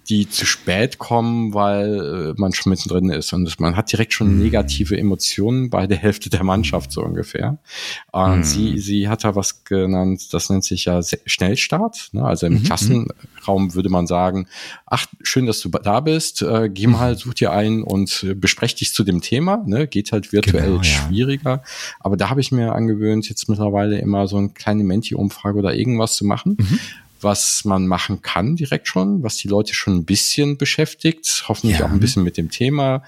die 0.09 0.27
zu 0.27 0.45
spät 0.45 0.97
kommen, 0.97 1.53
weil 1.53 2.33
äh, 2.35 2.41
man 2.41 2.51
schon 2.53 2.71
mittendrin 2.71 3.09
ist. 3.09 3.31
Und 3.31 3.59
man 3.59 3.75
hat 3.75 3.91
direkt 3.91 4.13
schon 4.13 4.35
mhm. 4.35 4.43
negative 4.43 4.97
Emotionen 4.97 5.69
bei 5.69 5.85
der 5.85 5.97
Hälfte 5.97 6.29
der 6.31 6.43
Mannschaft 6.43 6.91
so 6.91 7.03
ungefähr. 7.03 7.59
Und 8.11 8.39
mm. 8.39 8.43
sie, 8.43 8.79
sie 8.79 9.07
hat 9.07 9.23
da 9.23 9.35
was 9.35 9.63
genannt, 9.63 10.33
das 10.33 10.49
nennt 10.49 10.63
sich 10.63 10.85
ja 10.85 11.01
Schnellstart. 11.25 12.09
Ne? 12.13 12.25
Also 12.25 12.47
im 12.47 12.53
mhm. 12.53 12.63
Klassenraum 12.63 13.75
würde 13.75 13.89
man 13.89 14.07
sagen, 14.07 14.47
ach, 14.87 15.05
schön, 15.21 15.45
dass 15.45 15.61
du 15.61 15.69
da 15.69 15.99
bist, 15.99 16.41
äh, 16.41 16.69
geh 16.73 16.87
mal, 16.87 17.13
mhm. 17.13 17.17
such 17.17 17.35
dir 17.35 17.51
ein 17.51 17.83
und 17.83 18.23
äh, 18.23 18.33
besprech 18.33 18.73
dich 18.75 18.93
zu 18.93 19.03
dem 19.03 19.21
Thema. 19.21 19.63
Ne? 19.65 19.87
Geht 19.87 20.11
halt 20.11 20.33
virtuell 20.33 20.63
genau, 20.63 20.77
ja. 20.77 20.83
schwieriger. 20.83 21.63
Aber 21.99 22.17
da 22.17 22.29
habe 22.29 22.41
ich 22.41 22.51
mir 22.51 22.73
angewöhnt, 22.73 23.29
jetzt 23.29 23.47
mittlerweile 23.47 23.99
immer 23.99 24.27
so 24.27 24.37
eine 24.37 24.49
kleine 24.49 24.83
Menti-Umfrage 24.83 25.59
oder 25.59 25.75
irgendwas 25.75 26.15
zu 26.15 26.25
machen. 26.25 26.57
Mhm 26.59 26.79
was 27.21 27.65
man 27.65 27.87
machen 27.87 28.21
kann 28.21 28.55
direkt 28.55 28.87
schon, 28.87 29.23
was 29.23 29.37
die 29.37 29.47
Leute 29.47 29.73
schon 29.73 29.95
ein 29.95 30.05
bisschen 30.05 30.57
beschäftigt, 30.57 31.45
hoffentlich 31.47 31.79
ja. 31.79 31.85
auch 31.85 31.91
ein 31.91 31.99
bisschen 31.99 32.23
mit 32.23 32.37
dem 32.37 32.49
Thema, 32.49 33.03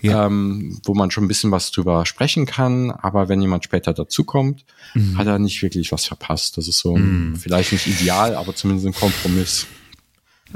ja. 0.00 0.26
ähm, 0.26 0.80
wo 0.84 0.94
man 0.94 1.10
schon 1.10 1.24
ein 1.24 1.28
bisschen 1.28 1.50
was 1.50 1.70
drüber 1.70 2.06
sprechen 2.06 2.46
kann. 2.46 2.90
Aber 2.90 3.28
wenn 3.28 3.40
jemand 3.40 3.64
später 3.64 3.92
dazukommt, 3.92 4.64
mhm. 4.94 5.18
hat 5.18 5.26
er 5.26 5.38
nicht 5.38 5.62
wirklich 5.62 5.92
was 5.92 6.06
verpasst. 6.06 6.56
Das 6.56 6.68
ist 6.68 6.78
so 6.78 6.96
mhm. 6.96 7.36
vielleicht 7.36 7.72
nicht 7.72 7.86
ideal, 7.86 8.34
aber 8.34 8.54
zumindest 8.54 8.86
ein 8.86 8.94
Kompromiss. 8.94 9.66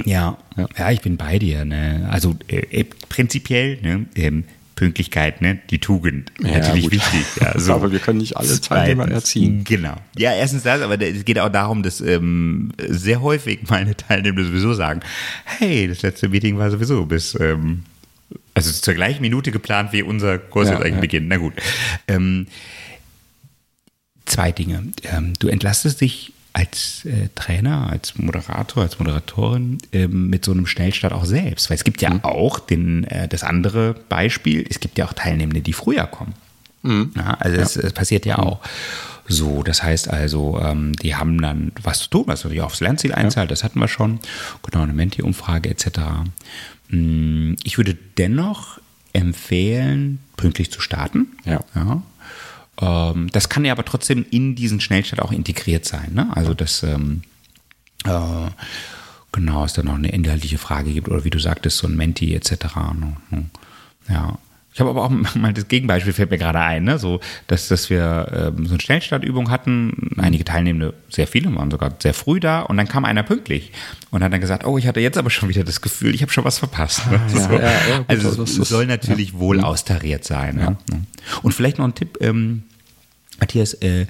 Ja, 0.04 0.38
ja, 0.57 0.68
ja, 0.76 0.90
ich 0.90 1.00
bin 1.00 1.16
bei 1.16 1.38
dir. 1.38 1.64
Ne? 1.64 2.07
Also 2.11 2.36
äh, 2.48 2.80
äh 2.80 2.84
prinzipiell, 3.09 3.80
ne? 3.80 4.07
Ähm, 4.14 4.44
Pünktlichkeit, 4.77 5.41
ne? 5.41 5.59
Die 5.70 5.81
Tugend. 5.81 6.31
Ja, 6.39 6.59
Natürlich 6.59 6.85
gut. 6.85 6.93
wichtig. 6.93 7.24
Ja, 7.41 7.59
so. 7.59 7.72
aber 7.72 7.91
wir 7.91 7.99
können 7.99 8.18
nicht 8.18 8.37
alle 8.37 8.61
Teilnehmer 8.61 9.11
erziehen. 9.11 9.64
Genau. 9.64 9.97
Ja, 10.16 10.35
erstens 10.35 10.62
das, 10.62 10.83
aber 10.83 11.01
es 11.01 11.24
geht 11.24 11.39
auch 11.39 11.49
darum, 11.49 11.83
dass 11.83 12.01
ähm, 12.01 12.72
sehr 12.87 13.22
häufig 13.22 13.61
meine 13.68 13.97
Teilnehmer 13.97 14.45
sowieso 14.45 14.74
sagen, 14.74 15.01
hey, 15.45 15.89
das 15.89 16.03
letzte 16.03 16.29
Meeting 16.29 16.59
war 16.59 16.70
sowieso 16.70 17.07
bis 17.07 17.37
ähm, 17.41 17.85
also 18.55 18.70
zur 18.70 18.95
gleichen 18.95 19.22
Minute 19.22 19.51
geplant, 19.51 19.93
wie 19.93 20.03
unser 20.03 20.39
Kurs 20.39 20.68
ja, 20.68 20.74
jetzt 20.74 20.83
eigentlich 20.83 20.95
ja. 20.95 21.01
beginnt. 21.01 21.29
Na 21.29 21.37
gut. 21.39 21.55
Ähm, 22.07 22.47
zwei 24.27 24.53
Dinge. 24.53 24.93
Ähm, 25.05 25.33
du 25.39 25.49
entlastest 25.49 26.01
dich 26.01 26.33
als 26.57 27.04
äh, 27.04 27.28
Trainer, 27.34 27.90
als 27.90 28.16
Moderator, 28.16 28.82
als 28.82 28.98
Moderatorin 28.98 29.76
ähm, 29.92 30.30
mit 30.30 30.42
so 30.42 30.52
einem 30.52 30.66
Schnellstart 30.66 31.12
auch 31.12 31.26
selbst. 31.26 31.68
Weil 31.68 31.76
es 31.76 31.84
gibt 31.84 32.00
ja 32.00 32.09
mhm. 32.09 32.24
auch 32.24 32.59
den, 32.59 33.04
äh, 33.04 33.28
das 33.28 33.44
andere 33.44 33.94
Beispiel, 34.09 34.66
es 34.68 34.80
gibt 34.80 34.96
ja 34.96 35.04
auch 35.04 35.12
Teilnehmende, 35.12 35.61
die 35.61 35.74
früher 35.74 36.07
kommen. 36.07 36.32
Mhm. 36.82 37.12
Ja, 37.14 37.34
also 37.40 37.61
es, 37.61 37.76
es, 37.76 37.92
passiert 37.92 38.24
ja 38.24 38.38
mhm. 38.38 38.44
auch. 38.44 38.61
So, 39.28 39.62
das 39.64 39.82
heißt 39.82 40.09
also, 40.09 40.59
ähm, 40.59 40.94
die 40.94 41.14
haben 41.14 41.42
dann 41.42 41.72
was 41.82 41.98
zu 41.98 42.09
tun, 42.09 42.24
was 42.26 42.42
natürlich 42.42 42.62
aufs 42.62 42.80
Lernziel 42.80 43.12
einzahlt, 43.12 43.50
ja. 43.50 43.52
das 43.52 43.62
hatten 43.62 43.78
wir 43.78 43.88
schon. 43.88 44.20
Genau, 44.62 44.82
eine 44.82 44.94
Menti-Umfrage 44.94 45.68
etc. 45.68 45.88
Mm, 46.88 47.54
ich 47.64 47.76
würde 47.76 47.98
dennoch 48.16 48.80
empfehlen, 49.12 50.20
pünktlich 50.38 50.70
zu 50.70 50.80
starten. 50.80 51.26
Ja. 51.44 51.61
ja. 51.74 52.00
Ähm, 52.81 53.29
das 53.33 53.49
kann 53.49 53.64
ja 53.64 53.72
aber 53.72 53.85
trotzdem 53.85 54.24
in 54.31 54.55
diesen 54.55 54.81
Schnellstart 54.81 55.22
auch 55.22 55.33
integriert 55.33 55.85
sein. 55.85 56.12
Ne? 56.14 56.29
Also 56.35 56.55
das 56.55 56.83
ähm, 56.83 57.22
äh, 58.05 58.51
genau, 59.33 59.64
es 59.64 59.74
da 59.74 59.83
noch 59.83 59.95
eine 59.95 60.11
inhaltliche 60.11 60.59
Frage 60.59 60.93
gibt 60.93 61.09
oder 61.09 61.24
wie 61.24 61.31
du 61.31 61.39
sagtest, 61.39 61.79
so 61.79 61.87
ein 61.87 61.97
Menti 61.97 62.35
etc. 62.35 62.53
Ne? 62.95 63.16
ne? 63.31 63.47
Ja. 64.09 64.39
Ich 64.77 64.81
habe 64.81 64.91
aber 64.91 65.05
auch 65.05 65.11
mal 65.35 65.55
das 65.55 65.68
Gegenbeispiel 65.68 66.12
fällt 66.12 66.31
mir 66.31 66.37
gerade 66.37 66.61
ein, 66.61 66.85
ne? 66.85 66.99
so 66.99 67.20
dass, 67.47 67.68
dass 67.68 67.89
wir 67.89 68.53
ähm, 68.55 68.66
so 68.66 68.74
eine 68.74 68.81
Schnellstartübung 68.83 69.51
hatten. 69.51 70.11
Einige 70.18 70.45
Teilnehmende, 70.45 70.93
sehr 71.09 71.27
viele 71.27 71.55
waren 71.57 71.70
sogar 71.70 71.95
sehr 71.99 72.12
früh 72.12 72.41
da 72.41 72.61
und 72.61 72.77
dann 72.77 72.87
kam 72.87 73.07
einer 73.07 73.22
pünktlich 73.22 73.72
und 74.11 74.22
hat 74.22 74.35
dann 74.35 74.41
gesagt, 74.43 74.66
oh, 74.66 74.77
ich 74.77 74.87
hatte 74.87 75.01
jetzt 75.01 75.16
aber 75.16 75.31
schon 75.31 75.49
wieder 75.49 75.64
das 75.64 75.81
Gefühl, 75.81 76.14
ich 76.14 76.20
habe 76.20 76.31
schon 76.31 76.45
was 76.45 76.59
verpasst. 76.59 77.11
Ne? 77.11 77.18
Ja, 77.35 77.41
so. 77.41 77.53
ja, 77.55 77.61
ja, 77.61 78.05
also 78.07 78.43
es 78.43 78.55
soll 78.55 78.85
natürlich 78.85 79.39
wohl 79.39 79.61
austariert 79.61 80.24
sein. 80.24 80.57
Ne? 80.57 80.77
Und 81.43 81.53
vielleicht 81.53 81.79
noch 81.79 81.87
ein 81.87 81.95
Tipp, 81.95 82.18
ähm, 82.20 82.64
Matthias, 83.41 83.72
äh, 83.74 84.05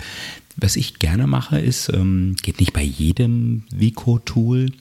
was 0.58 0.76
ich 0.76 0.98
gerne 0.98 1.26
mache, 1.26 1.58
ist, 1.58 1.92
ähm, 1.92 2.34
geht 2.42 2.60
nicht 2.60 2.72
bei 2.72 2.82
jedem 2.82 3.64
Vico-Tool, 3.70 4.72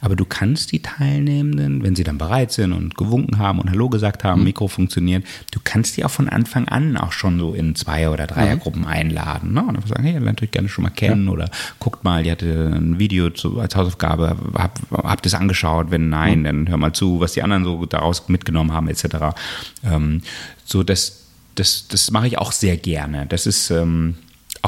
aber 0.00 0.16
du 0.16 0.24
kannst 0.24 0.72
die 0.72 0.80
Teilnehmenden, 0.80 1.82
wenn 1.82 1.94
sie 1.94 2.04
dann 2.04 2.16
bereit 2.16 2.50
sind 2.50 2.72
und 2.72 2.96
gewunken 2.96 3.38
haben 3.38 3.60
und 3.60 3.70
Hallo 3.70 3.90
gesagt 3.90 4.24
haben, 4.24 4.40
mhm. 4.40 4.46
Mikro 4.46 4.68
funktioniert, 4.68 5.24
du 5.50 5.60
kannst 5.62 5.96
die 5.96 6.04
auch 6.04 6.10
von 6.10 6.30
Anfang 6.30 6.66
an 6.68 6.96
auch 6.96 7.12
schon 7.12 7.38
so 7.38 7.52
in 7.52 7.74
Zweier- 7.74 8.12
oder 8.12 8.26
Dreiergruppen 8.26 8.82
mhm. 8.82 8.88
einladen. 8.88 9.52
Ne? 9.52 9.62
Und 9.62 9.76
einfach 9.76 9.90
sagen, 9.90 10.04
hey, 10.04 10.18
lernt 10.18 10.42
euch 10.42 10.50
gerne 10.50 10.70
schon 10.70 10.84
mal 10.84 10.90
kennen 10.90 11.26
ja. 11.26 11.32
oder 11.32 11.50
guckt 11.78 12.04
mal, 12.04 12.24
ihr 12.24 12.32
hatte 12.32 12.72
ein 12.74 12.98
Video 12.98 13.28
zu, 13.28 13.60
als 13.60 13.76
Hausaufgabe, 13.76 14.34
hab, 14.54 14.80
habt 14.90 15.26
es 15.26 15.34
angeschaut, 15.34 15.90
wenn 15.90 16.08
nein, 16.08 16.40
mhm. 16.40 16.44
dann 16.44 16.68
hör 16.68 16.78
mal 16.78 16.94
zu, 16.94 17.20
was 17.20 17.32
die 17.32 17.42
anderen 17.42 17.64
so 17.64 17.84
daraus 17.84 18.28
mitgenommen 18.30 18.72
haben, 18.72 18.88
etc. 18.88 19.36
Ähm, 19.84 20.22
so, 20.64 20.82
das, 20.82 21.24
das, 21.54 21.86
das 21.88 22.10
mache 22.10 22.28
ich 22.28 22.38
auch 22.38 22.52
sehr 22.52 22.78
gerne. 22.78 23.26
Das 23.26 23.46
ist, 23.46 23.70
ähm, 23.70 24.14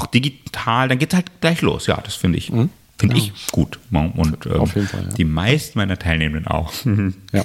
auch 0.01 0.07
digital, 0.07 0.89
dann 0.89 0.99
geht 0.99 1.13
es 1.13 1.17
halt 1.17 1.41
gleich 1.41 1.61
los. 1.63 1.87
Ja, 1.87 2.01
das 2.03 2.15
finde 2.15 2.39
ich, 2.39 2.51
mhm. 2.51 2.71
finde 2.99 3.17
ja. 3.17 3.23
ich 3.23 3.33
gut. 3.53 3.79
Und 3.91 4.47
ähm, 4.47 4.53
Auf 4.61 4.75
jeden 4.75 4.89
Fall, 4.89 5.05
ja. 5.09 5.15
die 5.15 5.25
meisten 5.25 5.79
meiner 5.79 5.99
Teilnehmenden 5.99 6.47
auch. 6.47 6.73
Ja. 7.33 7.45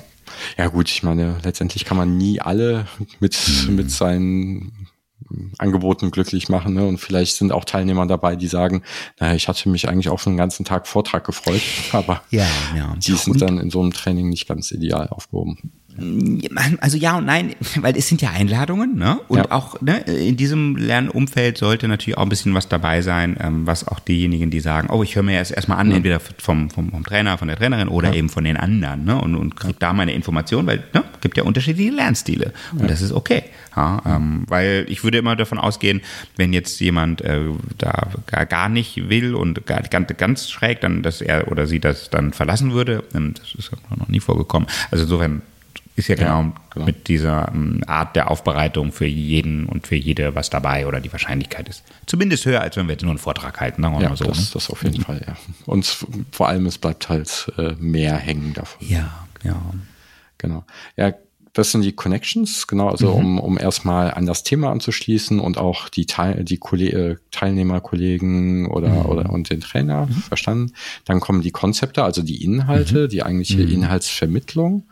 Ja, 0.57 0.67
gut, 0.67 0.89
ich 0.89 1.03
meine, 1.03 1.37
letztendlich 1.43 1.85
kann 1.85 1.97
man 1.97 2.17
nie 2.17 2.41
alle 2.41 2.87
mit, 3.19 3.37
mhm. 3.67 3.75
mit 3.75 3.91
seinen 3.91 4.87
Angeboten 5.57 6.11
glücklich 6.11 6.49
machen. 6.49 6.73
Ne? 6.73 6.85
Und 6.85 6.97
vielleicht 6.97 7.35
sind 7.35 7.51
auch 7.51 7.65
Teilnehmer 7.65 8.05
dabei, 8.05 8.35
die 8.35 8.47
sagen, 8.47 8.83
naja, 9.19 9.35
ich 9.35 9.47
hatte 9.47 9.69
mich 9.69 9.87
eigentlich 9.87 10.09
auf 10.09 10.25
einen 10.27 10.37
ganzen 10.37 10.65
Tag 10.65 10.87
Vortrag 10.87 11.25
gefreut, 11.25 11.61
aber 11.91 12.21
ja, 12.29 12.45
ja. 12.75 12.95
die 12.97 13.13
sind 13.13 13.33
und 13.33 13.41
dann 13.41 13.57
in 13.57 13.69
so 13.69 13.81
einem 13.81 13.93
Training 13.93 14.29
nicht 14.29 14.47
ganz 14.47 14.71
ideal 14.71 15.07
aufgehoben. 15.09 15.71
Also 16.81 16.97
ja 16.97 17.17
und 17.17 17.25
nein, 17.25 17.55
weil 17.77 17.95
es 17.97 18.07
sind 18.07 18.21
ja 18.21 18.31
Einladungen, 18.31 18.97
ne? 18.97 19.19
Und 19.27 19.37
ja. 19.37 19.51
auch 19.51 19.79
ne, 19.81 19.99
in 20.01 20.35
diesem 20.35 20.75
Lernumfeld 20.75 21.57
sollte 21.57 21.87
natürlich 21.87 22.17
auch 22.17 22.23
ein 22.23 22.29
bisschen 22.29 22.53
was 22.53 22.67
dabei 22.67 23.01
sein, 23.01 23.37
ähm, 23.39 23.65
was 23.65 23.87
auch 23.87 23.99
diejenigen, 23.99 24.49
die 24.49 24.59
sagen, 24.59 24.89
oh, 24.91 25.03
ich 25.03 25.15
höre 25.15 25.23
mir 25.23 25.33
erst 25.33 25.51
erstmal 25.51 25.77
an, 25.77 25.89
ja. 25.91 25.97
entweder 25.97 26.19
vom, 26.19 26.69
vom, 26.69 26.91
vom, 26.91 27.03
Trainer, 27.03 27.37
von 27.37 27.47
der 27.47 27.57
Trainerin 27.57 27.87
oder 27.87 28.09
ja. 28.09 28.15
eben 28.15 28.29
von 28.29 28.43
den 28.43 28.57
anderen, 28.57 29.05
ne? 29.05 29.19
Und, 29.19 29.35
und 29.35 29.55
kriege 29.55 29.77
da 29.79 29.93
meine 29.93 30.13
Informationen, 30.13 30.67
weil 30.67 30.83
ne, 30.93 31.03
gibt 31.21 31.37
ja 31.37 31.43
unterschiedliche 31.43 31.91
Lernstile. 31.91 32.51
Und 32.73 32.89
das 32.89 33.01
ist 33.01 33.11
okay. 33.11 33.43
Ähm, 33.77 34.43
weil 34.47 34.85
ich 34.87 35.03
würde 35.03 35.17
immer 35.17 35.35
davon 35.35 35.57
ausgehen, 35.57 36.01
wenn 36.37 36.53
jetzt 36.53 36.79
jemand 36.79 37.21
äh, 37.21 37.41
da 37.77 38.07
gar, 38.25 38.45
gar 38.45 38.69
nicht 38.69 39.09
will 39.09 39.35
und 39.35 39.65
gar, 39.65 39.81
ganz, 39.81 40.09
ganz 40.17 40.49
schräg, 40.49 40.81
dann, 40.81 41.03
dass 41.03 41.21
er 41.21 41.51
oder 41.51 41.67
sie 41.67 41.79
das 41.79 42.09
dann 42.09 42.31
verlassen 42.31 42.71
würde. 42.71 43.03
Ähm, 43.13 43.33
das 43.33 43.53
ist 43.55 43.71
noch 43.97 44.07
nie 44.07 44.19
vorgekommen. 44.19 44.67
Also 44.91 45.03
insofern 45.03 45.41
ist 45.95 46.09
ja 46.09 46.15
genau, 46.15 46.41
ja, 46.41 46.53
genau. 46.71 46.85
mit 46.85 47.07
dieser 47.07 47.49
ähm, 47.53 47.81
Art 47.87 48.15
der 48.15 48.29
Aufbereitung 48.29 48.91
für 48.91 49.05
jeden 49.05 49.65
und 49.65 49.87
für 49.87 49.95
jede 49.95 50.35
was 50.35 50.49
dabei 50.49 50.87
oder 50.87 50.99
die 50.99 51.11
Wahrscheinlichkeit 51.11 51.69
ist 51.69 51.83
zumindest 52.05 52.45
höher, 52.45 52.61
als 52.61 52.75
wenn 52.75 52.87
wir 52.87 52.93
jetzt 52.93 53.03
nur 53.03 53.11
einen 53.11 53.19
Vortrag 53.19 53.59
halten. 53.61 53.81
Sagen 53.81 53.95
wir 53.95 54.01
ja, 54.01 54.09
mal 54.09 54.17
so, 54.17 54.25
das, 54.25 54.37
ne? 54.37 54.45
das 54.53 54.69
auf 54.69 54.83
jeden 54.83 55.01
Fall, 55.01 55.21
ja. 55.25 55.35
Und 55.65 56.05
vor 56.31 56.49
allem, 56.49 56.65
es 56.65 56.77
bleibt 56.77 57.07
halt 57.07 57.51
äh, 57.57 57.73
mehr 57.79 58.17
hängen 58.17 58.53
davon. 58.53 58.85
Ja, 58.85 59.25
ja. 59.43 59.61
Genau. 60.37 60.65
Ja, 60.97 61.13
das 61.55 61.71
sind 61.71 61.83
die 61.83 61.93
Connections, 61.93 62.67
genau, 62.67 62.89
also 62.89 63.17
mhm. 63.17 63.37
um, 63.37 63.39
um 63.39 63.57
erstmal 63.57 64.13
an 64.13 64.25
das 64.25 64.43
Thema 64.43 64.71
anzuschließen 64.71 65.39
und 65.39 65.57
auch 65.57 65.87
die, 65.87 66.05
Teil, 66.05 66.43
die 66.43 66.57
Kolle 66.57 66.89
äh, 66.89 67.15
Teilnehmerkollegen 67.31 68.67
oder, 68.67 68.89
mhm. 68.89 69.05
oder 69.05 69.29
und 69.29 69.49
den 69.49 69.61
Trainer 69.61 70.07
mhm. 70.07 70.13
verstanden. 70.15 70.73
Dann 71.05 71.21
kommen 71.21 71.41
die 71.41 71.51
Konzepte, 71.51 72.03
also 72.03 72.23
die 72.23 72.43
Inhalte, 72.43 73.05
mhm. 73.05 73.09
die 73.09 73.23
eigentliche 73.23 73.63
mhm. 73.63 73.71
Inhaltsvermittlung. 73.71 74.83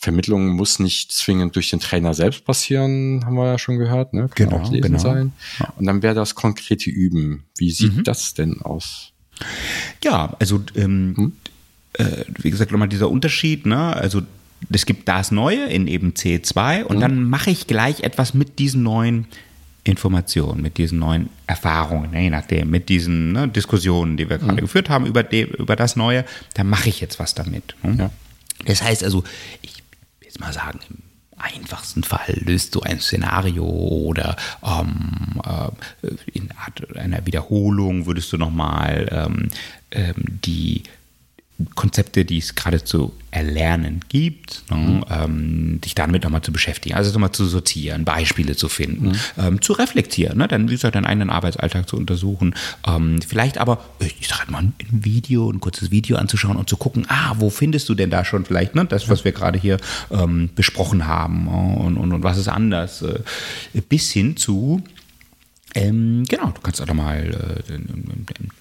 Vermittlung 0.00 0.48
muss 0.56 0.78
nicht 0.78 1.12
zwingend 1.12 1.54
durch 1.56 1.68
den 1.68 1.78
Trainer 1.78 2.14
selbst 2.14 2.46
passieren, 2.46 3.22
haben 3.26 3.34
wir 3.34 3.46
ja 3.46 3.58
schon 3.58 3.76
gehört, 3.76 4.14
ne? 4.14 4.30
Kann 4.34 4.48
genau, 4.48 4.70
genau. 4.70 4.98
sein. 4.98 5.32
Und 5.76 5.84
dann 5.84 6.02
wäre 6.02 6.14
das 6.14 6.34
konkrete 6.34 6.88
Üben. 6.88 7.44
Wie 7.58 7.70
sieht 7.70 7.98
mhm. 7.98 8.04
das 8.04 8.32
denn 8.32 8.62
aus? 8.62 9.12
Ja, 10.02 10.34
also 10.38 10.62
ähm, 10.74 11.14
hm? 11.16 11.32
äh, 11.94 12.24
wie 12.38 12.50
gesagt, 12.50 12.72
nochmal 12.72 12.88
dieser 12.88 13.10
Unterschied, 13.10 13.66
ne? 13.66 13.94
Also 13.94 14.22
es 14.72 14.86
gibt 14.86 15.06
das 15.06 15.30
Neue 15.32 15.66
in 15.66 15.86
eben 15.86 16.12
C2 16.12 16.84
und 16.84 16.96
mhm. 16.96 17.00
dann 17.00 17.24
mache 17.24 17.50
ich 17.50 17.66
gleich 17.66 18.00
etwas 18.00 18.32
mit 18.32 18.58
diesen 18.58 18.82
neuen 18.82 19.26
Informationen, 19.84 20.62
mit 20.62 20.78
diesen 20.78 20.98
neuen 20.98 21.28
Erfahrungen, 21.46 22.10
ne? 22.12 22.22
je 22.22 22.30
nachdem, 22.30 22.70
mit 22.70 22.88
diesen 22.88 23.32
ne, 23.32 23.48
Diskussionen, 23.48 24.16
die 24.16 24.30
wir 24.30 24.38
gerade 24.38 24.52
mhm. 24.52 24.60
geführt 24.60 24.88
haben 24.88 25.04
über, 25.04 25.22
de, 25.22 25.42
über 25.58 25.76
das 25.76 25.96
Neue, 25.96 26.24
da 26.54 26.64
mache 26.64 26.88
ich 26.88 27.00
jetzt 27.00 27.18
was 27.18 27.34
damit. 27.34 27.74
Ne? 27.82 27.96
Ja. 27.98 28.10
Das 28.66 28.82
heißt 28.82 29.02
also, 29.04 29.24
ich 29.62 29.79
mal 30.40 30.52
sagen, 30.52 30.80
im 30.88 30.98
einfachsten 31.38 32.02
Fall 32.02 32.38
löst 32.44 32.74
du 32.74 32.80
ein 32.80 33.00
Szenario 33.00 33.64
oder 33.64 34.36
ähm, 34.62 35.40
äh, 35.44 36.08
in 36.32 36.50
einer 36.96 37.24
Wiederholung 37.26 38.06
würdest 38.06 38.32
du 38.32 38.36
nochmal 38.36 39.08
ähm, 39.10 39.48
ähm, 39.90 40.14
die 40.44 40.82
Konzepte, 41.74 42.24
die 42.24 42.38
es 42.38 42.54
gerade 42.54 42.84
zu 42.84 43.12
erlernen 43.30 44.00
gibt, 44.08 44.64
ne, 44.70 44.76
mhm. 44.76 45.04
ähm, 45.10 45.80
dich 45.80 45.94
damit 45.94 46.24
nochmal 46.24 46.42
zu 46.42 46.52
beschäftigen, 46.52 46.96
also 46.96 47.12
nochmal 47.12 47.32
zu 47.32 47.46
sortieren, 47.46 48.04
Beispiele 48.04 48.56
zu 48.56 48.68
finden, 48.68 49.08
mhm. 49.08 49.16
ähm, 49.38 49.62
zu 49.62 49.72
reflektieren, 49.72 50.38
ne, 50.38 50.48
dann 50.48 50.68
wie 50.68 50.72
gesagt 50.72 50.96
deinen 50.96 51.06
eigenen 51.06 51.30
Arbeitsalltag 51.30 51.88
zu 51.88 51.96
untersuchen, 51.96 52.54
ähm, 52.86 53.20
vielleicht 53.26 53.58
aber, 53.58 53.84
ich 54.20 54.26
sag 54.26 54.50
mal, 54.50 54.58
ein 54.62 54.74
Video, 54.90 55.50
ein 55.50 55.60
kurzes 55.60 55.90
Video 55.90 56.16
anzuschauen 56.16 56.56
und 56.56 56.68
zu 56.68 56.76
gucken, 56.76 57.06
ah, 57.08 57.34
wo 57.38 57.50
findest 57.50 57.88
du 57.88 57.94
denn 57.94 58.10
da 58.10 58.24
schon 58.24 58.44
vielleicht 58.44 58.74
ne, 58.74 58.84
das, 58.84 59.08
was 59.08 59.24
wir 59.24 59.32
gerade 59.32 59.58
hier 59.58 59.78
ähm, 60.10 60.50
besprochen 60.54 61.06
haben 61.06 61.46
und, 61.46 61.96
und, 61.96 62.12
und 62.12 62.22
was 62.22 62.38
ist 62.38 62.48
anders, 62.48 63.02
äh, 63.02 63.20
bis 63.88 64.10
hin 64.10 64.36
zu 64.36 64.82
ähm, 65.74 66.24
genau, 66.28 66.50
du 66.50 66.60
kannst 66.60 66.80
auch 66.82 66.86
nochmal 66.86 67.62
äh, 67.68 67.78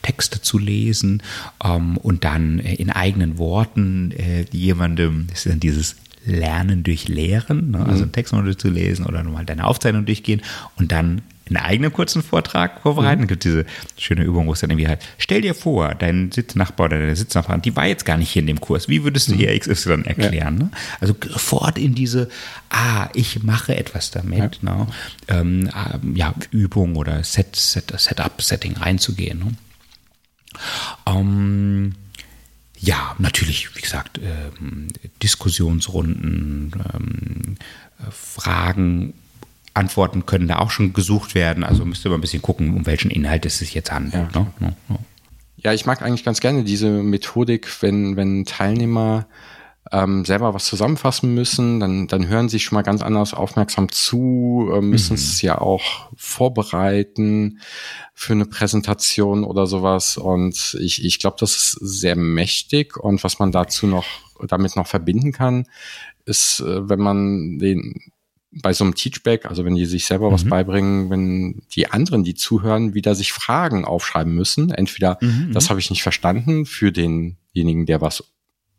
Text 0.01 0.36
dazu 0.36 0.57
lesen 0.57 1.24
ähm, 1.64 1.97
und 1.97 2.24
dann 2.24 2.60
äh, 2.60 2.76
in 2.76 2.89
eigenen 2.89 3.38
Worten 3.38 4.12
äh, 4.12 4.45
jemandem, 4.51 5.28
das 5.30 5.45
ist 5.45 5.51
dann 5.51 5.60
dieses 5.60 5.95
Lernen 6.26 6.84
durch 6.84 7.07
Lehren, 7.07 7.72
ne? 7.72 7.80
also 7.80 7.91
mhm. 7.91 8.03
einen 8.03 8.12
Text 8.12 8.34
nochmal 8.34 8.45
durchzulesen 8.45 9.05
oder 9.05 9.24
nochmal 9.24 9.45
deine 9.45 9.66
Aufzeichnung 9.66 10.05
durchgehen 10.05 10.41
und 10.78 10.91
dann 10.91 11.22
einen 11.50 11.58
eigenen 11.58 11.91
kurzen 11.93 12.24
Vortrag 12.24 12.82
vorbereiten. 12.82 13.22
Mhm. 13.22 13.26
Es 13.26 13.30
gibt 13.30 13.43
diese 13.43 13.66
schöne 13.97 14.24
Übung, 14.24 14.47
wo 14.47 14.54
es 14.54 14.60
dann 14.60 14.70
irgendwie 14.70 14.88
halt, 14.88 15.02
stell 15.18 15.41
dir 15.41 15.54
vor, 15.54 15.95
dein 15.95 16.32
Sitznachbar 16.32 16.86
oder 16.86 17.00
deine 17.00 17.16
Sitznachbarin, 17.16 17.62
die 17.62 17.76
war 17.76 17.86
jetzt 17.86 18.06
gar 18.06 18.18
nicht 18.18 18.32
hier 18.32 18.41
in 18.41 18.47
dem 18.47 18.62
Kurs. 18.62 18.88
Wie 18.88 19.04
würdest 19.04 19.30
du 19.30 19.36
mhm. 19.36 19.41
ihr 19.41 19.60
XY 19.60 20.04
erklären? 20.06 20.34
Ja. 20.34 20.52
Ne? 20.52 20.72
Also 21.00 21.16
sofort 21.28 21.78
in 21.78 21.95
diese, 21.95 22.30
ah, 22.70 23.10
ich 23.14 23.43
mache 23.43 23.76
etwas 23.76 24.12
damit, 24.12 24.60
ja, 24.62 24.76
ne? 24.76 24.88
ähm, 25.28 25.70
ja 26.16 26.34
Übung 26.52 26.95
oder 26.95 27.24
Set, 27.24 27.56
Set, 27.56 27.93
Setup, 27.97 28.41
Setting 28.41 28.78
reinzugehen. 28.78 29.39
Ne? 29.39 29.54
Ähm, 31.06 31.95
ja, 32.78 33.16
natürlich, 33.20 33.76
wie 33.76 33.82
gesagt, 33.82 34.20
ähm, 34.24 34.88
Diskussionsrunden, 35.22 36.72
ähm, 36.93 37.58
äh, 38.00 38.12
Fragen 38.12 39.14
Antworten 39.74 40.26
können 40.26 40.47
da 40.47 40.59
auch 40.59 40.72
schon 40.72 40.93
gesucht 40.93 41.36
werden. 41.36 41.63
Also 41.63 41.86
müsste 41.86 42.09
man 42.09 42.20
ein 42.20 42.22
bisschen 42.22 42.41
gucken, 42.41 42.76
um 42.76 42.86
welchen 42.86 43.11
Inhalt 43.11 43.45
es 43.45 43.59
sich 43.59 43.74
jetzt 43.74 43.91
handelt. 43.91 44.34
Ja, 44.36 44.47
ne? 44.59 44.76
ja 45.57 45.74
ich 45.74 45.86
mag 45.86 46.01
eigentlich 46.01 46.24
ganz 46.24 46.39
gerne 46.39 46.63
diese 46.63 46.89
Methodik, 46.89 47.82
wenn, 47.82 48.15
wenn 48.15 48.45
Teilnehmer 48.45 49.28
ähm, 49.91 50.24
selber 50.26 50.53
was 50.53 50.65
zusammenfassen 50.65 51.34
müssen, 51.34 51.80
dann, 51.80 52.07
dann 52.07 52.28
hören 52.28 52.49
sie 52.49 52.59
schon 52.59 52.76
mal 52.76 52.84
ganz 52.84 53.01
anders 53.01 53.34
aufmerksam 53.34 53.91
zu, 53.91 54.70
äh, 54.74 54.82
müssen 54.82 55.13
mhm. 55.13 55.20
es 55.20 55.41
ja 55.41 55.59
auch 55.59 56.11
vorbereiten 56.15 57.59
für 58.13 58.34
eine 58.34 58.45
Präsentation 58.45 59.43
oder 59.43 59.65
sowas. 59.65 60.17
Und 60.17 60.78
ich, 60.80 61.03
ich 61.03 61.20
glaube, 61.20 61.38
das 61.39 61.55
ist 61.55 61.72
sehr 61.82 62.15
mächtig. 62.15 62.97
Und 62.97 63.24
was 63.24 63.39
man 63.39 63.51
dazu 63.51 63.88
noch, 63.88 64.05
damit 64.47 64.76
noch 64.76 64.88
verbinden 64.88 65.32
kann, 65.32 65.65
ist, 66.26 66.59
äh, 66.59 66.88
wenn 66.88 66.99
man 66.99 67.57
den 67.57 68.11
bei 68.52 68.74
so 68.74 68.84
einem 68.84 68.95
Teachback, 68.95 69.45
also 69.45 69.64
wenn 69.64 69.76
die 69.76 69.86
sich 69.86 70.06
selber 70.06 70.30
mhm. 70.30 70.34
was 70.34 70.45
beibringen, 70.45 71.10
wenn 71.10 71.62
die 71.72 71.91
anderen, 71.91 72.24
die 72.24 72.34
zuhören, 72.34 72.93
wieder 72.93 73.16
sich 73.16 73.32
Fragen 73.32 73.86
aufschreiben 73.86 74.34
müssen. 74.34 74.72
Entweder, 74.72 75.18
mhm. 75.22 75.52
das 75.54 75.66
mhm. 75.66 75.70
habe 75.70 75.80
ich 75.80 75.89
nicht 75.89 76.04
verstanden, 76.04 76.66
für 76.66 76.91
denjenigen, 76.91 77.86
der 77.86 78.02
was 78.02 78.24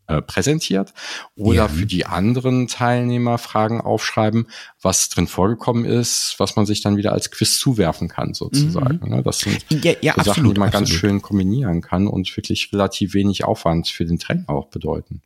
äh, 0.07 0.21
präsentiert, 0.21 0.93
oder 1.35 1.55
ja. 1.55 1.67
für 1.69 1.85
die 1.85 2.05
anderen 2.05 2.67
Teilnehmer 2.67 3.37
Fragen 3.37 3.79
aufschreiben, 3.79 4.47
was 4.81 5.07
drin 5.07 5.27
vorgekommen 5.27 5.85
ist, 5.85 6.35
was 6.37 6.57
man 6.57 6.65
sich 6.65 6.81
dann 6.81 6.97
wieder 6.97 7.13
als 7.13 7.31
Quiz 7.31 7.57
zuwerfen 7.57 8.09
kann, 8.09 8.33
sozusagen. 8.33 8.99
Mhm. 9.03 9.09
Ne? 9.09 9.23
Das 9.23 9.39
sind 9.39 9.63
ja, 9.69 9.93
ja, 10.01 10.15
so 10.17 10.23
Sachen, 10.23 10.43
die 10.43 10.59
man 10.59 10.67
absolut. 10.67 10.71
ganz 10.71 10.89
schön 10.89 11.21
kombinieren 11.21 11.81
kann 11.81 12.07
und 12.07 12.35
wirklich 12.35 12.73
relativ 12.73 13.13
wenig 13.13 13.45
Aufwand 13.45 13.87
für 13.87 14.03
den 14.03 14.19
Trainer 14.19 14.49
auch 14.49 14.67
bedeuten. 14.67 15.21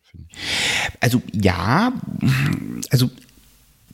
Also 0.99 1.21
ja, 1.33 1.91
also 2.91 3.09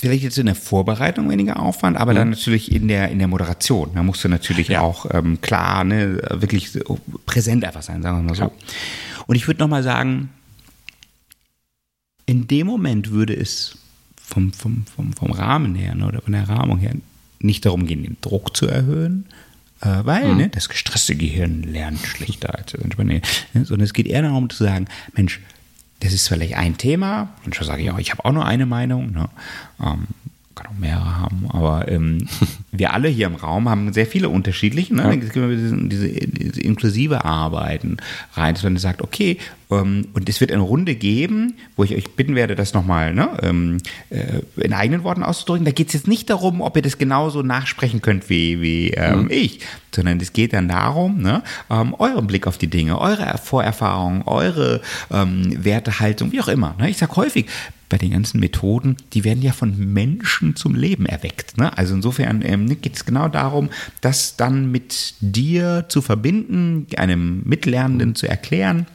vielleicht 0.01 0.23
jetzt 0.23 0.39
in 0.39 0.47
der 0.47 0.55
Vorbereitung 0.55 1.29
weniger 1.29 1.59
Aufwand, 1.59 1.95
aber 1.95 2.13
mhm. 2.13 2.17
dann 2.17 2.29
natürlich 2.31 2.71
in 2.71 2.87
der, 2.87 3.09
in 3.09 3.19
der 3.19 3.27
Moderation. 3.27 3.91
Da 3.93 4.01
musst 4.01 4.23
du 4.23 4.29
natürlich 4.29 4.69
ja. 4.69 4.81
auch 4.81 5.05
ähm, 5.13 5.39
klar, 5.41 5.83
ne, 5.83 6.19
wirklich 6.31 6.71
präsent 7.27 7.63
einfach 7.63 7.83
sein, 7.83 8.01
sagen 8.01 8.17
wir 8.17 8.23
mal 8.23 8.35
so. 8.35 8.45
Ja. 8.45 8.51
Und 9.27 9.35
ich 9.35 9.45
würde 9.45 9.59
nochmal 9.59 9.83
sagen, 9.83 10.29
in 12.25 12.47
dem 12.47 12.65
Moment 12.65 13.11
würde 13.11 13.35
es 13.35 13.77
vom, 14.19 14.51
vom, 14.53 14.85
vom, 14.87 15.13
vom 15.13 15.31
Rahmen 15.31 15.75
her 15.75 15.93
ne, 15.93 16.07
oder 16.07 16.21
von 16.23 16.33
der 16.33 16.49
Rahmung 16.49 16.79
her 16.79 16.95
nicht 17.39 17.67
darum 17.67 17.85
gehen, 17.85 18.01
den 18.01 18.17
Druck 18.21 18.57
zu 18.57 18.65
erhöhen, 18.65 19.25
äh, 19.81 19.99
weil 20.03 20.29
mhm. 20.29 20.37
ne, 20.37 20.49
das 20.49 20.67
gestresste 20.67 21.15
Gehirn 21.15 21.61
lernt 21.61 21.99
schlechter 21.99 22.55
als 22.55 22.71
das 22.71 22.81
entspannte. 22.81 23.21
Ne? 23.53 23.65
Sondern 23.65 23.85
es 23.85 23.93
geht 23.93 24.07
eher 24.07 24.23
darum 24.23 24.49
zu 24.49 24.63
sagen, 24.63 24.87
Mensch, 25.15 25.41
das 26.01 26.13
ist 26.13 26.27
vielleicht 26.27 26.55
ein 26.55 26.77
Thema. 26.77 27.29
Und 27.45 27.55
schon 27.55 27.65
sage 27.65 27.83
ich 27.83 27.91
auch, 27.91 27.99
ich 27.99 28.11
habe 28.11 28.25
auch 28.25 28.31
nur 28.31 28.45
eine 28.45 28.65
Meinung. 28.65 29.11
Ne? 29.11 29.29
Ähm, 29.81 30.07
kann 30.55 30.67
auch 30.67 30.79
mehrere 30.79 31.17
haben, 31.17 31.45
aber 31.49 31.87
ähm, 31.87 32.27
wir 32.71 32.93
alle 32.93 33.07
hier 33.07 33.27
im 33.27 33.35
Raum 33.35 33.69
haben 33.69 33.93
sehr 33.93 34.05
viele 34.05 34.29
unterschiedliche. 34.29 34.95
Ne? 34.95 35.03
Ja. 35.03 35.15
Diese, 35.15 35.57
diese, 35.87 36.07
diese, 36.07 36.61
inklusive 36.61 37.25
Arbeiten 37.25 37.97
rein, 38.33 38.53
dass 38.53 38.63
man 38.63 38.77
sagt, 38.77 39.01
okay, 39.01 39.37
ähm, 39.71 40.07
und 40.13 40.29
es 40.29 40.41
wird 40.41 40.51
eine 40.51 40.61
Runde 40.61 40.95
geben, 40.95 41.55
wo 41.75 41.83
ich 41.83 41.95
euch 41.95 42.11
bitten 42.11 42.35
werde, 42.35 42.55
das 42.55 42.73
nochmal 42.73 43.13
ne, 43.13 43.29
ähm, 43.41 43.77
äh, 44.09 44.41
in 44.57 44.73
eigenen 44.73 45.03
Worten 45.03 45.23
auszudrücken. 45.23 45.65
Da 45.65 45.71
geht 45.71 45.87
es 45.87 45.93
jetzt 45.93 46.07
nicht 46.07 46.29
darum, 46.29 46.61
ob 46.61 46.75
ihr 46.75 46.81
das 46.81 46.97
genauso 46.97 47.41
nachsprechen 47.41 48.01
könnt 48.01 48.29
wie, 48.29 48.61
wie 48.61 48.91
ähm, 48.91 49.23
mhm. 49.23 49.31
ich, 49.31 49.61
sondern 49.93 50.19
es 50.19 50.33
geht 50.33 50.53
dann 50.53 50.67
darum, 50.67 51.21
ne, 51.21 51.43
ähm, 51.69 51.95
euren 51.97 52.27
Blick 52.27 52.47
auf 52.47 52.57
die 52.57 52.67
Dinge, 52.67 52.99
eure 52.99 53.37
Vorerfahrungen, 53.37 54.23
eure 54.23 54.81
ähm, 55.11 55.63
Wertehaltung, 55.63 56.31
wie 56.31 56.41
auch 56.41 56.47
immer. 56.47 56.75
Ne? 56.77 56.89
Ich 56.89 56.97
sage 56.97 57.15
häufig, 57.15 57.47
bei 57.91 57.97
den 57.97 58.11
ganzen 58.11 58.39
Methoden, 58.39 58.95
die 59.13 59.23
werden 59.23 59.43
ja 59.43 59.51
von 59.51 59.77
Menschen 59.93 60.55
zum 60.55 60.75
Leben 60.75 61.05
erweckt. 61.05 61.57
Ne? 61.57 61.77
Also 61.77 61.93
insofern 61.93 62.41
ähm, 62.41 62.81
geht 62.81 62.95
es 62.95 63.05
genau 63.05 63.27
darum, 63.27 63.69
das 63.99 64.37
dann 64.37 64.71
mit 64.71 65.15
dir 65.19 65.85
zu 65.89 66.01
verbinden, 66.01 66.87
einem 66.97 67.43
Mitlernenden 67.43 68.15
zu 68.15 68.27
erklären 68.27 68.87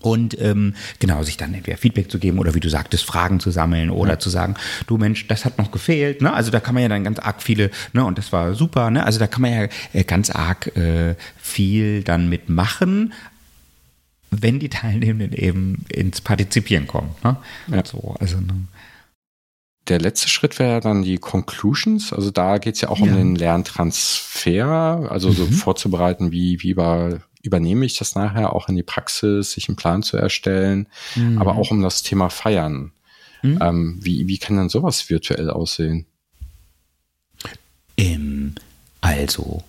und 0.00 0.38
ähm, 0.40 0.74
genau 0.98 1.22
sich 1.22 1.38
dann 1.38 1.54
entweder 1.54 1.78
Feedback 1.78 2.10
zu 2.10 2.18
geben 2.18 2.38
oder 2.38 2.54
wie 2.54 2.60
du 2.60 2.68
sagtest 2.68 3.04
Fragen 3.04 3.40
zu 3.40 3.50
sammeln 3.50 3.88
oder 3.90 4.12
ja. 4.12 4.18
zu 4.18 4.28
sagen 4.28 4.54
du 4.86 4.98
Mensch 4.98 5.26
das 5.26 5.46
hat 5.46 5.56
noch 5.58 5.72
gefehlt 5.72 6.20
ne 6.20 6.32
also 6.32 6.50
da 6.50 6.60
kann 6.60 6.74
man 6.74 6.82
ja 6.82 6.88
dann 6.90 7.02
ganz 7.02 7.18
arg 7.18 7.42
viele 7.42 7.70
ne 7.94 8.04
und 8.04 8.18
das 8.18 8.30
war 8.32 8.54
super 8.54 8.90
ne 8.90 9.04
also 9.04 9.18
da 9.18 9.26
kann 9.26 9.42
man 9.42 9.52
ja 9.52 9.68
äh, 9.94 10.04
ganz 10.04 10.28
arg 10.30 10.76
äh, 10.76 11.14
viel 11.38 12.02
dann 12.02 12.28
mitmachen 12.28 13.14
wenn 14.42 14.58
die 14.58 14.68
Teilnehmenden 14.68 15.32
eben 15.32 15.84
ins 15.88 16.20
Partizipieren 16.20 16.86
kommen. 16.86 17.10
Ne? 17.22 17.36
Ja. 17.68 17.84
So, 17.84 18.14
also, 18.18 18.38
ne? 18.38 18.66
Der 19.88 20.00
letzte 20.00 20.28
Schritt 20.28 20.58
wäre 20.58 20.80
dann 20.80 21.02
die 21.02 21.18
Conclusions. 21.18 22.12
Also 22.12 22.30
da 22.30 22.58
geht 22.58 22.74
es 22.74 22.80
ja 22.80 22.88
auch 22.88 22.98
ja. 22.98 23.04
um 23.04 23.14
den 23.14 23.36
Lerntransfer, 23.36 25.08
also 25.10 25.28
mhm. 25.28 25.34
so 25.34 25.46
vorzubereiten, 25.46 26.32
wie, 26.32 26.60
wie 26.62 26.70
über, 26.70 27.20
übernehme 27.42 27.86
ich 27.86 27.96
das 27.96 28.16
nachher 28.16 28.52
auch 28.52 28.68
in 28.68 28.74
die 28.74 28.82
Praxis, 28.82 29.52
sich 29.52 29.68
einen 29.68 29.76
Plan 29.76 30.02
zu 30.02 30.16
erstellen, 30.16 30.88
mhm. 31.14 31.38
aber 31.38 31.56
auch 31.56 31.70
um 31.70 31.82
das 31.82 32.02
Thema 32.02 32.30
Feiern. 32.30 32.92
Mhm. 33.42 33.58
Ähm, 33.62 33.98
wie, 34.02 34.26
wie 34.26 34.38
kann 34.38 34.56
dann 34.56 34.68
sowas 34.68 35.08
virtuell 35.08 35.50
aussehen? 35.50 36.06
Ähm, 37.96 38.56
also 39.00 39.62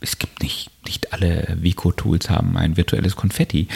es 0.00 0.18
gibt 0.18 0.42
nicht, 0.42 0.70
nicht 0.84 1.12
alle 1.12 1.56
Vico-Tools 1.60 2.30
haben 2.30 2.56
ein 2.56 2.76
virtuelles 2.76 3.16
Konfetti. 3.16 3.68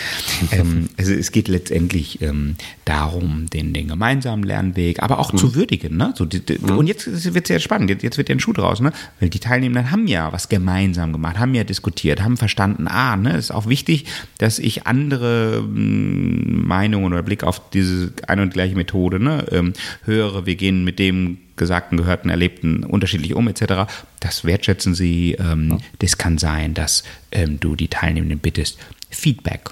ähm, 0.52 0.88
also 0.96 1.12
es 1.12 1.32
geht 1.32 1.48
letztendlich 1.48 2.20
ähm, 2.22 2.56
darum, 2.84 3.46
den, 3.50 3.72
den 3.72 3.88
gemeinsamen 3.88 4.44
Lernweg, 4.44 5.02
aber 5.02 5.18
auch 5.18 5.32
mhm. 5.32 5.38
zu 5.38 5.54
würdigen. 5.54 5.96
Ne? 5.96 6.14
So, 6.16 6.24
die, 6.24 6.40
die, 6.40 6.58
mhm. 6.58 6.78
Und 6.78 6.86
jetzt 6.86 7.06
wird 7.34 7.44
es 7.44 7.48
ja 7.48 7.58
spannend, 7.60 7.90
jetzt, 7.90 8.02
jetzt 8.02 8.18
wird 8.18 8.28
ja 8.28 8.34
ein 8.34 8.40
Schuh 8.40 8.52
draus, 8.52 8.80
ne? 8.80 8.92
weil 9.20 9.30
die 9.30 9.40
Teilnehmenden 9.40 9.90
haben 9.90 10.06
ja 10.06 10.32
was 10.32 10.48
gemeinsam 10.48 11.12
gemacht, 11.12 11.38
haben 11.38 11.54
ja 11.54 11.64
diskutiert, 11.64 12.22
haben 12.22 12.36
verstanden, 12.36 12.88
ah, 12.88 13.16
ne, 13.16 13.36
ist 13.36 13.50
auch 13.50 13.68
wichtig, 13.68 14.06
dass 14.38 14.58
ich 14.58 14.86
andere 14.86 15.58
hm, 15.58 16.66
Meinungen 16.66 17.12
oder 17.12 17.22
Blick 17.22 17.44
auf 17.44 17.70
diese 17.70 18.12
eine 18.26 18.42
und 18.42 18.52
gleiche 18.52 18.76
Methode 18.76 19.20
ne, 19.20 19.46
ähm, 19.50 19.72
höre. 20.04 20.46
Wir 20.46 20.56
gehen 20.56 20.84
mit 20.84 20.98
dem 20.98 21.38
Gesagten, 21.58 21.98
Gehörten, 21.98 22.30
Erlebten 22.30 22.84
unterschiedlich 22.84 23.34
um 23.34 23.46
etc. 23.48 23.90
Das 24.20 24.44
wertschätzen 24.44 24.94
sie. 24.94 25.36
Ähm, 25.38 25.72
ja. 25.72 25.78
Das 25.98 26.16
kann 26.16 26.38
sein, 26.38 26.72
dass 26.72 26.97
ähm, 27.32 27.60
du 27.60 27.76
die 27.76 27.88
Teilnehmenden 27.88 28.38
bittest, 28.38 28.78
Feedback 29.10 29.70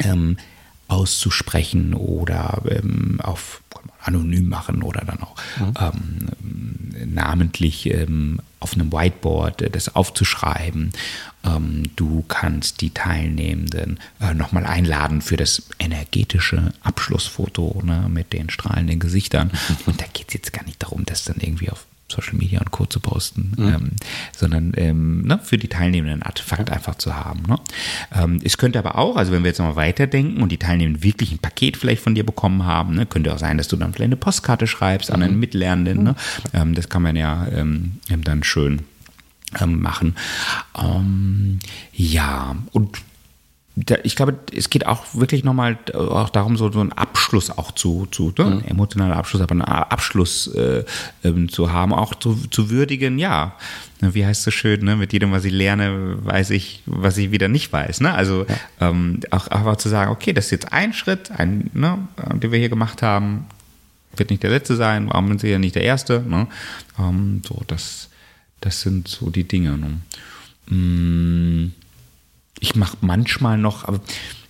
ähm, 0.00 0.36
auszusprechen 0.88 1.94
oder 1.94 2.62
ähm, 2.68 3.20
auf 3.22 3.62
anonym 4.00 4.48
machen 4.48 4.82
oder 4.82 5.04
dann 5.04 5.22
auch 5.22 5.34
ja. 5.58 5.92
Ähm, 5.92 6.28
namentlich 7.06 7.86
ähm, 7.86 8.40
auf 8.60 8.74
einem 8.74 8.92
Whiteboard 8.92 9.62
äh, 9.62 9.70
das 9.70 9.94
aufzuschreiben. 9.94 10.92
Ähm, 11.44 11.84
du 11.96 12.24
kannst 12.26 12.80
die 12.80 12.90
Teilnehmenden 12.90 13.98
äh, 14.20 14.34
nochmal 14.34 14.66
einladen 14.66 15.20
für 15.20 15.36
das 15.36 15.62
energetische 15.78 16.72
Abschlussfoto 16.82 17.82
ne, 17.84 18.08
mit 18.08 18.32
den 18.32 18.50
strahlenden 18.50 18.98
Gesichtern. 18.98 19.50
Und 19.86 20.00
da 20.00 20.06
geht 20.12 20.28
es 20.28 20.34
jetzt 20.34 20.52
gar 20.52 20.64
nicht 20.64 20.82
darum, 20.82 21.04
das 21.04 21.24
dann 21.24 21.36
irgendwie 21.38 21.70
auf 21.70 21.86
Social 22.10 22.34
Media 22.34 22.60
und 22.60 22.70
Co. 22.70 22.86
zu 22.86 23.00
posten, 23.00 23.52
mhm. 23.56 23.68
ähm, 23.68 23.90
sondern 24.34 24.72
ähm, 24.76 25.22
ne, 25.22 25.38
für 25.42 25.58
die 25.58 25.68
Teilnehmenden 25.68 26.22
ein 26.22 26.26
Artefakt 26.26 26.68
ja. 26.68 26.74
einfach 26.74 26.94
zu 26.96 27.14
haben. 27.14 27.42
Ne? 27.46 27.58
Ähm, 28.14 28.40
es 28.42 28.56
könnte 28.56 28.78
aber 28.78 28.96
auch, 28.96 29.16
also 29.16 29.32
wenn 29.32 29.42
wir 29.42 29.48
jetzt 29.48 29.58
nochmal 29.58 29.76
weiterdenken 29.76 30.42
und 30.42 30.50
die 30.50 30.58
Teilnehmenden 30.58 31.02
wirklich 31.02 31.32
ein 31.32 31.38
Paket 31.38 31.76
vielleicht 31.76 32.02
von 32.02 32.14
dir 32.14 32.24
bekommen 32.24 32.64
haben, 32.64 32.94
ne, 32.94 33.06
könnte 33.06 33.32
auch 33.32 33.38
sein, 33.38 33.58
dass 33.58 33.68
du 33.68 33.76
dann 33.76 33.92
vielleicht 33.92 34.08
eine 34.08 34.16
Postkarte 34.16 34.66
schreibst 34.66 35.10
mhm. 35.10 35.14
an 35.16 35.22
einen 35.22 35.38
Mitlernenden. 35.40 36.02
Ne? 36.02 36.10
Mhm. 36.12 36.60
Ähm, 36.60 36.74
das 36.74 36.88
kann 36.88 37.02
man 37.02 37.16
ja 37.16 37.46
ähm, 37.48 38.00
dann 38.08 38.42
schön 38.42 38.82
ähm, 39.60 39.80
machen. 39.80 40.14
ja, 41.92 42.56
und 42.72 42.98
ich 44.02 44.16
glaube, 44.16 44.38
es 44.54 44.70
geht 44.70 44.86
auch 44.86 45.04
wirklich 45.12 45.44
nochmal 45.44 45.78
auch 45.94 46.30
darum, 46.30 46.56
so, 46.56 46.70
so 46.72 46.80
einen 46.80 46.92
Abschluss 46.92 47.50
auch 47.50 47.72
zu, 47.72 48.06
zu 48.10 48.32
ne? 48.38 48.44
mhm. 48.44 48.64
emotionaler 48.64 49.16
Abschluss, 49.16 49.42
aber 49.42 49.52
einen 49.52 49.62
Abschluss 49.62 50.48
äh, 50.48 50.84
ähm, 51.22 51.48
zu 51.48 51.72
haben, 51.72 51.92
auch 51.92 52.14
zu, 52.14 52.36
zu 52.50 52.70
würdigen, 52.70 53.18
ja, 53.18 53.54
wie 54.00 54.24
heißt 54.24 54.40
es 54.40 54.44
so 54.44 54.50
schön, 54.50 54.84
ne? 54.84 54.96
mit 54.96 55.12
jedem, 55.12 55.32
was 55.32 55.44
ich 55.44 55.52
lerne, 55.52 56.16
weiß 56.24 56.50
ich, 56.50 56.82
was 56.86 57.16
ich 57.18 57.30
wieder 57.30 57.48
nicht 57.48 57.72
weiß. 57.72 58.00
Ne? 58.00 58.12
Also 58.14 58.46
ja. 58.48 58.90
ähm, 58.90 59.20
auch 59.30 59.48
einfach 59.48 59.76
zu 59.76 59.88
sagen, 59.88 60.10
okay, 60.10 60.32
das 60.32 60.46
ist 60.46 60.52
jetzt 60.52 60.72
ein 60.72 60.92
Schritt, 60.92 61.30
ein, 61.30 61.70
ne, 61.74 61.98
den 62.34 62.50
wir 62.50 62.58
hier 62.58 62.70
gemacht 62.70 63.02
haben, 63.02 63.46
wird 64.16 64.30
nicht 64.30 64.42
der 64.42 64.50
letzte 64.50 64.76
sein, 64.76 65.08
warum 65.08 65.28
sind 65.28 65.42
sie 65.42 65.48
ja 65.48 65.58
nicht 65.58 65.74
der 65.74 65.82
erste. 65.82 66.24
Ne? 66.26 66.48
Ähm, 66.98 67.42
so, 67.46 67.62
das, 67.66 68.08
das 68.60 68.80
sind 68.80 69.08
so 69.08 69.30
die 69.30 69.44
Dinge. 69.44 69.76
Ne? 69.76 70.74
Mm 70.74 71.72
ich 72.60 72.76
mache 72.76 72.96
manchmal 73.00 73.58
noch, 73.58 73.84
aber 73.84 74.00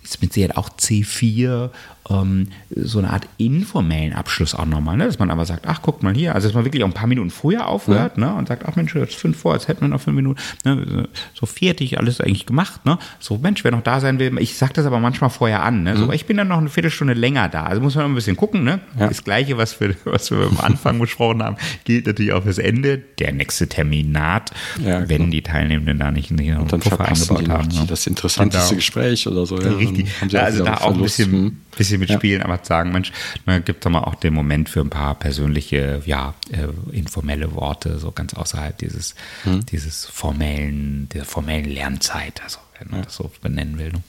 ist 0.02 0.22
mit 0.22 0.32
Sicherheit 0.32 0.56
auch 0.56 0.70
C4 0.70 1.70
ähm, 2.10 2.48
so 2.70 2.98
eine 2.98 3.10
Art 3.10 3.26
informellen 3.36 4.12
Abschluss 4.12 4.54
auch 4.54 4.66
nochmal, 4.66 4.96
ne? 4.96 5.06
dass 5.06 5.18
man 5.18 5.30
aber 5.30 5.44
sagt, 5.44 5.66
ach, 5.66 5.82
guckt 5.82 6.02
mal 6.02 6.14
hier, 6.14 6.34
also 6.34 6.48
dass 6.48 6.54
man 6.54 6.64
wirklich 6.64 6.82
auch 6.82 6.88
ein 6.88 6.94
paar 6.94 7.06
Minuten 7.06 7.30
früher 7.30 7.66
aufhört 7.66 8.16
ja. 8.16 8.26
ne? 8.26 8.34
und 8.34 8.48
sagt, 8.48 8.64
ach 8.66 8.76
Mensch, 8.76 8.94
jetzt 8.94 9.14
fünf 9.14 9.38
vor, 9.38 9.54
jetzt 9.54 9.68
hätten 9.68 9.82
wir 9.82 9.88
noch 9.88 10.00
fünf 10.00 10.16
Minuten, 10.16 10.40
ne? 10.64 11.08
so 11.34 11.46
fertig, 11.46 11.98
alles 11.98 12.20
eigentlich 12.20 12.46
gemacht, 12.46 12.84
ne? 12.86 12.98
so 13.18 13.38
Mensch, 13.38 13.64
wer 13.64 13.72
noch 13.72 13.82
da 13.82 14.00
sein 14.00 14.18
will, 14.18 14.36
ich 14.38 14.56
sage 14.56 14.72
das 14.74 14.86
aber 14.86 15.00
manchmal 15.00 15.30
vorher 15.30 15.62
an, 15.62 15.82
ne? 15.82 15.96
so, 15.96 16.06
mhm. 16.06 16.12
ich 16.12 16.26
bin 16.26 16.36
dann 16.36 16.48
noch 16.48 16.58
eine 16.58 16.68
Viertelstunde 16.68 17.14
länger 17.14 17.48
da, 17.48 17.64
also 17.64 17.80
muss 17.80 17.94
man 17.94 18.06
ein 18.06 18.14
bisschen 18.14 18.36
gucken, 18.36 18.64
ne? 18.64 18.80
Ja. 18.98 19.08
das 19.08 19.24
Gleiche, 19.24 19.58
was 19.58 19.80
wir, 19.80 19.94
was 20.04 20.30
wir 20.30 20.38
am 20.38 20.58
Anfang 20.58 20.98
besprochen 21.00 21.42
haben, 21.42 21.56
gilt 21.84 22.06
natürlich 22.06 22.32
auch 22.32 22.42
fürs 22.42 22.58
Ende, 22.58 22.98
der 22.98 23.32
nächste 23.32 23.68
Terminat, 23.68 24.50
ja, 24.82 25.08
wenn 25.08 25.18
genau. 25.18 25.30
die 25.30 25.42
Teilnehmenden 25.42 25.98
da 25.98 26.10
nicht, 26.10 26.30
nicht 26.30 26.56
und 26.56 26.72
dann 26.72 26.80
Puffer 26.80 27.06
eingebaut 27.06 27.48
haben. 27.48 27.68
Ne? 27.68 27.84
Das 27.86 28.06
interessanteste 28.06 28.68
genau. 28.68 28.76
Gespräch 28.76 29.26
oder 29.26 29.46
so. 29.46 29.60
Ja, 29.60 29.72
Richtig, 29.72 30.08
also 30.34 30.64
da 30.64 30.78
auch 30.78 30.94
ein 30.94 31.02
bisschen, 31.02 31.60
bisschen 31.78 32.00
mitspielen, 32.00 32.42
aber 32.42 32.58
sagen, 32.62 32.88
sagen, 32.88 32.92
Mensch, 32.92 33.12
ne, 33.46 33.60
gibt 33.60 33.84
doch 33.84 33.90
mal 33.90 34.04
auch 34.04 34.14
den 34.14 34.34
Moment 34.34 34.68
für 34.68 34.80
ein 34.80 34.90
paar 34.90 35.14
persönliche, 35.14 36.02
ja, 36.06 36.34
äh, 36.50 36.94
informelle 36.94 37.54
Worte, 37.54 37.98
so 37.98 38.12
ganz 38.12 38.34
außerhalb 38.34 38.76
dieses, 38.78 39.14
mhm. 39.44 39.64
dieses 39.66 40.06
formellen, 40.06 41.08
der 41.10 41.24
formellen 41.24 41.68
Lernzeit, 41.70 42.42
also 42.42 42.58
wenn 42.78 42.88
man 42.88 43.00
ja. 43.00 43.04
das 43.04 43.16
so 43.16 43.30
benennen 43.42 43.78
will. 43.78 43.92
Ne? 43.92 44.02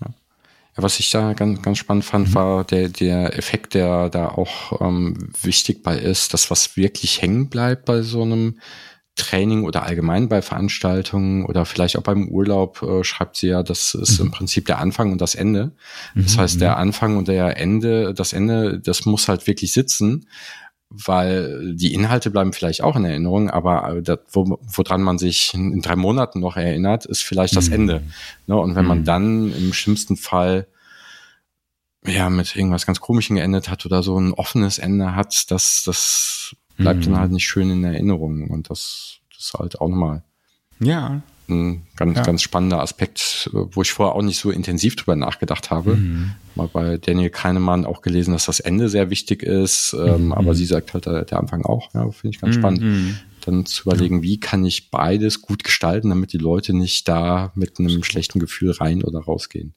Ja. 0.00 0.10
Was 0.76 1.00
ich 1.00 1.10
da 1.10 1.32
ganz, 1.32 1.60
ganz 1.62 1.78
spannend 1.78 2.04
fand, 2.04 2.28
mhm. 2.28 2.34
war 2.34 2.64
der, 2.64 2.88
der 2.88 3.36
Effekt, 3.36 3.74
der 3.74 4.08
da 4.10 4.28
auch 4.28 4.80
ähm, 4.80 5.30
wichtig 5.42 5.82
bei 5.82 5.98
ist, 5.98 6.34
dass 6.34 6.50
was 6.50 6.76
wirklich 6.76 7.20
hängen 7.20 7.48
bleibt 7.48 7.84
bei 7.84 8.02
so 8.02 8.22
einem 8.22 8.58
Training 9.18 9.64
oder 9.64 9.82
allgemein 9.82 10.28
bei 10.28 10.40
Veranstaltungen 10.40 11.44
oder 11.44 11.64
vielleicht 11.66 11.98
auch 11.98 12.02
beim 12.02 12.28
Urlaub 12.28 12.82
äh, 12.82 13.04
schreibt 13.04 13.36
sie 13.36 13.48
ja, 13.48 13.62
das 13.62 13.94
ist 13.94 14.18
mhm. 14.18 14.26
im 14.26 14.32
Prinzip 14.32 14.66
der 14.66 14.78
Anfang 14.78 15.12
und 15.12 15.20
das 15.20 15.34
Ende. 15.34 15.72
Das 16.14 16.36
mhm. 16.36 16.40
heißt, 16.40 16.60
der 16.60 16.72
mhm. 16.72 16.78
Anfang 16.78 17.16
und 17.16 17.28
der 17.28 17.58
Ende, 17.58 18.14
das 18.14 18.32
Ende, 18.32 18.80
das 18.80 19.04
muss 19.04 19.28
halt 19.28 19.46
wirklich 19.46 19.72
sitzen, 19.72 20.26
weil 20.90 21.74
die 21.74 21.92
Inhalte 21.92 22.30
bleiben 22.30 22.52
vielleicht 22.52 22.82
auch 22.82 22.96
in 22.96 23.04
Erinnerung, 23.04 23.50
aber 23.50 23.96
äh, 23.96 24.02
das, 24.02 24.20
wo, 24.32 24.58
woran 24.62 25.02
man 25.02 25.18
sich 25.18 25.52
in 25.52 25.82
drei 25.82 25.96
Monaten 25.96 26.40
noch 26.40 26.56
erinnert, 26.56 27.04
ist 27.04 27.22
vielleicht 27.22 27.56
das 27.56 27.68
mhm. 27.68 27.74
Ende. 27.74 28.02
Ne? 28.46 28.56
Und 28.56 28.74
wenn 28.74 28.86
man 28.86 29.00
mhm. 29.00 29.04
dann 29.04 29.52
im 29.52 29.72
schlimmsten 29.74 30.16
Fall 30.16 30.66
ja 32.06 32.30
mit 32.30 32.56
irgendwas 32.56 32.86
ganz 32.86 33.00
Komischem 33.00 33.36
geendet 33.36 33.68
hat 33.68 33.84
oder 33.84 34.02
so 34.02 34.18
ein 34.18 34.32
offenes 34.32 34.78
Ende 34.78 35.14
hat, 35.14 35.50
das, 35.50 35.82
das 35.84 36.56
bleibt 36.78 37.00
mhm. 37.00 37.12
dann 37.12 37.20
halt 37.20 37.32
nicht 37.32 37.46
schön 37.46 37.70
in 37.70 37.84
Erinnerung. 37.84 38.48
Und 38.48 38.70
das, 38.70 39.18
das 39.30 39.46
ist 39.46 39.54
halt 39.54 39.80
auch 39.80 39.88
nochmal 39.88 40.22
ja. 40.80 41.20
ein 41.48 41.86
ganz, 41.96 42.16
ja. 42.16 42.24
ganz 42.24 42.42
spannender 42.42 42.80
Aspekt, 42.80 43.50
wo 43.52 43.82
ich 43.82 43.92
vorher 43.92 44.14
auch 44.14 44.22
nicht 44.22 44.38
so 44.38 44.50
intensiv 44.50 44.96
drüber 44.96 45.16
nachgedacht 45.16 45.70
habe. 45.70 45.96
Mhm. 45.96 46.32
Mal 46.54 46.68
bei 46.68 46.96
Daniel 46.96 47.30
Kahnemann 47.30 47.84
auch 47.84 48.00
gelesen, 48.00 48.32
dass 48.32 48.46
das 48.46 48.60
Ende 48.60 48.88
sehr 48.88 49.10
wichtig 49.10 49.42
ist, 49.42 49.94
ähm, 49.98 50.26
mhm. 50.26 50.32
aber 50.32 50.54
sie 50.54 50.66
sagt 50.66 50.94
halt 50.94 51.06
der, 51.06 51.24
der 51.24 51.38
Anfang 51.38 51.64
auch. 51.64 51.92
Ja, 51.94 52.10
finde 52.10 52.34
ich 52.34 52.40
ganz 52.40 52.56
mhm. 52.56 52.60
spannend. 52.60 53.24
dann 53.42 53.66
zu 53.66 53.82
überlegen, 53.82 54.22
wie 54.22 54.40
kann 54.40 54.64
ich 54.64 54.90
beides 54.90 55.42
gut 55.42 55.64
gestalten, 55.64 56.10
damit 56.10 56.32
die 56.32 56.38
Leute 56.38 56.74
nicht 56.74 57.08
da 57.08 57.52
mit 57.54 57.78
einem 57.78 58.02
schlechten 58.04 58.38
Gefühl 58.38 58.72
rein 58.72 59.02
oder 59.02 59.20
rausgehen. 59.20 59.74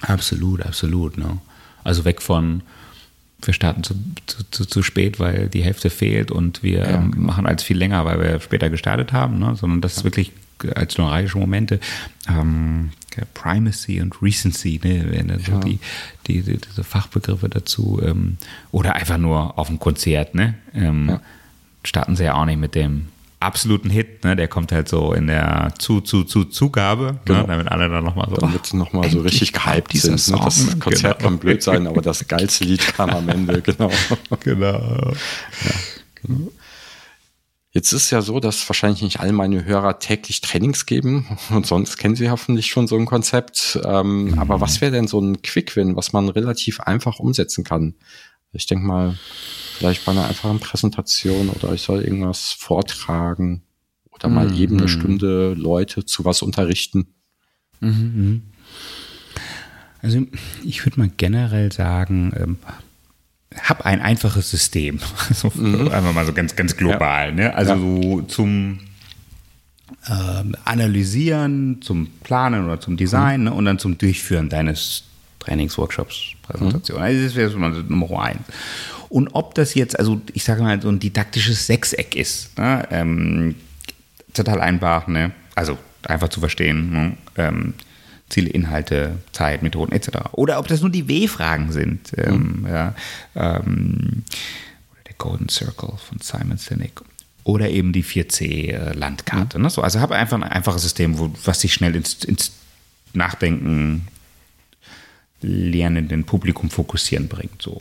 Absolut, 0.00 0.62
absolut. 0.62 1.16
Ne? 1.16 1.38
Also 1.84 2.04
weg 2.04 2.20
von, 2.20 2.62
wir 3.46 3.54
starten 3.54 3.82
zu, 3.82 3.94
zu, 4.26 4.50
zu, 4.50 4.64
zu 4.66 4.82
spät, 4.82 5.18
weil 5.20 5.48
die 5.48 5.62
Hälfte 5.62 5.90
fehlt 5.90 6.30
und 6.30 6.62
wir 6.62 6.78
ja, 6.78 6.96
genau. 6.96 7.16
machen 7.16 7.46
als 7.46 7.62
viel 7.62 7.76
länger, 7.76 8.04
weil 8.04 8.20
wir 8.20 8.40
später 8.40 8.70
gestartet 8.70 9.12
haben, 9.12 9.38
ne? 9.38 9.56
sondern 9.56 9.80
das 9.80 9.98
ist 9.98 10.04
wirklich 10.04 10.32
als 10.74 10.98
neuralgische 10.98 11.38
Momente. 11.38 11.80
Ähm, 12.28 12.90
Primacy 13.32 14.00
und 14.00 14.20
Recency, 14.20 14.80
ne, 14.82 15.10
wären 15.10 15.38
so 15.40 15.52
ja. 15.52 15.60
die, 15.60 15.78
die, 16.26 16.42
die, 16.42 16.58
diese 16.58 16.84
Fachbegriffe 16.84 17.48
dazu. 17.48 18.00
Ähm, 18.04 18.36
oder 18.72 18.94
einfach 18.94 19.16
nur 19.16 19.58
auf 19.58 19.68
dem 19.68 19.78
Konzert, 19.78 20.34
ne? 20.34 20.54
Ähm, 20.74 21.08
ja. 21.08 21.20
Starten 21.82 22.16
sie 22.16 22.24
ja 22.24 22.34
auch 22.34 22.44
nicht 22.44 22.58
mit 22.58 22.74
dem 22.74 23.08
absoluten 23.46 23.88
Hit, 23.90 24.24
ne? 24.24 24.36
Der 24.36 24.48
kommt 24.48 24.72
halt 24.72 24.88
so 24.88 25.12
in 25.12 25.28
der 25.28 25.72
zu, 25.78 26.00
zu, 26.00 26.24
zu 26.24 26.44
Zugabe, 26.44 27.04
ne? 27.04 27.20
genau. 27.24 27.40
ne? 27.40 27.46
damit 27.46 27.68
alle 27.68 27.88
dann 27.88 28.04
nochmal 28.04 28.28
so. 28.28 28.36
Damit 28.36 28.74
nochmal 28.74 29.10
so 29.10 29.20
richtig 29.20 29.52
gehypt 29.52 29.96
sind. 29.96 30.18
Song, 30.18 30.40
ne? 30.40 30.44
Das 30.44 30.80
Konzert 30.80 31.18
genau. 31.18 31.30
kann 31.30 31.38
blöd 31.38 31.62
sein, 31.62 31.86
aber 31.86 32.02
das 32.02 32.26
geilste 32.26 32.64
Lied 32.64 32.86
kam 32.94 33.10
am 33.10 33.28
Ende, 33.28 33.62
genau. 33.62 33.90
genau. 34.40 34.78
Ja, 34.78 35.12
genau. 36.22 36.52
Jetzt 37.76 37.92
ist 37.92 38.10
ja 38.10 38.22
so, 38.22 38.40
dass 38.40 38.66
wahrscheinlich 38.70 39.02
nicht 39.02 39.20
all 39.20 39.32
meine 39.32 39.66
Hörer 39.66 39.98
täglich 39.98 40.40
Trainings 40.40 40.86
geben 40.86 41.38
und 41.50 41.66
sonst 41.66 41.98
kennen 41.98 42.16
sie 42.16 42.30
hoffentlich 42.30 42.68
schon 42.68 42.86
so 42.86 42.96
ein 42.96 43.04
Konzept. 43.04 43.78
Ähm, 43.84 44.30
mhm. 44.30 44.38
Aber 44.38 44.62
was 44.62 44.80
wäre 44.80 44.92
denn 44.92 45.06
so 45.06 45.20
ein 45.20 45.42
Quick-Win, 45.42 45.94
was 45.94 46.14
man 46.14 46.30
relativ 46.30 46.80
einfach 46.80 47.18
umsetzen 47.18 47.64
kann? 47.64 47.94
Ich 48.52 48.66
denke 48.66 48.86
mal, 48.86 49.18
vielleicht 49.76 50.04
bei 50.04 50.12
einer 50.12 50.26
einfachen 50.26 50.60
Präsentation 50.60 51.48
oder 51.50 51.72
ich 51.72 51.82
soll 51.82 52.02
irgendwas 52.02 52.52
vortragen 52.52 53.62
oder 54.10 54.28
mal 54.28 54.48
mhm. 54.48 54.56
eben 54.56 54.78
eine 54.78 54.88
Stunde 54.88 55.54
Leute 55.54 56.04
zu 56.04 56.24
was 56.24 56.42
unterrichten. 56.42 57.08
Mhm. 57.80 57.90
mhm. 57.90 58.42
Also 60.02 60.22
ich 60.62 60.84
würde 60.86 61.00
mal 61.00 61.10
generell 61.16 61.72
sagen, 61.72 62.32
ähm, 62.38 62.58
hab 63.60 63.86
ein 63.86 64.00
einfaches 64.00 64.50
System. 64.50 65.00
Also 65.28 65.50
mhm. 65.54 65.88
Einfach 65.88 66.12
mal 66.12 66.26
so 66.26 66.32
ganz, 66.32 66.54
ganz 66.54 66.76
global. 66.76 67.28
Ja. 67.30 67.34
Ne? 67.34 67.54
Also 67.54 67.72
ja. 67.72 67.78
so 67.78 68.22
zum 68.22 68.80
ähm, 70.08 70.56
Analysieren, 70.64 71.82
zum 71.82 72.08
Planen 72.22 72.64
oder 72.64 72.80
zum 72.80 72.96
Design 72.96 73.40
mhm. 73.40 73.44
ne? 73.46 73.54
und 73.54 73.64
dann 73.64 73.78
zum 73.78 73.98
Durchführen 73.98 74.48
deines 74.48 75.04
Trainingsworkshops, 75.40 76.32
Präsentation. 76.42 76.98
Mhm. 76.98 77.04
Also 77.04 77.24
das 77.24 77.34
wäre 77.34 77.50
so 77.50 77.58
Nummer 77.58 78.22
eins. 78.22 78.40
Und 79.08 79.28
ob 79.34 79.54
das 79.54 79.74
jetzt, 79.74 79.98
also 79.98 80.20
ich 80.32 80.44
sage 80.44 80.62
mal, 80.62 80.80
so 80.80 80.88
ein 80.88 80.98
didaktisches 80.98 81.66
Sechseck 81.66 82.16
ist, 82.16 82.58
ne? 82.58 82.86
ähm, 82.90 83.54
total 84.34 84.60
einfach, 84.60 85.06
ne? 85.06 85.32
also 85.54 85.78
einfach 86.02 86.28
zu 86.28 86.40
verstehen. 86.40 86.92
Ne? 86.92 87.16
Ähm, 87.36 87.74
Ziele, 88.28 88.50
Inhalte, 88.50 89.18
Zeit, 89.32 89.62
Methoden 89.62 89.92
etc. 89.92 90.08
Oder 90.32 90.58
ob 90.58 90.66
das 90.66 90.80
nur 90.80 90.90
die 90.90 91.08
W-Fragen 91.08 91.70
sind. 91.72 92.12
Ähm, 92.16 92.62
mhm. 92.62 92.66
ja, 92.66 92.94
ähm, 93.36 94.24
oder 94.90 95.02
der 95.06 95.14
Golden 95.16 95.48
Circle 95.48 95.94
von 95.96 96.18
Simon 96.20 96.58
Sinek. 96.58 97.02
Oder 97.44 97.70
eben 97.70 97.92
die 97.92 98.02
4C-Landkarte. 98.02 99.56
Äh, 99.56 99.58
mhm. 99.58 99.64
Ne? 99.64 99.70
So, 99.70 99.82
also 99.82 100.00
habe 100.00 100.16
einfach 100.16 100.36
ein 100.36 100.42
einfaches 100.42 100.82
System, 100.82 101.18
wo, 101.18 101.30
was 101.44 101.60
sich 101.60 101.72
schnell 101.72 101.94
ins, 101.94 102.24
ins 102.24 102.52
Nachdenken, 103.12 104.08
lernenden 105.40 106.24
Publikum 106.24 106.70
fokussieren 106.70 107.28
bringt. 107.28 107.62
So. 107.62 107.80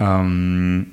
Ähm, 0.00 0.86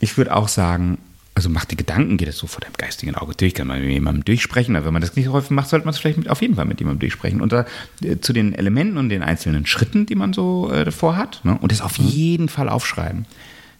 ich 0.00 0.16
würde 0.16 0.34
auch 0.34 0.48
sagen, 0.48 0.98
also 1.34 1.50
macht 1.50 1.70
die 1.70 1.76
Gedanken, 1.76 2.16
geht 2.16 2.28
es 2.28 2.38
so 2.38 2.46
vor 2.46 2.62
deinem 2.62 2.72
geistigen 2.78 3.14
Auge 3.14 3.34
durch, 3.36 3.52
kann 3.52 3.66
man 3.66 3.80
mit 3.80 3.90
jemandem 3.90 4.24
durchsprechen. 4.24 4.74
Aber 4.74 4.86
wenn 4.86 4.94
man 4.94 5.02
das 5.02 5.16
nicht 5.16 5.26
so 5.26 5.32
häufig 5.32 5.50
macht, 5.50 5.68
sollte 5.68 5.84
man 5.84 5.92
es 5.92 5.98
vielleicht 5.98 6.16
mit, 6.16 6.30
auf 6.30 6.40
jeden 6.40 6.54
Fall 6.54 6.64
mit 6.64 6.80
jemandem 6.80 7.00
durchsprechen. 7.00 7.42
Und 7.42 7.52
da, 7.52 7.66
äh, 8.02 8.18
zu 8.20 8.32
den 8.32 8.54
Elementen 8.54 8.96
und 8.96 9.10
den 9.10 9.22
einzelnen 9.22 9.66
Schritten, 9.66 10.06
die 10.06 10.14
man 10.14 10.32
so 10.32 10.72
äh, 10.72 10.90
vorhat, 10.90 11.44
ne? 11.44 11.58
und 11.60 11.72
das 11.72 11.82
auf 11.82 11.98
mhm. 11.98 12.06
jeden 12.06 12.48
Fall 12.48 12.70
aufschreiben. 12.70 13.26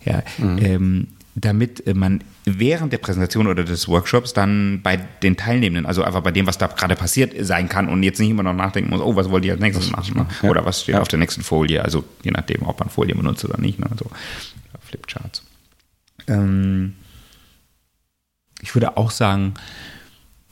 Ja, 0.05 0.23
mhm. 0.37 0.59
ähm, 0.61 1.07
damit 1.39 1.87
äh, 1.87 1.93
man 1.95 2.25
während 2.45 2.93
der 2.93 2.99
Präsentation 2.99 3.47
oder 3.47 3.63
des 3.63 3.89
Workshops 3.89 4.33
dann 4.33 4.81
bei 4.83 4.97
den 4.97 5.37
Teilnehmenden, 5.37 5.85
also 5.85 6.03
einfach 6.03 6.23
bei 6.23 6.31
dem, 6.31 6.47
was 6.47 6.57
da 6.57 6.67
gerade 6.67 6.97
passiert 6.97 7.35
sein 7.47 7.69
kann 7.69 7.89
und 7.89 8.03
jetzt 8.03 8.19
nicht 8.19 8.31
immer 8.31 8.43
noch 8.43 8.55
nachdenken 8.55 8.91
muss, 8.91 9.01
oh, 9.01 9.15
was 9.17 9.31
wollt 9.31 9.45
ihr 9.45 9.53
als 9.53 9.61
nächstes 9.61 9.91
machen? 9.91 10.17
Ne? 10.17 10.27
Ja. 10.43 10.49
Oder 10.49 10.65
was 10.65 10.83
steht 10.83 10.95
ja. 10.95 11.03
auf 11.03 11.09
der 11.09 11.19
nächsten 11.19 11.43
Folie? 11.43 11.85
Also 11.85 12.05
je 12.23 12.31
nachdem, 12.31 12.63
ob 12.63 12.81
man 12.81 12.89
Folien 12.89 13.19
benutzt 13.19 13.45
oder 13.45 13.61
nicht. 13.61 13.79
Ne? 13.79 13.87
Also 13.91 14.11
Flipcharts. 14.81 15.43
Ähm, 16.27 16.95
ich 18.63 18.75
würde 18.75 18.97
auch 18.97 19.11
sagen, 19.11 19.55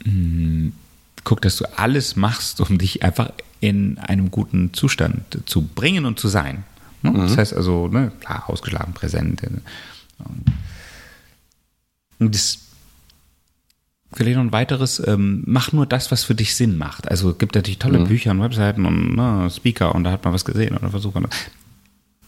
mh, 0.04 0.12
hm, 0.12 0.72
guck, 1.24 1.40
dass 1.40 1.56
du 1.56 1.64
alles 1.78 2.14
machst, 2.16 2.60
um 2.60 2.76
dich 2.76 3.02
einfach 3.02 3.32
in 3.60 3.98
einem 3.98 4.30
guten 4.30 4.74
Zustand 4.74 5.38
zu 5.46 5.62
bringen 5.62 6.04
und 6.04 6.20
zu 6.20 6.28
sein. 6.28 6.64
Ne? 7.00 7.12
Mhm. 7.12 7.20
Das 7.20 7.38
heißt 7.38 7.54
also, 7.54 7.88
ne, 7.88 8.12
klar, 8.20 8.44
ausgeschlafen, 8.48 8.92
präsent. 8.92 9.42
Äh, 9.42 9.48
und 10.18 10.44
das 12.30 12.58
vielleicht 14.12 14.36
noch 14.36 14.44
ein 14.44 14.52
weiteres, 14.52 15.02
ähm, 15.06 15.42
mach 15.46 15.72
nur 15.72 15.86
das, 15.86 16.10
was 16.10 16.24
für 16.24 16.34
dich 16.34 16.54
Sinn 16.54 16.78
macht. 16.78 17.08
Also 17.08 17.30
es 17.30 17.38
gibt 17.38 17.54
natürlich 17.54 17.78
tolle 17.78 17.98
mhm. 18.00 18.08
Bücher 18.08 18.30
und 18.30 18.42
Webseiten 18.42 18.86
und 18.86 19.16
ne, 19.16 19.50
Speaker 19.50 19.94
und 19.94 20.04
da 20.04 20.12
hat 20.12 20.24
man 20.24 20.32
was 20.32 20.44
gesehen 20.44 20.76
oder 20.76 20.90
versucht 20.90 21.16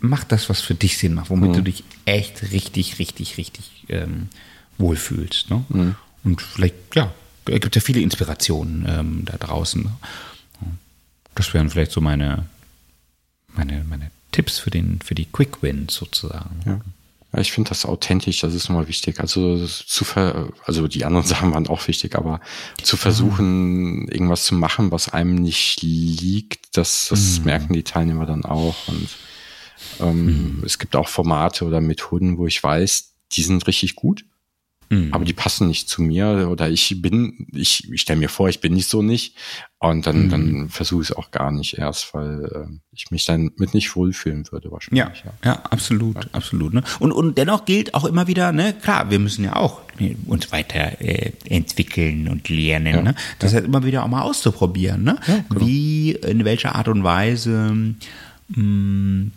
Mach 0.00 0.24
das, 0.24 0.48
was 0.48 0.60
für 0.60 0.74
dich 0.74 0.98
Sinn 0.98 1.14
macht, 1.14 1.30
womit 1.30 1.50
mhm. 1.50 1.54
du 1.54 1.62
dich 1.62 1.84
echt 2.04 2.50
richtig, 2.52 2.98
richtig, 2.98 3.38
richtig 3.38 3.84
ähm, 3.88 4.28
wohlfühlst. 4.78 5.50
Ne? 5.50 5.64
Mhm. 5.68 5.94
Und 6.24 6.42
vielleicht, 6.42 6.74
ja, 6.94 7.12
es 7.46 7.60
gibt 7.60 7.74
ja 7.76 7.80
viele 7.80 8.00
Inspirationen 8.00 8.84
ähm, 8.88 9.22
da 9.24 9.36
draußen. 9.36 9.88
Das 11.34 11.52
wären 11.54 11.70
vielleicht 11.70 11.92
so 11.92 12.00
meine, 12.00 12.46
meine, 13.54 13.84
meine 13.88 14.10
Tipps 14.32 14.58
für, 14.58 14.70
den, 14.70 15.00
für 15.00 15.14
die 15.14 15.26
Quick 15.26 15.62
Wins 15.62 15.94
sozusagen. 15.94 16.60
Ja. 16.64 16.80
Ich 17.40 17.52
finde 17.52 17.68
das 17.68 17.84
authentisch, 17.84 18.40
das 18.40 18.54
ist 18.54 18.68
nochmal 18.68 18.88
wichtig. 18.88 19.20
Also 19.20 19.66
zu 19.66 20.04
ver 20.04 20.48
also 20.64 20.88
die 20.88 21.04
anderen 21.04 21.26
Sachen 21.26 21.52
waren 21.52 21.68
auch 21.68 21.86
wichtig, 21.88 22.16
aber 22.16 22.40
zu 22.82 22.96
versuchen, 22.96 24.08
irgendwas 24.08 24.44
zu 24.44 24.54
machen, 24.54 24.90
was 24.90 25.08
einem 25.08 25.34
nicht 25.34 25.82
liegt, 25.82 26.76
das, 26.76 27.08
das 27.10 27.38
mhm. 27.38 27.44
merken 27.44 27.72
die 27.72 27.82
Teilnehmer 27.82 28.26
dann 28.26 28.44
auch. 28.44 28.88
Und 28.88 29.08
ähm, 30.00 30.24
mhm. 30.24 30.62
es 30.64 30.78
gibt 30.78 30.96
auch 30.96 31.08
Formate 31.08 31.64
oder 31.64 31.80
Methoden, 31.80 32.38
wo 32.38 32.46
ich 32.46 32.62
weiß, 32.62 33.12
die 33.32 33.42
sind 33.42 33.66
richtig 33.66 33.96
gut. 33.96 34.24
Mhm. 34.88 35.12
Aber 35.12 35.24
die 35.24 35.32
passen 35.32 35.68
nicht 35.68 35.88
zu 35.88 36.02
mir 36.02 36.48
oder 36.50 36.68
ich 36.68 37.00
bin, 37.02 37.46
ich, 37.52 37.90
ich 37.90 38.00
stelle 38.00 38.20
mir 38.20 38.28
vor, 38.28 38.48
ich 38.48 38.60
bin 38.60 38.72
nicht 38.72 38.88
so 38.88 39.02
nicht. 39.02 39.34
Und 39.78 40.06
dann, 40.06 40.24
mhm. 40.24 40.30
dann 40.30 40.68
versuche 40.68 41.02
ich 41.02 41.10
es 41.10 41.16
auch 41.16 41.30
gar 41.30 41.50
nicht 41.50 41.76
erst, 41.76 42.14
weil 42.14 42.44
äh, 42.44 42.78
ich 42.92 43.10
mich 43.10 43.26
dann 43.26 43.50
mit 43.56 43.74
nicht 43.74 43.94
wohlfühlen 43.94 44.44
würde 44.50 44.70
wahrscheinlich. 44.72 45.04
Ja, 45.04 45.32
ja, 45.44 45.50
ja 45.52 45.62
absolut, 45.64 46.16
ja. 46.16 46.30
absolut. 46.32 46.72
Ne? 46.72 46.82
Und, 46.98 47.12
und 47.12 47.36
dennoch 47.36 47.66
gilt 47.66 47.94
auch 47.94 48.04
immer 48.04 48.26
wieder, 48.26 48.52
ne, 48.52 48.72
klar, 48.72 49.10
wir 49.10 49.18
müssen 49.18 49.44
ja 49.44 49.56
auch 49.56 49.82
uns 50.26 50.50
weiter 50.50 51.00
äh, 51.00 51.32
entwickeln 51.48 52.28
und 52.28 52.48
lernen. 52.48 52.94
Ja. 52.94 53.02
Ne? 53.02 53.14
Das 53.38 53.54
heißt 53.54 53.66
immer 53.66 53.84
wieder 53.84 54.04
auch 54.04 54.08
mal 54.08 54.22
auszuprobieren. 54.22 55.04
Ne? 55.04 55.18
Genau. 55.26 55.60
Wie, 55.60 56.12
in 56.12 56.44
welcher 56.44 56.74
Art 56.74 56.88
und 56.88 57.04
Weise 57.04 57.74
mh, 58.48 58.62
mm, 58.62 59.32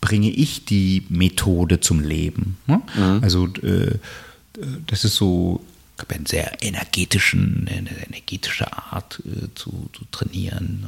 bringe 0.00 0.30
ich 0.30 0.64
die 0.64 1.06
Methode 1.08 1.80
zum 1.80 2.00
Leben? 2.00 2.58
Ne? 2.66 2.82
Mhm. 2.94 3.20
Also 3.22 3.46
äh, 3.62 3.98
das 4.86 5.04
ist 5.04 5.16
so 5.16 5.64
eine 5.96 6.26
sehr 6.26 6.62
energetischen, 6.62 7.68
eine 7.68 7.90
energetische 8.06 8.72
Art 8.72 9.20
äh, 9.26 9.52
zu, 9.54 9.90
zu 9.92 10.04
trainieren. 10.10 10.86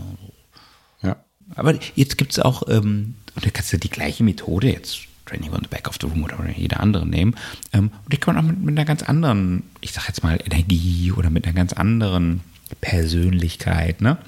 Ja. 1.03 1.17
Aber 1.57 1.75
jetzt 1.97 2.17
gibt 2.17 2.33
es 2.33 2.39
auch, 2.39 2.69
ähm, 2.69 3.15
und 3.35 3.45
da 3.45 3.51
kannst 3.51 3.73
du 3.73 3.79
die 3.79 3.91
gleiche 3.91 4.23
Methode 4.23 4.73
jetzt 4.73 5.01
Training 5.27 5.53
on 5.53 5.63
the 5.63 5.69
Back 5.69 5.89
of 5.89 5.97
the 6.01 6.07
Room 6.07 6.25
oder 6.25 6.37
jeder 6.57 6.81
andere 6.81 7.07
nehmen. 7.07 7.37
Ähm, 7.73 7.91
und 8.05 8.13
die 8.13 8.19
kann 8.19 8.35
man 8.35 8.45
auch 8.45 8.49
mit, 8.49 8.61
mit 8.61 8.79
einer 8.79 8.85
ganz 8.85 9.03
anderen, 9.03 9.65
ich 9.81 9.93
sag 9.93 10.09
jetzt 10.09 10.23
mal 10.23 10.39
Energie 10.45 11.13
oder 11.13 11.31
mit 11.31 11.45
einer 11.45 11.55
ganz 11.55 11.73
anderen 11.73 12.41
Persönlichkeit, 12.81 14.01
ne? 14.01 14.19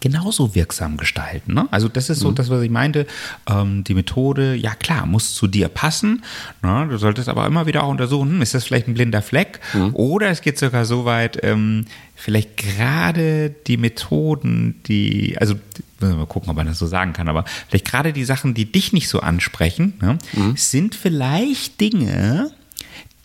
Genauso 0.00 0.54
wirksam 0.54 0.96
gestalten. 0.96 1.54
Ne? 1.54 1.68
Also 1.70 1.88
das 1.88 2.10
ist 2.10 2.20
so 2.20 2.30
mhm. 2.30 2.34
das, 2.34 2.50
was 2.50 2.62
ich 2.62 2.70
meinte. 2.70 3.06
Ähm, 3.48 3.84
die 3.84 3.94
Methode, 3.94 4.54
ja 4.54 4.74
klar, 4.74 5.06
muss 5.06 5.34
zu 5.34 5.46
dir 5.46 5.68
passen. 5.68 6.22
Ne? 6.62 6.86
Du 6.88 6.98
solltest 6.98 7.28
aber 7.28 7.46
immer 7.46 7.66
wieder 7.66 7.84
auch 7.84 7.90
untersuchen, 7.90 8.30
hm, 8.30 8.42
ist 8.42 8.54
das 8.54 8.64
vielleicht 8.64 8.88
ein 8.88 8.94
blinder 8.94 9.22
Fleck? 9.22 9.60
Mhm. 9.74 9.94
Oder 9.94 10.28
es 10.28 10.40
geht 10.40 10.58
sogar 10.58 10.84
so 10.84 11.04
weit, 11.04 11.38
ähm, 11.42 11.86
vielleicht 12.14 12.56
gerade 12.56 13.54
die 13.66 13.76
Methoden, 13.76 14.80
die, 14.86 15.36
also 15.38 15.54
mal 16.00 16.26
gucken, 16.26 16.50
ob 16.50 16.56
man 16.56 16.66
das 16.66 16.78
so 16.78 16.86
sagen 16.86 17.12
kann, 17.12 17.28
aber 17.28 17.44
vielleicht 17.68 17.86
gerade 17.86 18.12
die 18.12 18.24
Sachen, 18.24 18.54
die 18.54 18.70
dich 18.70 18.92
nicht 18.92 19.08
so 19.08 19.20
ansprechen, 19.20 19.94
ne, 20.00 20.18
mhm. 20.32 20.56
sind 20.56 20.94
vielleicht 20.94 21.80
Dinge, 21.80 22.50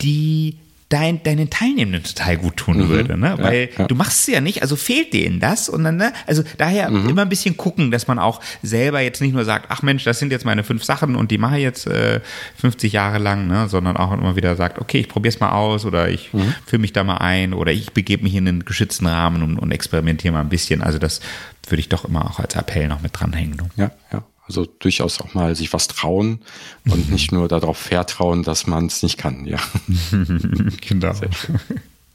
die 0.00 0.56
dein, 0.94 1.24
deinen 1.24 1.50
Teilnehmenden 1.50 2.04
total 2.04 2.36
gut 2.36 2.56
tun 2.56 2.78
mhm. 2.78 2.88
würde, 2.88 3.18
ne? 3.18 3.34
Weil 3.38 3.70
ja, 3.72 3.80
ja. 3.80 3.86
du 3.88 3.96
machst 3.96 4.28
es 4.28 4.32
ja 4.32 4.40
nicht, 4.40 4.62
also 4.62 4.76
fehlt 4.76 5.12
denen 5.12 5.40
das 5.40 5.68
und 5.68 5.82
dann, 5.82 5.96
ne? 5.96 6.12
Also 6.28 6.44
daher 6.56 6.88
mhm. 6.88 7.08
immer 7.08 7.22
ein 7.22 7.28
bisschen 7.28 7.56
gucken, 7.56 7.90
dass 7.90 8.06
man 8.06 8.20
auch 8.20 8.40
selber 8.62 9.00
jetzt 9.00 9.20
nicht 9.20 9.34
nur 9.34 9.44
sagt, 9.44 9.66
ach 9.70 9.82
Mensch, 9.82 10.04
das 10.04 10.20
sind 10.20 10.30
jetzt 10.30 10.44
meine 10.44 10.62
fünf 10.62 10.84
Sachen 10.84 11.16
und 11.16 11.32
die 11.32 11.38
mache 11.38 11.56
ich 11.56 11.64
jetzt 11.64 11.88
äh, 11.88 12.20
50 12.58 12.92
Jahre 12.92 13.18
lang, 13.18 13.48
ne? 13.48 13.68
Sondern 13.68 13.96
auch 13.96 14.12
immer 14.12 14.36
wieder 14.36 14.54
sagt, 14.54 14.78
okay, 14.78 15.00
ich 15.00 15.08
probiere 15.08 15.34
es 15.34 15.40
mal 15.40 15.50
aus 15.50 15.84
oder 15.84 16.08
ich 16.08 16.32
mhm. 16.32 16.54
fühle 16.64 16.80
mich 16.80 16.92
da 16.92 17.02
mal 17.02 17.16
ein 17.16 17.54
oder 17.54 17.72
ich 17.72 17.92
begebe 17.92 18.22
mich 18.22 18.36
in 18.36 18.46
einen 18.46 18.64
geschützten 18.64 19.08
Rahmen 19.08 19.42
und, 19.42 19.58
und 19.58 19.72
experimentiere 19.72 20.32
mal 20.32 20.42
ein 20.42 20.48
bisschen. 20.48 20.80
Also 20.80 21.00
das 21.00 21.20
würde 21.66 21.80
ich 21.80 21.88
doch 21.88 22.04
immer 22.04 22.24
auch 22.30 22.38
als 22.38 22.54
Appell 22.54 22.86
noch 22.86 23.02
mit 23.02 23.18
dranhängen. 23.18 23.56
Ja, 23.76 23.90
ja. 24.12 24.22
Also 24.46 24.66
durchaus 24.66 25.20
auch 25.20 25.32
mal 25.34 25.56
sich 25.56 25.72
was 25.72 25.88
trauen 25.88 26.40
und 26.88 27.10
nicht 27.10 27.32
nur 27.32 27.48
darauf 27.48 27.78
vertrauen, 27.78 28.42
dass 28.42 28.66
man 28.66 28.86
es 28.86 29.02
nicht 29.02 29.16
kann, 29.16 29.46
ja. 29.46 29.58
genau. 30.86 31.14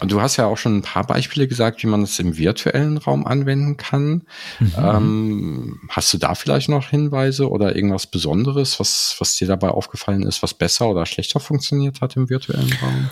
Und 0.02 0.12
du 0.12 0.22
hast 0.22 0.38
ja 0.38 0.46
auch 0.46 0.58
schon 0.58 0.78
ein 0.78 0.82
paar 0.82 1.06
Beispiele 1.06 1.48
gesagt, 1.48 1.84
wie 1.84 1.88
man 1.88 2.04
es 2.04 2.20
im 2.20 2.38
virtuellen 2.38 2.98
Raum 2.98 3.28
anwenden 3.28 3.76
kann. 3.76 4.22
Mhm. 4.60 4.74
Ähm, 4.78 5.80
hast 5.90 6.14
du 6.14 6.18
da 6.18 6.36
vielleicht 6.36 6.70
noch 6.70 6.88
Hinweise 6.90 7.50
oder 7.50 7.76
irgendwas 7.76 8.08
Besonderes, 8.08 8.80
was, 8.80 9.16
was 9.20 9.36
dir 9.36 9.48
dabei 9.48 9.70
aufgefallen 9.70 10.24
ist, 10.24 10.42
was 10.42 10.54
besser 10.54 10.88
oder 10.88 11.06
schlechter 11.06 11.42
funktioniert 11.42 12.00
hat 12.00 12.16
im 12.16 12.30
virtuellen 12.30 12.72
Raum? 12.82 13.10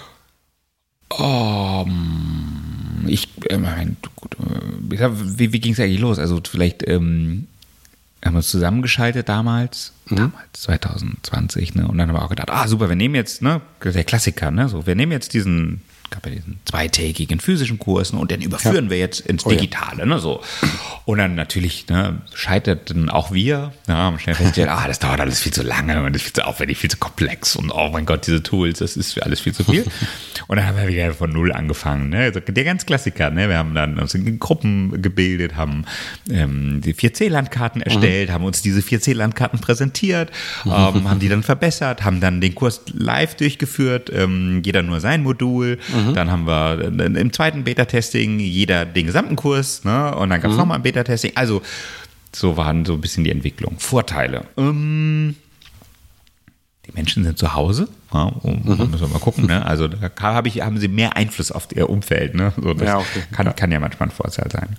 Um, 1.09 3.05
ich, 3.07 3.29
äh, 3.49 3.57
mein, 3.57 3.97
gut, 4.15 4.35
äh, 4.35 5.09
wie, 5.11 5.51
wie 5.51 5.59
ging 5.59 5.73
es 5.73 5.79
eigentlich 5.79 5.99
los? 5.99 6.19
Also 6.19 6.39
vielleicht 6.49 6.87
ähm, 6.87 7.47
haben 8.23 8.33
wir 8.33 8.37
uns 8.37 8.49
zusammengeschaltet 8.49 9.29
damals, 9.29 9.93
mhm. 10.07 10.15
damals 10.15 10.61
2020, 10.61 11.75
ne? 11.75 11.87
Und 11.87 11.97
dann 11.97 12.09
haben 12.09 12.15
wir 12.15 12.23
auch 12.23 12.29
gedacht, 12.29 12.49
ah 12.49 12.67
super, 12.67 12.89
wir 12.89 12.95
nehmen 12.95 13.15
jetzt, 13.15 13.41
ne, 13.41 13.61
der 13.83 14.03
Klassiker, 14.03 14.51
ne, 14.51 14.69
so, 14.69 14.85
wir 14.87 14.95
nehmen 14.95 15.11
jetzt 15.11 15.33
diesen 15.33 15.81
gab 16.09 16.25
ja 16.25 16.33
diesen 16.33 16.59
zweitägigen 16.65 17.39
physischen 17.39 17.79
Kurs 17.79 18.13
ne, 18.13 18.19
und 18.19 18.31
den 18.31 18.41
überführen 18.41 18.85
ja. 18.85 18.91
wir 18.91 18.97
jetzt 18.97 19.21
ins 19.21 19.43
Digitale. 19.43 19.97
Oh, 19.97 19.99
ja. 19.99 20.05
ne, 20.05 20.19
so. 20.19 20.41
Und 21.05 21.17
dann 21.17 21.35
natürlich 21.35 21.87
ne, 21.87 22.21
scheiterten 22.33 23.09
auch 23.09 23.31
wir. 23.31 23.71
Ja, 23.87 23.95
haben 23.95 24.19
schnell 24.19 24.35
festgestellt, 24.35 24.69
ah, 24.69 24.87
das 24.87 24.99
dauert 24.99 25.19
alles 25.19 25.39
viel 25.39 25.53
zu 25.53 25.63
lange 25.63 26.03
und 26.03 26.13
das 26.13 26.21
ist 26.21 26.27
viel 26.27 26.33
zu 26.33 26.47
aufwendig, 26.47 26.77
viel 26.77 26.91
zu 26.91 26.97
komplex 26.97 27.55
und 27.55 27.71
oh 27.71 27.89
mein 27.91 28.05
Gott, 28.05 28.27
diese 28.27 28.43
Tools, 28.43 28.79
das 28.79 28.97
ist 28.97 29.21
alles 29.21 29.39
viel 29.39 29.53
zu 29.53 29.63
viel. 29.63 29.85
und 30.47 30.57
dann 30.57 30.65
haben 30.65 30.77
wir 30.77 30.87
wieder 30.87 31.13
von 31.13 31.31
Null 31.31 31.51
angefangen. 31.51 32.09
Ne? 32.09 32.19
Also 32.19 32.39
der 32.39 32.63
ganz 32.63 32.85
Klassiker. 32.85 33.29
Ne? 33.29 33.49
Wir 33.49 33.57
haben 33.57 33.73
dann 33.73 33.99
uns 33.99 34.13
in 34.13 34.39
Gruppen 34.39 35.01
gebildet, 35.01 35.55
haben 35.55 35.85
ähm, 36.29 36.81
die 36.81 36.93
4C-Landkarten 36.93 37.81
erstellt, 37.81 38.29
mhm. 38.29 38.33
haben 38.33 38.45
uns 38.45 38.61
diese 38.61 38.81
4C-Landkarten 38.81 39.59
präsentiert, 39.59 40.31
ähm, 40.65 40.71
haben 40.71 41.19
die 41.19 41.29
dann 41.29 41.43
verbessert, 41.43 42.03
haben 42.03 42.19
dann 42.19 42.41
den 42.41 42.55
Kurs 42.55 42.81
live 42.93 43.35
durchgeführt, 43.35 44.11
ähm, 44.13 44.61
jeder 44.65 44.83
nur 44.83 44.99
sein 44.99 45.23
Modul. 45.23 45.79
Mhm. 45.93 45.96
Dann 46.13 46.31
haben 46.31 46.45
wir 46.45 46.81
im 47.19 47.33
zweiten 47.33 47.63
Beta-Testing 47.63 48.39
jeder 48.39 48.85
den 48.85 49.05
gesamten 49.05 49.35
Kurs, 49.35 49.83
ne? 49.83 50.15
Und 50.15 50.29
dann 50.29 50.41
gab 50.41 50.51
es 50.51 50.55
mhm. 50.55 50.61
nochmal 50.61 50.77
ein 50.77 50.83
Beta-Testing. 50.83 51.31
Also, 51.35 51.61
so 52.33 52.57
waren 52.57 52.85
so 52.85 52.93
ein 52.93 53.01
bisschen 53.01 53.23
die 53.23 53.31
Entwicklung. 53.31 53.75
Vorteile. 53.79 54.45
Ähm, 54.57 55.35
die 56.87 56.93
Menschen 56.93 57.23
sind 57.23 57.37
zu 57.37 57.53
Hause. 57.53 57.87
Ja, 58.13 58.23
und 58.23 58.63
mhm. 58.63 58.89
müssen 58.89 59.01
wir 59.01 59.07
mal 59.09 59.19
gucken. 59.19 59.47
Ne? 59.47 59.65
Also 59.65 59.89
da 59.89 59.97
hab 60.21 60.47
ich, 60.47 60.61
haben 60.61 60.77
sie 60.77 60.87
mehr 60.87 61.17
Einfluss 61.17 61.51
auf 61.51 61.67
ihr 61.75 61.89
Umfeld. 61.89 62.35
Ne? 62.35 62.53
So, 62.55 62.73
das 62.73 62.87
ja, 62.87 62.97
okay. 62.99 63.23
kann, 63.33 63.53
kann 63.55 63.71
ja 63.71 63.81
manchmal 63.81 64.07
ein 64.07 64.11
Vorteil 64.11 64.49
sein. 64.49 64.77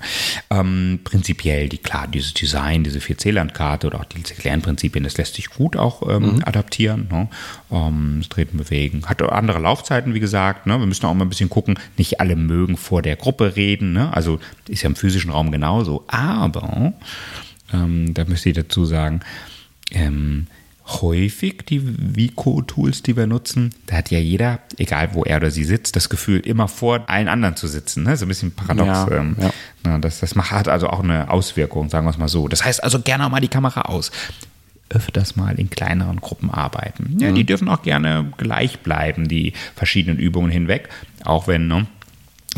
Ähm, 0.48 1.00
prinzipiell, 1.04 1.68
die, 1.68 1.76
klar, 1.76 2.08
dieses 2.08 2.32
Design, 2.32 2.84
diese 2.84 3.00
4C-Landkarte 3.00 3.86
oder 3.86 4.00
auch 4.00 4.06
diese 4.06 4.34
Lernprinzipien, 4.42 5.04
das 5.04 5.18
lässt 5.18 5.34
sich 5.34 5.50
gut 5.50 5.76
auch 5.76 6.08
ähm, 6.08 6.36
mhm. 6.36 6.42
adaptieren. 6.44 7.08
Ne? 7.10 7.28
Ähm, 7.70 8.16
das 8.20 8.30
Treten, 8.30 8.56
Bewegen. 8.56 9.04
Hat 9.06 9.20
andere 9.22 9.58
Laufzeiten, 9.58 10.14
wie 10.14 10.20
gesagt. 10.20 10.66
Ne? 10.66 10.78
Wir 10.78 10.86
müssen 10.86 11.04
auch 11.04 11.14
mal 11.14 11.26
ein 11.26 11.28
bisschen 11.28 11.50
gucken. 11.50 11.78
Nicht 11.98 12.20
alle 12.20 12.34
mögen 12.34 12.78
vor 12.78 13.02
der 13.02 13.16
Gruppe 13.16 13.56
reden. 13.56 13.92
Ne? 13.92 14.10
Also 14.14 14.40
ist 14.68 14.82
ja 14.82 14.88
im 14.88 14.96
physischen 14.96 15.30
Raum 15.30 15.52
genauso. 15.52 16.04
Aber 16.06 16.94
ähm, 17.74 18.14
da 18.14 18.24
müsste 18.24 18.48
ich 18.48 18.56
dazu 18.56 18.86
sagen, 18.86 19.20
ähm, 19.90 20.46
häufig 20.88 21.64
die 21.68 21.82
Vico-Tools, 21.84 23.02
die 23.02 23.16
wir 23.16 23.26
nutzen, 23.26 23.74
da 23.86 23.96
hat 23.96 24.10
ja 24.10 24.18
jeder, 24.18 24.60
egal 24.78 25.10
wo 25.12 25.22
er 25.22 25.36
oder 25.36 25.50
sie 25.50 25.64
sitzt, 25.64 25.96
das 25.96 26.08
Gefühl, 26.08 26.40
immer 26.40 26.66
vor 26.66 27.08
allen 27.08 27.28
anderen 27.28 27.56
zu 27.56 27.68
sitzen. 27.68 28.04
Ne? 28.04 28.16
So 28.16 28.24
ein 28.24 28.28
bisschen 28.28 28.52
paradox. 28.52 28.88
Ja, 28.88 29.10
ähm, 29.10 29.36
ja. 29.38 29.50
Na, 29.84 29.98
das, 29.98 30.20
das 30.20 30.34
macht, 30.34 30.50
hat 30.50 30.68
also 30.68 30.88
auch 30.88 31.02
eine 31.02 31.30
Auswirkung, 31.30 31.90
sagen 31.90 32.06
wir 32.06 32.10
es 32.10 32.18
mal 32.18 32.28
so. 32.28 32.48
Das 32.48 32.64
heißt 32.64 32.82
also 32.82 33.00
gerne 33.00 33.26
auch 33.26 33.30
mal 33.30 33.40
die 33.40 33.48
Kamera 33.48 33.82
aus. 33.82 34.10
Öfters 34.88 35.36
mal 35.36 35.58
in 35.58 35.68
kleineren 35.68 36.20
Gruppen 36.20 36.50
arbeiten. 36.50 37.18
Ja, 37.20 37.30
mhm. 37.30 37.34
Die 37.34 37.44
dürfen 37.44 37.68
auch 37.68 37.82
gerne 37.82 38.32
gleich 38.38 38.78
bleiben, 38.78 39.28
die 39.28 39.52
verschiedenen 39.76 40.18
Übungen 40.18 40.50
hinweg, 40.50 40.88
auch 41.24 41.46
wenn 41.46 41.66
ne, 41.68 41.86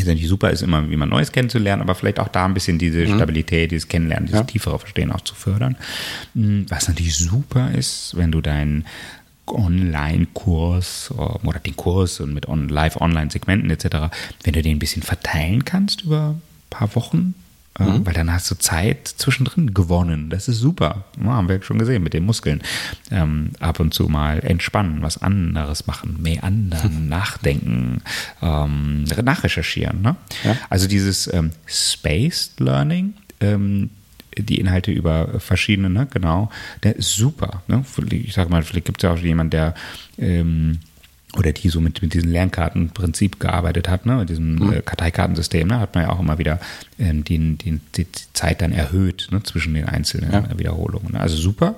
ist 0.02 0.08
natürlich 0.08 0.28
super, 0.28 0.50
ist 0.50 0.62
immer, 0.62 0.88
wie 0.90 0.96
man 0.96 1.08
Neues 1.08 1.32
kennenzulernen, 1.32 1.82
aber 1.82 1.94
vielleicht 1.94 2.20
auch 2.20 2.28
da 2.28 2.44
ein 2.44 2.54
bisschen 2.54 2.78
diese 2.78 3.06
mhm. 3.06 3.16
Stabilität, 3.16 3.70
dieses 3.70 3.88
Kennenlernen, 3.88 4.26
dieses 4.26 4.40
ja. 4.40 4.44
tiefere 4.44 4.78
Verstehen 4.78 5.12
auch 5.12 5.22
zu 5.22 5.34
fördern. 5.34 5.76
Hm, 6.34 6.66
was 6.68 6.88
natürlich 6.88 7.16
super 7.16 7.70
ist, 7.72 8.16
wenn 8.16 8.32
du 8.32 8.40
deinen 8.40 8.84
Online-Kurs 9.46 11.12
ähm, 11.16 11.48
oder 11.48 11.58
den 11.58 11.76
Kurs 11.76 12.20
und 12.20 12.34
mit 12.34 12.46
Live-Online-Segmenten 12.48 13.70
etc., 13.70 14.14
wenn 14.44 14.52
du 14.52 14.62
den 14.62 14.76
ein 14.76 14.78
bisschen 14.78 15.02
verteilen 15.02 15.64
kannst 15.64 16.02
über 16.02 16.30
ein 16.30 16.42
paar 16.70 16.94
Wochen, 16.94 17.34
mhm. 17.78 18.06
weil 18.06 18.14
dann 18.14 18.32
hast 18.32 18.50
du 18.50 18.56
Zeit 18.56 19.08
zwischendrin 19.08 19.74
gewonnen. 19.74 20.30
Das 20.30 20.48
ist 20.48 20.58
super. 20.58 21.04
Ja, 21.22 21.32
haben 21.32 21.48
wir 21.48 21.62
schon 21.62 21.78
gesehen 21.78 22.02
mit 22.02 22.14
den 22.14 22.24
Muskeln. 22.24 22.62
Ähm, 23.10 23.52
ab 23.60 23.80
und 23.80 23.94
zu 23.94 24.08
mal 24.08 24.40
entspannen, 24.40 25.02
was 25.02 25.22
anderes 25.22 25.86
machen, 25.86 26.20
mehr 26.20 26.44
anderen, 26.44 27.08
nachdenken, 27.08 28.02
ähm, 28.42 29.04
nachrecherchieren. 29.04 30.02
Ne? 30.02 30.16
Ja. 30.44 30.56
Also 30.68 30.88
dieses 30.88 31.32
ähm, 31.32 31.52
Spaced 31.66 32.60
Learning, 32.60 33.14
ähm, 33.40 33.90
die 34.38 34.60
Inhalte 34.60 34.92
über 34.92 35.40
verschiedene, 35.40 35.90
ne, 35.90 36.06
genau, 36.06 36.50
der 36.82 36.96
ist 36.96 37.16
super. 37.16 37.62
Ne? 37.66 37.84
Ich 38.10 38.34
sage 38.34 38.50
mal, 38.50 38.62
vielleicht 38.62 38.86
gibt 38.86 39.02
es 39.02 39.08
ja 39.08 39.12
auch 39.12 39.18
jemanden, 39.18 39.50
der 39.50 39.74
ähm, 40.18 40.78
oder 41.36 41.52
die 41.52 41.68
so 41.68 41.80
mit, 41.80 42.02
mit 42.02 42.14
diesem 42.14 42.30
Lernkartenprinzip 42.30 43.38
gearbeitet 43.38 43.88
hat, 43.88 44.06
ne, 44.06 44.16
mit 44.16 44.30
diesem 44.30 44.56
mhm. 44.56 44.72
äh, 44.72 44.82
Karteikartensystem, 44.82 45.68
ne, 45.68 45.78
hat 45.80 45.94
man 45.94 46.04
ja 46.04 46.10
auch 46.10 46.20
immer 46.20 46.38
wieder 46.38 46.58
ähm, 46.98 47.24
die, 47.24 47.56
die, 47.56 47.80
die 47.96 48.06
Zeit 48.32 48.62
dann 48.62 48.72
erhöht 48.72 49.28
ne, 49.30 49.42
zwischen 49.42 49.74
den 49.74 49.84
einzelnen 49.84 50.32
ja. 50.32 50.58
Wiederholungen. 50.58 51.16
Also 51.16 51.36
super. 51.36 51.76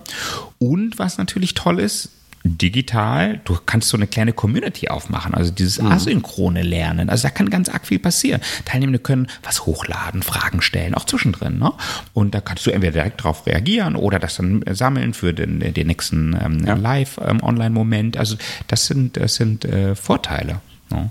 Und 0.59 0.99
was 0.99 1.19
natürlich 1.19 1.55
toll 1.55 1.81
ist, 1.81 2.11
digital, 2.45 3.41
du 3.45 3.57
kannst 3.65 3.89
so 3.89 3.97
eine 3.97 4.07
kleine 4.07 4.33
Community 4.33 4.89
aufmachen, 4.89 5.35
also 5.35 5.51
dieses 5.51 5.81
mhm. 5.81 5.93
asynchrone 5.93 6.63
Lernen. 6.63 7.09
Also 7.09 7.29
da 7.29 7.31
kann 7.31 7.51
ganz 7.51 7.69
arg 7.69 7.87
viel 7.87 7.99
passieren. 7.99 8.41
Teilnehmende 8.65 8.99
können 8.99 9.29
was 9.43 9.67
hochladen, 9.67 10.23
Fragen 10.23 10.61
stellen, 10.61 10.95
auch 10.95 11.05
zwischendrin. 11.05 11.59
Ne? 11.59 11.73
Und 12.15 12.35
da 12.35 12.41
kannst 12.41 12.67
du 12.67 12.71
entweder 12.71 12.93
direkt 12.93 13.21
darauf 13.21 13.47
reagieren 13.47 13.97
oder 13.97 14.19
das 14.19 14.37
dann 14.37 14.65
sammeln 14.71 15.15
für 15.15 15.33
den, 15.33 15.61
den 15.61 15.87
nächsten 15.87 16.37
ähm, 16.43 16.65
ja. 16.67 16.75
Live-Online-Moment. 16.75 18.17
Ähm, 18.17 18.21
also 18.21 18.37
das 18.67 18.87
sind, 18.87 19.17
das 19.17 19.37
sind 19.37 19.65
äh, 19.65 19.95
Vorteile. 19.95 20.61
Ne? 20.91 21.11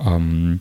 Ähm, 0.00 0.60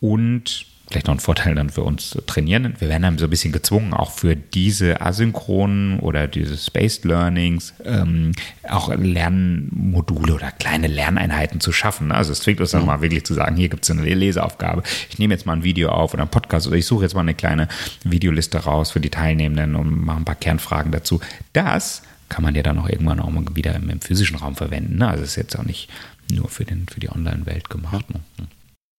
und 0.00 0.66
vielleicht 0.92 1.06
noch 1.06 1.14
ein 1.14 1.20
Vorteil 1.20 1.54
dann 1.54 1.70
für 1.70 1.82
uns 1.82 2.16
trainieren. 2.26 2.74
Wir 2.78 2.88
werden 2.88 3.02
dann 3.02 3.18
so 3.18 3.24
ein 3.24 3.30
bisschen 3.30 3.52
gezwungen, 3.52 3.94
auch 3.94 4.10
für 4.10 4.36
diese 4.36 5.00
asynchronen 5.00 5.98
oder 6.00 6.28
diese 6.28 6.56
Spaced 6.56 7.04
Learnings 7.04 7.74
ähm, 7.84 8.32
auch 8.68 8.94
Lernmodule 8.94 10.34
oder 10.34 10.52
kleine 10.52 10.86
Lerneinheiten 10.86 11.60
zu 11.60 11.72
schaffen. 11.72 12.12
Also 12.12 12.32
es 12.32 12.40
zwingt 12.40 12.60
uns 12.60 12.70
dann 12.72 12.82
mhm. 12.82 12.86
mal 12.88 13.00
wirklich 13.00 13.24
zu 13.24 13.34
sagen, 13.34 13.56
hier 13.56 13.68
gibt 13.68 13.84
es 13.84 13.90
eine 13.90 14.02
Leseaufgabe. 14.02 14.82
Ich 15.08 15.18
nehme 15.18 15.34
jetzt 15.34 15.46
mal 15.46 15.54
ein 15.54 15.64
Video 15.64 15.88
auf 15.88 16.12
oder 16.12 16.22
einen 16.22 16.30
Podcast 16.30 16.66
oder 16.66 16.76
ich 16.76 16.86
suche 16.86 17.04
jetzt 17.04 17.14
mal 17.14 17.20
eine 17.22 17.34
kleine 17.34 17.68
Videoliste 18.04 18.58
raus 18.58 18.90
für 18.90 19.00
die 19.00 19.10
Teilnehmenden 19.10 19.74
und 19.74 20.04
mache 20.04 20.18
ein 20.18 20.24
paar 20.24 20.34
Kernfragen 20.34 20.92
dazu. 20.92 21.20
Das 21.54 22.02
kann 22.28 22.44
man 22.44 22.54
ja 22.54 22.62
dann 22.62 22.78
auch 22.78 22.88
irgendwann 22.88 23.20
auch 23.20 23.30
mal 23.30 23.44
wieder 23.54 23.74
im, 23.74 23.88
im 23.90 24.00
physischen 24.00 24.36
Raum 24.36 24.56
verwenden. 24.56 24.98
Ne? 24.98 25.08
Also 25.08 25.24
es 25.24 25.30
ist 25.30 25.36
jetzt 25.36 25.58
auch 25.58 25.64
nicht 25.64 25.88
nur 26.30 26.48
für, 26.48 26.64
den, 26.64 26.86
für 26.86 27.00
die 27.00 27.10
Online-Welt 27.10 27.68
gemacht. 27.68 28.08
Ne? 28.10 28.20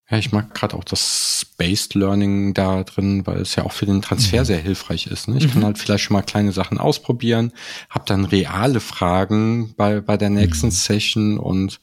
Ja, 0.10 0.18
ich 0.18 0.32
mag 0.32 0.54
gerade 0.54 0.76
auch 0.76 0.84
das 0.84 1.42
Spaced 1.42 1.96
Learning 1.96 2.54
da 2.54 2.84
drin, 2.84 3.26
weil 3.26 3.38
es 3.38 3.56
ja 3.56 3.64
auch 3.64 3.72
für 3.72 3.86
den 3.86 4.02
Transfer 4.02 4.42
mhm. 4.42 4.46
sehr 4.46 4.60
hilfreich 4.60 5.08
ist. 5.08 5.28
Ne? 5.28 5.38
Ich 5.38 5.48
mhm. 5.48 5.52
kann 5.52 5.64
halt 5.66 5.78
vielleicht 5.78 6.04
schon 6.04 6.14
mal 6.14 6.24
kleine 6.24 6.52
Sachen 6.52 6.78
ausprobieren, 6.78 7.54
habe 7.90 8.06
dann 8.06 8.26
reale 8.26 8.80
Fragen 8.80 9.74
bei, 9.76 10.02
bei 10.02 10.18
der 10.18 10.30
nächsten 10.30 10.68
mhm. 10.68 10.72
Session 10.72 11.40
und 11.40 11.80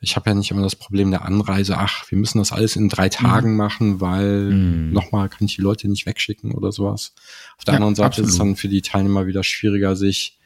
ich 0.00 0.16
habe 0.16 0.30
ja 0.30 0.34
nicht 0.34 0.50
immer 0.50 0.62
das 0.62 0.76
Problem 0.76 1.10
der 1.10 1.24
Anreise, 1.24 1.78
ach, 1.78 2.10
wir 2.10 2.18
müssen 2.18 2.38
das 2.38 2.52
alles 2.52 2.76
in 2.76 2.90
drei 2.90 3.08
Tagen 3.08 3.52
mhm. 3.52 3.56
machen, 3.56 4.00
weil 4.00 4.50
mhm. 4.50 4.92
nochmal 4.92 5.30
kann 5.30 5.46
ich 5.46 5.56
die 5.56 5.62
Leute 5.62 5.88
nicht 5.88 6.04
wegschicken 6.04 6.52
oder 6.52 6.70
sowas. 6.70 7.14
Auf 7.56 7.64
der 7.64 7.72
ja, 7.72 7.76
anderen 7.76 7.94
Seite 7.94 8.08
absolut. 8.08 8.28
ist 8.28 8.34
es 8.34 8.38
dann 8.38 8.56
für 8.56 8.68
die 8.68 8.82
Teilnehmer 8.82 9.26
wieder 9.26 9.42
schwieriger, 9.42 9.96
sich 9.96 10.38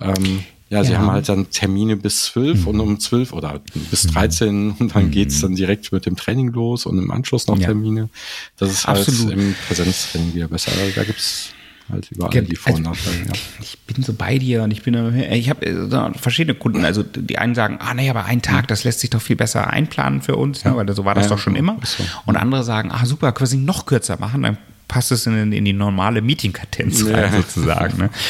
ähm, 0.00 0.44
ja, 0.70 0.82
sie 0.82 0.92
ja. 0.92 0.98
haben 0.98 1.10
halt 1.10 1.28
dann 1.28 1.50
Termine 1.50 1.96
bis 1.96 2.24
zwölf 2.24 2.62
mhm. 2.62 2.68
und 2.68 2.80
um 2.80 3.00
zwölf 3.00 3.32
oder 3.32 3.60
bis 3.90 4.04
mhm. 4.04 4.08
dreizehn 4.12 4.70
und 4.78 4.94
dann 4.94 5.06
mhm. 5.06 5.10
geht's 5.10 5.40
dann 5.40 5.54
direkt 5.54 5.92
mit 5.92 6.06
dem 6.06 6.16
Training 6.16 6.48
los 6.52 6.86
und 6.86 6.98
im 6.98 7.10
Anschluss 7.10 7.46
noch 7.46 7.58
ja. 7.58 7.66
Termine. 7.66 8.08
Das 8.56 8.70
ist 8.70 8.86
halt 8.86 9.00
Absolut. 9.00 9.32
im 9.32 9.54
Präsenztraining 9.68 10.34
wieder 10.34 10.48
besser. 10.48 10.72
Also 10.72 10.92
da 10.94 11.04
gibt's 11.04 11.50
als 11.92 12.10
über 12.10 12.30
all 12.32 12.42
die 12.42 12.56
Vor- 12.56 12.74
und 12.74 12.86
also, 12.86 13.10
Nachteile. 13.10 13.26
Ja. 13.26 13.32
Ich 13.60 13.78
bin 13.80 14.02
so 14.02 14.14
bei 14.14 14.38
dir 14.38 14.62
und 14.62 14.70
ich 14.70 14.82
bin, 14.82 15.18
ich 15.32 15.50
habe 15.50 15.66
äh, 15.66 16.18
verschiedene 16.18 16.54
Kunden. 16.54 16.84
Also 16.84 17.02
die 17.02 17.38
einen 17.38 17.54
sagen, 17.54 17.78
ah 17.80 17.94
nee, 17.94 18.08
aber 18.08 18.24
ein 18.24 18.40
Tag, 18.40 18.68
das 18.68 18.84
lässt 18.84 19.00
sich 19.00 19.10
doch 19.10 19.20
viel 19.20 19.36
besser 19.36 19.68
einplanen 19.68 20.22
für 20.22 20.36
uns, 20.36 20.62
ja. 20.62 20.70
ne, 20.70 20.76
weil 20.76 20.94
so 20.94 21.04
war 21.04 21.14
das 21.14 21.28
doch 21.28 21.38
schon 21.38 21.56
immer. 21.56 21.76
So. 21.84 22.02
Und 22.24 22.36
andere 22.36 22.64
sagen, 22.64 22.90
ah 22.90 23.04
super, 23.04 23.32
können 23.32 23.50
wir 23.50 23.58
es 23.58 23.64
noch 23.64 23.86
kürzer 23.86 24.18
machen, 24.18 24.42
dann 24.42 24.58
passt 24.88 25.12
es 25.12 25.26
in, 25.26 25.52
in 25.52 25.64
die 25.64 25.72
normale 25.72 26.22
Meeting-Kadenz 26.22 27.04
rein, 27.06 27.32
sozusagen. 27.32 27.98
Ne? 27.98 28.10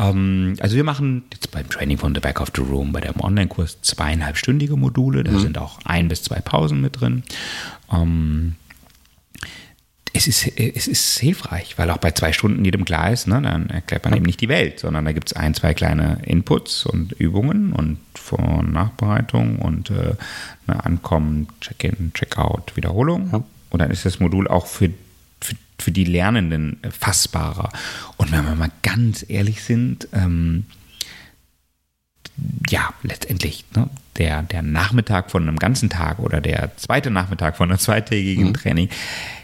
ähm, 0.00 0.56
also 0.60 0.76
wir 0.76 0.84
machen 0.84 1.24
jetzt 1.32 1.50
beim 1.50 1.68
Training 1.68 1.98
von 1.98 2.14
The 2.14 2.20
Back 2.20 2.40
of 2.40 2.50
the 2.54 2.62
Room, 2.62 2.92
bei 2.92 3.00
dem 3.00 3.20
Online-Kurs 3.20 3.78
zweieinhalbstündige 3.82 4.76
Module, 4.76 5.24
da 5.24 5.32
mhm. 5.32 5.40
sind 5.40 5.58
auch 5.58 5.78
ein 5.84 6.08
bis 6.08 6.22
zwei 6.22 6.40
Pausen 6.40 6.80
mit 6.80 7.00
drin. 7.00 7.22
Ähm, 7.92 8.56
es 10.12 10.26
ist, 10.26 10.58
es 10.58 10.88
ist 10.88 11.18
hilfreich, 11.18 11.78
weil 11.78 11.90
auch 11.90 11.98
bei 11.98 12.10
zwei 12.10 12.32
Stunden 12.32 12.64
jedem 12.64 12.84
klar 12.84 13.12
ist, 13.12 13.28
ne, 13.28 13.40
dann 13.42 13.70
erklärt 13.70 14.04
man 14.04 14.16
eben 14.16 14.26
nicht 14.26 14.40
die 14.40 14.48
Welt, 14.48 14.80
sondern 14.80 15.04
da 15.04 15.12
gibt 15.12 15.30
es 15.30 15.36
ein, 15.36 15.54
zwei 15.54 15.72
kleine 15.72 16.18
Inputs 16.24 16.84
und 16.84 17.12
Übungen 17.12 17.72
und 17.72 17.98
Vor- 18.14 18.58
und 18.58 18.72
Nachbereitung 18.72 19.60
und 19.60 19.90
äh, 19.90 20.14
Ankommen, 20.66 21.48
Check-in, 21.60 22.12
Check-out, 22.12 22.76
Wiederholung. 22.76 23.30
Ja. 23.32 23.44
Und 23.70 23.78
dann 23.80 23.90
ist 23.90 24.04
das 24.04 24.18
Modul 24.18 24.48
auch 24.48 24.66
für, 24.66 24.90
für, 25.80 25.90
die 25.90 26.04
Lernenden 26.04 26.80
fassbarer. 26.90 27.70
Und 28.16 28.32
wenn 28.32 28.44
wir 28.44 28.54
mal 28.54 28.70
ganz 28.82 29.24
ehrlich 29.28 29.62
sind, 29.62 30.08
ähm, 30.12 30.64
ja, 32.68 32.90
letztendlich, 33.02 33.64
ne, 33.74 33.88
der, 34.16 34.42
der 34.42 34.62
Nachmittag 34.62 35.30
von 35.30 35.46
einem 35.46 35.58
ganzen 35.58 35.90
Tag 35.90 36.18
oder 36.18 36.40
der 36.40 36.76
zweite 36.76 37.10
Nachmittag 37.10 37.56
von 37.56 37.70
einem 37.70 37.78
zweitägigen 37.78 38.48
mhm. 38.48 38.54
Training, 38.54 38.88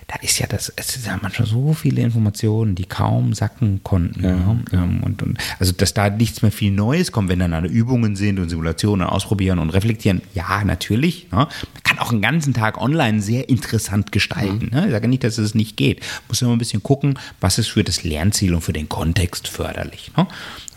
da 0.09 0.16
ist 0.20 0.38
ja 0.38 0.46
das, 0.46 0.72
es 0.76 0.88
sind 0.88 1.07
ja 1.07 1.18
manchmal 1.20 1.48
so 1.48 1.74
viele 1.74 2.00
Informationen, 2.02 2.76
die 2.76 2.84
kaum 2.84 3.34
sacken 3.34 3.82
konnten. 3.82 4.22
Ja. 4.22 4.36
Ne? 4.36 4.64
Ähm, 4.72 5.00
und, 5.02 5.22
und, 5.22 5.38
also, 5.59 5.72
dass 5.72 5.94
da 5.94 6.11
nichts 6.11 6.42
mehr 6.42 6.52
viel 6.52 6.70
Neues 6.70 7.11
kommt, 7.11 7.28
wenn 7.28 7.40
dann 7.40 7.52
alle 7.52 7.68
Übungen 7.68 8.14
sind 8.14 8.38
und 8.38 8.48
Simulationen 8.48 9.07
ausprobieren 9.07 9.59
und 9.59 9.70
reflektieren. 9.70 10.22
Ja, 10.32 10.62
natürlich. 10.64 11.26
Ne? 11.32 11.38
Man 11.38 11.82
kann 11.82 11.98
auch 11.98 12.12
einen 12.12 12.22
ganzen 12.22 12.54
Tag 12.54 12.80
online 12.80 13.20
sehr 13.20 13.48
interessant 13.48 14.12
gestalten. 14.12 14.66
Mhm. 14.66 14.78
Ne? 14.78 14.86
Ich 14.86 14.92
sage 14.92 15.09
nicht, 15.09 15.24
dass 15.24 15.38
es 15.38 15.57
nicht 15.57 15.76
geht. 15.76 16.00
Muss 16.28 16.40
immer 16.40 16.52
ein 16.52 16.59
bisschen 16.59 16.84
gucken, 16.84 17.18
was 17.40 17.59
ist 17.59 17.68
für 17.68 17.82
das 17.82 18.04
Lernziel 18.04 18.54
und 18.54 18.61
für 18.61 18.72
den 18.72 18.88
Kontext 18.88 19.48
förderlich. 19.48 20.12
Ne? 20.16 20.28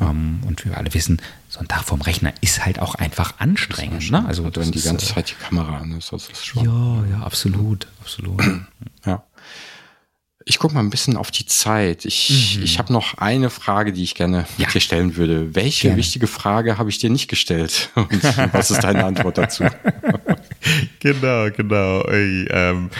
Ähm, 0.01 0.39
und 0.47 0.65
wir 0.65 0.75
alle 0.75 0.91
wissen, 0.95 1.21
so 1.50 1.60
ein 1.60 1.68
Tag 1.68 1.84
vorm 1.84 2.02
Rechner 2.02 2.32
ist 2.41 2.64
halt 2.64 2.80
auch 2.80 2.93
einfach 2.95 3.39
anstrengend. 3.39 4.12
Ne? 4.12 4.24
Also 4.26 4.43
wenn 4.56 4.72
die 4.72 4.82
ganze 4.82 5.08
äh, 5.08 5.16
Zeit 5.16 5.32
die 5.32 5.43
Kamera 5.43 5.80
an 5.80 5.97
ist, 5.97 6.14
das 6.14 6.30
ist 6.30 6.45
schon. 6.45 6.64
Ja, 6.64 7.04
ja, 7.10 7.24
absolut, 7.24 7.88
absolut. 8.00 8.41
ja. 9.06 9.24
Ich 10.45 10.58
gucke 10.60 10.74
mal 10.74 10.80
ein 10.80 10.91
bisschen 10.91 11.18
auf 11.18 11.32
die 11.32 11.45
Zeit. 11.47 12.06
Ich, 12.06 12.56
mhm. 12.58 12.64
ich 12.64 12.78
habe 12.80 12.93
noch 12.93 13.16
eine 13.18 13.50
Frage, 13.50 13.93
die 13.93 14.04
ich 14.04 14.14
gerne 14.14 14.45
ja. 14.58 14.68
dir 14.70 14.80
stellen 14.80 15.16
würde. 15.16 15.56
Welche 15.56 15.88
gerne. 15.88 15.97
wichtige 15.97 16.28
Frage 16.28 16.78
habe 16.78 16.89
ich 16.91 17.00
dir 17.00 17.10
nicht 17.10 17.28
gestellt? 17.28 17.89
Und 17.95 18.24
was 18.54 18.70
ist 18.70 18.84
deine 18.84 19.04
Antwort 19.06 19.39
dazu? 19.39 19.66
genau, 21.00 21.50
genau. 21.50 22.02
Ey, 22.04 22.47
ähm, 22.52 22.91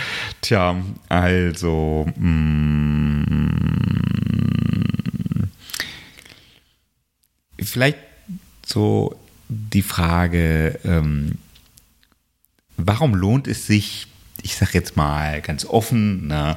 tja, 0.41 0.76
also. 1.08 2.08
Mm, 2.18 3.24
vielleicht 7.62 8.09
so 8.72 9.20
die 9.47 9.82
Frage, 9.82 10.80
ähm, 10.84 11.39
warum 12.78 13.15
lohnt 13.15 13.47
es 13.47 13.65
sich, 13.65 14.05
ich 14.41 14.55
sage 14.55 14.74
jetzt 14.74 14.95
mal 14.95 15.41
ganz 15.41 15.65
offen, 15.65 16.28
ne, 16.28 16.55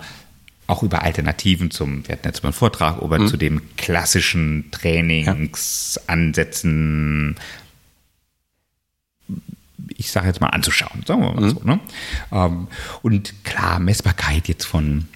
auch 0.66 0.82
über 0.82 1.02
Alternativen 1.02 1.70
zum, 1.70 2.06
wir 2.06 2.12
hatten 2.12 2.28
jetzt 2.28 2.42
mal 2.42 2.48
einen 2.48 2.54
Vortrag, 2.54 3.00
über 3.00 3.18
mhm. 3.18 3.28
zu 3.28 3.36
dem 3.36 3.62
klassischen 3.76 4.70
Trainingsansätzen, 4.70 7.36
ich 9.96 10.10
sage 10.10 10.28
jetzt 10.28 10.40
mal 10.40 10.48
anzuschauen, 10.48 11.02
sagen 11.06 11.20
wir 11.22 11.32
mal 11.32 11.42
mhm. 11.42 11.50
so. 11.50 11.60
Ne? 11.64 11.80
Ähm, 12.30 12.68
und 13.00 13.44
klar, 13.44 13.80
Messbarkeit 13.80 14.48
jetzt 14.48 14.64
von 14.64 15.08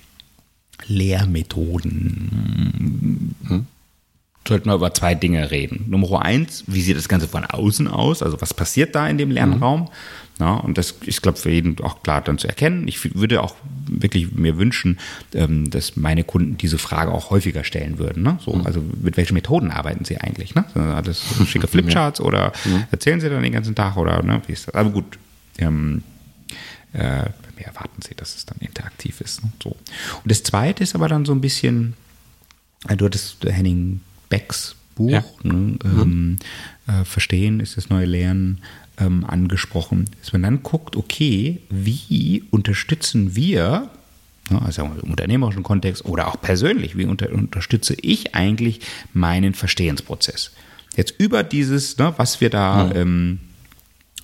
Lehrmethoden, 0.86 3.34
mhm 3.42 3.66
sollten 4.49 4.68
wir 4.68 4.74
über 4.74 4.92
zwei 4.94 5.14
Dinge 5.14 5.51
reden. 5.51 5.86
Nummer 5.88 6.22
eins, 6.22 6.64
wie 6.66 6.80
sieht 6.80 6.97
das 6.97 7.09
Ganze 7.09 7.28
von 7.28 7.44
außen 7.44 7.88
aus? 7.88 8.22
Also 8.22 8.40
was 8.40 8.55
passiert 8.55 8.94
da 8.94 9.09
in 9.09 9.18
dem 9.18 9.30
Lernraum? 9.30 9.82
Mhm. 9.82 9.88
Ja, 10.38 10.55
und 10.55 10.76
das 10.76 10.90
ist, 11.07 11.22
glaube 11.22 11.38
ich, 11.38 11.42
für 11.42 11.51
jeden 11.51 11.80
auch 11.80 12.03
klar 12.03 12.20
dann 12.20 12.36
zu 12.36 12.47
erkennen. 12.47 12.86
Ich 12.88 13.14
würde 13.14 13.42
auch 13.42 13.55
wirklich 13.86 14.32
mir 14.32 14.59
wünschen, 14.59 14.99
ähm, 15.32 15.70
dass 15.70 15.97
meine 15.97 16.24
Kunden 16.24 16.59
diese 16.59 16.76
Frage 16.76 17.11
auch 17.11 17.30
häufiger 17.30 17.64
stellen 17.64 17.99
würden. 17.99 18.22
Ne? 18.22 18.38
So, 18.44 18.53
mhm. 18.53 18.66
Also 18.66 18.82
mit 19.01 19.16
welchen 19.16 19.32
Methoden 19.32 19.70
arbeiten 19.70 20.05
sie 20.05 20.18
eigentlich? 20.18 20.55
Ne? 20.55 20.66
Sind 20.74 20.82
alles 20.82 21.22
schicke 21.47 21.68
Flipcharts 21.68 22.20
oder 22.20 22.53
mhm. 22.66 22.84
erzählen 22.90 23.20
sie 23.20 23.30
dann 23.30 23.42
den 23.42 23.53
ganzen 23.53 23.74
Tag 23.74 23.97
oder 23.97 24.22
ne? 24.22 24.42
wie 24.47 24.53
ist 24.53 24.68
das? 24.68 24.74
Aber 24.74 24.90
gut, 24.90 25.18
ähm, 25.57 26.03
äh, 26.92 27.24
mir 27.57 27.64
erwarten 27.64 28.03
sie, 28.03 28.14
dass 28.14 28.36
es 28.36 28.44
dann 28.44 28.59
interaktiv 28.61 29.22
ist. 29.22 29.42
Ne? 29.42 29.51
So. 29.62 29.70
Und 29.70 30.30
das 30.30 30.42
zweite 30.42 30.82
ist 30.82 30.94
aber 30.94 31.09
dann 31.09 31.24
so 31.24 31.32
ein 31.32 31.40
bisschen, 31.40 31.94
äh, 32.88 32.97
du 32.97 33.07
hattest 33.07 33.42
Henning 33.44 34.01
Becks 34.29 34.77
Buch, 34.95 35.11
ja. 35.11 35.24
ne, 35.43 35.53
mhm. 35.53 35.79
ähm, 35.85 36.37
äh, 36.87 37.05
Verstehen 37.05 37.61
ist 37.61 37.77
das 37.77 37.91
neue 37.91 38.07
Lernen, 38.07 38.61
ähm, 38.99 39.24
angesprochen. 39.27 40.07
Dass 40.20 40.33
man 40.33 40.43
dann 40.43 40.62
guckt, 40.62 40.97
okay, 40.97 41.61
wie 41.70 42.45
unterstützen 42.51 43.37
wir, 43.37 43.91
ne, 44.51 44.62
also 44.62 44.83
im 44.83 45.11
unternehmerischen 45.11 45.62
Kontext 45.62 46.05
oder 46.05 46.29
auch 46.29 46.41
persönlich, 46.41 46.97
wie 46.97 47.05
unter, 47.05 47.31
unterstütze 47.33 47.95
ich 48.01 48.35
eigentlich 48.35 48.81
meinen 49.12 49.55
Verstehensprozess? 49.55 50.53
Jetzt 50.97 51.14
über 51.18 51.43
dieses, 51.43 51.99
ne, 51.99 52.14
was 52.16 52.41
wir 52.41 52.51
da 52.51 52.85
mhm. 52.85 52.93
ähm, 52.97 53.39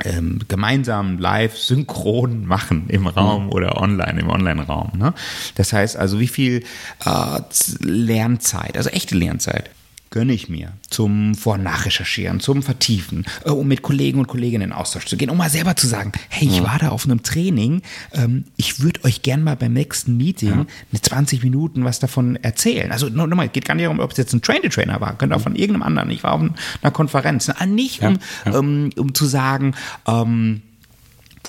ähm, 0.05 0.41
gemeinsam 0.49 1.19
live 1.19 1.57
synchron 1.59 2.47
machen 2.47 2.87
im 2.89 3.07
Raum 3.07 3.45
mhm. 3.45 3.53
oder 3.53 3.81
online, 3.81 4.21
im 4.21 4.31
Online-Raum. 4.31 4.93
Ne? 4.97 5.13
Das 5.55 5.73
heißt 5.73 5.97
also, 5.97 6.19
wie 6.19 6.29
viel 6.29 6.65
äh, 7.05 7.41
Lernzeit, 7.81 8.77
also 8.77 8.89
echte 8.89 9.17
Lernzeit, 9.17 9.71
gönne 10.13 10.33
ich 10.35 10.49
mir 10.49 10.75
zum 10.89 11.35
Vor- 11.35 11.55
und 11.55 11.65
Nachrecherchieren, 11.65 12.39
zum 12.39 12.63
Vertiefen, 12.63 13.25
äh, 13.45 13.51
um 13.51 13.67
mit 13.67 13.83
Kollegen 13.83 14.21
und 14.21 14.29
Kolleginnen 14.29 14.71
in 14.71 14.73
Austausch 14.73 15.07
zu 15.07 15.17
gehen, 15.17 15.31
um 15.31 15.39
mal 15.39 15.51
selber 15.51 15.75
zu 15.75 15.89
sagen, 15.89 16.13
hey, 16.29 16.47
ich 16.47 16.59
ja. 16.59 16.65
war 16.65 16.79
da 16.79 16.91
auf 16.91 17.05
einem 17.05 17.23
Training, 17.23 17.83
ähm, 18.13 18.45
ich 18.57 18.81
würde 18.81 19.03
euch 19.05 19.23
gern 19.23 19.43
mal 19.43 19.57
beim 19.57 19.73
nächsten 19.73 20.17
Meeting 20.17 20.51
ja. 20.51 20.67
eine 20.93 21.01
20 21.01 21.43
Minuten 21.43 21.85
was 21.85 21.99
davon 21.99 22.37
erzählen. 22.37 22.93
Also 22.93 23.09
nochmal, 23.09 23.49
geht 23.49 23.65
gar 23.65 23.75
nicht 23.75 23.87
darum, 23.87 24.01
ob 24.01 24.13
es 24.13 24.19
jetzt 24.19 24.35
ein 24.35 24.43
Train-the-Trainer 24.43 25.01
war, 25.01 25.17
könnte 25.17 25.35
auch 25.35 25.41
von 25.41 25.57
irgendeinem 25.57 25.83
anderen, 25.83 26.11
ich 26.11 26.23
war 26.23 26.35
auf 26.35 26.43
einer 26.83 26.93
Konferenz, 26.93 27.49
na, 27.49 27.67
nicht 27.67 28.03
um, 28.03 28.19
ja. 28.45 28.59
Um, 28.59 28.91
um 28.97 29.15
zu 29.15 29.25
sagen, 29.25 29.75
ähm, 30.07 30.61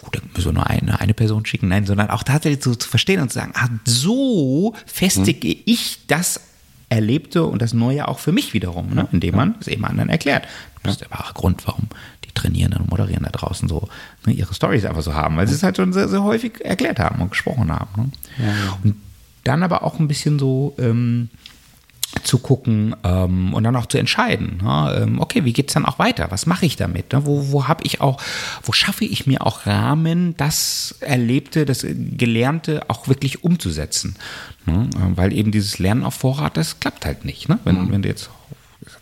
gut, 0.02 0.16
dann 0.16 0.24
müssen 0.34 0.48
wir 0.48 0.54
nur 0.54 0.68
eine, 0.68 1.02
eine 1.02 1.14
Person 1.14 1.46
schicken, 1.46 1.68
nein, 1.68 1.86
sondern 1.86 2.10
auch 2.10 2.24
tatsächlich 2.24 2.64
so 2.64 2.74
zu 2.76 2.88
verstehen 2.88 3.22
und 3.22 3.30
zu 3.30 3.40
sagen, 3.40 3.52
ah, 3.56 3.68
so 3.84 4.74
festige 4.86 5.50
hm. 5.50 5.58
ich 5.66 6.00
das 6.08 6.40
Erlebte 6.94 7.44
und 7.44 7.62
das 7.62 7.74
Neue 7.74 8.08
auch 8.08 8.20
für 8.20 8.32
mich 8.32 8.54
wiederum, 8.54 8.94
ne? 8.94 9.08
indem 9.12 9.36
man 9.36 9.56
es 9.60 9.68
eben 9.68 9.84
anderen 9.86 10.10
erklärt. 10.10 10.48
Das 10.84 10.94
ist 10.94 11.02
der 11.02 11.12
wahre 11.12 11.34
Grund, 11.34 11.66
warum 11.66 11.88
die 12.26 12.32
Trainierenden 12.34 12.82
und 12.82 12.92
Moderieren 12.92 13.24
da 13.24 13.32
draußen 13.32 13.68
so 13.68 13.88
ne, 14.26 14.34
ihre 14.34 14.54
Stories 14.54 14.86
einfach 14.86 15.02
so 15.02 15.14
haben, 15.14 15.38
weil 15.38 15.48
sie 15.48 15.56
es 15.56 15.64
halt 15.64 15.78
schon 15.78 15.94
sehr, 15.94 16.08
sehr 16.08 16.24
häufig 16.24 16.64
erklärt 16.64 17.00
haben 17.00 17.22
und 17.22 17.32
gesprochen 17.32 17.72
haben. 17.72 17.90
Ne? 17.98 18.12
Ja, 18.46 18.78
Und 18.84 18.96
dann 19.44 19.64
aber 19.64 19.84
auch 19.84 20.00
ein 20.00 20.08
bisschen 20.08 20.40
so 20.40 20.76
ähm, 20.78 21.30
zu 22.24 22.40
gucken 22.40 22.96
ähm, 23.04 23.54
und 23.54 23.64
dann 23.64 23.76
auch 23.76 23.86
zu 23.86 23.98
entscheiden, 23.98 24.62
ne? 24.64 25.02
ähm, 25.02 25.20
okay, 25.20 25.46
wie 25.46 25.54
geht 25.54 25.70
es 25.70 25.74
dann 25.74 25.86
auch 25.86 26.00
weiter? 26.00 26.30
Was 26.30 26.46
mache 26.46 26.66
ich 26.66 26.76
damit? 26.76 27.12
Ne? 27.14 27.26
Wo, 27.26 27.52
wo 27.52 27.68
habe 27.68 27.84
ich 27.84 28.02
auch, 28.02 28.22
wo 28.62 28.72
schaffe 28.72 29.06
ich 29.06 29.28
mir 29.28 29.46
auch 29.46 29.66
Rahmen, 29.66 30.36
das 30.38 30.96
Erlebte, 31.00 31.66
das 31.66 31.86
Gelernte 31.86 32.90
auch 32.90 33.08
wirklich 33.08 33.44
umzusetzen? 33.44 34.16
Ne? 34.66 34.90
Ähm, 34.96 35.18
weil 35.18 35.34
eben 35.34 35.52
dieses 35.52 35.80
Lernen 35.80 36.04
auf 36.04 36.16
Vorrat, 36.16 36.58
das 36.58 36.80
klappt 36.80 37.06
halt 37.06 37.26
nicht. 37.26 37.50
Ne? 37.50 37.60
Wenn, 37.64 37.86
mhm. 37.86 37.92
wenn 37.92 38.02
du 38.04 38.10
jetzt, 38.10 38.30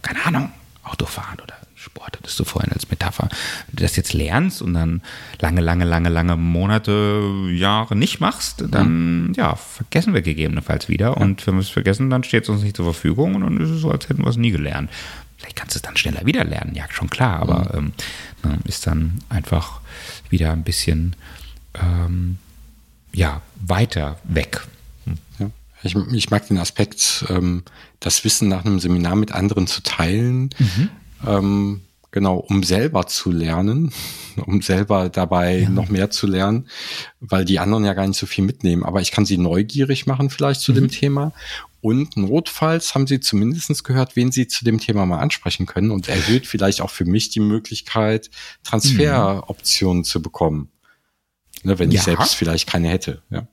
keine 0.02 0.26
Ahnung, 0.26 0.50
Auto 0.84 1.06
fahren 1.06 1.38
oder 1.44 1.56
Sport 1.92 2.18
hattest 2.18 2.40
du 2.40 2.46
vorhin 2.46 2.72
als 2.72 2.90
Metapher. 2.90 3.28
Wenn 3.68 3.76
du 3.76 3.84
das 3.84 3.96
jetzt 3.96 4.14
lernst 4.14 4.62
und 4.62 4.74
dann 4.74 5.02
lange, 5.40 5.62
lange, 5.62 5.84
lange, 5.84 6.10
lange 6.10 6.38
Monate, 6.38 7.50
Jahre 7.52 7.96
nicht 7.96 8.20
machst, 8.20 8.64
dann 8.70 9.28
mhm. 9.28 9.34
ja, 9.34 9.56
vergessen 9.56 10.14
wir 10.14 10.22
gegebenenfalls 10.22 10.88
wieder. 10.88 11.18
Und 11.18 11.46
wenn 11.46 11.56
wir 11.56 11.62
es 11.62 11.70
vergessen, 11.70 12.10
dann 12.10 12.24
steht 12.24 12.44
es 12.44 12.50
uns 12.50 12.64
nicht 12.64 12.78
zur 12.78 12.86
Verfügung 12.86 13.36
und 13.36 13.42
dann 13.42 13.60
ist 13.60 13.70
es 13.70 13.82
so, 13.82 13.92
als 13.92 14.08
hätten 14.08 14.24
wir 14.24 14.30
es 14.30 14.38
nie 14.38 14.52
gelernt. 14.52 14.90
Vielleicht 15.38 15.58
kannst 15.58 15.76
du 15.76 15.80
es 15.80 15.82
dann 15.82 15.98
schneller 15.98 16.26
wieder 16.26 16.44
lernen, 16.44 16.76
ja, 16.76 16.86
schon 16.90 17.10
klar, 17.10 17.40
aber 17.40 17.80
mhm. 17.80 17.94
ähm, 18.46 18.60
ist 18.64 18.88
dann 18.88 19.20
einfach 19.28 19.82
wieder 20.30 20.54
ein 20.54 20.64
bisschen 20.64 21.16
ähm, 21.74 22.38
ja, 23.12 23.42
weiter 23.60 24.18
weg. 24.24 24.62
Ja. 25.40 25.50
Ich, 25.84 25.96
ich, 25.96 26.30
mag 26.30 26.48
den 26.48 26.60
Aspekt, 26.60 27.26
ähm, 27.28 27.64
das 28.00 28.24
Wissen 28.24 28.48
nach 28.48 28.64
einem 28.64 28.80
Seminar 28.80 29.16
mit 29.16 29.32
anderen 29.34 29.68
zu 29.68 29.82
teilen. 29.82 30.52
Mhm 30.58 30.90
ähm, 31.26 31.82
genau, 32.12 32.38
um 32.38 32.64
selber 32.64 33.08
zu 33.08 33.32
lernen, 33.32 33.92
um 34.46 34.62
selber 34.62 35.10
dabei 35.10 35.60
ja. 35.60 35.70
noch 35.70 35.90
mehr 35.90 36.10
zu 36.12 36.28
lernen, 36.28 36.68
weil 37.20 37.46
die 37.46 37.60
anderen 37.60 37.86
ja 37.86 37.94
gar 37.94 38.08
nicht 38.08 38.20
so 38.20 38.26
viel 38.26 38.44
mitnehmen. 38.44 38.84
Aber 38.84 39.02
ich 39.02 39.12
kann 39.12 39.26
sie 39.26 39.38
neugierig 39.38 40.06
machen 40.06 40.30
vielleicht 40.30 40.62
zu 40.62 40.72
mhm. 40.72 40.76
dem 40.76 40.88
Thema 40.90 41.34
Und 41.82 42.16
notfalls 42.16 42.94
haben 42.94 43.08
sie 43.08 43.20
zumindest 43.20 43.84
gehört, 43.84 44.16
wen 44.16 44.32
sie 44.32 44.48
zu 44.48 44.64
dem 44.64 44.80
Thema 44.80 45.06
mal 45.06 45.20
ansprechen 45.20 45.66
können 45.66 45.92
und 45.92 46.08
erhöht 46.10 46.46
vielleicht 46.46 46.82
auch 46.82 46.92
für 46.92 47.06
mich 47.06 47.30
die 47.30 47.40
Möglichkeit, 47.40 48.30
Transferoptionen 48.64 50.00
mhm. 50.00 50.06
zu 50.06 50.22
bekommen. 50.22 50.70
Ne, 51.64 51.78
wenn 51.78 51.92
ja. 51.92 52.00
ich 52.00 52.04
selbst 52.04 52.36
vielleicht 52.36 52.68
keine 52.68 52.88
hätte. 52.88 53.22
Ja. 53.30 53.48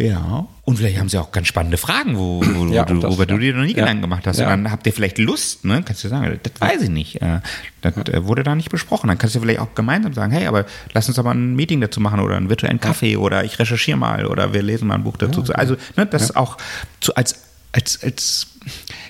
Ja. 0.00 0.46
Und 0.64 0.76
vielleicht 0.76 0.98
haben 0.98 1.08
sie 1.08 1.18
auch 1.18 1.30
ganz 1.30 1.46
spannende 1.46 1.76
Fragen, 1.76 2.16
wo, 2.16 2.42
wo, 2.42 2.66
ja, 2.72 2.84
du, 2.84 3.02
worüber 3.02 3.22
ja. 3.22 3.26
du 3.26 3.38
dir 3.38 3.54
noch 3.54 3.64
nie 3.64 3.74
Gedanken 3.74 4.00
gemacht 4.00 4.26
hast. 4.26 4.38
Und 4.38 4.46
dann 4.46 4.70
habt 4.70 4.86
ihr 4.86 4.92
vielleicht 4.92 5.18
Lust, 5.18 5.64
ne? 5.64 5.82
Kannst 5.84 6.04
du 6.04 6.08
sagen, 6.08 6.40
das 6.42 6.52
weiß 6.58 6.82
ich 6.82 6.90
nicht. 6.90 7.20
Äh, 7.20 7.40
das 7.82 7.96
äh, 7.96 8.24
wurde 8.24 8.42
da 8.42 8.54
nicht 8.54 8.70
besprochen. 8.70 9.08
Dann 9.08 9.18
kannst 9.18 9.36
du 9.36 9.40
vielleicht 9.40 9.60
auch 9.60 9.74
gemeinsam 9.74 10.14
sagen, 10.14 10.32
hey, 10.32 10.46
aber 10.46 10.64
lass 10.92 11.08
uns 11.08 11.18
aber 11.18 11.32
ein 11.32 11.54
Meeting 11.54 11.80
dazu 11.80 12.00
machen 12.00 12.20
oder 12.20 12.36
einen 12.36 12.48
virtuellen 12.48 12.80
Kaffee 12.80 13.16
oder 13.16 13.44
ich 13.44 13.58
recherchiere 13.58 13.98
mal 13.98 14.26
oder 14.26 14.54
wir 14.54 14.62
lesen 14.62 14.88
mal 14.88 14.94
ein 14.94 15.04
Buch 15.04 15.16
dazu. 15.16 15.42
Also, 15.52 15.76
ne, 15.96 16.06
das 16.06 16.34
auch 16.34 16.56
zu, 17.00 17.14
als, 17.14 17.42
als, 17.72 18.02
als, 18.02 18.46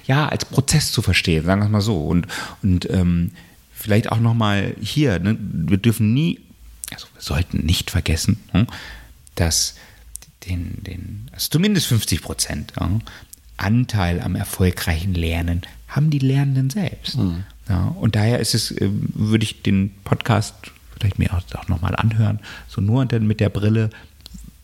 ja, 0.06 0.28
als 0.28 0.44
Prozess 0.44 0.90
zu 0.90 1.02
verstehen, 1.02 1.44
sagen 1.44 1.60
wir 1.60 1.66
es 1.66 1.70
mal 1.70 1.80
so. 1.80 2.06
Und, 2.06 2.26
und 2.62 2.90
ähm, 2.90 3.32
vielleicht 3.72 4.10
auch 4.10 4.20
nochmal 4.20 4.74
hier, 4.80 5.18
ne? 5.18 5.36
wir 5.38 5.78
dürfen 5.78 6.12
nie, 6.12 6.40
also 6.92 7.06
wir 7.14 7.22
sollten 7.22 7.64
nicht 7.64 7.90
vergessen, 7.90 8.40
hm, 8.52 8.66
dass 9.34 9.76
den, 10.48 10.82
den 10.82 11.30
also 11.32 11.48
zumindest 11.50 11.86
50 11.88 12.22
Prozent 12.22 12.72
ja, 12.78 12.90
Anteil 13.56 14.20
am 14.20 14.36
erfolgreichen 14.36 15.14
Lernen 15.14 15.62
haben 15.88 16.10
die 16.10 16.18
Lernenden 16.18 16.70
selbst. 16.70 17.18
Mhm. 17.18 17.44
Ja, 17.68 17.94
und 18.00 18.16
daher 18.16 18.40
ist 18.40 18.54
es, 18.54 18.70
äh, 18.72 18.88
würde 18.90 19.44
ich 19.44 19.62
den 19.62 19.94
Podcast 20.04 20.54
vielleicht 20.94 21.18
mir 21.18 21.32
auch, 21.34 21.42
auch 21.58 21.68
nochmal 21.68 21.96
anhören, 21.96 22.40
so 22.68 22.80
nur 22.80 23.04
dann 23.06 23.26
mit 23.26 23.40
der 23.40 23.48
Brille, 23.48 23.90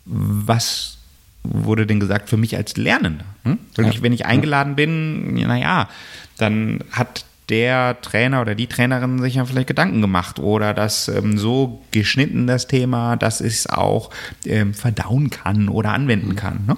was 0.05 0.99
wurde 1.43 1.87
denn 1.87 2.01
gesagt 2.01 2.29
für 2.29 2.37
mich 2.37 2.57
als 2.57 2.77
Lernender? 2.77 3.25
Hm? 3.45 3.59
Ja. 3.77 3.89
Ich, 3.89 4.03
wenn 4.03 4.13
ich 4.13 4.27
eingeladen 4.27 4.77
bin, 4.77 5.35
naja, 5.35 5.89
dann 6.37 6.81
hat 6.91 7.25
der 7.49 8.01
Trainer 8.01 8.41
oder 8.41 8.55
die 8.55 8.67
Trainerin 8.67 9.21
sich 9.21 9.37
ja 9.37 9.45
vielleicht 9.45 9.69
Gedanken 9.69 10.01
gemacht 10.01 10.39
oder 10.39 10.75
das 10.75 11.09
ähm, 11.09 11.39
so 11.39 11.83
geschnitten, 11.93 12.47
das 12.47 12.67
Thema, 12.67 13.17
dass 13.17 13.41
es 13.41 13.69
auch 13.69 14.11
ähm, 14.45 14.75
verdauen 14.75 15.31
kann 15.31 15.69
oder 15.69 15.93
anwenden 15.93 16.31
mhm. 16.31 16.37
kann. 16.37 16.65
Ne? 16.67 16.77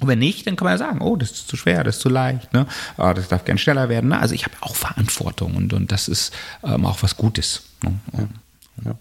Und 0.00 0.08
wenn 0.08 0.18
nicht, 0.18 0.46
dann 0.46 0.56
kann 0.56 0.64
man 0.64 0.74
ja 0.74 0.78
sagen, 0.78 1.02
oh, 1.02 1.16
das 1.16 1.30
ist 1.32 1.48
zu 1.48 1.56
schwer, 1.56 1.84
das 1.84 1.96
ist 1.96 2.02
zu 2.02 2.08
leicht, 2.08 2.54
ne? 2.54 2.66
Oh, 2.96 3.12
das 3.14 3.28
darf 3.28 3.44
gern 3.44 3.58
schneller 3.58 3.90
werden. 3.90 4.08
Ne? 4.08 4.18
Also 4.18 4.34
ich 4.34 4.46
habe 4.46 4.56
auch 4.60 4.74
Verantwortung 4.74 5.56
und, 5.56 5.74
und 5.74 5.92
das 5.92 6.08
ist 6.08 6.34
ähm, 6.64 6.86
auch 6.86 7.02
was 7.02 7.18
Gutes. 7.18 7.64
Ne? 7.84 7.92
Ja. 8.14 8.28
Ja. 8.86 8.98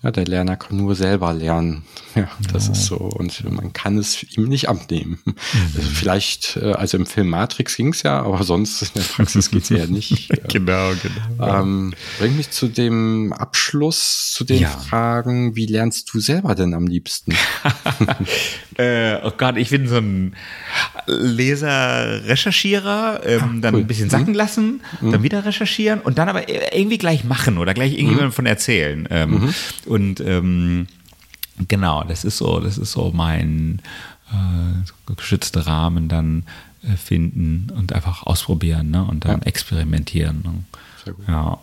Ja, 0.00 0.12
der 0.12 0.26
Lerner 0.26 0.56
kann 0.56 0.76
nur 0.76 0.94
selber 0.94 1.32
lernen. 1.32 1.82
Ja, 2.14 2.28
das 2.52 2.66
ja. 2.66 2.72
ist 2.72 2.84
so. 2.84 2.96
Und 2.96 3.42
man 3.50 3.72
kann 3.72 3.98
es 3.98 4.22
ihm 4.36 4.44
nicht 4.44 4.68
abnehmen. 4.68 5.18
Mhm. 5.24 5.34
Also 5.76 5.90
vielleicht, 5.90 6.56
äh, 6.56 6.72
also 6.72 6.96
im 6.98 7.06
Film 7.06 7.30
Matrix 7.30 7.74
ging 7.74 7.88
es 7.88 8.04
ja, 8.04 8.22
aber 8.22 8.44
sonst 8.44 8.82
in 8.82 8.88
der 8.94 9.00
Praxis 9.02 9.50
geht 9.50 9.64
es 9.64 9.70
ja 9.70 9.86
nicht. 9.86 10.28
genau, 10.48 10.92
genau. 11.02 11.60
Ähm, 11.60 11.94
bringt 12.18 12.36
mich 12.36 12.50
zu 12.50 12.68
dem 12.68 13.32
Abschluss, 13.32 14.30
zu 14.32 14.44
den 14.44 14.60
ja. 14.62 14.68
Fragen, 14.68 15.56
wie 15.56 15.66
lernst 15.66 16.14
du 16.14 16.20
selber 16.20 16.54
denn 16.54 16.74
am 16.74 16.86
liebsten? 16.86 17.34
äh, 18.78 19.18
oh 19.24 19.32
Gott, 19.36 19.56
ich 19.56 19.70
bin 19.70 19.88
so 19.88 19.96
ein 19.96 20.36
Leser-Recherchierer, 21.06 23.26
ähm, 23.26 23.42
ah, 23.42 23.50
dann 23.60 23.74
cool. 23.74 23.80
ein 23.80 23.88
bisschen 23.88 24.08
sacken 24.08 24.28
mhm. 24.28 24.34
lassen, 24.34 24.80
mhm. 25.00 25.10
dann 25.12 25.24
wieder 25.24 25.44
recherchieren 25.44 26.00
und 26.00 26.18
dann 26.18 26.28
aber 26.28 26.48
irgendwie 26.48 26.98
gleich 26.98 27.24
machen 27.24 27.58
oder 27.58 27.74
gleich 27.74 27.90
irgendjemandem 27.92 28.28
mhm. 28.28 28.32
von 28.32 28.46
erzählen. 28.46 29.08
Ähm, 29.10 29.30
mhm. 29.30 29.52
Und 29.86 30.20
ähm, 30.20 30.86
genau, 31.66 32.04
das 32.04 32.24
ist 32.24 32.38
so, 32.38 32.60
das 32.60 32.78
ist 32.78 32.92
so 32.92 33.10
mein 33.12 33.82
äh, 34.30 35.12
geschützter 35.12 35.66
Rahmen 35.66 36.08
dann 36.08 36.44
äh, 36.84 36.96
finden 36.96 37.72
und 37.76 37.92
einfach 37.92 38.22
ausprobieren 38.22 38.92
ne? 38.92 39.04
und 39.04 39.24
dann 39.24 39.40
ja. 39.40 39.46
experimentieren. 39.46 40.42
Ne? 40.44 40.54
Sehr 41.04 41.14
gut. 41.14 41.26
Ja. 41.26 41.58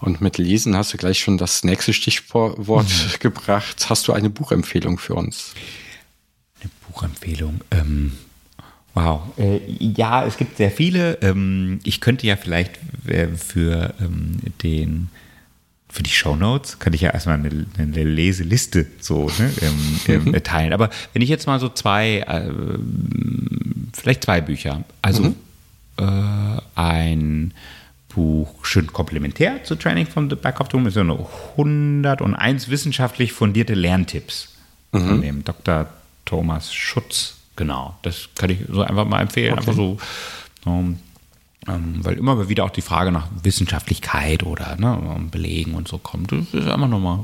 Und 0.00 0.20
mit 0.20 0.38
Lesen 0.38 0.74
hast 0.74 0.94
du 0.94 0.96
gleich 0.96 1.20
schon 1.20 1.38
das 1.38 1.62
nächste 1.64 1.92
Stichwort 1.92 2.58
mhm. 2.58 3.18
gebracht. 3.20 3.86
Hast 3.90 4.08
du 4.08 4.14
eine 4.14 4.30
Buchempfehlung 4.30 4.96
für 4.98 5.14
uns? 5.14 5.54
Eine 6.62 6.70
Buchempfehlung. 6.88 7.60
Ähm, 7.70 8.12
wow. 8.94 9.22
Äh, 9.36 9.60
ja, 9.78 10.24
es 10.24 10.36
gibt 10.36 10.56
sehr 10.56 10.70
viele. 10.70 11.14
Ähm, 11.20 11.80
ich 11.82 12.00
könnte 12.00 12.26
ja 12.26 12.36
vielleicht 12.36 12.78
äh, 13.06 13.28
für 13.28 13.94
ähm, 14.00 14.38
den 14.62 15.08
für 15.88 16.02
die 16.02 16.10
Shownotes 16.10 16.78
kann 16.78 16.94
ich 16.94 17.02
ja 17.02 17.10
erstmal 17.10 17.34
eine, 17.34 17.66
eine 17.76 18.04
Leseliste 18.04 18.86
so 18.98 19.30
ne, 19.38 19.52
ähm, 19.60 20.24
mhm. 20.24 20.32
teilen. 20.42 20.72
Aber 20.72 20.88
wenn 21.12 21.20
ich 21.20 21.28
jetzt 21.28 21.46
mal 21.46 21.60
so 21.60 21.68
zwei, 21.68 22.20
äh, 22.20 22.50
vielleicht 23.92 24.24
zwei 24.24 24.40
Bücher, 24.40 24.84
also 25.02 25.24
mhm. 25.24 25.34
äh, 25.98 26.60
ein 26.76 27.52
Buch 28.08 28.64
schön 28.64 28.86
komplementär 28.86 29.64
zu 29.64 29.74
Training 29.76 30.06
from 30.06 30.30
the 30.30 30.36
Back 30.36 30.60
of 30.60 30.68
the 30.70 30.78
Room, 30.78 30.86
ist 30.86 30.94
so 30.94 31.00
eine 31.00 31.18
101 31.58 32.70
wissenschaftlich 32.70 33.32
fundierte 33.32 33.74
Lerntipps 33.74 34.48
mhm. 34.92 35.08
von 35.08 35.20
dem 35.20 35.44
Dr. 35.44 35.88
Thomas 36.24 36.72
Schutz. 36.72 37.36
Genau, 37.56 37.96
das 38.02 38.28
kann 38.34 38.50
ich 38.50 38.60
so 38.70 38.82
einfach 38.82 39.06
mal 39.06 39.20
empfehlen. 39.20 39.52
Okay. 39.52 39.60
Einfach 39.60 39.74
so. 39.74 39.98
Um, 40.64 40.98
ähm, 41.68 42.04
weil 42.04 42.18
immer 42.18 42.48
wieder 42.48 42.64
auch 42.64 42.70
die 42.70 42.82
Frage 42.82 43.12
nach 43.12 43.28
Wissenschaftlichkeit 43.42 44.42
oder 44.42 44.76
ne, 44.76 45.28
Belegen 45.30 45.74
und 45.74 45.86
so 45.86 45.98
kommt. 45.98 46.32
Das 46.32 46.52
ist 46.52 46.68
einfach 46.68 46.88
nochmal 46.88 47.20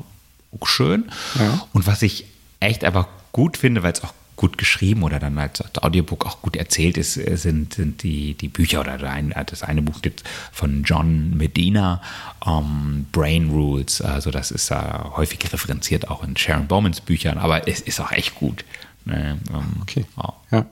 schön. 0.64 1.10
Ja. 1.38 1.66
Und 1.72 1.86
was 1.86 2.02
ich 2.02 2.26
echt 2.60 2.84
einfach 2.84 3.06
gut 3.32 3.56
finde, 3.56 3.82
weil 3.82 3.92
es 3.92 4.04
auch 4.04 4.14
gut 4.38 4.56
geschrieben 4.56 5.02
oder 5.02 5.18
dann 5.18 5.36
als 5.36 5.60
Audiobook 5.82 6.24
auch 6.24 6.40
gut 6.42 6.54
erzählt 6.54 6.96
ist, 6.96 7.16
äh, 7.16 7.36
sind, 7.36 7.74
sind 7.74 8.04
die, 8.04 8.34
die 8.34 8.46
Bücher 8.46 8.80
oder 8.80 8.96
das 8.96 9.64
eine 9.64 9.82
Buch 9.82 10.00
gibt 10.00 10.22
von 10.52 10.84
John 10.84 11.36
Medina, 11.36 12.00
um, 12.44 12.54
ähm, 12.54 13.06
Brain 13.10 13.50
Rules. 13.50 14.00
Also 14.00 14.30
das 14.30 14.52
ist 14.52 14.70
uh, 14.70 15.16
häufig 15.16 15.40
referenziert 15.52 16.08
auch 16.08 16.22
in 16.22 16.36
Sharon 16.36 16.68
Bowmans 16.68 17.00
Büchern, 17.00 17.36
aber 17.36 17.66
es 17.66 17.80
ist 17.80 18.00
auch 18.00 18.12
echt 18.12 18.36
gut. 18.36 18.64
Um, 19.08 19.14
ähm, 19.14 19.64
okay. 19.82 20.06
Ja. 20.16 20.34
ja. 20.50 20.66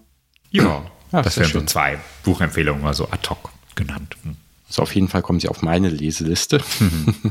ja. 0.51 0.85
das 1.23 1.37
wären 1.39 1.51
so 1.51 1.63
zwei 1.63 1.99
Buchempfehlungen, 2.25 2.85
also 2.85 3.09
ad 3.11 3.29
hoc 3.29 3.51
genannt. 3.75 4.17
Also 4.69 4.83
auf 4.83 4.95
jeden 4.95 5.09
Fall 5.09 5.23
kommen 5.23 5.39
sie 5.39 5.49
auf 5.49 5.63
meine 5.63 5.89
Leseliste. 5.89 6.61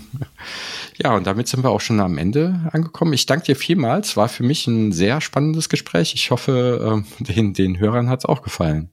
ja, 0.98 1.14
und 1.14 1.28
damit 1.28 1.48
sind 1.48 1.64
wir 1.64 1.70
auch 1.70 1.82
schon 1.82 2.00
am 2.00 2.18
Ende 2.18 2.70
angekommen. 2.72 3.12
Ich 3.12 3.26
danke 3.26 3.46
dir 3.46 3.56
vielmals. 3.56 4.16
War 4.16 4.30
für 4.30 4.44
mich 4.44 4.68
ein 4.68 4.94
sehr 4.94 5.20
spannendes 5.20 5.68
Gespräch. 5.68 6.14
Ich 6.16 6.32
hoffe, 6.32 6.82
ähm, 6.90 7.06
den, 7.20 7.54
den 7.54 7.80
Hörern 7.80 8.10
hat 8.10 8.20
es 8.20 8.26
auch 8.26 8.42
gefallen. 8.42 8.90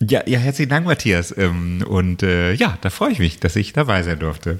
Ja, 0.00 0.22
ja, 0.26 0.38
herzlichen 0.38 0.70
Dank, 0.70 0.86
Matthias. 0.86 1.36
Ähm, 1.36 1.84
und 1.86 2.22
äh, 2.22 2.54
ja, 2.54 2.78
da 2.80 2.90
freue 2.90 3.12
ich 3.12 3.18
mich, 3.18 3.38
dass 3.38 3.54
ich 3.54 3.72
dabei 3.72 4.02
sein 4.02 4.18
durfte. 4.18 4.58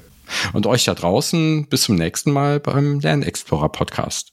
Und 0.53 0.67
euch 0.67 0.85
da 0.85 0.93
draußen 0.93 1.67
bis 1.67 1.83
zum 1.83 1.95
nächsten 1.95 2.31
Mal 2.31 2.59
beim 2.59 2.99
Lernexplorer 2.99 3.69
Podcast. 3.69 4.32